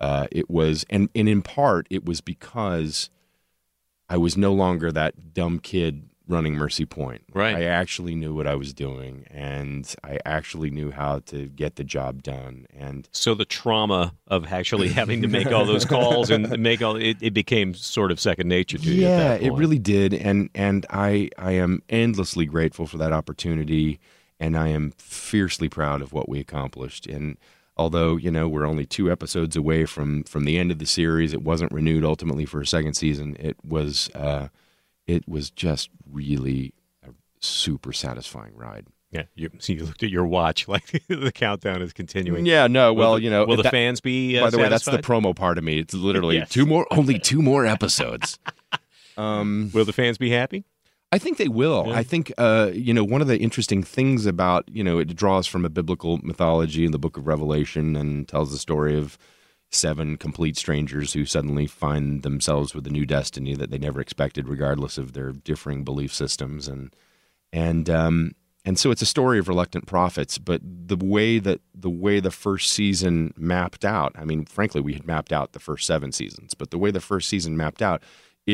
Uh, 0.00 0.26
it 0.32 0.48
was, 0.48 0.84
and, 0.88 1.08
and 1.14 1.28
in 1.28 1.42
part, 1.42 1.86
it 1.90 2.04
was 2.04 2.20
because 2.20 3.10
I 4.08 4.16
was 4.16 4.36
no 4.36 4.52
longer 4.52 4.90
that 4.92 5.34
dumb 5.34 5.58
kid 5.58 6.08
running 6.26 6.54
Mercy 6.54 6.86
Point. 6.86 7.22
Right. 7.34 7.56
I 7.56 7.64
actually 7.64 8.14
knew 8.14 8.32
what 8.34 8.46
I 8.46 8.54
was 8.54 8.72
doing, 8.72 9.26
and 9.30 9.92
I 10.04 10.18
actually 10.24 10.70
knew 10.70 10.90
how 10.92 11.18
to 11.26 11.46
get 11.48 11.74
the 11.76 11.84
job 11.84 12.22
done. 12.22 12.66
And 12.74 13.08
So 13.12 13.34
the 13.34 13.44
trauma 13.44 14.14
of 14.28 14.46
actually 14.46 14.88
having 14.88 15.22
to 15.22 15.28
make 15.28 15.48
all 15.48 15.66
those 15.66 15.84
calls 15.84 16.30
and 16.30 16.58
make 16.62 16.82
all 16.82 16.96
it, 16.96 17.18
it 17.20 17.34
became 17.34 17.74
sort 17.74 18.10
of 18.12 18.20
second 18.20 18.48
nature 18.48 18.78
to 18.78 18.84
you. 18.90 19.02
yeah 19.02 19.34
it 19.34 19.50
really 19.52 19.78
did 19.78 20.14
and 20.14 20.50
and 20.54 20.86
i 20.90 21.28
i 21.36 21.50
am 21.52 21.82
endlessly 21.88 22.46
grateful 22.46 22.86
for 22.86 22.96
that 22.98 23.12
opportunity 23.12 23.98
and 24.40 24.56
i 24.56 24.66
am 24.68 24.92
fiercely 24.98 25.68
proud 25.68 26.02
of 26.02 26.12
what 26.12 26.28
we 26.28 26.40
accomplished 26.40 27.06
and 27.06 27.36
although 27.76 28.16
you 28.16 28.30
know 28.30 28.48
we're 28.48 28.66
only 28.66 28.84
two 28.84 29.10
episodes 29.12 29.54
away 29.56 29.84
from 29.84 30.24
from 30.24 30.44
the 30.44 30.58
end 30.58 30.70
of 30.72 30.78
the 30.80 30.86
series 30.86 31.32
it 31.32 31.42
wasn't 31.42 31.70
renewed 31.72 32.04
ultimately 32.04 32.44
for 32.44 32.60
a 32.60 32.66
second 32.66 32.94
season 32.94 33.36
it 33.38 33.56
was 33.64 34.10
uh 34.14 34.48
it 35.06 35.28
was 35.28 35.50
just 35.50 35.90
really 36.10 36.72
a 37.06 37.10
super 37.40 37.92
satisfying 37.92 38.54
ride 38.56 38.86
Yeah, 39.10 39.24
you, 39.34 39.50
so 39.58 39.72
you 39.72 39.84
looked 39.84 40.02
at 40.02 40.10
your 40.10 40.26
watch 40.26 40.68
like 40.74 41.02
the 41.08 41.32
countdown 41.32 41.80
is 41.82 41.92
continuing. 41.92 42.44
yeah 42.46 42.66
no 42.66 42.92
well 42.92 43.14
the- 43.14 43.22
you 43.22 43.30
know 43.30 43.44
will 43.46 43.56
the 43.56 43.62
that- 43.64 43.72
fans 43.72 44.00
be? 44.00 44.38
Uh, 44.38 44.44
by 44.44 44.50
the 44.50 44.58
way 44.58 44.68
that's 44.68 44.84
the 44.84 44.98
promo 44.98 45.34
part 45.34 45.58
of 45.58 45.64
me 45.64 45.78
it's 45.78 45.94
literally 45.94 46.36
Yes. 46.42 46.48
two 46.50 46.66
more 46.66 46.86
only 46.90 47.18
two 47.18 47.40
more 47.42 47.66
episodes 47.66 48.38
um 49.16 49.70
will 49.74 49.84
the 49.84 49.92
fans 49.92 50.18
be 50.18 50.30
happy? 50.30 50.64
I 51.12 51.18
think 51.18 51.38
they 51.38 51.48
will. 51.48 51.86
Yeah. 51.88 51.94
I 51.94 52.02
think 52.02 52.32
uh, 52.38 52.70
you 52.72 52.94
know 52.94 53.04
one 53.04 53.20
of 53.20 53.26
the 53.28 53.38
interesting 53.38 53.82
things 53.82 54.26
about 54.26 54.68
you 54.70 54.84
know 54.84 54.98
it 54.98 55.14
draws 55.16 55.46
from 55.46 55.64
a 55.64 55.70
biblical 55.70 56.18
mythology 56.22 56.84
in 56.84 56.92
the 56.92 56.98
Book 56.98 57.16
of 57.16 57.26
Revelation 57.26 57.96
and 57.96 58.28
tells 58.28 58.52
the 58.52 58.58
story 58.58 58.96
of 58.96 59.18
seven 59.72 60.16
complete 60.16 60.56
strangers 60.56 61.12
who 61.12 61.24
suddenly 61.24 61.66
find 61.66 62.22
themselves 62.22 62.74
with 62.74 62.86
a 62.86 62.90
new 62.90 63.06
destiny 63.06 63.54
that 63.54 63.70
they 63.70 63.78
never 63.78 64.00
expected, 64.00 64.48
regardless 64.48 64.98
of 64.98 65.12
their 65.12 65.32
differing 65.32 65.84
belief 65.84 66.12
systems 66.12 66.68
and 66.68 66.94
and 67.52 67.90
um, 67.90 68.32
and 68.64 68.78
so 68.78 68.90
it's 68.90 69.02
a 69.02 69.06
story 69.06 69.38
of 69.38 69.48
reluctant 69.48 69.86
prophets. 69.86 70.38
But 70.38 70.60
the 70.62 70.96
way 70.96 71.38
that 71.38 71.60
the 71.74 71.90
way 71.90 72.20
the 72.20 72.30
first 72.30 72.72
season 72.72 73.32
mapped 73.36 73.84
out, 73.84 74.12
I 74.16 74.24
mean, 74.24 74.44
frankly, 74.44 74.80
we 74.80 74.92
had 74.92 75.06
mapped 75.06 75.32
out 75.32 75.52
the 75.52 75.60
first 75.60 75.86
seven 75.86 76.12
seasons, 76.12 76.54
but 76.54 76.70
the 76.70 76.78
way 76.78 76.90
the 76.90 77.00
first 77.00 77.28
season 77.28 77.56
mapped 77.56 77.82
out. 77.82 78.02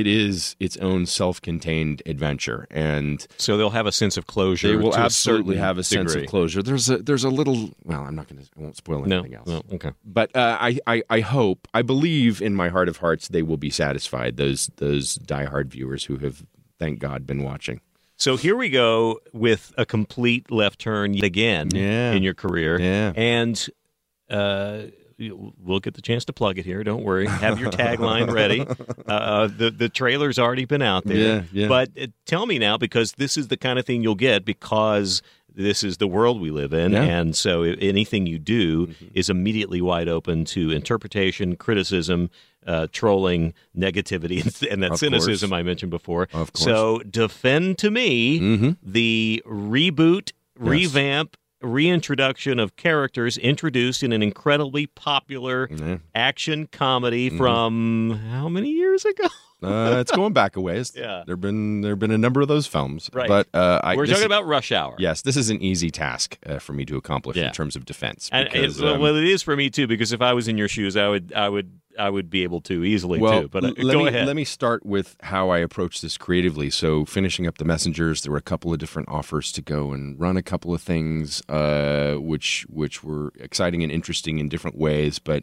It 0.01 0.07
is 0.07 0.57
its 0.61 0.77
own 0.79 1.07
self-contained 1.07 2.03
adventure, 2.07 2.67
and 2.71 3.27
So 3.39 3.57
they'll 3.57 3.71
have 3.71 3.87
a 3.87 3.93
sense 3.93 4.17
of 4.17 4.27
closure. 4.27 4.69
they 4.69 4.77
will 4.77 4.95
absolutely 4.97 5.57
have 5.57 5.79
a 5.79 5.83
sense 5.85 6.15
of 6.15 6.27
closure. 6.27 6.63
There's 6.63 6.89
a 6.91 6.99
there's 6.99 7.25
a 7.25 7.31
little 7.31 7.71
well, 7.85 8.03
I'm 8.03 8.15
not 8.15 8.29
going 8.29 8.43
to 8.43 8.49
I 8.57 8.61
won't 8.61 8.77
spoil 8.77 9.05
No, 9.05 9.19
anything 9.21 9.35
else. 9.35 9.49
no, 9.49 9.63
okay. 9.73 9.93
But 10.05 10.35
uh, 10.37 10.59
I, 10.61 10.79
I 10.87 11.03
I 11.09 11.21
hope 11.21 11.67
I 11.75 11.83
believe 11.83 12.43
in 12.43 12.55
my 12.55 12.69
heart 12.69 12.89
of 12.89 12.99
hearts 12.99 13.29
they 13.29 13.43
will 13.43 13.57
be 13.57 13.71
satisfied. 13.71 14.37
Those 14.37 14.71
those 14.77 15.19
diehard 15.19 15.67
viewers 15.67 16.05
who 16.05 16.19
have 16.19 16.45
thank 16.79 16.99
God 16.99 17.27
been 17.27 17.43
watching. 17.43 17.81
So 18.19 18.37
here 18.37 18.57
we 18.57 18.71
go 18.71 19.21
with 19.33 19.73
a 19.77 19.85
complete 19.85 20.51
left 20.51 20.79
turn 20.81 21.23
again 21.23 21.69
Yeah. 21.75 22.13
in 22.13 22.23
your 22.23 22.35
career. 22.35 22.81
Yeah. 22.81 23.13
And 23.15 23.67
uh, 24.31 24.83
we'll 25.19 25.81
get 25.81 25.95
the 25.95 26.03
chance 26.03 26.25
to 26.27 26.33
plug 26.33 26.59
it 26.59 26.65
here. 26.65 26.83
Don't 26.85 27.03
worry. 27.05 27.27
Have 27.27 27.59
your 27.61 27.71
tagline 27.71 28.33
ready. 28.33 28.65
Uh, 29.07 29.47
the 29.47 29.71
the 29.71 29.89
trailer's 29.89 30.39
already 30.39 30.65
been 30.65 30.83
out 30.83 31.05
there. 31.05 31.17
Yeah, 31.17 31.43
yeah. 31.53 31.69
But 31.69 31.91
uh, 32.01 32.07
tell 32.27 32.45
me 32.47 32.59
now, 32.59 32.77
because 32.77 33.13
this 33.13 33.37
is 33.37 33.49
the 33.49 33.57
kind 33.57 33.79
of 33.79 33.87
thing 33.87 34.03
you'll 34.03 34.17
get 34.17 34.45
because 34.45 35.23
this 35.55 35.85
is 35.85 35.99
the 35.99 36.09
world 36.09 36.41
we 36.41 36.51
live 36.51 36.73
in, 36.73 36.93
Yeah. 36.93 37.03
Mm-hmm. 37.03 37.11
and 37.11 37.37
so 37.37 37.63
anything 37.63 38.27
you 38.27 38.39
do 38.41 38.93
is 39.15 39.31
immediately 39.31 39.81
wide 39.81 40.09
open 40.09 40.45
to 40.47 40.71
interpretation, 40.73 41.57
criticism. 41.57 42.31
Uh, 42.67 42.89
trolling, 42.91 43.55
negativity, 43.79 44.43
and, 44.73 44.83
that 44.83 44.91
Of 44.91 44.99
cynicism 44.99 45.51
course. 45.51 45.59
I 45.61 45.63
mentioned 45.63 45.91
before. 45.91 46.23
Of 46.33 46.53
course. 46.53 46.65
So, 46.65 46.99
defend 47.09 47.79
to 47.79 47.93
me 47.93 48.41
Mm-hmm. 48.41 48.71
the 48.83 49.41
reboot, 49.47 50.33
revamp, 50.59 51.37
reintroduction 51.63 52.59
of 52.59 52.77
characters 52.77 53.37
introduced 53.39 54.03
in 54.03 54.13
an 54.13 54.23
incredibly 54.23 54.87
popular 54.87 55.69
action 56.15 56.69
comedy 56.71 57.29
Mm-hmm. 57.31 57.39
from 57.39 58.21
how 58.31 58.49
many 58.49 58.71
years 58.71 59.05
ago? 59.05 59.27
Uh, 59.63 59.97
it's 60.01 60.13
going 60.13 60.35
back 60.35 60.55
a 60.57 60.61
ways. 60.61 60.93
Yeah. 60.97 61.25
There've 61.27 61.41
been 61.41 61.81
there've 61.81 61.99
been 61.99 62.11
a 62.11 62.19
number 62.19 62.43
of 62.43 62.47
those 62.47 62.67
films. 62.67 63.09
Right. 63.11 63.27
But 63.27 63.49
uh, 63.55 63.81
I, 63.83 63.97
We're 63.97 64.05
talking 64.05 64.21
is- 64.21 64.27
about 64.27 64.47
Rush 64.47 64.71
Hour. 64.71 64.97
Yes, 64.99 65.23
this 65.23 65.35
is 65.35 65.49
an 65.49 65.63
easy 65.63 65.91
task 65.91 66.37
uh, 66.45 66.59
for 66.59 66.75
me 66.75 66.85
to 66.85 66.97
accomplish 66.99 67.39
Yeah. 67.39 67.47
in 67.47 67.53
terms 67.55 67.75
of 67.75 67.87
defense. 67.87 68.29
And 68.31 68.51
because, 68.53 68.79
it, 68.79 68.85
well, 68.85 68.95
um, 68.97 69.01
well, 69.01 69.17
it 69.17 69.25
is 69.25 69.43
for 69.43 69.57
me 69.57 69.71
too 69.71 69.87
because 69.87 70.13
if 70.13 70.21
I 70.21 70.35
was 70.35 70.47
in 70.47 70.59
your 70.59 70.69
shoes, 70.69 70.95
I 70.95 71.09
would, 71.09 71.33
I 71.35 71.49
would, 71.49 71.81
I 71.99 72.11
would 72.11 72.31
be 72.31 72.43
able 72.43 72.61
to 72.63 72.85
easily 72.85 73.19
well, 73.19 73.43
too. 73.43 73.49
But 73.49 73.65
uh, 73.65 73.73
let 73.79 73.93
go 73.93 74.03
me, 74.03 74.09
ahead. 74.09 74.27
Let 74.27 74.37
me 74.37 74.45
start 74.45 74.85
with 74.85 75.17
how 75.23 75.51
I 75.51 75.59
approached 75.59 76.03
this 76.03 76.17
creatively. 76.17 76.71
So, 76.71 77.05
finishing 77.05 77.47
up 77.47 77.59
the 77.59 77.65
messengers, 77.65 78.23
there 78.23 78.33
were 78.33 78.39
a 78.39 78.43
couple 78.43 78.73
of 78.73 78.79
different 78.79 79.09
offers 79.09 79.53
to 79.53 79.63
go 79.63 79.93
and 79.93 80.19
run 80.19 80.37
a 80.37 80.43
couple 80.43 80.75
of 80.75 80.83
things, 80.83 81.43
uh, 81.49 82.17
which 82.17 82.67
which 82.69 83.03
were 83.03 83.33
exciting 83.39 83.83
and 83.83 83.93
interesting 83.93 84.39
in 84.39 84.49
different 84.49 84.77
ways, 84.79 85.19
but 85.19 85.43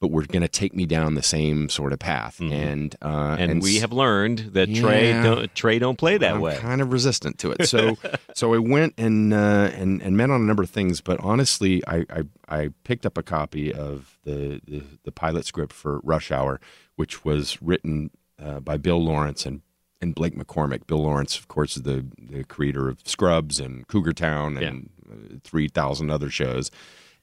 but 0.00 0.10
were 0.10 0.24
going 0.24 0.42
to 0.42 0.48
take 0.48 0.74
me 0.74 0.86
down 0.86 1.14
the 1.14 1.22
same 1.22 1.68
sort 1.68 1.92
of 1.92 1.98
path. 1.98 2.38
Mhm. 2.38 2.52
And 2.52 2.96
uh, 3.02 3.36
and, 3.38 3.62
we 3.62 3.78
have 3.80 3.92
learned 3.92 4.50
that 4.54 4.74
Trey 4.74 5.12
don't, 5.12 5.54
Trey 5.54 5.78
don't 5.78 5.96
play 5.98 6.16
that 6.16 6.34
I'm 6.36 6.40
way. 6.40 6.56
kind 6.56 6.80
of 6.80 6.90
resistant 6.92 7.38
to 7.40 7.52
it. 7.52 7.66
So 7.66 7.96
so 8.34 8.54
I 8.54 8.58
went 8.58 8.94
and 8.96 9.32
uh, 9.34 9.70
and 9.74 10.00
and 10.02 10.16
met 10.16 10.30
on 10.30 10.40
a 10.40 10.44
number 10.44 10.62
of 10.62 10.70
things, 10.70 11.00
but 11.00 11.20
honestly, 11.20 11.82
I 11.86 12.06
I, 12.10 12.22
I 12.48 12.68
picked 12.84 13.04
up 13.04 13.18
a 13.18 13.22
copy 13.22 13.72
of 13.72 14.18
the, 14.24 14.60
the 14.66 14.82
the 15.04 15.12
pilot 15.12 15.44
script 15.44 15.72
for 15.72 16.00
Rush 16.02 16.32
Hour, 16.32 16.60
which 16.96 17.24
was 17.24 17.60
written 17.60 18.10
uh, 18.42 18.60
by 18.60 18.78
Bill 18.78 19.02
Lawrence 19.02 19.44
and 19.44 19.60
and 20.00 20.14
Blake 20.14 20.34
McCormick. 20.34 20.86
Bill 20.86 21.02
Lawrence, 21.02 21.36
of 21.38 21.48
course, 21.48 21.76
is 21.76 21.82
the 21.82 22.06
the 22.18 22.42
creator 22.44 22.88
of 22.88 23.00
Scrubs 23.04 23.60
and 23.60 23.86
Cougar 23.86 24.14
Town 24.14 24.56
and 24.56 24.88
uh, 25.10 25.36
three 25.44 25.68
thousand 25.68 26.10
other 26.10 26.30
shows. 26.30 26.70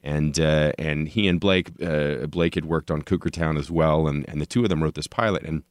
And 0.08 0.40
uh, 0.40 0.72
and 0.80 1.10
he 1.10 1.28
and 1.28 1.38
Blake 1.38 1.72
uh, 1.84 2.28
Blake 2.28 2.56
had 2.56 2.64
worked 2.64 2.90
on 2.90 3.02
Cougar 3.02 3.30
Town 3.32 3.58
as 3.58 3.70
well, 3.70 4.08
and, 4.08 4.24
and 4.30 4.40
the 4.40 4.46
two 4.46 4.64
of 4.64 4.70
them 4.70 4.82
wrote 4.82 4.96
this 4.96 5.06
pilot. 5.06 5.44
And 5.44 5.64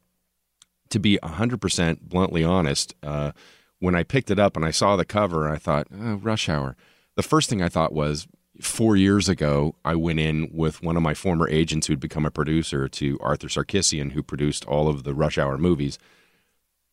to 0.91 0.99
be 0.99 1.19
100% 1.23 2.03
bluntly 2.03 2.45
honest, 2.45 2.95
uh, 3.03 3.33
when 3.79 3.95
I 3.95 4.03
picked 4.03 4.31
it 4.31 4.39
up 4.39 4.55
and 4.55 4.65
I 4.65 4.73
saw 4.73 4.95
the 4.95 5.07
cover, 5.07 5.49
I 5.49 5.57
thought, 5.57 5.87
oh, 5.91 6.17
Rush 6.17 6.51
Hour. 6.51 6.77
The 7.15 7.23
first 7.23 7.49
thing 7.49 7.63
I 7.63 7.71
thought 7.71 7.95
was, 7.95 8.29
four 8.61 8.95
years 8.95 9.29
ago, 9.29 9.75
I 9.85 9.95
went 9.95 10.21
in 10.21 10.51
with 10.53 10.83
one 10.83 10.97
of 10.99 11.03
my 11.03 11.15
former 11.15 11.49
agents 11.49 11.87
who'd 11.87 11.99
become 12.01 12.27
a 12.27 12.31
producer 12.31 12.89
to 12.89 13.19
Arthur 13.21 13.49
Sarkissian, 13.49 14.13
who 14.13 14.23
produced 14.23 14.67
all 14.67 14.89
of 14.89 15.05
the 15.05 15.15
Rush 15.15 15.39
Hour 15.39 15.57
movies, 15.57 15.99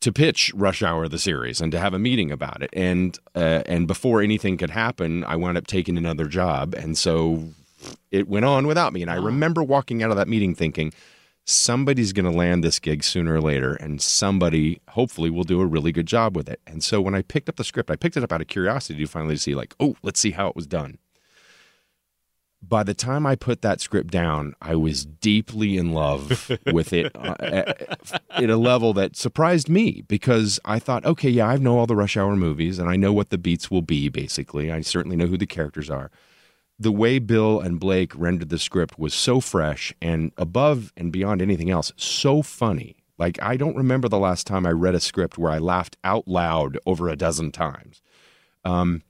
to 0.04 0.12
pitch 0.12 0.52
Rush 0.54 0.84
Hour 0.84 1.08
the 1.08 1.18
series 1.18 1.62
and 1.62 1.72
to 1.72 1.80
have 1.80 1.94
a 1.94 2.00
meeting 2.00 2.30
about 2.30 2.62
it. 2.62 2.70
And 2.74 3.18
uh, 3.36 3.64
and 3.66 3.88
before 3.88 4.22
anything 4.22 4.58
could 4.58 4.70
happen, 4.70 5.24
I 5.24 5.38
wound 5.38 5.58
up 5.58 5.66
taking 5.66 5.98
another 5.98 6.26
job, 6.26 6.76
and 6.76 6.98
so 6.98 7.46
it 8.12 8.28
went 8.28 8.44
on 8.44 8.68
without 8.68 8.92
me. 8.92 9.02
And 9.02 9.10
I 9.10 9.16
remember 9.16 9.64
walking 9.64 10.04
out 10.04 10.12
of 10.12 10.18
that 10.18 10.28
meeting 10.28 10.56
thinking, 10.56 10.92
somebody's 11.46 12.12
going 12.12 12.30
to 12.30 12.38
land 12.38 12.66
this 12.66 12.80
gig 12.80 13.02
sooner 13.02 13.36
or 13.36 13.42
later, 13.42 13.76
and 13.76 14.02
somebody 14.02 14.82
hopefully 14.90 15.30
will 15.30 15.46
do 15.46 15.62
a 15.62 15.66
really 15.66 15.94
good 15.94 16.06
job 16.06 16.36
with 16.36 16.50
it. 16.50 16.60
And 16.68 16.84
so 16.84 17.00
when 17.00 17.16
I 17.16 17.22
picked 17.22 17.48
up 17.48 17.56
the 17.56 17.64
script, 17.64 17.90
I 17.90 17.96
picked 17.96 18.18
it 18.18 18.24
up 18.24 18.34
out 18.34 18.42
of 18.42 18.48
curiosity 18.48 19.00
to 19.00 19.08
finally 19.08 19.38
see, 19.38 19.56
like, 19.56 19.74
oh, 19.80 19.96
let's 20.04 20.20
see 20.20 20.32
how 20.32 20.50
it 20.50 20.56
was 20.56 20.68
done. 20.68 20.98
By 22.68 22.84
the 22.84 22.94
time 22.94 23.26
I 23.26 23.36
put 23.36 23.62
that 23.62 23.82
script 23.82 24.12
down, 24.12 24.56
I 24.62 24.76
was 24.76 25.06
deeply 25.06 25.78
in 25.78 25.92
love 25.92 26.50
with 26.72 26.94
it 26.94 27.12
uh, 27.16 27.36
at, 27.40 28.22
at 28.30 28.50
a 28.50 28.58
level 28.58 28.94
that 28.94 29.16
surprised 29.16 29.70
me 29.70 30.04
because 30.08 30.60
I 30.66 30.80
thought, 30.80 31.06
okay, 31.06 31.30
yeah, 31.30 31.48
I 31.48 31.58
know 31.58 31.78
all 31.78 31.88
the 31.88 31.96
Rush 31.96 32.18
Hour 32.18 32.36
movies 32.36 32.80
and 32.80 32.90
I 32.90 32.96
know 32.96 33.14
what 33.14 33.30
the 33.30 33.38
beats 33.38 33.70
will 33.70 33.82
be, 33.82 34.10
basically. 34.10 34.72
I 34.72 34.82
certainly 34.82 35.18
know 35.18 35.28
who 35.28 35.38
the 35.38 35.46
characters 35.46 35.90
are 35.90 36.10
the 36.80 36.92
way 36.92 37.20
Bill 37.20 37.60
and 37.60 37.80
Blake 37.80 38.14
rendered 38.16 38.50
the 38.50 38.60
script 38.60 38.98
was 39.00 39.14
so 39.14 39.40
fresh 39.40 39.94
and 40.02 40.32
above 40.38 40.94
and 40.98 41.12
beyond 41.12 41.42
anything 41.42 41.70
else, 41.70 41.92
so 41.98 42.42
funny. 42.42 42.98
Like, 43.18 43.42
I 43.42 43.58
don't 43.58 43.76
remember 43.76 44.10
the 44.10 44.20
last 44.20 44.48
time 44.48 44.66
I 44.66 44.72
read 44.72 44.96
a 44.96 45.00
script 45.00 45.38
where 45.38 45.52
I 45.52 45.60
laughed 45.60 45.98
out 46.04 46.28
loud 46.28 46.78
over 46.86 47.08
a 47.08 47.16
dozen 47.16 47.52
times. 47.52 48.02
Um, 48.66 49.04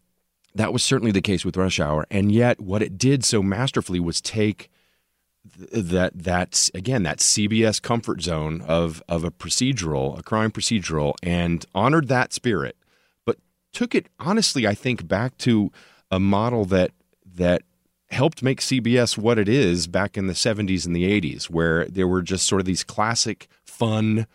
that 0.55 0.73
was 0.73 0.83
certainly 0.83 1.11
the 1.11 1.21
case 1.21 1.43
with 1.43 1.57
Rush 1.57 1.79
Hour. 1.79 2.05
And 2.11 2.31
yet, 2.31 2.59
what 2.61 2.81
it 2.81 2.97
did 2.97 3.23
so 3.23 3.41
masterfully 3.41 3.99
was 3.99 4.21
take 4.21 4.69
th- 5.57 5.69
that 5.71 6.11
that 6.15 6.69
again 6.73 7.03
that 7.03 7.19
CBS 7.19 7.81
comfort 7.81 8.21
zone 8.21 8.61
of 8.61 9.01
of 9.07 9.23
a 9.23 9.31
procedural, 9.31 10.17
a 10.17 10.23
crime 10.23 10.51
procedural, 10.51 11.13
and 11.23 11.65
honored 11.73 12.07
that 12.07 12.33
spirit, 12.33 12.77
but 13.25 13.37
took 13.71 13.95
it 13.95 14.07
honestly, 14.19 14.67
I 14.67 14.73
think, 14.73 15.07
back 15.07 15.37
to 15.39 15.71
a 16.11 16.19
model 16.19 16.65
that 16.65 16.91
that 17.35 17.63
helped 18.13 18.43
make 18.43 18.61
CBS 18.61 19.17
what 19.17 19.39
it 19.39 19.49
is 19.49 19.87
back 19.87 20.17
in 20.17 20.27
the 20.27 20.33
70s 20.33 20.85
and 20.85 20.95
the 20.95 21.19
80s, 21.19 21.45
where 21.45 21.85
there 21.85 22.07
were 22.07 22.21
just 22.21 22.47
sort 22.47 22.61
of 22.61 22.65
these 22.65 22.83
classic, 22.83 23.47
fun 23.65 24.27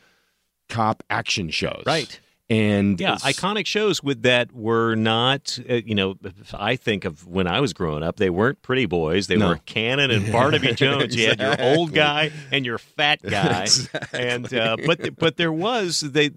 cop 0.69 1.03
action 1.09 1.49
shows. 1.49 1.85
Right. 1.87 2.21
And 2.51 2.99
Yeah, 2.99 3.17
iconic 3.17 3.67
shows 3.67 4.03
with 4.03 4.23
that 4.23 4.53
were 4.53 4.95
not, 4.95 5.59
uh, 5.69 5.75
you 5.75 5.95
know, 5.95 6.15
I 6.55 6.77
think 6.77 7.05
of 7.05 7.27
when 7.27 7.47
I 7.47 7.61
was 7.61 7.75
growing 7.75 8.03
up, 8.03 8.17
they 8.17 8.31
weren't 8.31 8.63
pretty 8.63 8.87
boys. 8.87 9.27
They 9.27 9.37
No. 9.37 9.49
were 9.49 9.61
Cannon 9.67 10.11
and 10.11 10.33
Barnaby 10.33 10.73
Jones. 10.73 11.15
You 11.15 11.27
had 11.29 11.41
your 11.41 11.61
old 11.61 11.93
guy 11.93 12.31
and 12.51 12.65
your 12.65 12.79
fat 12.79 13.21
guy, 13.29 13.65
Exactly. 13.65 14.21
and 14.21 14.55
uh, 14.55 14.77
but 14.87 15.17
but 15.19 15.37
there 15.37 15.53
was 15.53 16.01
they 16.01 16.31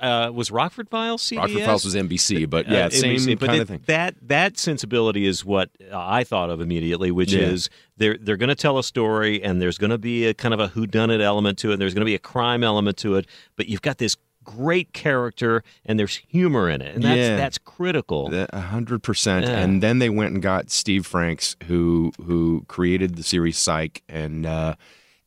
uh, 0.00 0.30
was 0.32 0.52
Rockford 0.52 0.88
Files 0.88 1.22
CBS. 1.24 1.38
Rockford 1.38 1.62
Files 1.64 1.84
was 1.84 1.94
NBC, 1.96 2.48
but 2.48 2.68
Uh, 2.68 2.72
yeah, 2.74 2.88
same 2.90 3.16
NBC, 3.16 3.40
kind 3.40 3.56
it- 3.56 3.60
of 3.62 3.68
thing. 3.68 3.82
That 3.86 4.14
that 4.22 4.58
sensibility 4.58 5.26
is 5.26 5.44
what 5.44 5.70
I 5.92 6.22
thought 6.22 6.50
of 6.50 6.60
immediately, 6.60 7.10
which 7.10 7.32
Yeah. 7.32 7.40
is 7.48 7.68
they're 7.96 8.16
they're 8.16 8.36
going 8.36 8.48
to 8.48 8.54
tell 8.54 8.78
a 8.78 8.84
story, 8.84 9.42
and 9.42 9.60
there's 9.60 9.76
going 9.76 9.90
to 9.90 9.98
be 9.98 10.24
a 10.26 10.34
kind 10.34 10.54
of 10.54 10.60
a 10.60 10.68
whodunit 10.68 11.20
element 11.20 11.58
to 11.58 11.70
it. 11.70 11.72
And 11.72 11.82
there's 11.82 11.94
going 11.94 12.02
to 12.02 12.06
be 12.06 12.14
a 12.14 12.18
crime 12.20 12.62
element 12.62 12.96
to 12.98 13.16
it, 13.16 13.26
but 13.56 13.68
you've 13.68 13.82
got 13.82 13.98
this 13.98 14.16
great 14.56 14.94
character, 14.94 15.62
and 15.84 15.98
there's 15.98 16.16
humor 16.16 16.70
in 16.70 16.80
it, 16.80 16.94
and 16.94 17.04
that's 17.04 17.18
Yeah. 17.18 17.36
that's 17.36 17.58
critical. 17.58 18.30
A 18.32 18.60
hundred 18.60 19.02
percent. 19.02 19.44
And 19.46 19.82
then 19.82 19.98
they 19.98 20.08
went 20.08 20.32
and 20.32 20.42
got 20.42 20.70
Steve 20.70 21.06
Franks, 21.06 21.54
who 21.66 22.12
who 22.24 22.64
created 22.66 23.16
the 23.16 23.22
series 23.22 23.58
Psych, 23.58 24.02
and 24.08 24.46
uh, 24.46 24.74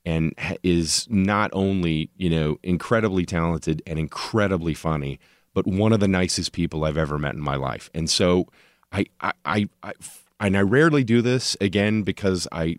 and 0.05 0.33
is 0.63 1.07
not 1.09 1.51
only 1.53 2.09
you 2.17 2.29
know 2.31 2.57
incredibly 2.63 3.25
talented 3.25 3.83
and 3.85 3.99
incredibly 3.99 4.73
funny, 4.73 5.19
but 5.53 5.67
one 5.67 5.93
of 5.93 5.99
the 5.99 6.07
nicest 6.07 6.51
people 6.51 6.83
I've 6.83 6.97
ever 6.97 7.19
met 7.19 7.35
in 7.35 7.41
my 7.41 7.55
life. 7.55 7.91
And 7.93 8.09
so 8.09 8.47
I 8.91 9.05
I 9.21 9.33
I, 9.45 9.69
I 9.83 9.93
and 10.39 10.57
I 10.57 10.61
rarely 10.61 11.03
do 11.03 11.21
this 11.21 11.55
again 11.61 12.01
because 12.01 12.47
I 12.51 12.77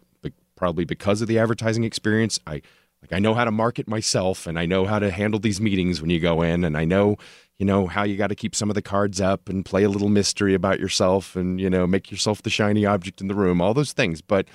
probably 0.57 0.84
because 0.84 1.22
of 1.22 1.28
the 1.28 1.38
advertising 1.38 1.84
experience 1.84 2.40
I. 2.47 2.62
Like 3.03 3.12
I 3.12 3.18
know 3.18 3.34
how 3.34 3.44
to 3.44 3.50
market 3.50 3.88
myself 3.88 4.46
and 4.46 4.59
I 4.59 4.64
know 4.64 4.86
how 4.86 4.98
to 4.98 5.11
handle 5.11 5.40
these 5.40 5.61
meetings 5.61 6.00
when 6.00 6.11
you 6.11 6.20
go 6.20 6.40
in 6.42 6.64
and 6.64 6.76
I 6.76 6.84
know 6.84 7.16
you 7.59 7.66
know 7.66 7.86
how 7.86 8.05
you 8.05 8.16
got 8.16 8.28
to 8.28 8.34
keep 8.34 8.55
some 8.55 8.70
of 8.70 8.74
the 8.74 8.82
cards 8.82 9.20
up 9.20 9.48
and 9.48 9.64
play 9.64 9.82
a 9.82 9.88
little 9.88 10.09
mystery 10.09 10.55
about 10.55 10.80
yourself 10.80 11.36
and 11.36 11.61
you 11.61 11.68
know 11.68 11.86
make 11.86 12.11
yourself 12.11 12.42
the 12.42 12.50
shiny 12.50 12.86
object 12.86 13.20
in 13.20 13.28
the 13.28 13.34
room 13.34 13.61
all 13.61 13.74
those 13.74 13.92
things. 13.92 14.22
But 14.22 14.48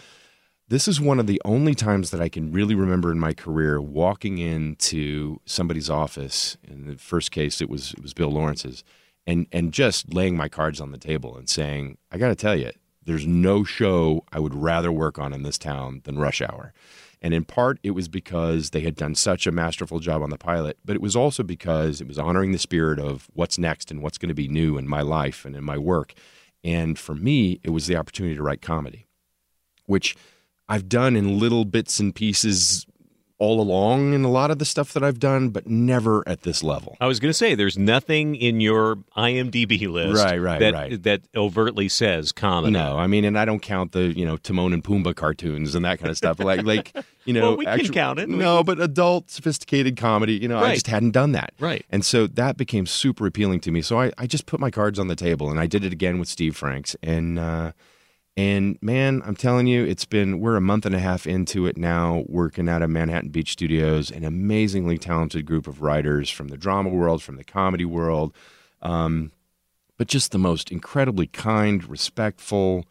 this 0.69 0.87
is 0.87 0.99
one 0.99 1.19
of 1.19 1.27
the 1.27 1.41
only 1.45 1.73
times 1.73 2.11
that 2.11 2.21
I 2.21 2.27
can 2.27 2.51
really 2.51 2.75
remember 2.75 3.11
in 3.11 3.19
my 3.19 3.33
career 3.33 3.79
walking 3.81 4.37
into 4.37 5.39
somebody's 5.45 5.89
office 5.89 6.57
in 6.63 6.85
the 6.85 6.95
first 6.97 7.31
case 7.31 7.61
it 7.61 7.69
was 7.69 7.93
it 7.93 8.01
was 8.01 8.13
Bill 8.13 8.31
Lawrence's 8.31 8.83
and 9.25 9.47
and 9.51 9.73
just 9.73 10.13
laying 10.13 10.35
my 10.35 10.49
cards 10.49 10.81
on 10.81 10.91
the 10.91 10.97
table 10.97 11.37
and 11.37 11.49
saying 11.49 11.97
I 12.11 12.17
got 12.17 12.29
to 12.29 12.35
tell 12.35 12.55
you 12.55 12.71
there's 13.03 13.25
no 13.25 13.63
show 13.63 14.25
I 14.33 14.39
would 14.39 14.53
rather 14.53 14.91
work 14.91 15.17
on 15.17 15.33
in 15.33 15.43
this 15.43 15.57
town 15.57 16.01
than 16.03 16.19
Rush 16.19 16.41
Hour 16.41 16.73
and 17.21 17.33
in 17.33 17.45
part, 17.45 17.79
it 17.83 17.91
was 17.91 18.07
because 18.07 18.69
they 18.69 18.81
had 18.81 18.95
done 18.95 19.15
such 19.15 19.47
a 19.47 19.51
masterful 19.51 19.99
job 19.99 20.21
on 20.21 20.29
the 20.29 20.37
pilot, 20.37 20.77
but 20.85 20.95
it 20.95 21.01
was 21.01 21.15
also 21.15 21.43
because 21.43 21.99
it 21.99 22.07
was 22.07 22.19
honoring 22.19 22.51
the 22.51 22.59
spirit 22.59 22.99
of 22.99 23.27
what's 23.33 23.57
next 23.57 23.89
and 23.89 24.03
what's 24.03 24.17
going 24.17 24.29
to 24.29 24.35
be 24.35 24.47
new 24.47 24.77
in 24.77 24.87
my 24.87 25.01
life 25.01 25.43
and 25.43 25.55
in 25.55 25.63
my 25.63 25.77
work. 25.77 26.13
And 26.63 26.97
for 26.97 27.15
me, 27.15 27.59
it 27.63 27.71
was 27.71 27.87
the 27.87 27.95
opportunity 27.95 28.35
to 28.35 28.43
write 28.43 28.61
comedy, 28.61 29.07
which 29.85 30.15
I've 30.69 30.89
done 30.89 31.15
in 31.15 31.39
little 31.39 31.65
bits 31.65 31.99
and 31.99 32.13
pieces 32.13 32.85
all 33.39 33.61
along 33.61 34.13
in 34.13 34.23
a 34.23 34.29
lot 34.31 34.49
of 34.49 34.57
the 34.57 34.65
stuff 34.65 34.93
that 34.93 35.03
I've 35.03 35.19
done, 35.19 35.49
but 35.49 35.67
never 35.67 36.27
at 36.27 36.41
this 36.41 36.63
level. 36.63 36.97
I 36.99 37.05
was 37.07 37.19
going 37.19 37.29
to 37.29 37.33
say, 37.35 37.53
there's 37.53 37.77
nothing 37.77 38.35
in 38.35 38.59
your 38.59 38.95
IMDb 39.15 39.87
list, 39.87 40.23
Right, 40.23 40.37
right, 40.37 40.59
that 40.59 40.73
right. 40.73 41.03
that 41.03 41.21
overtly 41.35 41.87
says 41.87 42.31
comedy. 42.31 42.73
No, 42.73 42.97
I 42.97 43.05
mean, 43.07 43.25
and 43.25 43.37
I 43.37 43.45
don't 43.45 43.61
count 43.61 43.91
the 43.91 44.05
you 44.17 44.25
know 44.25 44.37
Timon 44.37 44.73
and 44.73 44.83
Pumbaa 44.83 45.15
cartoons 45.15 45.75
and 45.75 45.85
that 45.85 45.99
kind 45.99 46.09
of 46.09 46.17
stuff. 46.17 46.39
Like, 46.39 46.63
like 46.63 46.93
you 47.25 47.33
know, 47.33 47.41
Well, 47.49 47.57
we 47.57 47.65
can 47.65 47.93
count 47.93 48.19
it. 48.19 48.27
No, 48.29 48.63
but 48.63 48.79
adult, 48.79 49.29
sophisticated 49.29 49.97
comedy. 49.97 50.33
You 50.33 50.47
know, 50.47 50.57
I 50.57 50.73
just 50.73 50.87
hadn't 50.87 51.11
done 51.11 51.33
that. 51.33 51.53
Right. 51.59 51.85
And 51.89 52.03
so 52.03 52.25
that 52.27 52.57
became 52.57 52.85
super 52.85 53.27
appealing 53.27 53.59
to 53.61 53.71
me. 53.71 53.81
So 53.81 53.99
I, 53.99 54.11
I 54.17 54.25
just 54.27 54.45
put 54.47 54.59
my 54.59 54.71
cards 54.71 54.97
on 54.97 55.07
the 55.07 55.15
table, 55.15 55.49
and 55.51 55.59
I 55.59 55.67
did 55.67 55.83
it 55.83 55.93
again 55.93 56.19
with 56.19 56.27
Steve 56.27 56.55
Franks. 56.55 56.95
And 57.03 57.37
uh, 57.37 57.71
and 58.37 58.77
man, 58.83 59.23
I'm 59.25 59.35
telling 59.35 59.65
you, 59.65 59.83
it's 59.83 60.05
been 60.05 60.39
we're 60.39 60.55
a 60.55 60.61
month 60.61 60.85
and 60.85 60.93
a 60.93 60.99
half 60.99 61.25
into 61.25 61.65
it 61.65 61.75
now, 61.75 62.23
working 62.27 62.69
out 62.69 62.83
of 62.83 62.91
Manhattan 62.91 63.29
Beach 63.29 63.51
Studios, 63.51 64.11
an 64.11 64.23
amazingly 64.23 64.99
talented 64.99 65.47
group 65.47 65.65
of 65.65 65.81
writers 65.81 66.29
from 66.29 66.49
the 66.49 66.57
drama 66.57 66.89
world, 66.89 67.23
from 67.23 67.37
the 67.37 67.43
comedy 67.43 67.83
world. 67.83 68.35
Um, 68.83 69.31
but 69.97 70.07
just 70.07 70.31
the 70.31 70.37
most 70.37 70.71
incredibly 70.71 71.25
kind, 71.25 71.83
respectful, 71.89 72.85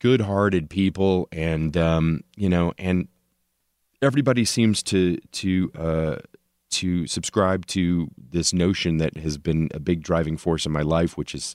good-hearted 0.00 0.68
people, 0.68 1.28
and 1.32 1.74
um, 1.78 2.22
you 2.36 2.50
know, 2.50 2.74
and 2.76 3.08
everybody 4.02 4.44
seems 4.44 4.82
to 4.82 5.16
to 5.32 5.72
uh, 5.78 6.16
to 6.72 7.06
subscribe 7.06 7.64
to 7.68 8.10
this 8.18 8.52
notion 8.52 8.98
that 8.98 9.16
has 9.16 9.38
been 9.38 9.70
a 9.72 9.80
big 9.80 10.02
driving 10.02 10.36
force 10.36 10.66
in 10.66 10.72
my 10.72 10.82
life, 10.82 11.16
which 11.16 11.34
is 11.34 11.54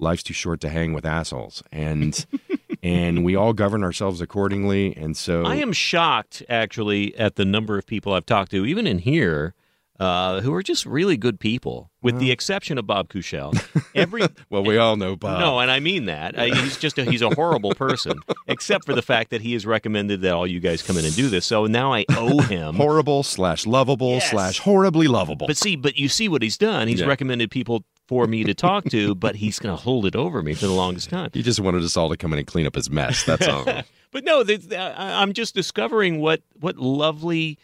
life's 0.00 0.24
too 0.24 0.34
short 0.34 0.60
to 0.60 0.68
hang 0.68 0.92
with 0.92 1.06
assholes, 1.06 1.62
and 1.70 2.26
and 2.84 3.24
we 3.24 3.34
all 3.34 3.52
govern 3.52 3.82
ourselves 3.82 4.20
accordingly. 4.20 4.94
And 4.96 5.16
so 5.16 5.44
I 5.44 5.56
am 5.56 5.72
shocked, 5.72 6.42
actually, 6.48 7.16
at 7.16 7.36
the 7.36 7.44
number 7.44 7.78
of 7.78 7.86
people 7.86 8.12
I've 8.12 8.26
talked 8.26 8.50
to, 8.52 8.64
even 8.66 8.86
in 8.86 8.98
here, 8.98 9.54
uh, 10.00 10.40
who 10.40 10.52
are 10.52 10.62
just 10.62 10.84
really 10.86 11.16
good 11.16 11.38
people, 11.38 11.88
with 12.02 12.18
the 12.18 12.32
exception 12.32 12.78
of 12.78 12.86
Bob 12.86 13.08
Kushell. 13.08 13.54
Every 13.94 14.22
well, 14.50 14.64
we 14.64 14.76
all 14.76 14.96
know 14.96 15.14
Bob. 15.14 15.38
no, 15.38 15.60
and 15.60 15.70
I 15.70 15.78
mean 15.78 16.06
that 16.06 16.36
Uh, 16.36 16.46
he's 16.52 16.76
just 16.76 16.98
a, 16.98 17.04
he's 17.04 17.22
a 17.22 17.30
horrible 17.30 17.72
person, 17.76 18.18
except 18.48 18.84
for 18.84 18.92
the 18.92 19.02
fact 19.02 19.30
that 19.30 19.40
he 19.40 19.52
has 19.52 19.64
recommended 19.64 20.20
that 20.22 20.32
all 20.34 20.48
you 20.48 20.58
guys 20.58 20.82
come 20.82 20.98
in 20.98 21.04
and 21.04 21.14
do 21.14 21.28
this. 21.28 21.46
So 21.46 21.66
now 21.66 21.92
I 21.92 22.04
owe 22.10 22.40
him. 22.42 22.74
horrible 22.74 23.22
slash 23.22 23.66
lovable 23.66 24.14
Yes. 24.14 24.30
slash 24.30 24.58
horribly 24.58 25.06
lovable. 25.06 25.46
But 25.46 25.56
see, 25.56 25.76
but 25.76 25.96
you 25.96 26.08
see 26.08 26.28
what 26.28 26.42
he's 26.42 26.58
done. 26.58 26.88
He's 26.88 27.00
Yeah. 27.00 27.06
recommended 27.06 27.52
people 27.52 27.84
for 28.06 28.26
me 28.26 28.44
to 28.44 28.54
talk 28.54 28.84
to, 28.90 29.14
but 29.14 29.36
he's 29.36 29.58
going 29.58 29.74
to 29.76 29.82
hold 29.82 30.04
it 30.06 30.14
over 30.14 30.42
me 30.42 30.54
for 30.54 30.66
the 30.66 30.72
longest 30.72 31.08
time. 31.10 31.30
he 31.32 31.42
just 31.42 31.60
wanted 31.60 31.82
us 31.82 31.96
all 31.96 32.08
to 32.10 32.16
come 32.16 32.32
in 32.32 32.38
and 32.38 32.46
clean 32.46 32.66
up 32.66 32.74
his 32.74 32.90
mess. 32.90 33.24
That's 33.24 33.46
all. 33.48 33.64
But 34.12 34.22
no, 34.22 34.44
the, 34.44 34.58
the- 34.58 34.78
I- 34.78 35.20
I'm 35.22 35.32
just 35.32 35.56
discovering 35.56 36.20
what 36.20 36.40
what 36.60 36.76
lovely, 36.76 37.58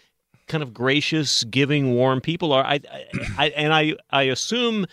kind 0.48 0.64
of 0.64 0.74
gracious, 0.74 1.44
giving, 1.44 1.92
warm 1.94 2.20
people 2.20 2.52
are. 2.52 2.64
I, 2.64 2.80
I, 2.92 3.04
I 3.38 3.48
and 3.50 3.72
I 3.72 3.94
I 4.10 4.22
assume 4.24 4.86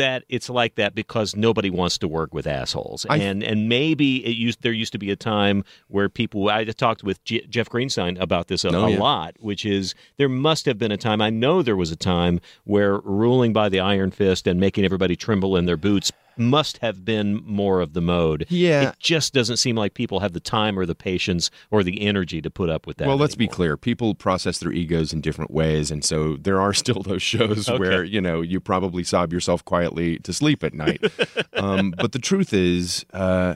that 0.00 0.24
it's 0.28 0.50
like 0.50 0.74
that 0.74 0.94
because 0.94 1.36
nobody 1.36 1.70
wants 1.70 1.96
to 1.98 2.08
work 2.08 2.34
with 2.34 2.46
assholes, 2.46 3.06
I- 3.08 3.18
and 3.18 3.42
and 3.42 3.68
maybe 3.68 4.24
it 4.26 4.36
used 4.36 4.62
there 4.62 4.72
used 4.72 4.92
to 4.92 4.98
be 4.98 5.10
a 5.10 5.16
time 5.16 5.64
where 5.88 6.08
people. 6.08 6.48
I 6.48 6.64
talked 6.64 7.02
with 7.04 7.22
J- 7.24 7.46
Jeff 7.48 7.68
Greenstein 7.68 8.20
about 8.20 8.48
this 8.48 8.64
a, 8.64 8.68
Oh, 8.74 8.86
a 8.86 8.90
yeah. 8.90 8.98
lot, 8.98 9.36
which 9.40 9.64
is 9.64 9.94
there 10.16 10.28
must 10.28 10.66
have 10.66 10.78
been 10.78 10.92
a 10.92 10.96
time. 10.96 11.20
I 11.22 11.30
know 11.30 11.62
there 11.62 11.76
was 11.76 11.90
a 11.90 11.96
time 11.96 12.40
where 12.64 12.98
ruling 13.00 13.52
by 13.52 13.68
the 13.68 13.80
iron 13.80 14.10
fist 14.10 14.46
and 14.46 14.58
making 14.58 14.84
everybody 14.84 15.16
tremble 15.16 15.56
in 15.56 15.66
their 15.66 15.76
boots 15.76 16.10
must 16.40 16.78
have 16.78 17.04
been 17.04 17.36
more 17.44 17.80
of 17.80 17.92
the 17.92 18.00
mode. 18.00 18.46
Yeah. 18.48 18.88
It 18.90 18.96
just 18.98 19.32
doesn't 19.32 19.58
seem 19.58 19.76
like 19.76 19.94
people 19.94 20.20
have 20.20 20.32
the 20.32 20.40
time 20.40 20.78
or 20.78 20.86
the 20.86 20.94
patience 20.94 21.50
or 21.70 21.84
the 21.84 22.00
energy 22.02 22.40
to 22.42 22.50
put 22.50 22.68
up 22.70 22.86
with 22.86 22.96
that. 22.96 23.06
well, 23.06 23.16
let's 23.16 23.36
be 23.36 23.46
clear. 23.46 23.76
People 23.76 24.14
process 24.14 24.58
their 24.58 24.72
egos 24.72 25.12
in 25.12 25.20
different 25.20 25.50
ways, 25.50 25.90
and 25.90 26.04
so 26.04 26.36
there 26.36 26.60
are 26.60 26.72
still 26.82 27.02
those 27.02 27.22
shows 27.22 27.68
Okay. 27.68 27.78
where 27.78 28.02
you 28.02 28.20
know 28.20 28.40
you 28.40 28.58
probably 28.60 29.04
sob 29.04 29.32
yourself 29.32 29.64
quietly 29.64 30.18
to 30.20 30.32
sleep 30.32 30.64
at 30.64 30.74
night. 30.74 31.02
um, 31.54 31.92
but 31.96 32.12
the 32.12 32.18
truth 32.18 32.52
is, 32.52 33.04
uh, 33.12 33.54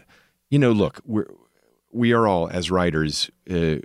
you 0.51 0.59
know, 0.59 0.71
look, 0.73 1.01
we're 1.05 1.27
we 1.91 2.13
are 2.13 2.27
all 2.29 2.49
as 2.49 2.71
writers. 2.71 3.31
Uh, 3.51 3.77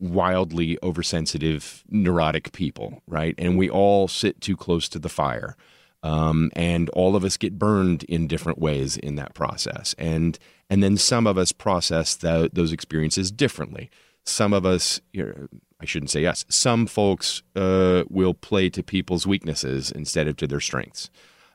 wildly 0.00 0.76
oversensitive 0.82 1.82
neurotic 1.88 2.52
people 2.52 3.00
right 3.06 3.34
and 3.38 3.56
we 3.56 3.70
all 3.70 4.06
sit 4.06 4.38
too 4.40 4.54
close 4.56 4.86
to 4.88 4.98
the 4.98 5.08
fire 5.08 5.56
um, 6.04 6.50
and 6.54 6.90
all 6.90 7.16
of 7.16 7.24
us 7.24 7.38
get 7.38 7.58
burned 7.58 8.04
in 8.04 8.28
different 8.28 8.58
ways 8.58 8.98
in 8.98 9.16
that 9.16 9.34
process. 9.34 9.94
And 9.98 10.38
and 10.70 10.82
then 10.82 10.96
some 10.96 11.26
of 11.26 11.36
us 11.38 11.50
process 11.50 12.14
tho- 12.14 12.48
those 12.52 12.72
experiences 12.72 13.32
differently. 13.32 13.90
Some 14.24 14.52
of 14.52 14.64
us 14.64 15.00
you 15.12 15.26
know, 15.26 15.48
i 15.80 15.84
shouldn't 15.84 16.10
say 16.10 16.22
yes 16.22 16.44
some 16.48 16.86
folks 16.86 17.42
uh, 17.56 18.04
will 18.08 18.34
play 18.34 18.70
to 18.70 18.82
people's 18.82 19.26
weaknesses 19.26 19.90
instead 19.90 20.28
of 20.28 20.36
to 20.36 20.46
their 20.46 20.60
strengths. 20.60 21.10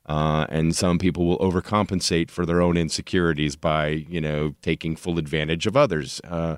Uh, 0.08 0.48
and 0.50 0.76
some 0.76 0.98
people 0.98 1.28
will 1.28 1.38
overcompensate 1.38 2.32
for 2.32 2.44
their 2.44 2.62
own 2.62 2.76
insecurities 2.76 3.56
by 3.56 3.88
you 3.88 4.20
know 4.20 4.56
taking 4.64 4.96
full 4.96 5.20
advantage 5.20 5.68
of 5.68 5.78
others. 5.78 6.20
Uh, 6.24 6.58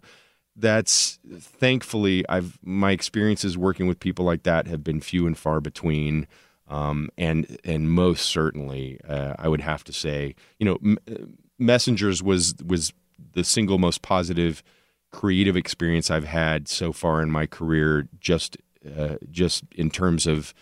that's 0.58 1.18
thankfully 1.38 2.26
i've 2.28 2.60
my 2.62 2.92
experiences 2.92 3.58
working 3.58 3.88
with 3.88 4.02
people 4.02 4.26
like 4.26 4.44
that 4.44 4.68
have 4.68 4.84
been 4.84 5.00
few 5.00 5.26
and 5.26 5.38
far 5.38 5.62
between 5.62 6.28
um, 6.72 7.10
and 7.18 7.58
and 7.64 7.92
most 7.92 8.26
certainly 8.26 9.00
uh, 9.08 9.36
i 9.38 9.48
would 9.48 9.62
have 9.62 9.84
to 9.84 9.94
say 9.94 10.34
you 10.58 10.66
know 10.66 10.78
m- 10.84 10.98
uh, 11.10 11.26
messengers 11.60 12.24
was 12.24 12.56
was 12.66 12.94
the 13.34 13.44
single 13.44 13.78
most 13.78 14.02
positive 14.02 14.64
creative 15.12 15.56
experience 15.56 16.10
i've 16.10 16.26
had 16.26 16.68
so 16.68 16.92
far 16.92 17.22
in 17.22 17.30
my 17.30 17.46
career 17.46 18.08
just 18.20 18.58
uh, 18.98 19.18
just 19.30 19.64
in 19.76 19.92
terms 19.92 20.26
of 20.26 20.54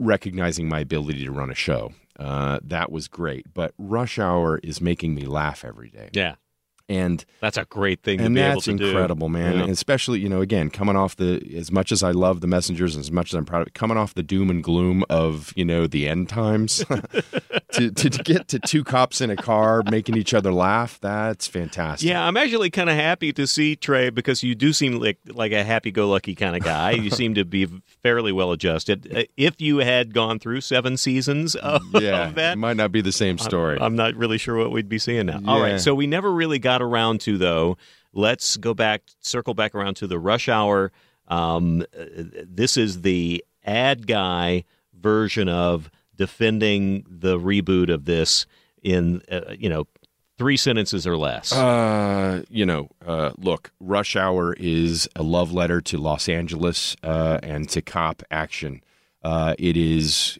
recognizing 0.00 0.68
my 0.68 0.80
ability 0.80 1.24
to 1.24 1.30
run 1.30 1.50
a 1.50 1.54
show. 1.54 1.92
Uh, 2.18 2.58
that 2.62 2.90
was 2.90 3.08
great. 3.08 3.46
But 3.54 3.74
rush 3.78 4.18
hour 4.18 4.58
is 4.62 4.80
making 4.80 5.14
me 5.14 5.26
laugh 5.26 5.64
every 5.64 5.90
day. 5.90 6.10
Yeah, 6.12 6.34
and 6.90 7.24
that's 7.40 7.56
a 7.56 7.64
great 7.64 8.02
thing 8.02 8.18
to 8.18 8.24
and 8.24 8.34
be 8.34 8.40
able 8.42 8.54
that's 8.56 8.64
to 8.66 8.74
do. 8.74 8.88
incredible, 8.88 9.28
man. 9.30 9.58
Yeah. 9.58 9.64
Especially, 9.66 10.18
you 10.20 10.28
know, 10.28 10.40
again, 10.42 10.68
coming 10.68 10.96
off 10.96 11.16
the 11.16 11.40
as 11.56 11.70
much 11.72 11.92
as 11.92 12.02
I 12.02 12.10
love 12.10 12.40
the 12.42 12.46
messengers, 12.46 12.94
and 12.96 13.02
as 13.02 13.10
much 13.12 13.32
as 13.32 13.34
I'm 13.34 13.44
proud 13.46 13.62
of 13.62 13.68
it, 13.68 13.74
coming 13.74 13.96
off 13.96 14.12
the 14.14 14.22
doom 14.22 14.50
and 14.50 14.62
gloom 14.62 15.04
of 15.08 15.52
you 15.56 15.64
know 15.64 15.86
the 15.86 16.08
end 16.08 16.28
times, 16.28 16.84
to, 17.72 17.90
to 17.90 18.10
to 18.10 18.22
get 18.24 18.48
to 18.48 18.58
two 18.58 18.84
cops 18.84 19.20
in 19.20 19.30
a 19.30 19.36
car 19.36 19.82
making 19.90 20.16
each 20.16 20.34
other 20.34 20.52
laugh, 20.52 20.98
that's 21.00 21.46
fantastic. 21.46 22.08
Yeah, 22.08 22.26
I'm 22.26 22.36
actually 22.36 22.70
kind 22.70 22.90
of 22.90 22.96
happy 22.96 23.32
to 23.34 23.46
see 23.46 23.76
Trey 23.76 24.10
because 24.10 24.42
you 24.42 24.54
do 24.54 24.72
seem 24.72 24.98
like 25.00 25.18
like 25.32 25.52
a 25.52 25.62
happy-go-lucky 25.64 26.34
kind 26.34 26.56
of 26.56 26.62
guy. 26.62 26.90
you 26.92 27.10
seem 27.10 27.34
to 27.34 27.44
be 27.44 27.66
fairly 28.02 28.32
well 28.32 28.52
adjusted. 28.52 29.10
Uh, 29.16 29.22
If 29.36 29.60
you 29.60 29.78
had 29.78 30.12
gone 30.12 30.38
through 30.38 30.60
seven 30.62 30.96
seasons 30.96 31.54
of, 31.54 31.82
yeah. 31.94 32.28
of 32.28 32.34
that, 32.34 32.54
it 32.54 32.56
might 32.58 32.76
not 32.76 32.90
be 32.92 33.00
the 33.00 33.12
same 33.12 33.38
story. 33.38 33.78
I'm 33.80 33.94
not 33.96 34.14
really 34.16 34.38
sure 34.38 34.56
what 34.56 34.70
we'd 34.72 34.88
be 34.88 34.98
seeing 34.98 35.26
now. 35.26 35.40
All 35.46 35.58
Yeah. 35.58 35.72
right, 35.72 35.80
so 35.80 35.94
we 35.94 36.06
never 36.06 36.30
really 36.32 36.58
got 36.58 36.79
around 36.82 37.20
to 37.22 37.38
though. 37.38 37.76
Let's 38.12 38.56
go 38.56 38.74
back, 38.74 39.02
circle 39.20 39.54
back 39.54 39.74
around 39.74 39.94
to 39.96 40.06
the 40.06 40.18
rush 40.18 40.48
hour. 40.48 40.90
Um, 41.28 41.82
uh, 41.98 42.04
this 42.44 42.76
is 42.76 43.02
the 43.02 43.44
ad 43.64 44.06
guy 44.06 44.64
version 44.94 45.48
of 45.48 45.90
defending 46.16 47.06
the 47.08 47.38
reboot 47.38 47.92
of 47.92 48.04
this 48.04 48.46
in 48.82 49.22
uh, 49.30 49.54
you 49.56 49.68
know 49.68 49.86
three 50.40 50.56
sentences 50.56 51.06
or 51.06 51.18
less. 51.18 51.52
Uh, 51.52 52.42
you 52.48 52.64
know, 52.64 52.88
uh, 53.06 53.30
look, 53.36 53.72
Rush 53.78 54.16
Hour 54.16 54.54
is 54.54 55.06
a 55.14 55.22
love 55.22 55.52
letter 55.52 55.82
to 55.82 55.98
Los 55.98 56.30
Angeles 56.30 56.96
uh, 57.02 57.38
and 57.42 57.68
to 57.68 57.82
cop 57.82 58.22
action. 58.30 58.82
Uh, 59.22 59.54
it 59.58 59.76
is 59.76 60.38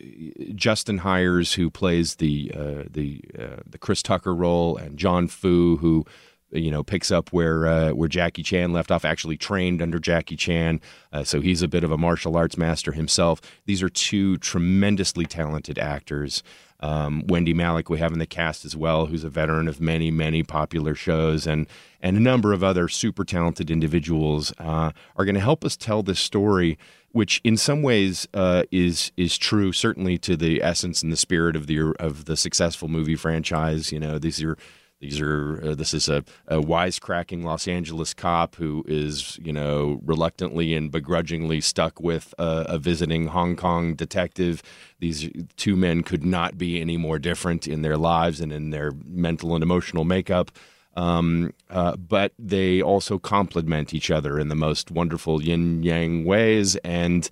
Justin 0.55 0.99
Hires 0.99 1.53
who 1.53 1.69
plays 1.69 2.15
the 2.15 2.51
uh, 2.57 2.85
the 2.91 3.23
uh, 3.39 3.61
the 3.67 3.77
Chris 3.77 4.03
Tucker 4.03 4.35
role, 4.35 4.79
and 4.79 4.99
Jon 4.99 5.29
Foo 5.29 5.77
who 5.77 6.07
you 6.53 6.71
know 6.71 6.83
picks 6.83 7.11
up 7.11 7.33
where 7.33 7.67
uh, 7.67 7.91
where 7.91 8.09
Jackie 8.09 8.43
Chan 8.43 8.73
left 8.73 8.91
off. 8.91 9.05
Actually 9.05 9.37
trained 9.37 9.81
under 9.81 9.99
Jackie 9.99 10.37
Chan, 10.37 10.81
uh, 11.13 11.25
so 11.25 11.41
he's 11.41 11.63
a 11.63 11.69
bit 11.69 11.85
of 11.85 11.91
a 11.91 11.99
martial 11.99 12.37
arts 12.37 12.57
master 12.57 12.93
himself. 12.93 13.41
These 13.67 13.83
are 13.83 13.89
two 13.89 14.37
tremendously 14.39 15.27
talented 15.27 15.79
actors. 15.79 16.43
Um, 16.81 17.27
Wendy 17.27 17.53
Malick 17.53 17.91
we 17.91 17.99
have 17.99 18.13
in 18.13 18.19
the 18.19 18.27
cast 18.27 18.65
as 18.65 18.75
well, 18.75 19.07
who's 19.07 19.25
a 19.25 19.29
veteran 19.29 19.69
of 19.69 19.81
many, 19.81 20.11
many 20.11 20.43
popular 20.43 20.95
shows, 20.95 21.47
and 21.47 21.67
and 22.01 22.17
a 22.17 22.21
number 22.21 22.53
of 22.53 22.65
other 22.65 22.89
super 22.89 23.25
talented 23.25 23.71
individuals 23.71 24.53
uh, 24.59 24.93
are 25.17 25.25
going 25.25 25.35
to 25.35 25.41
help 25.41 25.65
us 25.65 25.77
tell 25.77 26.03
this 26.03 26.19
story, 26.19 26.79
which 27.13 27.43
in 27.45 27.59
some 27.59 27.83
ways 27.83 28.27
uh, 28.33 28.63
is 28.71 29.13
is 29.19 29.37
true, 29.37 29.73
certainly 29.73 30.17
to 30.19 30.37
the 30.37 30.63
essence 30.63 31.03
and 31.03 31.13
the 31.13 31.19
spirit 31.19 31.55
of 31.55 31.67
the 31.67 31.95
of 32.01 32.25
the 32.25 32.37
successful 32.37 32.89
movie 32.89 33.17
franchise. 33.17 33.93
You 33.93 34.01
know, 34.01 34.19
these 34.19 34.43
are 34.43 34.57
these 35.01 35.21
are 35.21 35.61
uh, 35.65 35.75
this 35.75 35.95
is 35.95 36.09
a, 36.09 36.23
a 36.47 36.61
wisecracking 36.61 37.43
Los 37.43 37.67
Angeles 37.67 38.13
cop 38.13 38.57
who 38.57 38.85
is 38.87 39.39
you 39.43 39.53
know 39.53 40.01
reluctantly 40.05 40.75
and 40.75 40.93
begrudgingly 40.93 41.61
stuck 41.61 41.99
with 42.01 42.35
a, 42.39 42.67
a 42.69 42.79
visiting 42.79 43.29
Hong 43.29 43.57
Kong 43.57 43.95
detective. 43.95 44.63
These 44.99 45.31
two 45.57 45.75
men 45.75 46.03
could 46.03 46.25
not 46.25 46.59
be 46.59 46.81
any 46.81 46.99
more 46.99 47.19
different 47.19 47.67
in 47.67 47.81
their 47.81 47.97
lives 47.97 48.41
and 48.41 48.53
in 48.53 48.71
their 48.71 48.93
mental 49.07 49.55
and 49.55 49.63
emotional 49.63 50.05
makeup. 50.05 50.51
Um, 50.97 51.55
uh, 51.71 51.97
but 51.97 52.33
they 52.39 52.83
also 52.83 53.19
complement 53.19 53.95
each 53.95 54.11
other 54.11 54.39
in 54.39 54.49
the 54.49 54.57
most 54.57 54.91
wonderful 54.91 55.43
yin 55.43 55.83
yang 55.83 56.25
ways, 56.27 56.77
and 56.77 57.29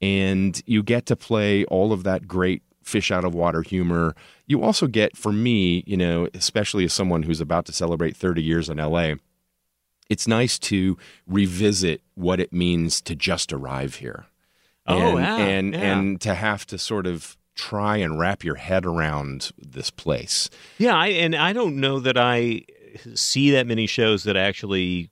and 0.00 0.60
you 0.66 0.82
get 0.82 1.06
to 1.06 1.14
play 1.14 1.64
all 1.66 1.92
of 1.92 2.02
that 2.02 2.26
great 2.26 2.62
fish 2.82 3.10
out 3.10 3.24
of 3.24 3.34
water 3.34 3.62
humor. 3.62 4.14
You 4.46 4.62
also 4.62 4.86
get, 4.86 5.16
for 5.16 5.32
me, 5.32 5.84
you 5.86 5.96
know, 5.96 6.28
especially 6.34 6.84
as 6.84 6.92
someone 6.92 7.22
who's 7.22 7.40
about 7.40 7.66
to 7.66 7.72
celebrate 7.72 8.16
30 8.16 8.42
years 8.42 8.68
in 8.68 8.78
LA, 8.78 9.14
it's 10.08 10.28
nice 10.28 10.58
to 10.58 10.98
revisit 11.26 12.02
what 12.14 12.40
it 12.40 12.52
means 12.52 13.00
to 13.02 13.14
just 13.14 13.52
arrive 13.52 13.96
here. 13.96 14.26
Oh, 14.86 15.16
and, 15.16 15.18
yeah, 15.18 15.36
and 15.36 15.74
yeah. 15.74 15.80
and 15.80 16.20
to 16.22 16.34
have 16.34 16.66
to 16.66 16.78
sort 16.78 17.06
of 17.06 17.36
try 17.54 17.98
and 17.98 18.18
wrap 18.18 18.42
your 18.42 18.56
head 18.56 18.84
around 18.84 19.52
this 19.56 19.90
place. 19.90 20.50
Yeah, 20.78 20.96
I, 20.96 21.08
and 21.08 21.34
I 21.36 21.52
don't 21.52 21.76
know 21.76 22.00
that 22.00 22.16
I 22.16 22.64
see 23.14 23.52
that 23.52 23.66
many 23.66 23.86
shows 23.86 24.24
that 24.24 24.36
actually 24.36 25.11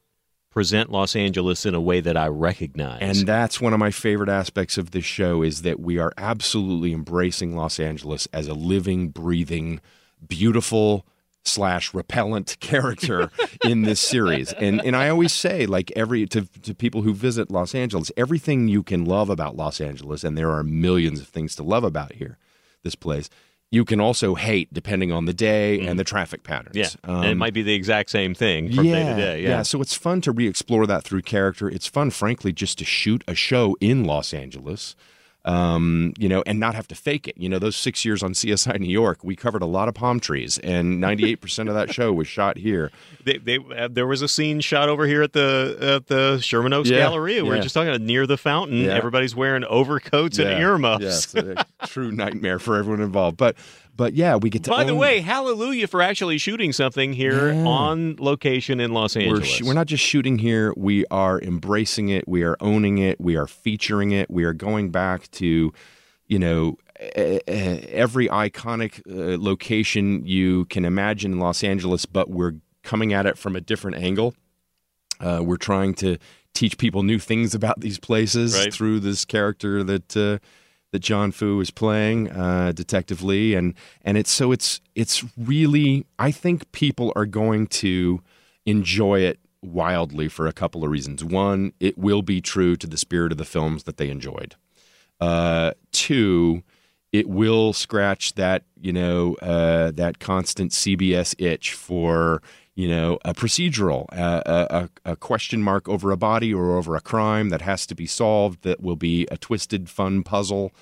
present 0.50 0.90
Los 0.90 1.14
Angeles 1.14 1.64
in 1.64 1.74
a 1.74 1.80
way 1.80 2.00
that 2.00 2.16
I 2.16 2.26
recognize. 2.26 3.00
And 3.00 3.28
that's 3.28 3.60
one 3.60 3.72
of 3.72 3.78
my 3.78 3.90
favorite 3.90 4.28
aspects 4.28 4.76
of 4.76 4.90
this 4.90 5.04
show 5.04 5.42
is 5.42 5.62
that 5.62 5.80
we 5.80 5.98
are 5.98 6.12
absolutely 6.18 6.92
embracing 6.92 7.56
Los 7.56 7.78
Angeles 7.78 8.26
as 8.32 8.48
a 8.48 8.54
living, 8.54 9.10
breathing, 9.10 9.80
beautiful 10.26 11.06
slash 11.44 11.94
repellent 11.94 12.56
character 12.60 13.30
in 13.64 13.82
this 13.82 14.00
series. 14.00 14.52
And 14.52 14.84
and 14.84 14.96
I 14.96 15.08
always 15.08 15.32
say, 15.32 15.66
like 15.66 15.92
every 15.94 16.26
to 16.26 16.42
to 16.62 16.74
people 16.74 17.02
who 17.02 17.14
visit 17.14 17.50
Los 17.50 17.74
Angeles, 17.74 18.10
everything 18.16 18.68
you 18.68 18.82
can 18.82 19.04
love 19.04 19.30
about 19.30 19.56
Los 19.56 19.80
Angeles, 19.80 20.24
and 20.24 20.36
there 20.36 20.50
are 20.50 20.64
millions 20.64 21.20
of 21.20 21.28
things 21.28 21.54
to 21.56 21.62
love 21.62 21.84
about 21.84 22.14
here, 22.14 22.38
this 22.82 22.96
place, 22.96 23.30
you 23.72 23.84
can 23.84 24.00
also 24.00 24.34
hate 24.34 24.72
depending 24.74 25.12
on 25.12 25.26
the 25.26 25.32
day 25.32 25.80
and 25.86 25.98
the 25.98 26.04
traffic 26.04 26.42
patterns. 26.42 26.74
Yeah, 26.76 26.88
and 27.04 27.24
it 27.24 27.30
Um, 27.32 27.38
might 27.38 27.54
be 27.54 27.62
the 27.62 27.74
exact 27.74 28.10
same 28.10 28.34
thing 28.34 28.72
from 28.74 28.84
day 28.84 29.04
to 29.04 29.14
day. 29.16 29.42
Yeah. 29.42 29.62
so 29.62 29.80
it's 29.80 29.94
fun 29.94 30.20
to 30.22 30.32
re-explore 30.32 30.86
that 30.86 31.04
through 31.04 31.22
character. 31.22 31.68
It's 31.68 31.86
fun, 31.86 32.10
frankly, 32.10 32.52
just 32.52 32.78
to 32.78 32.84
shoot 32.84 33.22
a 33.28 33.34
show 33.34 33.76
in 33.80 34.04
Los 34.04 34.34
Angeles, 34.34 34.96
um, 35.44 36.12
you 36.18 36.28
know, 36.28 36.42
and 36.46 36.60
not 36.60 36.74
have 36.74 36.86
to 36.88 36.94
fake 36.94 37.26
it. 37.26 37.36
You 37.38 37.48
know, 37.48 37.58
those 37.58 37.76
six 37.76 38.04
years 38.04 38.22
on 38.22 38.32
CSI 38.32 38.78
New 38.78 38.90
York, 38.90 39.24
we 39.24 39.36
covered 39.36 39.62
a 39.62 39.66
lot 39.66 39.88
of 39.88 39.94
palm 39.94 40.20
trees, 40.20 40.58
and 40.58 41.00
ninety-eight 41.00 41.36
percent 41.36 41.68
of 41.68 41.74
that 41.74 41.92
show 41.92 42.12
was 42.12 42.28
shot 42.28 42.56
here. 42.56 42.90
They, 43.22 43.36
they, 43.36 43.58
uh, 43.76 43.88
there 43.90 44.06
was 44.06 44.22
a 44.22 44.28
scene 44.28 44.60
shot 44.60 44.88
over 44.88 45.06
here 45.06 45.22
at 45.22 45.34
the 45.34 45.76
at 45.98 46.06
the 46.06 46.38
Sherman 46.40 46.72
Oaks 46.72 46.88
Yeah, 46.88 47.00
Galleria. 47.00 47.42
We 47.42 47.50
were 47.50 47.56
yeah. 47.56 47.60
just 47.60 47.74
talking 47.74 47.90
about 47.90 48.00
near 48.00 48.26
the 48.26 48.38
fountain. 48.38 48.78
Yeah. 48.78 48.94
Everybody's 48.94 49.36
wearing 49.36 49.62
overcoats 49.64 50.38
and 50.38 50.48
earmuffs. 50.48 51.04
Yes, 51.04 51.34
a 51.34 51.66
true 51.86 52.10
nightmare 52.10 52.58
for 52.58 52.76
everyone 52.76 53.02
involved. 53.02 53.36
But, 53.36 53.56
but 54.00 54.14
yeah, 54.14 54.36
we 54.36 54.48
get 54.48 54.64
to. 54.64 54.70
By 54.70 54.84
the 54.84 54.94
way, 54.94 55.20
hallelujah 55.20 55.86
for 55.86 56.00
actually 56.00 56.38
shooting 56.38 56.72
something 56.72 57.12
here 57.12 57.52
Yeah. 57.52 57.66
on 57.66 58.16
location 58.18 58.80
in 58.80 58.92
Los 58.92 59.14
we're 59.14 59.22
Angeles. 59.22 59.46
sh- 59.46 59.62
we're 59.62 59.74
not 59.74 59.86
just 59.88 60.02
shooting 60.02 60.38
here. 60.38 60.72
We 60.74 61.04
are 61.10 61.38
embracing 61.40 62.08
it. 62.08 62.26
We 62.26 62.42
are 62.42 62.56
owning 62.60 62.96
it. 62.96 63.20
We 63.20 63.36
are 63.36 63.46
featuring 63.46 64.12
it. 64.12 64.30
We 64.30 64.44
are 64.44 64.54
going 64.54 64.90
back 64.90 65.30
to, 65.32 65.72
you 66.26 66.38
know, 66.38 66.78
every 66.98 68.28
iconic 68.28 69.00
uh, 69.06 69.36
location 69.42 70.24
you 70.24 70.64
can 70.66 70.84
imagine 70.84 71.32
in 71.32 71.38
Los 71.38 71.62
Angeles, 71.62 72.06
but 72.06 72.30
we're 72.30 72.54
coming 72.82 73.12
at 73.12 73.26
it 73.26 73.36
from 73.36 73.54
a 73.56 73.60
different 73.60 73.98
angle. 73.98 74.34
Uh, 75.20 75.40
we're 75.44 75.56
trying 75.58 75.92
to 75.94 76.16
teach 76.54 76.78
people 76.78 77.02
new 77.02 77.18
things 77.18 77.54
about 77.54 77.80
these 77.80 77.98
places 77.98 78.54
Right. 78.56 78.72
through 78.72 79.00
this 79.00 79.24
character 79.24 79.84
that 79.84 80.16
uh, 80.16 80.38
that 80.92 81.00
Jon 81.00 81.32
Foo 81.32 81.60
is 81.60 81.70
playing, 81.70 82.30
uh, 82.30 82.72
Detective 82.72 83.22
Lee, 83.22 83.54
and 83.54 83.74
and 84.02 84.18
it's 84.18 84.30
so 84.30 84.52
it's 84.52 84.80
it's 84.94 85.24
really 85.36 86.06
I 86.18 86.30
think 86.30 86.70
people 86.72 87.12
are 87.14 87.26
going 87.26 87.66
to 87.68 88.22
enjoy 88.66 89.20
it 89.20 89.38
wildly 89.62 90.28
for 90.28 90.46
a 90.46 90.52
couple 90.52 90.84
of 90.84 90.90
reasons. 90.90 91.22
One, 91.22 91.72
it 91.80 91.98
will 91.98 92.22
be 92.22 92.40
true 92.40 92.76
to 92.76 92.86
the 92.86 92.96
spirit 92.96 93.32
of 93.32 93.38
the 93.38 93.44
films 93.44 93.84
that 93.84 93.96
they 93.98 94.10
enjoyed. 94.10 94.56
Uh, 95.20 95.72
two, 95.92 96.62
it 97.12 97.28
will 97.28 97.72
scratch 97.72 98.34
that 98.34 98.64
you 98.80 98.92
know 98.92 99.34
uh, 99.42 99.90
that 99.92 100.18
constant 100.18 100.72
CBS 100.72 101.34
itch 101.38 101.72
for 101.72 102.42
you 102.80 102.88
know 102.88 103.18
a 103.24 103.34
procedural, 103.34 104.06
uh, 104.12 104.42
a, 104.46 104.88
a, 105.04 105.12
a 105.12 105.16
question 105.16 105.62
mark 105.62 105.88
over 105.88 106.10
a 106.10 106.16
body 106.16 106.52
or 106.52 106.76
over 106.78 106.96
a 106.96 107.00
crime 107.00 107.50
that 107.50 107.60
has 107.60 107.86
to 107.86 107.94
be 107.94 108.06
solved. 108.06 108.62
That 108.62 108.80
will 108.80 108.96
be 108.96 109.26
a 109.30 109.36
twisted, 109.36 109.90
fun 109.90 110.22
puzzle. 110.22 110.72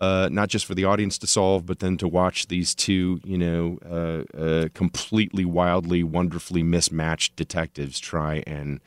Uh, 0.00 0.28
not 0.32 0.48
just 0.48 0.64
for 0.64 0.74
the 0.74 0.84
audience 0.84 1.18
to 1.18 1.26
solve, 1.26 1.66
but 1.66 1.80
then 1.80 1.98
to 1.98 2.08
watch 2.08 2.46
these 2.46 2.74
two, 2.74 3.20
you 3.22 3.36
know, 3.36 3.78
uh, 3.84 4.38
uh, 4.38 4.68
completely, 4.72 5.44
wildly, 5.44 6.02
wonderfully 6.02 6.62
mismatched 6.62 7.36
detectives 7.36 8.00
try 8.00 8.42
and 8.46 8.80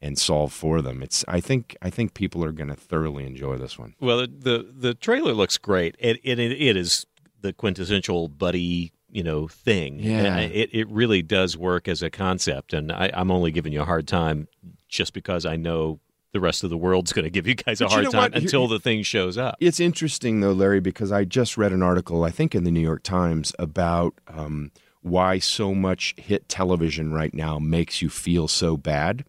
and 0.00 0.18
solve 0.18 0.52
for 0.52 0.82
them. 0.82 1.02
It's. 1.02 1.24
I 1.26 1.40
think. 1.40 1.76
I 1.80 1.90
think 1.90 2.14
people 2.14 2.44
are 2.44 2.52
going 2.52 2.68
to 2.68 2.76
thoroughly 2.76 3.26
enjoy 3.26 3.56
this 3.56 3.78
one. 3.78 3.94
Well, 4.00 4.18
the, 4.18 4.26
the 4.26 4.72
the 4.76 4.94
trailer 4.94 5.32
looks 5.32 5.56
great. 5.56 5.96
It 5.98 6.20
it 6.22 6.38
it 6.38 6.76
is 6.76 7.06
the 7.40 7.52
quintessential 7.52 8.28
buddy 8.28 8.92
you 9.10 9.22
know 9.22 9.48
thing. 9.48 9.98
Yeah. 10.00 10.36
And 10.36 10.52
it 10.52 10.70
it 10.72 10.88
really 10.88 11.22
does 11.22 11.56
work 11.56 11.88
as 11.88 12.02
a 12.02 12.10
concept, 12.10 12.72
and 12.72 12.92
I, 12.92 13.10
I'm 13.14 13.30
only 13.30 13.50
giving 13.50 13.72
you 13.72 13.82
a 13.82 13.86
hard 13.86 14.06
time 14.06 14.48
just 14.88 15.12
because 15.12 15.44
I 15.44 15.56
know 15.56 16.00
the 16.32 16.40
rest 16.40 16.64
of 16.64 16.70
the 16.70 16.76
world's 16.76 17.12
going 17.14 17.24
to 17.24 17.30
give 17.30 17.46
you 17.46 17.54
guys 17.54 17.80
a 17.80 17.84
But 17.84 17.90
you 17.90 17.94
hard 17.94 18.04
know 18.04 18.10
time 18.10 18.32
what? 18.32 18.34
Until 18.34 18.68
the 18.68 18.78
thing 18.78 19.02
shows 19.02 19.38
up. 19.38 19.56
It's 19.60 19.80
interesting 19.80 20.40
though, 20.40 20.52
Larry, 20.52 20.80
because 20.80 21.12
I 21.12 21.24
just 21.24 21.56
read 21.56 21.72
an 21.72 21.82
article, 21.82 22.24
I 22.24 22.30
think 22.30 22.54
in 22.54 22.64
the 22.64 22.70
New 22.70 22.80
York 22.80 23.02
Times, 23.02 23.52
about 23.58 24.14
um, 24.28 24.70
why 25.02 25.38
so 25.38 25.74
much 25.74 26.14
hit 26.16 26.48
television 26.48 27.12
right 27.12 27.32
now 27.32 27.58
makes 27.58 28.02
you 28.02 28.08
feel 28.08 28.48
so 28.48 28.76
bad. 28.76 29.24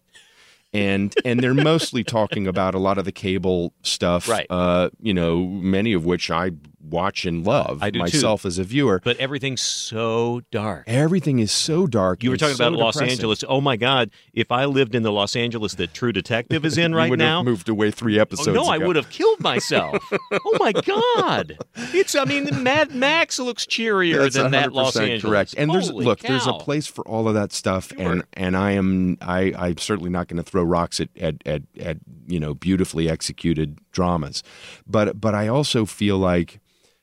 And 0.72 1.12
and 1.24 1.40
they're 1.40 1.52
mostly 1.52 2.04
talking 2.04 2.46
about 2.46 2.76
a 2.76 2.78
lot 2.78 2.96
of 2.96 3.04
the 3.04 3.10
cable 3.10 3.72
stuff, 3.82 4.28
Right. 4.28 4.46
Uh, 4.48 4.90
you 5.00 5.12
know, 5.12 5.44
many 5.44 5.92
of 5.94 6.04
which 6.04 6.30
I 6.30 6.52
watch 6.82 7.24
and 7.24 7.46
love 7.46 7.82
I 7.82 7.90
do 7.90 7.98
too. 7.98 8.04
myself 8.04 8.44
as 8.46 8.58
a 8.58 8.64
viewer. 8.64 9.00
But 9.04 9.16
everything's 9.18 9.60
so 9.60 10.42
dark. 10.50 10.84
Everything 10.86 11.38
is 11.38 11.52
so 11.52 11.86
dark. 11.86 12.22
You 12.22 12.30
were 12.30 12.36
talking 12.36 12.56
so 12.56 12.68
about 12.68 12.78
Los 12.78 12.94
depressing. 12.94 13.12
Angeles. 13.18 13.44
Oh 13.48 13.60
my 13.60 13.76
God! 13.76 14.10
If 14.32 14.50
I 14.50 14.64
lived 14.64 14.94
in 14.94 15.02
the 15.02 15.12
Los 15.12 15.36
Angeles 15.36 15.74
that 15.74 15.94
True 15.94 16.12
Detective 16.12 16.64
is 16.64 16.78
in 16.78 16.94
right 17.00 17.12
now, 17.12 17.38
have 17.38 17.46
moved 17.46 17.68
away 17.68 17.90
three 17.90 18.18
oh, 18.18 18.22
episodes. 18.22 18.54
no, 18.54 18.64
I 18.64 18.78
would 18.78 18.96
have 18.96 19.10
killed 19.10 19.40
myself. 19.40 20.02
oh 20.32 20.56
my 20.58 20.72
God! 20.72 21.58
It's 21.76 22.14
I 22.14 22.24
mean, 22.24 22.62
Mad 22.62 22.94
Max 22.94 23.38
looks 23.38 23.66
cheerier 23.66 24.22
That's 24.22 24.36
than 24.36 24.52
that 24.52 24.72
Los 24.72 24.96
100% 24.96 25.00
Angeles. 25.02 25.22
Correct. 25.22 25.54
And 25.56 25.70
there's 25.70 25.88
Holy 25.90 26.04
look, 26.04 26.20
there's 26.20 26.46
a 26.46 26.54
place 26.54 26.86
for 26.86 27.06
all 27.06 27.28
of 27.28 27.34
that 27.34 27.52
stuff, 27.52 27.92
Sure. 27.96 28.12
and 28.12 28.24
and 28.34 28.56
I 28.56 28.72
am 28.72 29.18
I 29.20 29.52
I'm 29.56 29.78
certainly 29.78 30.10
not 30.10 30.28
going 30.28 30.42
to 30.42 30.48
throw 30.48 30.62
rocks 30.62 31.00
at, 31.00 31.08
at 31.18 31.36
at 31.46 31.62
at 31.78 31.98
you 32.26 32.40
know 32.40 32.54
beautifully 32.54 33.08
executed 33.08 33.78
dramas, 33.92 34.42
but 34.86 35.20
but 35.20 35.34
I 35.34 35.48
also 35.48 35.84
feel 35.86 36.18
like, 36.18 36.60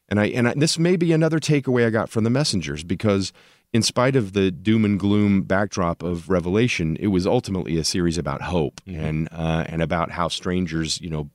and 0.09 0.19
I 0.19 0.27
and 0.27 0.47
I, 0.47 0.53
this 0.55 0.77
may 0.79 0.95
be 0.95 1.11
another 1.13 1.39
takeaway 1.39 1.85
I 1.85 1.89
got 1.89 2.09
from 2.09 2.23
the 2.23 2.29
messengers 2.29 2.83
because. 2.83 3.33
In 3.73 3.83
spite 3.83 4.15
of 4.15 4.31
the 4.31 4.49
doom 4.49 4.85
and 4.85 4.97
gloom 4.97 5.41
backdrop 5.41 6.01
of 6.01 6.29
Revelation, 6.29 6.95
it 7.01 7.07
was 7.07 7.27
ultimately 7.27 7.77
a 7.77 7.83
series 7.83 8.17
about 8.17 8.41
hope 8.43 8.79
Mm-hmm. 8.87 9.03
and 9.03 9.29
uh, 9.33 9.65
and 9.67 9.81
about 9.81 10.11
how 10.11 10.29
strangers, 10.29 11.01
you 11.01 11.09
know, 11.09 11.29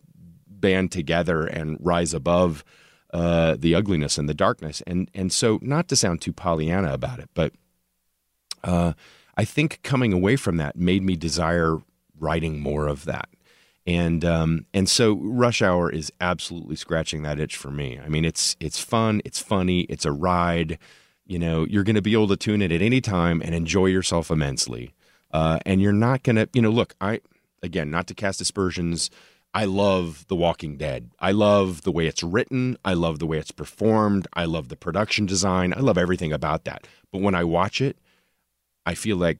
band 0.48 0.92
together 0.92 1.44
and 1.44 1.76
rise 1.78 2.14
above 2.14 2.64
uh, 3.12 3.56
the 3.58 3.74
ugliness 3.74 4.16
and 4.16 4.30
the 4.30 4.34
darkness. 4.34 4.82
And 4.86 5.10
and 5.14 5.30
so, 5.30 5.58
not 5.60 5.88
to 5.88 5.94
sound 5.96 6.22
too 6.22 6.32
Pollyanna 6.32 6.94
about 6.94 7.18
it, 7.18 7.28
but 7.34 7.52
uh, 8.64 8.94
I 9.36 9.44
think 9.44 9.80
coming 9.82 10.14
away 10.14 10.36
from 10.36 10.56
that 10.56 10.74
made 10.74 11.02
me 11.02 11.16
desire 11.16 11.78
writing 12.18 12.60
more 12.60 12.88
of 12.88 13.04
that. 13.04 13.28
And 13.86 14.24
um, 14.24 14.66
and 14.72 14.88
so, 14.88 15.14
Rush 15.14 15.60
Hour 15.60 15.90
is 15.90 16.12
absolutely 16.20 16.76
scratching 16.76 17.22
that 17.22 17.40
itch 17.40 17.56
for 17.56 17.70
me. 17.70 17.98
I 17.98 18.08
mean, 18.08 18.24
it's 18.24 18.56
it's 18.60 18.78
fun, 18.78 19.20
it's 19.24 19.40
funny, 19.40 19.80
it's 19.82 20.04
a 20.04 20.12
ride. 20.12 20.78
You 21.26 21.38
know, 21.38 21.64
you're 21.64 21.82
going 21.84 21.96
to 21.96 22.02
be 22.02 22.12
able 22.12 22.28
to 22.28 22.36
tune 22.36 22.62
it 22.62 22.70
at 22.70 22.82
any 22.82 23.00
time 23.00 23.40
and 23.42 23.54
enjoy 23.54 23.86
yourself 23.86 24.30
immensely. 24.30 24.94
Uh, 25.32 25.58
and 25.64 25.80
you're 25.80 25.92
not 25.92 26.22
going 26.22 26.36
to, 26.36 26.48
you 26.52 26.60
know, 26.62 26.70
look, 26.70 26.94
I 27.00 27.20
again, 27.62 27.90
not 27.90 28.06
to 28.08 28.14
cast 28.14 28.40
aspersions. 28.40 29.10
I 29.54 29.64
love 29.66 30.26
The 30.28 30.36
Walking 30.36 30.76
Dead. 30.76 31.10
I 31.18 31.32
love 31.32 31.82
the 31.82 31.92
way 31.92 32.06
it's 32.06 32.22
written. 32.22 32.76
I 32.84 32.94
love 32.94 33.18
the 33.18 33.26
way 33.26 33.38
it's 33.38 33.50
performed. 33.50 34.26
I 34.32 34.46
love 34.46 34.68
the 34.68 34.76
production 34.76 35.26
design. 35.26 35.74
I 35.76 35.80
love 35.80 35.98
everything 35.98 36.32
about 36.32 36.64
that. 36.64 36.86
But 37.12 37.20
when 37.20 37.34
I 37.34 37.44
watch 37.44 37.80
it, 37.80 37.98
I 38.86 38.94
feel 38.94 39.16
like 39.16 39.38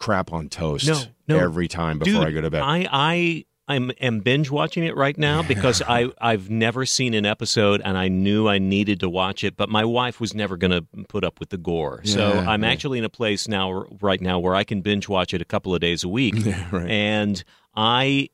crap 0.00 0.32
on 0.32 0.48
toast 0.48 0.86
No, 0.88 1.02
no. 1.26 1.38
every 1.38 1.68
time 1.68 1.98
before 1.98 2.20
Dude, 2.20 2.28
I 2.28 2.30
go 2.32 2.40
to 2.40 2.50
bed. 2.50 2.62
I 2.62 2.88
I 2.90 3.44
I'm 3.68 3.92
am 4.00 4.20
binge 4.20 4.50
watching 4.50 4.84
it 4.84 4.96
right 4.96 5.16
now 5.16 5.42
because 5.42 5.82
I 5.86 6.10
I've 6.20 6.48
never 6.48 6.86
seen 6.86 7.14
an 7.14 7.26
episode 7.26 7.82
and 7.84 7.98
I 7.98 8.08
knew 8.08 8.48
I 8.48 8.58
needed 8.58 9.00
to 9.00 9.08
watch 9.08 9.44
it, 9.44 9.56
but 9.56 9.68
my 9.68 9.84
wife 9.84 10.20
was 10.20 10.34
never 10.34 10.56
going 10.56 10.70
to 10.70 10.86
put 11.08 11.22
up 11.22 11.38
with 11.38 11.50
the 11.50 11.58
gore. 11.58 12.00
so 12.04 12.32
I'm 12.32 12.62
yeah. 12.62 12.70
actually 12.70 12.98
in 12.98 13.04
a 13.04 13.10
place 13.10 13.46
now 13.46 13.84
right 14.00 14.20
now 14.20 14.38
where 14.38 14.54
I 14.54 14.64
can 14.64 14.80
binge 14.80 15.08
watch 15.08 15.34
it 15.34 15.42
a 15.42 15.44
couple 15.44 15.74
of 15.74 15.80
days 15.80 16.02
a 16.02 16.08
week. 16.08 16.34
right. 16.72 16.90
And 16.90 17.44
I 17.76 18.30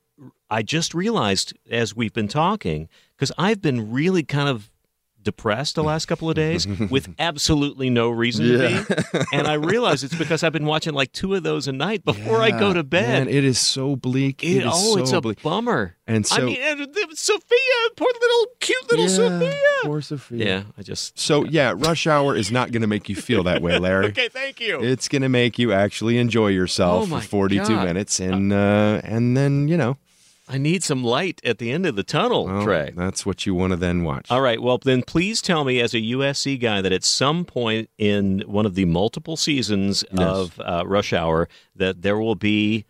I 0.49 0.63
just 0.63 0.93
realized 0.93 1.53
as 1.69 1.95
we've 1.95 2.13
been 2.13 2.29
talking 2.29 2.87
because 3.15 3.31
I've 3.37 3.61
been 3.61 3.91
really 3.91 4.23
kind 4.23 4.47
of 4.47 4.71
depressed 5.25 5.75
the 5.75 5.83
last 5.83 6.05
couple 6.05 6.29
of 6.29 6.35
days 6.35 6.65
with 6.89 7.13
absolutely 7.19 7.89
no 7.89 8.09
reason 8.09 8.45
to 8.47 8.57
be. 8.57 9.19
And 9.33 9.47
I 9.47 9.53
realize 9.55 10.03
it's 10.03 10.15
because 10.15 10.43
I've 10.43 10.53
been 10.53 10.65
watching 10.65 10.93
like 10.93 11.11
two 11.11 11.33
of 11.35 11.43
those 11.43 11.67
a 11.67 11.73
night 11.73 12.05
before 12.05 12.41
I 12.41 12.51
go 12.51 12.71
to 12.73 12.83
bed. 12.83 13.25
Man, 13.25 13.27
it 13.27 13.43
is 13.43 13.59
so 13.59 13.95
bleak. 13.97 14.43
It, 14.43 14.57
it 14.57 14.65
is 14.65 14.71
oh, 14.73 14.95
so 14.95 15.01
it's 15.01 15.11
a 15.11 15.19
bleak. 15.19 15.41
bummer. 15.41 15.95
And 16.07 16.25
so, 16.25 16.35
I 16.37 16.45
mean, 16.45 16.57
and, 16.61 16.87
Sophia, 17.17 17.57
poor 17.97 18.11
little, 18.21 18.45
cute 18.59 18.91
little 18.91 19.05
yeah, 19.05 19.11
Sophia. 19.11 19.61
Poor 19.83 20.01
Sophia. 20.01 20.45
Yeah, 20.45 20.63
I 20.77 20.83
just. 20.83 21.17
So 21.19 21.43
yeah, 21.45 21.73
Rush 21.75 22.05
Hour 22.07 22.35
is 22.35 22.51
not 22.51 22.71
going 22.71 22.81
to 22.83 22.87
make 22.87 23.09
you 23.09 23.15
feel 23.15 23.43
that 23.43 23.61
way, 23.61 23.77
Larry. 23.85 24.07
Okay, 24.07 24.29
thank 24.29 24.59
you. 24.59 24.81
It's 24.81 25.07
going 25.07 25.23
to 25.23 25.29
make 25.29 25.57
you 25.57 25.73
actually 25.73 26.17
enjoy 26.19 26.49
yourself 26.49 27.11
Oh, 27.11 27.19
for 27.19 27.25
42 27.25 27.63
God. 27.67 27.85
minutes, 27.85 28.19
and 28.19 28.53
uh, 28.53 29.01
and 29.03 29.35
then 29.35 29.67
you 29.67 29.75
know, 29.77 29.97
I 30.47 30.57
need 30.59 30.83
some 30.83 31.03
light 31.03 31.41
at 31.43 31.57
the 31.57 31.71
end 31.71 31.85
of 31.87 31.95
the 31.95 32.03
tunnel, 32.03 32.45
well, 32.45 32.63
Trey. 32.63 32.93
that's 32.95 33.25
what 33.25 33.45
you 33.47 33.55
want 33.55 33.71
to 33.71 33.77
then 33.77 34.03
watch. 34.03 34.29
All 34.29 34.41
right. 34.41 34.61
Well, 34.61 34.77
then 34.77 35.01
please 35.01 35.41
tell 35.41 35.65
me, 35.65 35.81
as 35.81 35.93
a 35.95 35.99
USC 35.99 36.59
guy, 36.61 36.81
that 36.81 36.91
at 36.93 37.03
some 37.03 37.45
point 37.45 37.89
in 37.97 38.43
one 38.45 38.65
of 38.67 38.75
the 38.75 38.85
multiple 38.85 39.37
seasons 39.37 40.03
Yes. 40.11 40.19
of 40.21 40.59
uh, 40.59 40.83
Rush 40.85 41.13
Hour, 41.13 41.49
that 41.75 42.03
there 42.03 42.19
will 42.19 42.35
be 42.35 42.85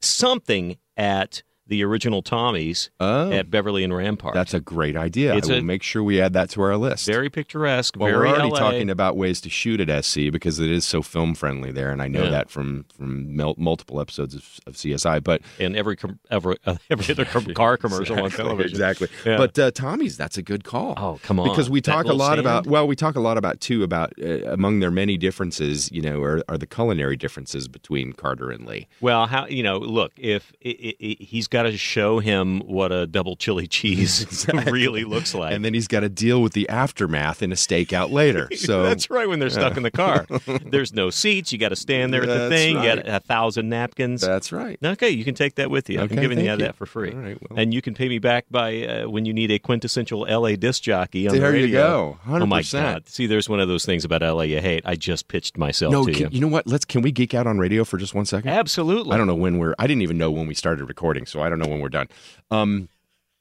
something 0.00 0.76
at 0.96 1.42
the 1.68 1.82
original 1.84 2.22
Tommy's 2.22 2.90
Oh, 3.00 3.30
at 3.32 3.50
Beverly 3.50 3.82
and 3.84 3.94
Rampart. 3.94 4.34
that's 4.34 4.54
a 4.54 4.60
great 4.60 4.96
idea. 4.96 5.34
It's 5.34 5.48
I 5.48 5.54
will 5.54 5.58
a- 5.60 5.62
make 5.64 5.82
sure 5.82 6.02
we 6.02 6.20
add 6.20 6.32
that 6.34 6.50
to 6.50 6.62
our 6.62 6.76
list. 6.76 7.06
very 7.06 7.28
picturesque. 7.28 7.96
well, 7.96 8.08
very 8.10 8.18
we're 8.28 8.34
already 8.34 8.50
LA. 8.50 8.58
talking 8.58 8.90
about 8.90 9.16
ways 9.16 9.40
to 9.42 9.50
shoot 9.50 9.80
at 9.80 9.88
SC 10.04 10.30
because 10.30 10.60
it 10.60 10.70
is 10.70 10.84
so 10.84 11.02
film 11.02 11.34
friendly 11.34 11.72
there, 11.72 11.90
and 11.90 12.00
I 12.02 12.08
know 12.08 12.24
Yeah. 12.24 12.30
that 12.30 12.50
from 12.50 12.84
from 12.96 13.36
mul- 13.36 13.54
multiple 13.58 14.00
episodes 14.00 14.34
of, 14.34 14.60
of 14.66 14.74
CSI. 14.76 15.20
But 15.22 15.42
and 15.58 15.76
every 15.76 15.96
com- 15.96 16.18
every, 16.30 16.56
uh, 16.66 16.76
every 16.90 17.12
other 17.12 17.24
com- 17.24 17.46
car 17.54 17.76
commercial 17.76 18.16
on 18.18 18.26
Exactly, 18.26 18.44
television. 18.44 18.70
exactly. 18.70 19.08
Yeah. 19.24 19.36
But 19.36 19.58
uh, 19.58 19.70
Tommy's, 19.72 20.16
that's 20.16 20.38
a 20.38 20.42
good 20.42 20.64
call. 20.64 20.94
Oh, 20.96 21.18
come 21.22 21.40
on. 21.40 21.48
because 21.48 21.68
we 21.68 21.80
That 21.80 21.90
talk 21.92 22.06
a 22.06 22.12
lot 22.12 22.38
about 22.38 22.66
well 22.66 22.86
we 22.86 22.96
talk 22.96 23.16
a 23.16 23.20
lot 23.20 23.36
about 23.38 23.60
too 23.60 23.82
about 23.82 24.12
uh, 24.22 24.44
among 24.52 24.80
their 24.80 24.90
many 24.90 25.16
differences 25.16 25.90
you 25.92 26.00
know 26.02 26.22
are, 26.22 26.42
are 26.48 26.56
the 26.58 26.66
culinary 26.66 27.16
differences 27.16 27.68
between 27.68 28.12
carter 28.12 28.50
and 28.50 28.66
lee 28.66 28.86
Well, 29.00 29.26
how 29.26 29.46
you 29.46 29.62
know? 29.62 29.78
Look, 29.78 30.12
if 30.16 30.52
i 30.64 30.68
i 30.68 30.94
i 31.02 31.16
he's 31.20 31.48
got 31.56 31.62
to 31.62 31.76
show 31.76 32.18
him 32.18 32.60
what 32.60 32.92
a 32.92 33.06
double 33.06 33.36
chili 33.36 33.66
cheese 33.76 34.46
really 34.66 35.04
looks 35.04 35.34
like, 35.34 35.54
and 35.54 35.64
then 35.64 35.74
he's 35.74 35.88
got 35.88 36.00
to 36.00 36.08
deal 36.08 36.42
with 36.42 36.52
the 36.52 36.68
aftermath 36.68 37.42
in 37.42 37.52
a 37.52 37.54
stakeout 37.54 38.10
later 38.10 38.48
so 38.56 38.82
that's 38.82 39.08
right. 39.10 39.28
When 39.28 39.38
they're 39.38 39.50
stuck 39.50 39.76
in 39.76 39.82
the 39.82 39.90
car, 39.90 40.26
there's 40.66 40.92
no 40.92 41.10
seats. 41.10 41.52
You 41.52 41.58
got 41.58 41.70
to 41.70 41.76
stand 41.76 42.12
there 42.12 42.22
at 42.22 42.28
the 42.28 42.48
thing. 42.48 42.76
You 42.76 42.82
got 42.82 43.08
a 43.08 43.20
thousand 43.20 43.68
napkins. 43.68 44.20
that's 44.20 44.52
right 44.52 44.78
Okay, 44.84 45.10
you 45.10 45.24
can 45.24 45.34
take 45.34 45.54
that 45.56 45.70
with 45.70 45.88
you. 45.90 46.00
Okay, 46.00 46.14
I'm 46.14 46.20
giving 46.20 46.38
you 46.38 46.50
you. 46.50 46.56
that 46.56 46.76
for 46.76 46.86
free. 46.86 47.10
Right, 47.10 47.38
well. 47.50 47.58
and 47.58 47.72
you 47.72 47.82
can 47.82 47.94
pay 47.94 48.08
me 48.08 48.18
back 48.18 48.46
by 48.50 48.86
uh, 48.86 49.08
when 49.08 49.24
you 49.24 49.32
need 49.32 49.50
a 49.50 49.58
quintessential 49.58 50.26
LA 50.28 50.56
disc 50.56 50.82
jockey 50.82 51.28
on 51.28 51.36
there 51.38 51.50
the 51.52 51.58
you 51.58 51.64
radio. 51.64 51.80
go 51.80 52.18
100% 52.26 52.42
Oh 52.42 52.46
my 52.46 52.62
God! 52.62 53.08
See, 53.08 53.26
there's 53.26 53.48
one 53.48 53.60
of 53.60 53.68
those 53.68 53.84
things 53.84 54.04
about 54.04 54.22
LA 54.22 54.42
you 54.42 54.60
hate. 54.60 54.82
I 54.84 54.94
just 54.96 55.28
pitched 55.28 55.56
myself 55.56 55.92
no 55.92 56.04
to 56.04 56.12
can, 56.12 56.22
you. 56.22 56.28
you 56.32 56.40
know 56.40 56.48
what 56.48 56.66
let's 56.66 56.84
can 56.84 57.02
we 57.02 57.12
geek 57.12 57.34
out 57.34 57.46
on 57.46 57.58
radio 57.58 57.84
for 57.84 57.96
just 57.98 58.14
one 58.14 58.24
second 58.24 58.50
Absolutely. 58.50 59.12
i 59.12 59.16
don't 59.16 59.26
know 59.26 59.34
when 59.34 59.58
we're 59.58 59.74
i 59.78 59.86
didn't 59.86 60.02
even 60.02 60.18
know 60.18 60.30
when 60.30 60.46
we 60.46 60.54
started 60.54 60.84
recording 60.86 61.26
so 61.26 61.40
i 61.40 61.45
don't 61.48 61.58
know 61.58 61.68
when 61.68 61.80
we're 61.80 61.88
done 61.88 62.08
um 62.50 62.88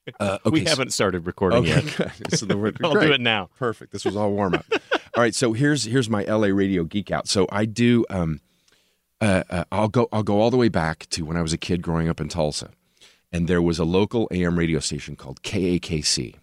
uh, 0.19 0.37
okay 0.45 0.49
we 0.51 0.63
haven't 0.65 0.93
started 0.93 1.25
recording 1.25 1.59
okay 1.59 1.81
yet. 1.97 2.31
so 2.33 2.45
the, 2.45 2.53
I'll 2.83 2.93
great. 2.93 3.07
do 3.07 3.13
it 3.13 3.21
now. 3.21 3.49
Perfect. 3.57 3.91
This 3.91 4.05
was 4.05 4.15
all 4.15 4.31
warm 4.31 4.53
up. 4.53 4.65
all 4.71 5.23
right, 5.23 5.33
so 5.33 5.53
here's 5.53 5.85
here's 5.85 6.09
my 6.11 6.23
LA 6.25 6.47
radio 6.47 6.83
geek 6.83 7.09
out. 7.09 7.27
So 7.27 7.47
I 7.51 7.65
do 7.65 8.05
um 8.11 8.39
uh, 9.19 9.43
uh 9.49 9.63
I'll 9.71 9.87
go 9.87 10.07
I'll 10.11 10.21
go 10.21 10.39
all 10.41 10.51
the 10.51 10.57
way 10.57 10.69
back 10.69 11.07
to 11.09 11.25
when 11.25 11.37
I 11.37 11.41
was 11.41 11.53
a 11.53 11.57
kid 11.57 11.81
growing 11.81 12.07
up 12.07 12.21
in 12.21 12.29
Tulsa. 12.29 12.69
And 13.31 13.47
there 13.47 13.61
was 13.63 13.79
a 13.79 13.83
local 13.83 14.27
AM 14.31 14.59
radio 14.59 14.79
station 14.79 15.15
called 15.15 15.41
KAKC. 15.41 16.35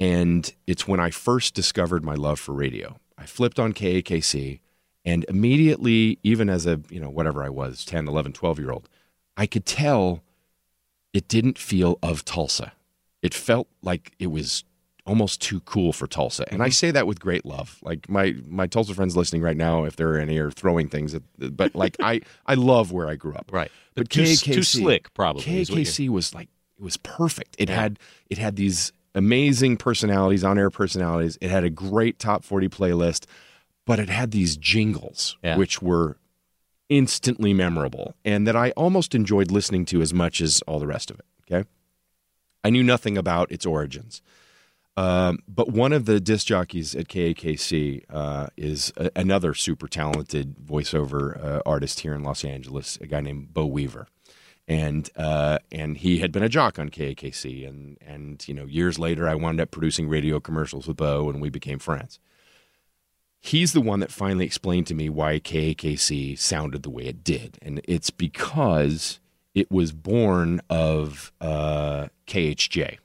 And 0.00 0.52
it's 0.66 0.88
when 0.88 0.98
I 0.98 1.10
first 1.10 1.54
discovered 1.54 2.04
my 2.04 2.14
love 2.14 2.40
for 2.40 2.52
radio. 2.52 2.98
I 3.16 3.26
flipped 3.26 3.60
on 3.60 3.72
KAKC 3.72 4.58
and 5.04 5.24
immediately 5.28 6.18
even 6.24 6.50
as 6.50 6.66
a, 6.66 6.80
you 6.90 6.98
know, 6.98 7.08
whatever 7.08 7.44
I 7.44 7.48
was, 7.48 7.84
10, 7.84 8.08
11, 8.08 8.32
12 8.32 8.58
year 8.58 8.72
old, 8.72 8.88
I 9.36 9.46
could 9.46 9.64
tell 9.64 10.22
it 11.14 11.28
didn't 11.28 11.56
feel 11.56 11.98
of 12.02 12.24
Tulsa. 12.26 12.72
It 13.22 13.32
felt 13.32 13.68
like 13.80 14.12
it 14.18 14.26
was 14.26 14.64
almost 15.06 15.40
too 15.40 15.60
cool 15.60 15.92
for 15.92 16.06
Tulsa. 16.06 16.44
And 16.52 16.62
I 16.62 16.66
mm-hmm. 16.66 16.72
say 16.72 16.90
that 16.90 17.06
with 17.06 17.20
great 17.20 17.46
love. 17.46 17.78
Like 17.82 18.08
my 18.08 18.36
my 18.46 18.66
Tulsa 18.66 18.94
friends 18.94 19.16
listening 19.16 19.40
right 19.40 19.56
now, 19.56 19.84
if 19.84 19.96
there 19.96 20.12
are 20.14 20.18
any, 20.18 20.36
are 20.38 20.50
throwing 20.50 20.88
things. 20.88 21.14
At, 21.14 21.22
but 21.38 21.74
like 21.74 21.96
I 22.00 22.20
I 22.46 22.54
love 22.54 22.92
where 22.92 23.08
I 23.08 23.14
grew 23.14 23.34
up. 23.34 23.50
Right. 23.52 23.70
But 23.94 24.10
too, 24.10 24.22
KKC, 24.22 24.54
too 24.54 24.62
slick, 24.62 25.14
probably. 25.14 25.42
is 25.60 25.70
what 25.70 25.76
you're- 25.76 25.84
KKC 25.84 26.08
was 26.08 26.34
like 26.34 26.48
it 26.76 26.82
was 26.82 26.96
perfect. 26.98 27.54
It 27.58 27.68
Yeah. 27.68 27.80
had 27.80 27.98
it 28.28 28.38
had 28.38 28.56
these 28.56 28.92
amazing 29.14 29.76
personalities, 29.76 30.42
on 30.42 30.58
air 30.58 30.70
personalities. 30.70 31.38
It 31.40 31.50
had 31.50 31.64
a 31.64 31.70
great 31.70 32.18
top 32.18 32.44
forty 32.44 32.68
playlist, 32.68 33.26
but 33.86 34.00
it 34.00 34.08
had 34.08 34.32
these 34.32 34.56
jingles 34.56 35.36
Yeah. 35.44 35.56
which 35.56 35.80
were 35.80 36.18
instantly 36.88 37.54
memorable 37.54 38.14
and 38.24 38.46
that 38.46 38.56
I 38.56 38.70
almost 38.72 39.14
enjoyed 39.14 39.50
listening 39.50 39.84
to 39.86 40.02
as 40.02 40.12
much 40.12 40.40
as 40.40 40.62
all 40.66 40.78
the 40.78 40.86
rest 40.86 41.10
of 41.10 41.18
it. 41.18 41.26
Okay. 41.50 41.68
I 42.62 42.70
knew 42.70 42.82
nothing 42.82 43.18
about 43.18 43.50
its 43.50 43.66
origins. 43.66 44.22
Um, 44.96 45.40
but 45.48 45.70
one 45.70 45.92
of 45.92 46.06
the 46.06 46.20
disc 46.20 46.46
jockeys 46.46 46.94
at 46.94 47.08
KAKC 47.08 48.04
uh, 48.08 48.46
is 48.56 48.92
a, 48.96 49.10
another 49.16 49.52
super 49.52 49.88
talented 49.88 50.56
voiceover 50.58 51.42
uh, 51.42 51.62
artist 51.66 52.00
here 52.00 52.14
in 52.14 52.22
Los 52.22 52.44
Angeles, 52.44 52.96
a 53.00 53.06
guy 53.06 53.20
named 53.20 53.52
Bo 53.52 53.66
Weaver, 53.66 54.06
and 54.68 55.10
uh, 55.16 55.58
and 55.72 55.96
he 55.96 56.18
had 56.18 56.30
been 56.30 56.44
a 56.44 56.48
jock 56.48 56.78
on 56.78 56.90
KAKC, 56.90 57.68
and 57.68 57.98
and 58.06 58.46
you 58.46 58.54
know 58.54 58.66
years 58.66 58.96
later 58.96 59.28
I 59.28 59.34
wound 59.34 59.60
up 59.60 59.72
producing 59.72 60.08
radio 60.08 60.38
commercials 60.38 60.86
with 60.86 60.96
Bo, 60.96 61.28
and 61.28 61.40
we 61.40 61.50
became 61.50 61.80
friends. 61.80 62.20
He's 63.46 63.74
the 63.74 63.82
one 63.82 64.00
that 64.00 64.10
finally 64.10 64.46
explained 64.46 64.86
to 64.86 64.94
me 64.94 65.10
why 65.10 65.38
KAKC 65.38 66.38
sounded 66.38 66.82
the 66.82 66.88
way 66.88 67.02
it 67.04 67.22
did, 67.22 67.58
and 67.60 67.78
it's 67.84 68.08
because 68.08 69.20
it 69.54 69.70
was 69.70 69.92
born 69.92 70.62
of 70.70 71.30
uh, 71.42 72.06
KHJ. 72.26 72.96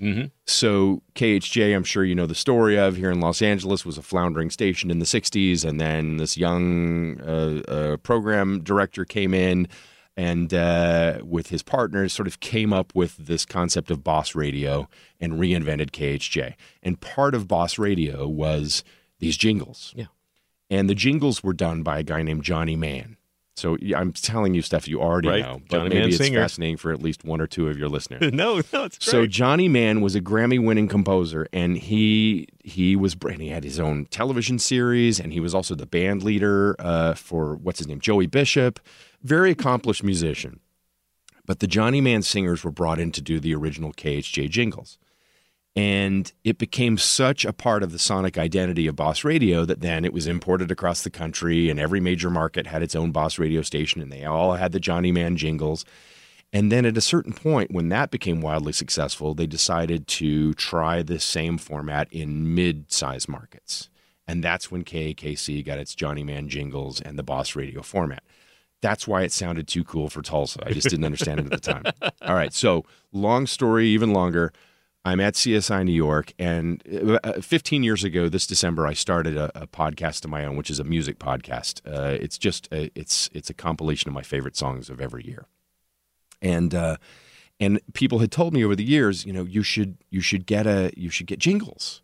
Mhm. 0.00 0.30
So 0.46 1.02
KHJ, 1.14 1.76
I'm 1.76 1.84
sure 1.84 2.06
you 2.06 2.14
know 2.14 2.24
the 2.24 2.34
story 2.34 2.78
of 2.78 2.96
here 2.96 3.10
in 3.10 3.20
Los 3.20 3.42
Angeles, 3.42 3.84
was 3.84 3.98
a 3.98 4.02
floundering 4.02 4.48
station 4.48 4.90
in 4.90 4.98
the 4.98 5.04
'60s, 5.04 5.62
and 5.62 5.78
then 5.78 6.16
this 6.16 6.38
young 6.38 7.20
uh, 7.20 7.60
uh, 7.68 7.96
program 7.98 8.62
director 8.62 9.04
came 9.04 9.34
in, 9.34 9.68
and 10.16 10.54
uh, 10.54 11.18
with 11.22 11.50
his 11.50 11.62
partners, 11.62 12.14
sort 12.14 12.26
of 12.26 12.40
came 12.40 12.72
up 12.72 12.94
with 12.94 13.18
this 13.18 13.44
concept 13.44 13.90
of 13.90 14.02
Boss 14.02 14.34
Radio 14.34 14.88
and 15.20 15.34
reinvented 15.34 15.90
KHJ. 15.90 16.54
And 16.82 16.98
part 16.98 17.34
of 17.34 17.46
Boss 17.46 17.78
Radio 17.78 18.26
was 18.26 18.82
these 19.22 19.38
jingles. 19.38 19.94
Yeah. 19.96 20.06
And 20.68 20.90
the 20.90 20.94
jingles 20.94 21.42
were 21.42 21.52
done 21.54 21.82
by 21.82 21.98
a 22.00 22.02
guy 22.02 22.22
named 22.22 22.42
Johnny 22.42 22.76
Mann. 22.76 23.16
So 23.54 23.76
I'm 23.94 24.12
telling 24.12 24.54
you 24.54 24.62
stuff 24.62 24.88
you 24.88 25.00
already 25.00 25.28
Right. 25.28 25.42
know, 25.42 25.60
but 25.68 25.76
Johnny 25.78 25.88
maybe 25.90 26.08
it's 26.08 26.16
singer. 26.16 26.40
fascinating 26.40 26.78
for 26.78 26.90
at 26.90 27.02
least 27.02 27.22
one 27.22 27.38
or 27.40 27.46
two 27.46 27.68
of 27.68 27.78
your 27.78 27.88
listeners. 27.90 28.32
no, 28.32 28.54
no, 28.72 28.84
it's 28.84 28.98
great. 28.98 29.02
So 29.02 29.26
Johnny 29.26 29.68
Mann 29.68 30.00
was 30.00 30.14
a 30.14 30.22
Grammy-winning 30.22 30.88
composer, 30.88 31.46
and 31.52 31.76
he 31.76 32.48
he 32.64 32.96
was 32.96 33.14
and 33.28 33.42
he 33.42 33.48
had 33.48 33.62
his 33.62 33.78
own 33.78 34.06
television 34.06 34.58
series, 34.58 35.20
and 35.20 35.34
he 35.34 35.40
was 35.40 35.54
also 35.54 35.74
the 35.74 35.84
band 35.86 36.22
leader 36.22 36.74
uh, 36.78 37.12
for 37.14 37.54
what's 37.56 37.78
his 37.78 37.86
name, 37.88 38.00
Joey 38.00 38.26
Bishop, 38.26 38.80
very 39.22 39.50
accomplished 39.50 40.02
musician. 40.02 40.60
But 41.44 41.60
the 41.60 41.66
Johnny 41.66 42.00
Mann 42.00 42.22
singers 42.22 42.64
were 42.64 42.70
brought 42.72 42.98
in 42.98 43.12
to 43.12 43.20
do 43.20 43.38
the 43.38 43.54
original 43.54 43.92
KHJ 43.92 44.48
jingles, 44.48 44.96
and 45.74 46.32
it 46.44 46.58
became 46.58 46.98
such 46.98 47.44
a 47.44 47.52
part 47.52 47.82
of 47.82 47.92
the 47.92 47.98
sonic 47.98 48.36
identity 48.36 48.86
of 48.86 48.96
Boss 48.96 49.24
Radio 49.24 49.64
that 49.64 49.80
then 49.80 50.04
it 50.04 50.12
was 50.12 50.26
imported 50.26 50.70
across 50.70 51.02
the 51.02 51.10
country, 51.10 51.70
and 51.70 51.80
every 51.80 52.00
major 52.00 52.28
market 52.28 52.66
had 52.66 52.82
its 52.82 52.94
own 52.94 53.10
Boss 53.10 53.38
Radio 53.38 53.62
station, 53.62 54.02
and 54.02 54.12
they 54.12 54.24
all 54.24 54.54
had 54.54 54.72
the 54.72 54.80
Johnny 54.80 55.12
Mann 55.12 55.36
jingles. 55.36 55.84
And 56.52 56.70
then 56.70 56.84
at 56.84 56.98
a 56.98 57.02
certain 57.02 57.32
point, 57.32 57.70
when 57.70 57.88
that 57.88 58.10
became 58.10 58.42
wildly 58.42 58.74
successful, 58.74 59.34
they 59.34 59.46
decided 59.46 60.06
to 60.08 60.52
try 60.54 61.02
this 61.02 61.24
same 61.24 61.56
format 61.56 62.12
in 62.12 62.54
mid 62.54 62.92
sized 62.92 63.28
markets. 63.28 63.88
And 64.28 64.44
that's 64.44 64.70
when 64.70 64.84
KAKC 64.84 65.64
got 65.64 65.78
its 65.78 65.94
Johnny 65.94 66.22
Mann 66.22 66.48
jingles 66.48 67.00
and 67.00 67.18
the 67.18 67.22
Boss 67.22 67.56
Radio 67.56 67.80
format. 67.80 68.22
That's 68.82 69.08
why 69.08 69.22
it 69.22 69.32
sounded 69.32 69.66
too 69.66 69.84
cool 69.84 70.10
for 70.10 70.22
Tulsa. 70.22 70.60
I 70.66 70.72
just 70.72 70.88
didn't 70.88 71.04
understand 71.04 71.40
it 71.40 71.46
at 71.46 71.62
the 71.62 71.72
time. 71.72 71.84
All 72.22 72.34
right. 72.34 72.52
So, 72.52 72.84
long 73.12 73.46
story, 73.46 73.86
even 73.88 74.12
longer. 74.12 74.52
I'm 75.04 75.20
at 75.20 75.34
CSI 75.34 75.84
New 75.84 75.92
York, 75.92 76.32
and 76.38 76.80
uh, 77.24 77.40
15 77.40 77.82
years 77.82 78.04
ago, 78.04 78.28
this 78.28 78.46
December, 78.46 78.86
I 78.86 78.92
started 78.92 79.36
a, 79.36 79.62
a 79.62 79.66
podcast 79.66 80.24
of 80.24 80.30
my 80.30 80.44
own, 80.44 80.56
which 80.56 80.70
is 80.70 80.78
a 80.78 80.84
music 80.84 81.18
podcast. 81.18 81.80
Uh, 81.84 82.16
it's 82.20 82.38
just 82.38 82.68
a, 82.72 82.90
it's 82.94 83.28
it's 83.32 83.50
a 83.50 83.54
compilation 83.54 84.08
of 84.08 84.14
my 84.14 84.22
favorite 84.22 84.56
songs 84.56 84.88
of 84.88 85.00
every 85.00 85.26
year 85.26 85.48
and 86.42 86.74
uh, 86.74 86.96
and 87.60 87.80
people 87.94 88.18
had 88.18 88.32
told 88.32 88.52
me 88.52 88.64
over 88.64 88.76
the 88.76 88.84
years, 88.84 89.24
you 89.24 89.32
know, 89.32 89.44
you 89.44 89.62
should 89.62 89.96
you 90.10 90.20
should 90.20 90.44
get 90.44 90.66
a 90.66 90.90
you 90.96 91.08
should 91.08 91.26
get 91.26 91.38
jingles, 91.38 92.02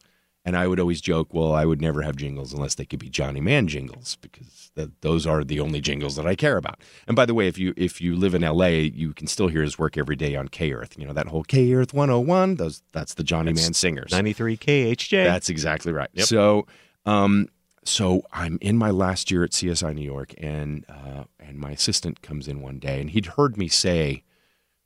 and 0.48 0.56
I 0.56 0.66
would 0.66 0.80
always 0.80 1.02
joke, 1.02 1.34
well, 1.34 1.52
I 1.52 1.66
would 1.66 1.82
never 1.82 2.00
have 2.00 2.16
jingles 2.16 2.54
unless 2.54 2.74
they 2.74 2.86
could 2.86 2.98
be 2.98 3.10
Johnny 3.10 3.38
Mann 3.38 3.68
jingles 3.68 4.16
because 4.22 4.70
th- 4.74 4.88
those 5.02 5.26
are 5.26 5.44
the 5.44 5.60
only 5.60 5.82
jingles 5.82 6.16
that 6.16 6.26
I 6.26 6.34
care 6.34 6.56
about. 6.56 6.80
And 7.06 7.14
by 7.14 7.26
the 7.26 7.34
way, 7.34 7.48
if 7.48 7.58
you 7.58 7.74
if 7.76 8.00
you 8.00 8.16
live 8.16 8.34
in 8.34 8.42
L.A., 8.42 8.84
you 8.84 9.12
can 9.12 9.26
still 9.26 9.48
hear 9.48 9.60
his 9.62 9.78
work 9.78 9.98
every 9.98 10.16
day 10.16 10.36
on 10.36 10.48
K 10.48 10.72
Earth. 10.72 10.98
You 10.98 11.06
know 11.06 11.12
that 11.12 11.26
whole 11.26 11.44
K 11.44 11.70
Earth 11.74 11.92
101. 11.92 12.54
Those 12.54 12.82
that's 12.92 13.12
the 13.12 13.24
Johnny 13.24 13.52
Mann 13.52 13.74
singers. 13.74 14.10
93 14.10 14.56
KHJ. 14.56 15.24
That's 15.24 15.50
exactly 15.50 15.92
right. 15.92 16.08
Yep. 16.14 16.26
So, 16.26 16.66
um, 17.04 17.48
so 17.84 18.22
I'm 18.32 18.56
in 18.62 18.78
my 18.78 18.90
last 18.90 19.30
year 19.30 19.44
at 19.44 19.50
CSI 19.50 19.94
New 19.94 20.00
York, 20.00 20.32
and 20.38 20.86
uh, 20.88 21.24
and 21.38 21.58
my 21.58 21.72
assistant 21.72 22.22
comes 22.22 22.48
in 22.48 22.62
one 22.62 22.78
day, 22.78 23.02
and 23.02 23.10
he'd 23.10 23.26
heard 23.26 23.58
me 23.58 23.68
say, 23.68 24.24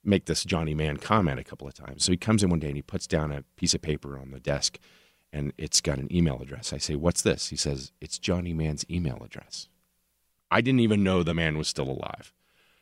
make 0.02 0.24
this 0.24 0.43
Johnny 0.43 0.74
Mann 0.74 0.97
comment 0.97 1.39
a 1.39 1.44
couple 1.44 1.68
of 1.68 1.74
times. 1.74 2.05
So 2.05 2.10
he 2.10 2.18
comes 2.18 2.43
in 2.43 2.51
one 2.51 2.59
day 2.59 2.66
and 2.66 2.76
he 2.76 2.82
puts 2.82 3.06
down 3.06 3.30
a 3.30 3.43
piece 3.55 3.74
of 3.74 3.82
paper 3.82 4.18
on 4.18 4.32
the 4.32 4.40
desk, 4.40 4.80
and 5.33 5.53
it's 5.57 5.81
got 5.81 5.99
an 5.99 6.15
email 6.15 6.41
address. 6.41 6.73
I 6.73 6.79
say, 6.79 6.95
"What's 6.95 7.23
this?" 7.23 7.49
He 7.49 7.57
says, 7.57 7.93
"It's 8.01 8.19
Johnny 8.19 8.53
Mann's 8.53 8.85
email 8.91 9.23
address." 9.25 9.69
I 10.51 10.61
didn't 10.61 10.81
even 10.81 11.03
know 11.03 11.23
the 11.23 11.35
man 11.35 11.57
was 11.57 11.69
still 11.69 11.89
alive. 11.89 12.33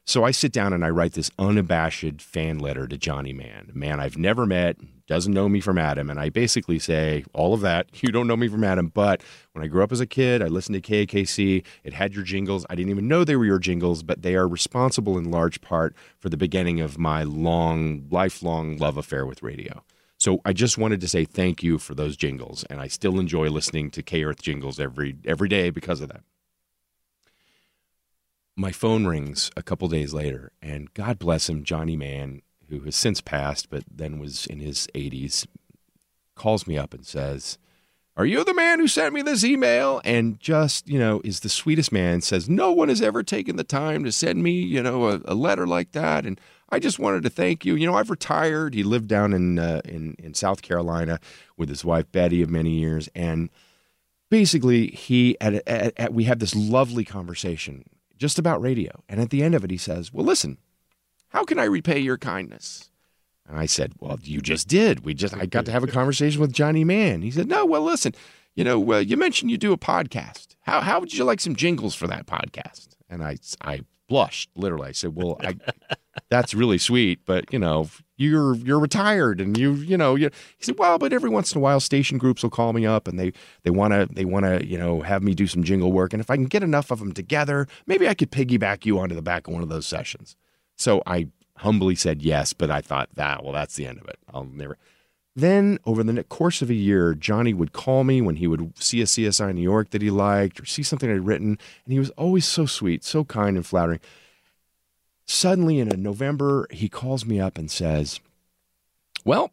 So 0.04 0.24
I 0.24 0.32
sit 0.32 0.50
down 0.50 0.72
and 0.72 0.84
I 0.84 0.90
write 0.90 1.12
this 1.12 1.30
unabashed 1.38 2.20
fan 2.20 2.58
letter 2.58 2.88
to 2.88 2.98
Johnny 2.98 3.32
Mann, 3.32 3.70
a 3.72 3.78
man 3.78 4.00
I've 4.00 4.18
never 4.18 4.44
met, 4.44 4.76
doesn't 5.06 5.32
know 5.32 5.48
me 5.48 5.60
from 5.60 5.78
Adam. 5.78 6.10
And 6.10 6.18
I 6.18 6.30
basically 6.30 6.80
say 6.80 7.24
all 7.32 7.54
of 7.54 7.60
that. 7.60 7.86
You 8.02 8.10
don't 8.10 8.26
know 8.26 8.36
me 8.36 8.48
from 8.48 8.64
Adam, 8.64 8.88
but 8.88 9.22
when 9.52 9.64
I 9.64 9.68
grew 9.68 9.84
up 9.84 9.92
as 9.92 10.00
a 10.00 10.06
kid, 10.06 10.42
I 10.42 10.46
listened 10.46 10.82
to 10.82 11.06
KAKC. 11.06 11.64
It 11.84 11.92
had 11.92 12.14
your 12.14 12.24
jingles. 12.24 12.66
I 12.68 12.74
didn't 12.74 12.90
even 12.90 13.06
know 13.06 13.22
they 13.22 13.36
were 13.36 13.44
your 13.44 13.60
jingles, 13.60 14.02
but 14.02 14.22
they 14.22 14.34
are 14.34 14.48
responsible 14.48 15.16
in 15.16 15.30
large 15.30 15.60
part 15.60 15.94
for 16.18 16.28
the 16.28 16.36
beginning 16.36 16.80
of 16.80 16.98
my 16.98 17.22
long, 17.22 18.08
lifelong 18.10 18.78
love 18.78 18.96
affair 18.96 19.26
with 19.26 19.44
radio. 19.44 19.84
So 20.20 20.40
I 20.44 20.52
just 20.52 20.78
wanted 20.78 21.00
to 21.00 21.08
say 21.08 21.24
thank 21.24 21.62
you 21.62 21.78
for 21.78 21.94
those 21.94 22.16
jingles, 22.16 22.64
and 22.70 22.80
I 22.80 22.86
still 22.86 23.18
enjoy 23.18 23.48
listening 23.48 23.90
to 23.92 24.02
K 24.02 24.22
Earth 24.22 24.42
jingles 24.42 24.78
every 24.78 25.16
every 25.24 25.48
day 25.48 25.70
because 25.70 26.00
of 26.00 26.08
that 26.10 26.22
my 28.60 28.72
phone 28.72 29.06
rings 29.06 29.50
a 29.56 29.62
couple 29.62 29.88
days 29.88 30.12
later, 30.12 30.52
and 30.60 30.92
God 30.92 31.18
bless 31.18 31.48
him, 31.48 31.64
Johnny 31.64 31.96
Mann, 31.96 32.42
who 32.68 32.80
has 32.80 32.94
since 32.94 33.20
passed, 33.20 33.70
but 33.70 33.84
then 33.90 34.18
was 34.18 34.46
in 34.46 34.60
his 34.60 34.86
80s, 34.94 35.46
calls 36.34 36.66
me 36.66 36.76
up 36.76 36.92
and 36.92 37.06
says, 37.06 37.58
Are 38.16 38.26
you 38.26 38.44
the 38.44 38.54
man 38.54 38.78
who 38.78 38.86
sent 38.86 39.14
me 39.14 39.22
this 39.22 39.44
email? 39.44 40.02
And 40.04 40.38
just, 40.38 40.88
you 40.88 40.98
know, 40.98 41.22
is 41.24 41.40
the 41.40 41.48
sweetest 41.48 41.90
man, 41.90 42.20
says, 42.20 42.50
No 42.50 42.70
one 42.70 42.90
has 42.90 43.00
ever 43.00 43.22
taken 43.22 43.56
the 43.56 43.64
time 43.64 44.04
to 44.04 44.12
send 44.12 44.42
me, 44.42 44.52
you 44.52 44.82
know, 44.82 45.08
a, 45.08 45.20
a 45.24 45.34
letter 45.34 45.66
like 45.66 45.92
that. 45.92 46.26
And 46.26 46.38
I 46.70 46.78
just 46.78 46.98
wanted 46.98 47.22
to 47.24 47.30
thank 47.30 47.64
you. 47.64 47.74
You 47.74 47.86
know, 47.86 47.94
I've 47.94 48.10
retired. 48.10 48.74
He 48.74 48.82
lived 48.82 49.08
down 49.08 49.32
in, 49.32 49.58
uh, 49.58 49.80
in, 49.84 50.14
in 50.18 50.34
South 50.34 50.62
Carolina 50.62 51.18
with 51.56 51.68
his 51.68 51.84
wife, 51.84 52.10
Betty, 52.12 52.42
of 52.42 52.50
many 52.50 52.70
years. 52.70 53.08
And 53.14 53.50
basically, 54.30 54.88
he, 54.88 55.36
at, 55.40 55.54
at, 55.66 55.92
at, 55.96 56.14
we 56.14 56.24
had 56.24 56.38
this 56.38 56.54
lovely 56.54 57.04
conversation 57.04 57.84
just 58.16 58.38
about 58.38 58.62
radio. 58.62 59.02
And 59.08 59.20
at 59.20 59.30
the 59.30 59.42
end 59.42 59.54
of 59.54 59.64
it, 59.64 59.70
he 59.70 59.76
says, 59.76 60.12
Well, 60.12 60.24
listen, 60.24 60.58
how 61.28 61.44
can 61.44 61.58
I 61.58 61.64
repay 61.64 61.98
your 61.98 62.18
kindness? 62.18 62.90
And 63.48 63.58
I 63.58 63.66
said, 63.66 63.94
Well, 63.98 64.18
you 64.22 64.40
just 64.40 64.68
did. 64.68 65.04
We 65.04 65.14
just, 65.14 65.36
I 65.36 65.46
got 65.46 65.64
to 65.66 65.72
have 65.72 65.82
a 65.82 65.88
conversation 65.88 66.40
with 66.40 66.52
Johnny 66.52 66.84
Mann. 66.84 67.22
He 67.22 67.32
said, 67.32 67.48
No, 67.48 67.64
well, 67.66 67.82
listen, 67.82 68.14
you 68.54 68.62
know, 68.62 68.92
uh, 68.92 68.98
you 68.98 69.16
mentioned 69.16 69.50
you 69.50 69.58
do 69.58 69.72
a 69.72 69.78
podcast. 69.78 70.54
How, 70.62 70.80
how 70.82 71.00
would 71.00 71.12
you 71.12 71.24
like 71.24 71.40
some 71.40 71.56
jingles 71.56 71.94
for 71.94 72.06
that 72.06 72.26
podcast? 72.26 72.90
And 73.08 73.24
I, 73.24 73.38
I 73.60 73.80
blushed 74.08 74.50
literally. 74.54 74.88
I 74.88 74.92
said, 74.92 75.16
Well, 75.16 75.36
I, 75.40 75.56
that's 76.28 76.54
really 76.54 76.78
sweet, 76.78 77.20
but 77.24 77.52
you 77.52 77.58
know, 77.58 77.88
you're 78.20 78.54
you're 78.56 78.78
retired 78.78 79.40
and 79.40 79.56
you 79.56 79.72
you 79.72 79.96
know 79.96 80.14
you 80.14 80.28
he 80.58 80.64
said 80.64 80.78
well 80.78 80.98
but 80.98 81.10
every 81.10 81.30
once 81.30 81.52
in 81.52 81.58
a 81.58 81.60
while 81.60 81.80
station 81.80 82.18
groups 82.18 82.42
will 82.42 82.50
call 82.50 82.74
me 82.74 82.84
up 82.84 83.08
and 83.08 83.18
they 83.18 83.32
they 83.62 83.70
want 83.70 83.94
to 83.94 84.06
they 84.14 84.26
want 84.26 84.44
to 84.44 84.64
you 84.66 84.76
know 84.76 85.00
have 85.00 85.22
me 85.22 85.34
do 85.34 85.46
some 85.46 85.64
jingle 85.64 85.90
work. 85.90 86.12
And 86.12 86.20
if 86.20 86.30
I 86.30 86.36
can 86.36 86.44
get 86.44 86.62
enough 86.62 86.90
of 86.90 86.98
them 86.98 87.12
together 87.12 87.66
maybe 87.86 88.06
I 88.06 88.14
could 88.14 88.30
piggyback 88.30 88.84
you 88.84 88.98
onto 88.98 89.14
the 89.14 89.22
back 89.22 89.48
of 89.48 89.54
one 89.54 89.62
of 89.62 89.70
those 89.70 89.86
sessions. 89.86 90.36
So 90.76 91.02
I 91.06 91.28
humbly 91.56 91.94
said 91.94 92.22
yes 92.22 92.52
but 92.52 92.70
I 92.70 92.82
thought 92.82 93.08
that 93.14 93.42
well 93.42 93.54
that's 93.54 93.76
the 93.76 93.86
end 93.86 93.98
of 93.98 94.06
it. 94.08 94.18
I'll 94.32 94.44
never 94.44 94.76
then 95.34 95.78
over 95.86 96.02
the 96.02 96.22
course 96.24 96.60
of 96.60 96.68
a 96.68 96.74
year 96.74 97.14
Johnny 97.14 97.54
would 97.54 97.72
call 97.72 98.04
me 98.04 98.20
when 98.20 98.36
he 98.36 98.46
would 98.46 98.78
see 98.78 99.00
a 99.00 99.06
CSI 99.06 99.48
in 99.48 99.56
New 99.56 99.62
York 99.62 99.90
that 99.90 100.02
he 100.02 100.10
liked 100.10 100.60
or 100.60 100.66
see 100.66 100.82
something 100.82 101.10
I'd 101.10 101.24
written 101.24 101.58
and 101.84 101.92
he 101.92 101.98
was 101.98 102.10
always 102.10 102.44
so 102.44 102.66
sweet 102.66 103.02
so 103.02 103.24
kind 103.24 103.56
and 103.56 103.64
flattering 103.64 104.00
Suddenly 105.32 105.78
in 105.78 105.88
November, 106.02 106.66
he 106.72 106.88
calls 106.88 107.24
me 107.24 107.38
up 107.38 107.56
and 107.56 107.70
says, 107.70 108.18
Well, 109.24 109.52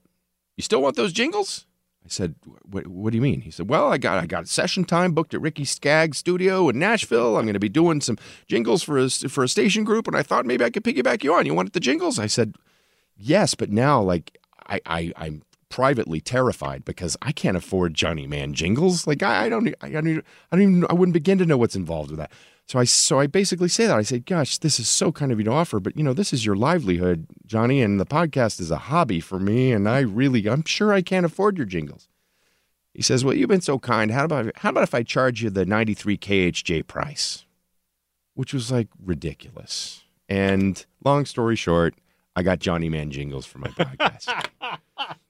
you 0.55 0.63
still 0.63 0.81
want 0.81 0.95
those 0.95 1.13
jingles? 1.13 1.67
I 2.03 2.07
said, 2.09 2.33
what, 2.63 2.87
what, 2.87 3.11
do 3.11 3.17
you 3.17 3.21
mean? 3.21 3.41
He 3.41 3.51
said, 3.51 3.69
Well, 3.69 3.93
I 3.93 3.99
got 3.99 4.17
I 4.17 4.25
got 4.25 4.47
session 4.47 4.85
time 4.85 5.11
booked 5.11 5.35
at 5.35 5.41
Ricky 5.41 5.65
Skaggs' 5.65 6.17
studio 6.17 6.67
in 6.67 6.79
Nashville. 6.79 7.37
I'm 7.37 7.45
going 7.45 7.53
to 7.53 7.59
be 7.59 7.69
doing 7.69 8.01
some 8.01 8.17
jingles 8.47 8.81
for 8.81 8.97
a, 8.97 9.07
for 9.07 9.43
a 9.43 9.47
station 9.47 9.83
group, 9.83 10.07
and 10.07 10.17
I 10.17 10.23
thought 10.23 10.47
maybe 10.47 10.65
I 10.65 10.71
could 10.71 10.83
piggyback 10.83 11.23
you 11.23 11.35
on. 11.35 11.45
You 11.45 11.53
wanted 11.53 11.73
the 11.73 11.79
jingles? 11.79 12.17
I 12.17 12.25
said, 12.25 12.55
Yes, 13.15 13.53
but 13.53 13.69
now 13.69 14.01
like 14.01 14.35
I, 14.65 14.81
I 14.87 15.13
I'm 15.15 15.43
privately 15.69 16.21
terrified 16.21 16.85
because 16.85 17.15
I 17.21 17.31
can't 17.31 17.55
afford 17.55 17.93
Johnny 17.93 18.25
Mann 18.25 18.55
jingles. 18.55 19.05
Like 19.05 19.21
I, 19.21 19.45
I 19.45 19.49
don't 19.49 19.75
I 19.79 19.91
don't 19.91 20.07
I 20.51 20.55
don't 20.55 20.61
even 20.61 20.85
I 20.89 20.93
wouldn't 20.93 21.13
begin 21.13 21.37
to 21.37 21.45
know 21.45 21.57
what's 21.57 21.75
involved 21.75 22.09
with 22.09 22.19
that. 22.19 22.31
So 22.67 22.79
I 22.79 22.83
so 22.83 23.17
I 23.19 23.27
basically 23.27 23.69
say 23.69 23.87
that 23.87 23.97
I 23.97 24.01
say, 24.01 24.19
"Gosh, 24.19 24.57
this 24.57 24.77
is 24.77 24.89
so 24.89 25.11
kind 25.11 25.31
of 25.31 25.39
you 25.39 25.45
to 25.45 25.51
offer, 25.51 25.79
but 25.79 25.95
you 25.95 26.03
know, 26.03 26.13
this 26.13 26.33
is 26.33 26.45
your 26.45 26.55
livelihood, 26.55 27.25
Johnny, 27.45 27.81
and 27.81 27.97
the 27.97 28.05
podcast 28.05 28.59
is 28.59 28.71
a 28.71 28.77
hobby 28.77 29.21
for 29.21 29.39
me, 29.39 29.71
and 29.71 29.87
I 29.87 30.01
really, 30.01 30.45
I'm 30.47 30.65
sure 30.65 30.91
I 30.91 31.01
can't 31.01 31.25
afford 31.25 31.57
your 31.57 31.65
jingles." 31.65 32.09
He 32.93 33.01
says, 33.01 33.23
"Well, 33.23 33.35
you've 33.35 33.47
been 33.47 33.61
so 33.61 33.79
kind. 33.79 34.11
How 34.11 34.25
about 34.25 34.51
how 34.57 34.69
about 34.69 34.83
if 34.83 34.93
I 34.93 35.03
charge 35.03 35.41
you 35.41 35.49
the 35.49 35.65
93 35.65 36.17
KHJ 36.17 36.85
price?" 36.87 37.45
Which 38.33 38.53
was 38.53 38.69
like 38.69 38.89
ridiculous. 39.01 40.03
And 40.27 40.85
long 41.03 41.25
story 41.25 41.55
short, 41.55 41.95
I 42.35 42.43
got 42.43 42.59
Johnny 42.59 42.89
Mann 42.89 43.11
jingles 43.11 43.45
for 43.45 43.59
my 43.59 43.69
podcast. 43.69 44.49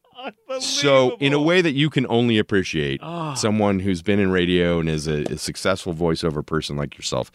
So, 0.60 1.16
in 1.20 1.34
a 1.34 1.42
way 1.42 1.62
that 1.62 1.74
you 1.74 1.90
can 1.90 2.08
only 2.10 2.38
appreciate, 2.38 3.00
oh. 3.04 3.36
someone 3.36 3.80
who's 3.80 4.02
been 4.02 4.20
in 4.20 4.32
radio 4.32 4.80
and 4.80 4.90
is 4.90 5.08
a, 5.08 5.24
a 5.24 5.38
successful 5.38 5.94
voiceover 5.94 6.46
person 6.46 6.76
like 6.76 6.98
yourself, 6.98 7.32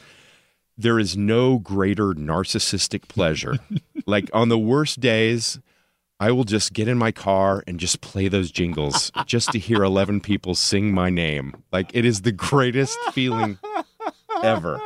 there 0.76 0.98
is 0.98 1.16
no 1.16 1.58
greater 1.58 2.14
narcissistic 2.14 3.08
pleasure. 3.08 3.58
like 4.06 4.30
on 4.32 4.48
the 4.48 4.58
worst 4.58 5.00
days, 5.00 5.60
I 6.18 6.30
will 6.30 6.44
just 6.44 6.72
get 6.72 6.88
in 6.88 6.98
my 6.98 7.12
car 7.12 7.64
and 7.66 7.80
just 7.80 8.00
play 8.00 8.28
those 8.28 8.50
jingles 8.50 9.10
just 9.26 9.50
to 9.52 9.58
hear 9.58 9.82
11 9.82 10.20
people 10.20 10.54
sing 10.54 10.92
my 10.92 11.10
name. 11.10 11.54
Like 11.72 11.90
it 11.94 12.04
is 12.04 12.22
the 12.22 12.32
greatest 12.32 12.98
feeling 13.12 13.58
ever. 14.42 14.80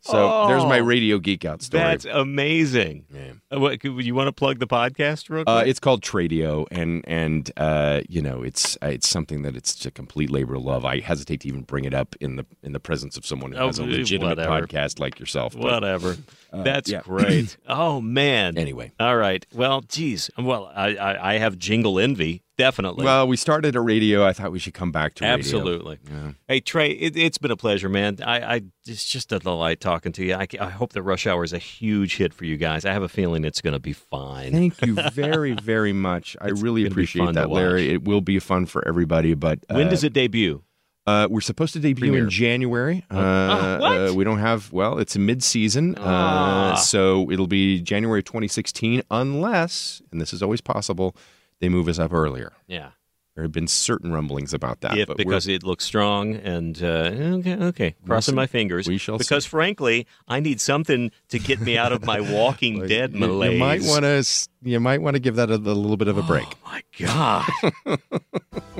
So 0.00 0.30
oh, 0.30 0.48
there's 0.48 0.64
my 0.64 0.80
oh, 0.80 0.84
radio 0.84 1.18
geek 1.18 1.44
out 1.44 1.62
story. 1.62 1.82
That's 1.82 2.04
amazing. 2.04 3.06
Yeah. 3.12 3.32
Uh, 3.52 3.60
what 3.60 3.82
you 3.84 4.14
want 4.14 4.28
to 4.28 4.32
plug 4.32 4.58
the 4.58 4.66
podcast 4.66 5.30
real 5.30 5.42
uh, 5.42 5.44
quick? 5.44 5.66
Uh, 5.66 5.68
it's 5.68 5.80
called 5.80 6.02
Tradio, 6.02 6.66
and 6.70 7.04
and 7.06 7.50
uh, 7.56 8.02
you 8.08 8.22
know 8.22 8.42
it's 8.42 8.76
uh, 8.82 8.86
it's 8.86 9.08
something 9.08 9.42
that 9.42 9.56
it's 9.56 9.84
a 9.86 9.90
complete 9.90 10.30
labor 10.30 10.54
of 10.54 10.64
love. 10.64 10.84
I 10.84 11.00
hesitate 11.00 11.40
to 11.40 11.48
even 11.48 11.62
bring 11.62 11.84
it 11.84 11.94
up 11.94 12.14
in 12.20 12.36
the 12.36 12.46
in 12.62 12.72
the 12.72 12.80
presence 12.80 13.16
of 13.16 13.26
someone 13.26 13.52
who 13.52 13.58
oh, 13.58 13.66
has 13.66 13.78
a 13.78 13.84
legitimate 13.84 14.38
whatever. 14.38 14.66
podcast 14.66 14.98
like 14.98 15.18
yourself. 15.18 15.54
But, 15.54 15.62
whatever. 15.62 16.16
Uh, 16.52 16.62
That's 16.62 16.90
yeah. 16.90 17.02
great. 17.02 17.56
oh 17.68 18.00
man. 18.00 18.56
Anyway. 18.56 18.92
All 18.98 19.16
right. 19.16 19.44
Well, 19.52 19.82
geez. 19.82 20.30
Well, 20.38 20.70
I 20.74 20.96
I, 20.96 21.34
I 21.34 21.38
have 21.38 21.58
jingle 21.58 21.98
envy 21.98 22.42
Definitely. 22.58 23.04
Well, 23.04 23.28
we 23.28 23.36
started 23.36 23.76
a 23.76 23.80
radio. 23.80 24.24
I 24.24 24.32
thought 24.32 24.50
we 24.50 24.58
should 24.58 24.72
come 24.72 24.90
back 24.90 25.14
to 25.14 25.24
radio. 25.24 25.38
Absolutely. 25.38 25.98
Yeah. 26.10 26.32
Hey, 26.48 26.60
Trey, 26.60 26.90
it, 26.90 27.14
has 27.16 27.36
been 27.36 27.50
a 27.50 27.56
pleasure, 27.56 27.88
man. 27.90 28.18
I, 28.24 28.40
I, 28.40 28.62
it's 28.86 29.04
just 29.04 29.30
a 29.30 29.38
delight 29.38 29.80
talking 29.80 30.12
to 30.12 30.24
you. 30.24 30.34
I, 30.34 30.46
I 30.58 30.70
hope 30.70 30.94
the 30.94 31.02
Rush 31.02 31.26
Hour 31.26 31.44
is 31.44 31.52
a 31.52 31.58
huge 31.58 32.16
hit 32.16 32.32
for 32.32 32.46
you 32.46 32.56
guys. 32.56 32.86
I 32.86 32.92
have 32.92 33.02
a 33.02 33.08
feeling 33.08 33.44
it's 33.44 33.60
going 33.60 33.74
to 33.74 33.78
be 33.78 33.92
fine. 33.92 34.52
Thank 34.52 34.80
you 34.86 34.94
very, 35.12 35.52
very 35.52 35.92
much. 35.92 36.34
I 36.40 36.48
really 36.48 36.86
appreciate 36.86 37.34
that, 37.34 37.50
Larry. 37.50 37.90
It 37.90 38.04
will 38.04 38.22
be 38.22 38.38
fun 38.38 38.64
for 38.64 38.86
everybody. 38.88 39.34
But 39.34 39.58
uh, 39.68 39.74
when 39.74 39.88
does 39.88 40.02
it 40.02 40.14
debut? 40.14 40.62
Uh, 41.06 41.28
we're 41.30 41.40
supposed 41.40 41.72
to 41.74 41.78
debut 41.78 42.06
Premiere. 42.06 42.24
in 42.24 42.30
January. 42.30 43.04
Uh, 43.10 43.16
uh, 43.16 43.78
what? 43.78 43.92
Uh, 43.92 44.14
we 44.14 44.24
don't 44.24 44.40
have, 44.40 44.72
well, 44.72 44.98
it's 44.98 45.14
a 45.14 45.20
mid 45.20 45.42
season. 45.42 45.94
Uh, 45.96 46.02
ah. 46.04 46.74
so 46.74 47.30
it'll 47.30 47.46
be 47.46 47.80
January 47.80 48.22
2016, 48.22 49.02
unless, 49.10 50.02
and 50.10 50.20
this 50.20 50.32
is 50.32 50.42
always 50.42 50.60
possible, 50.60 51.14
they 51.60 51.68
move 51.68 51.88
us 51.88 51.98
up 51.98 52.12
earlier. 52.12 52.52
Yeah. 52.66 52.90
There 53.36 53.42
have 53.42 53.52
been 53.52 53.68
certain 53.68 54.12
rumblings 54.12 54.54
about 54.54 54.80
that. 54.80 54.96
If, 54.96 55.14
because 55.14 55.46
it 55.46 55.62
looks 55.62 55.84
strong 55.84 56.36
and 56.36 56.82
uh, 56.82 57.12
okay, 57.12 57.54
okay, 57.54 57.94
crossing 58.06 58.34
we'll 58.34 58.44
my 58.44 58.46
fingers. 58.46 58.88
We 58.88 58.96
shall 58.96 59.18
because 59.18 59.44
see. 59.44 59.50
frankly, 59.50 60.06
I 60.26 60.40
need 60.40 60.58
something 60.58 61.10
to 61.28 61.38
get 61.38 61.60
me 61.60 61.76
out 61.76 61.92
of 61.92 62.02
my 62.06 62.20
Walking 62.32 62.86
Dead 62.86 63.14
malaise. 63.14 63.52
You 63.52 63.58
might 63.58 63.82
want 63.82 64.04
to. 64.04 64.48
You 64.62 64.80
might 64.80 65.02
want 65.02 65.16
to 65.16 65.20
give 65.20 65.36
that 65.36 65.50
a, 65.50 65.56
a, 65.56 65.56
little 65.56 65.98
bit 65.98 66.08
of 66.08 66.16
a 66.16 66.22
break. 66.22 66.46
Oh 66.64 66.70
my 66.70 66.82
god! 66.98 67.46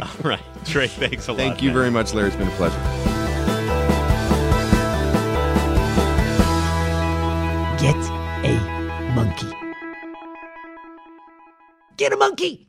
All 0.01 0.09
right, 0.25 0.41
Trey. 0.65 0.89
Thanks 0.89 1.29
a 1.29 1.33
lot. 1.33 1.37
Thank 1.37 1.61
you 1.61 1.69
man. 1.69 1.75
very 1.75 1.91
much, 1.91 2.15
Larry. 2.15 2.29
It's 2.29 2.37
been 2.37 2.49
a 2.49 2.51
pleasure. 2.53 2.81
Get 7.79 7.95
a 8.43 9.13
monkey. 9.15 9.53
Get 11.99 12.15
a 12.15 12.17
monkey. 12.17 12.66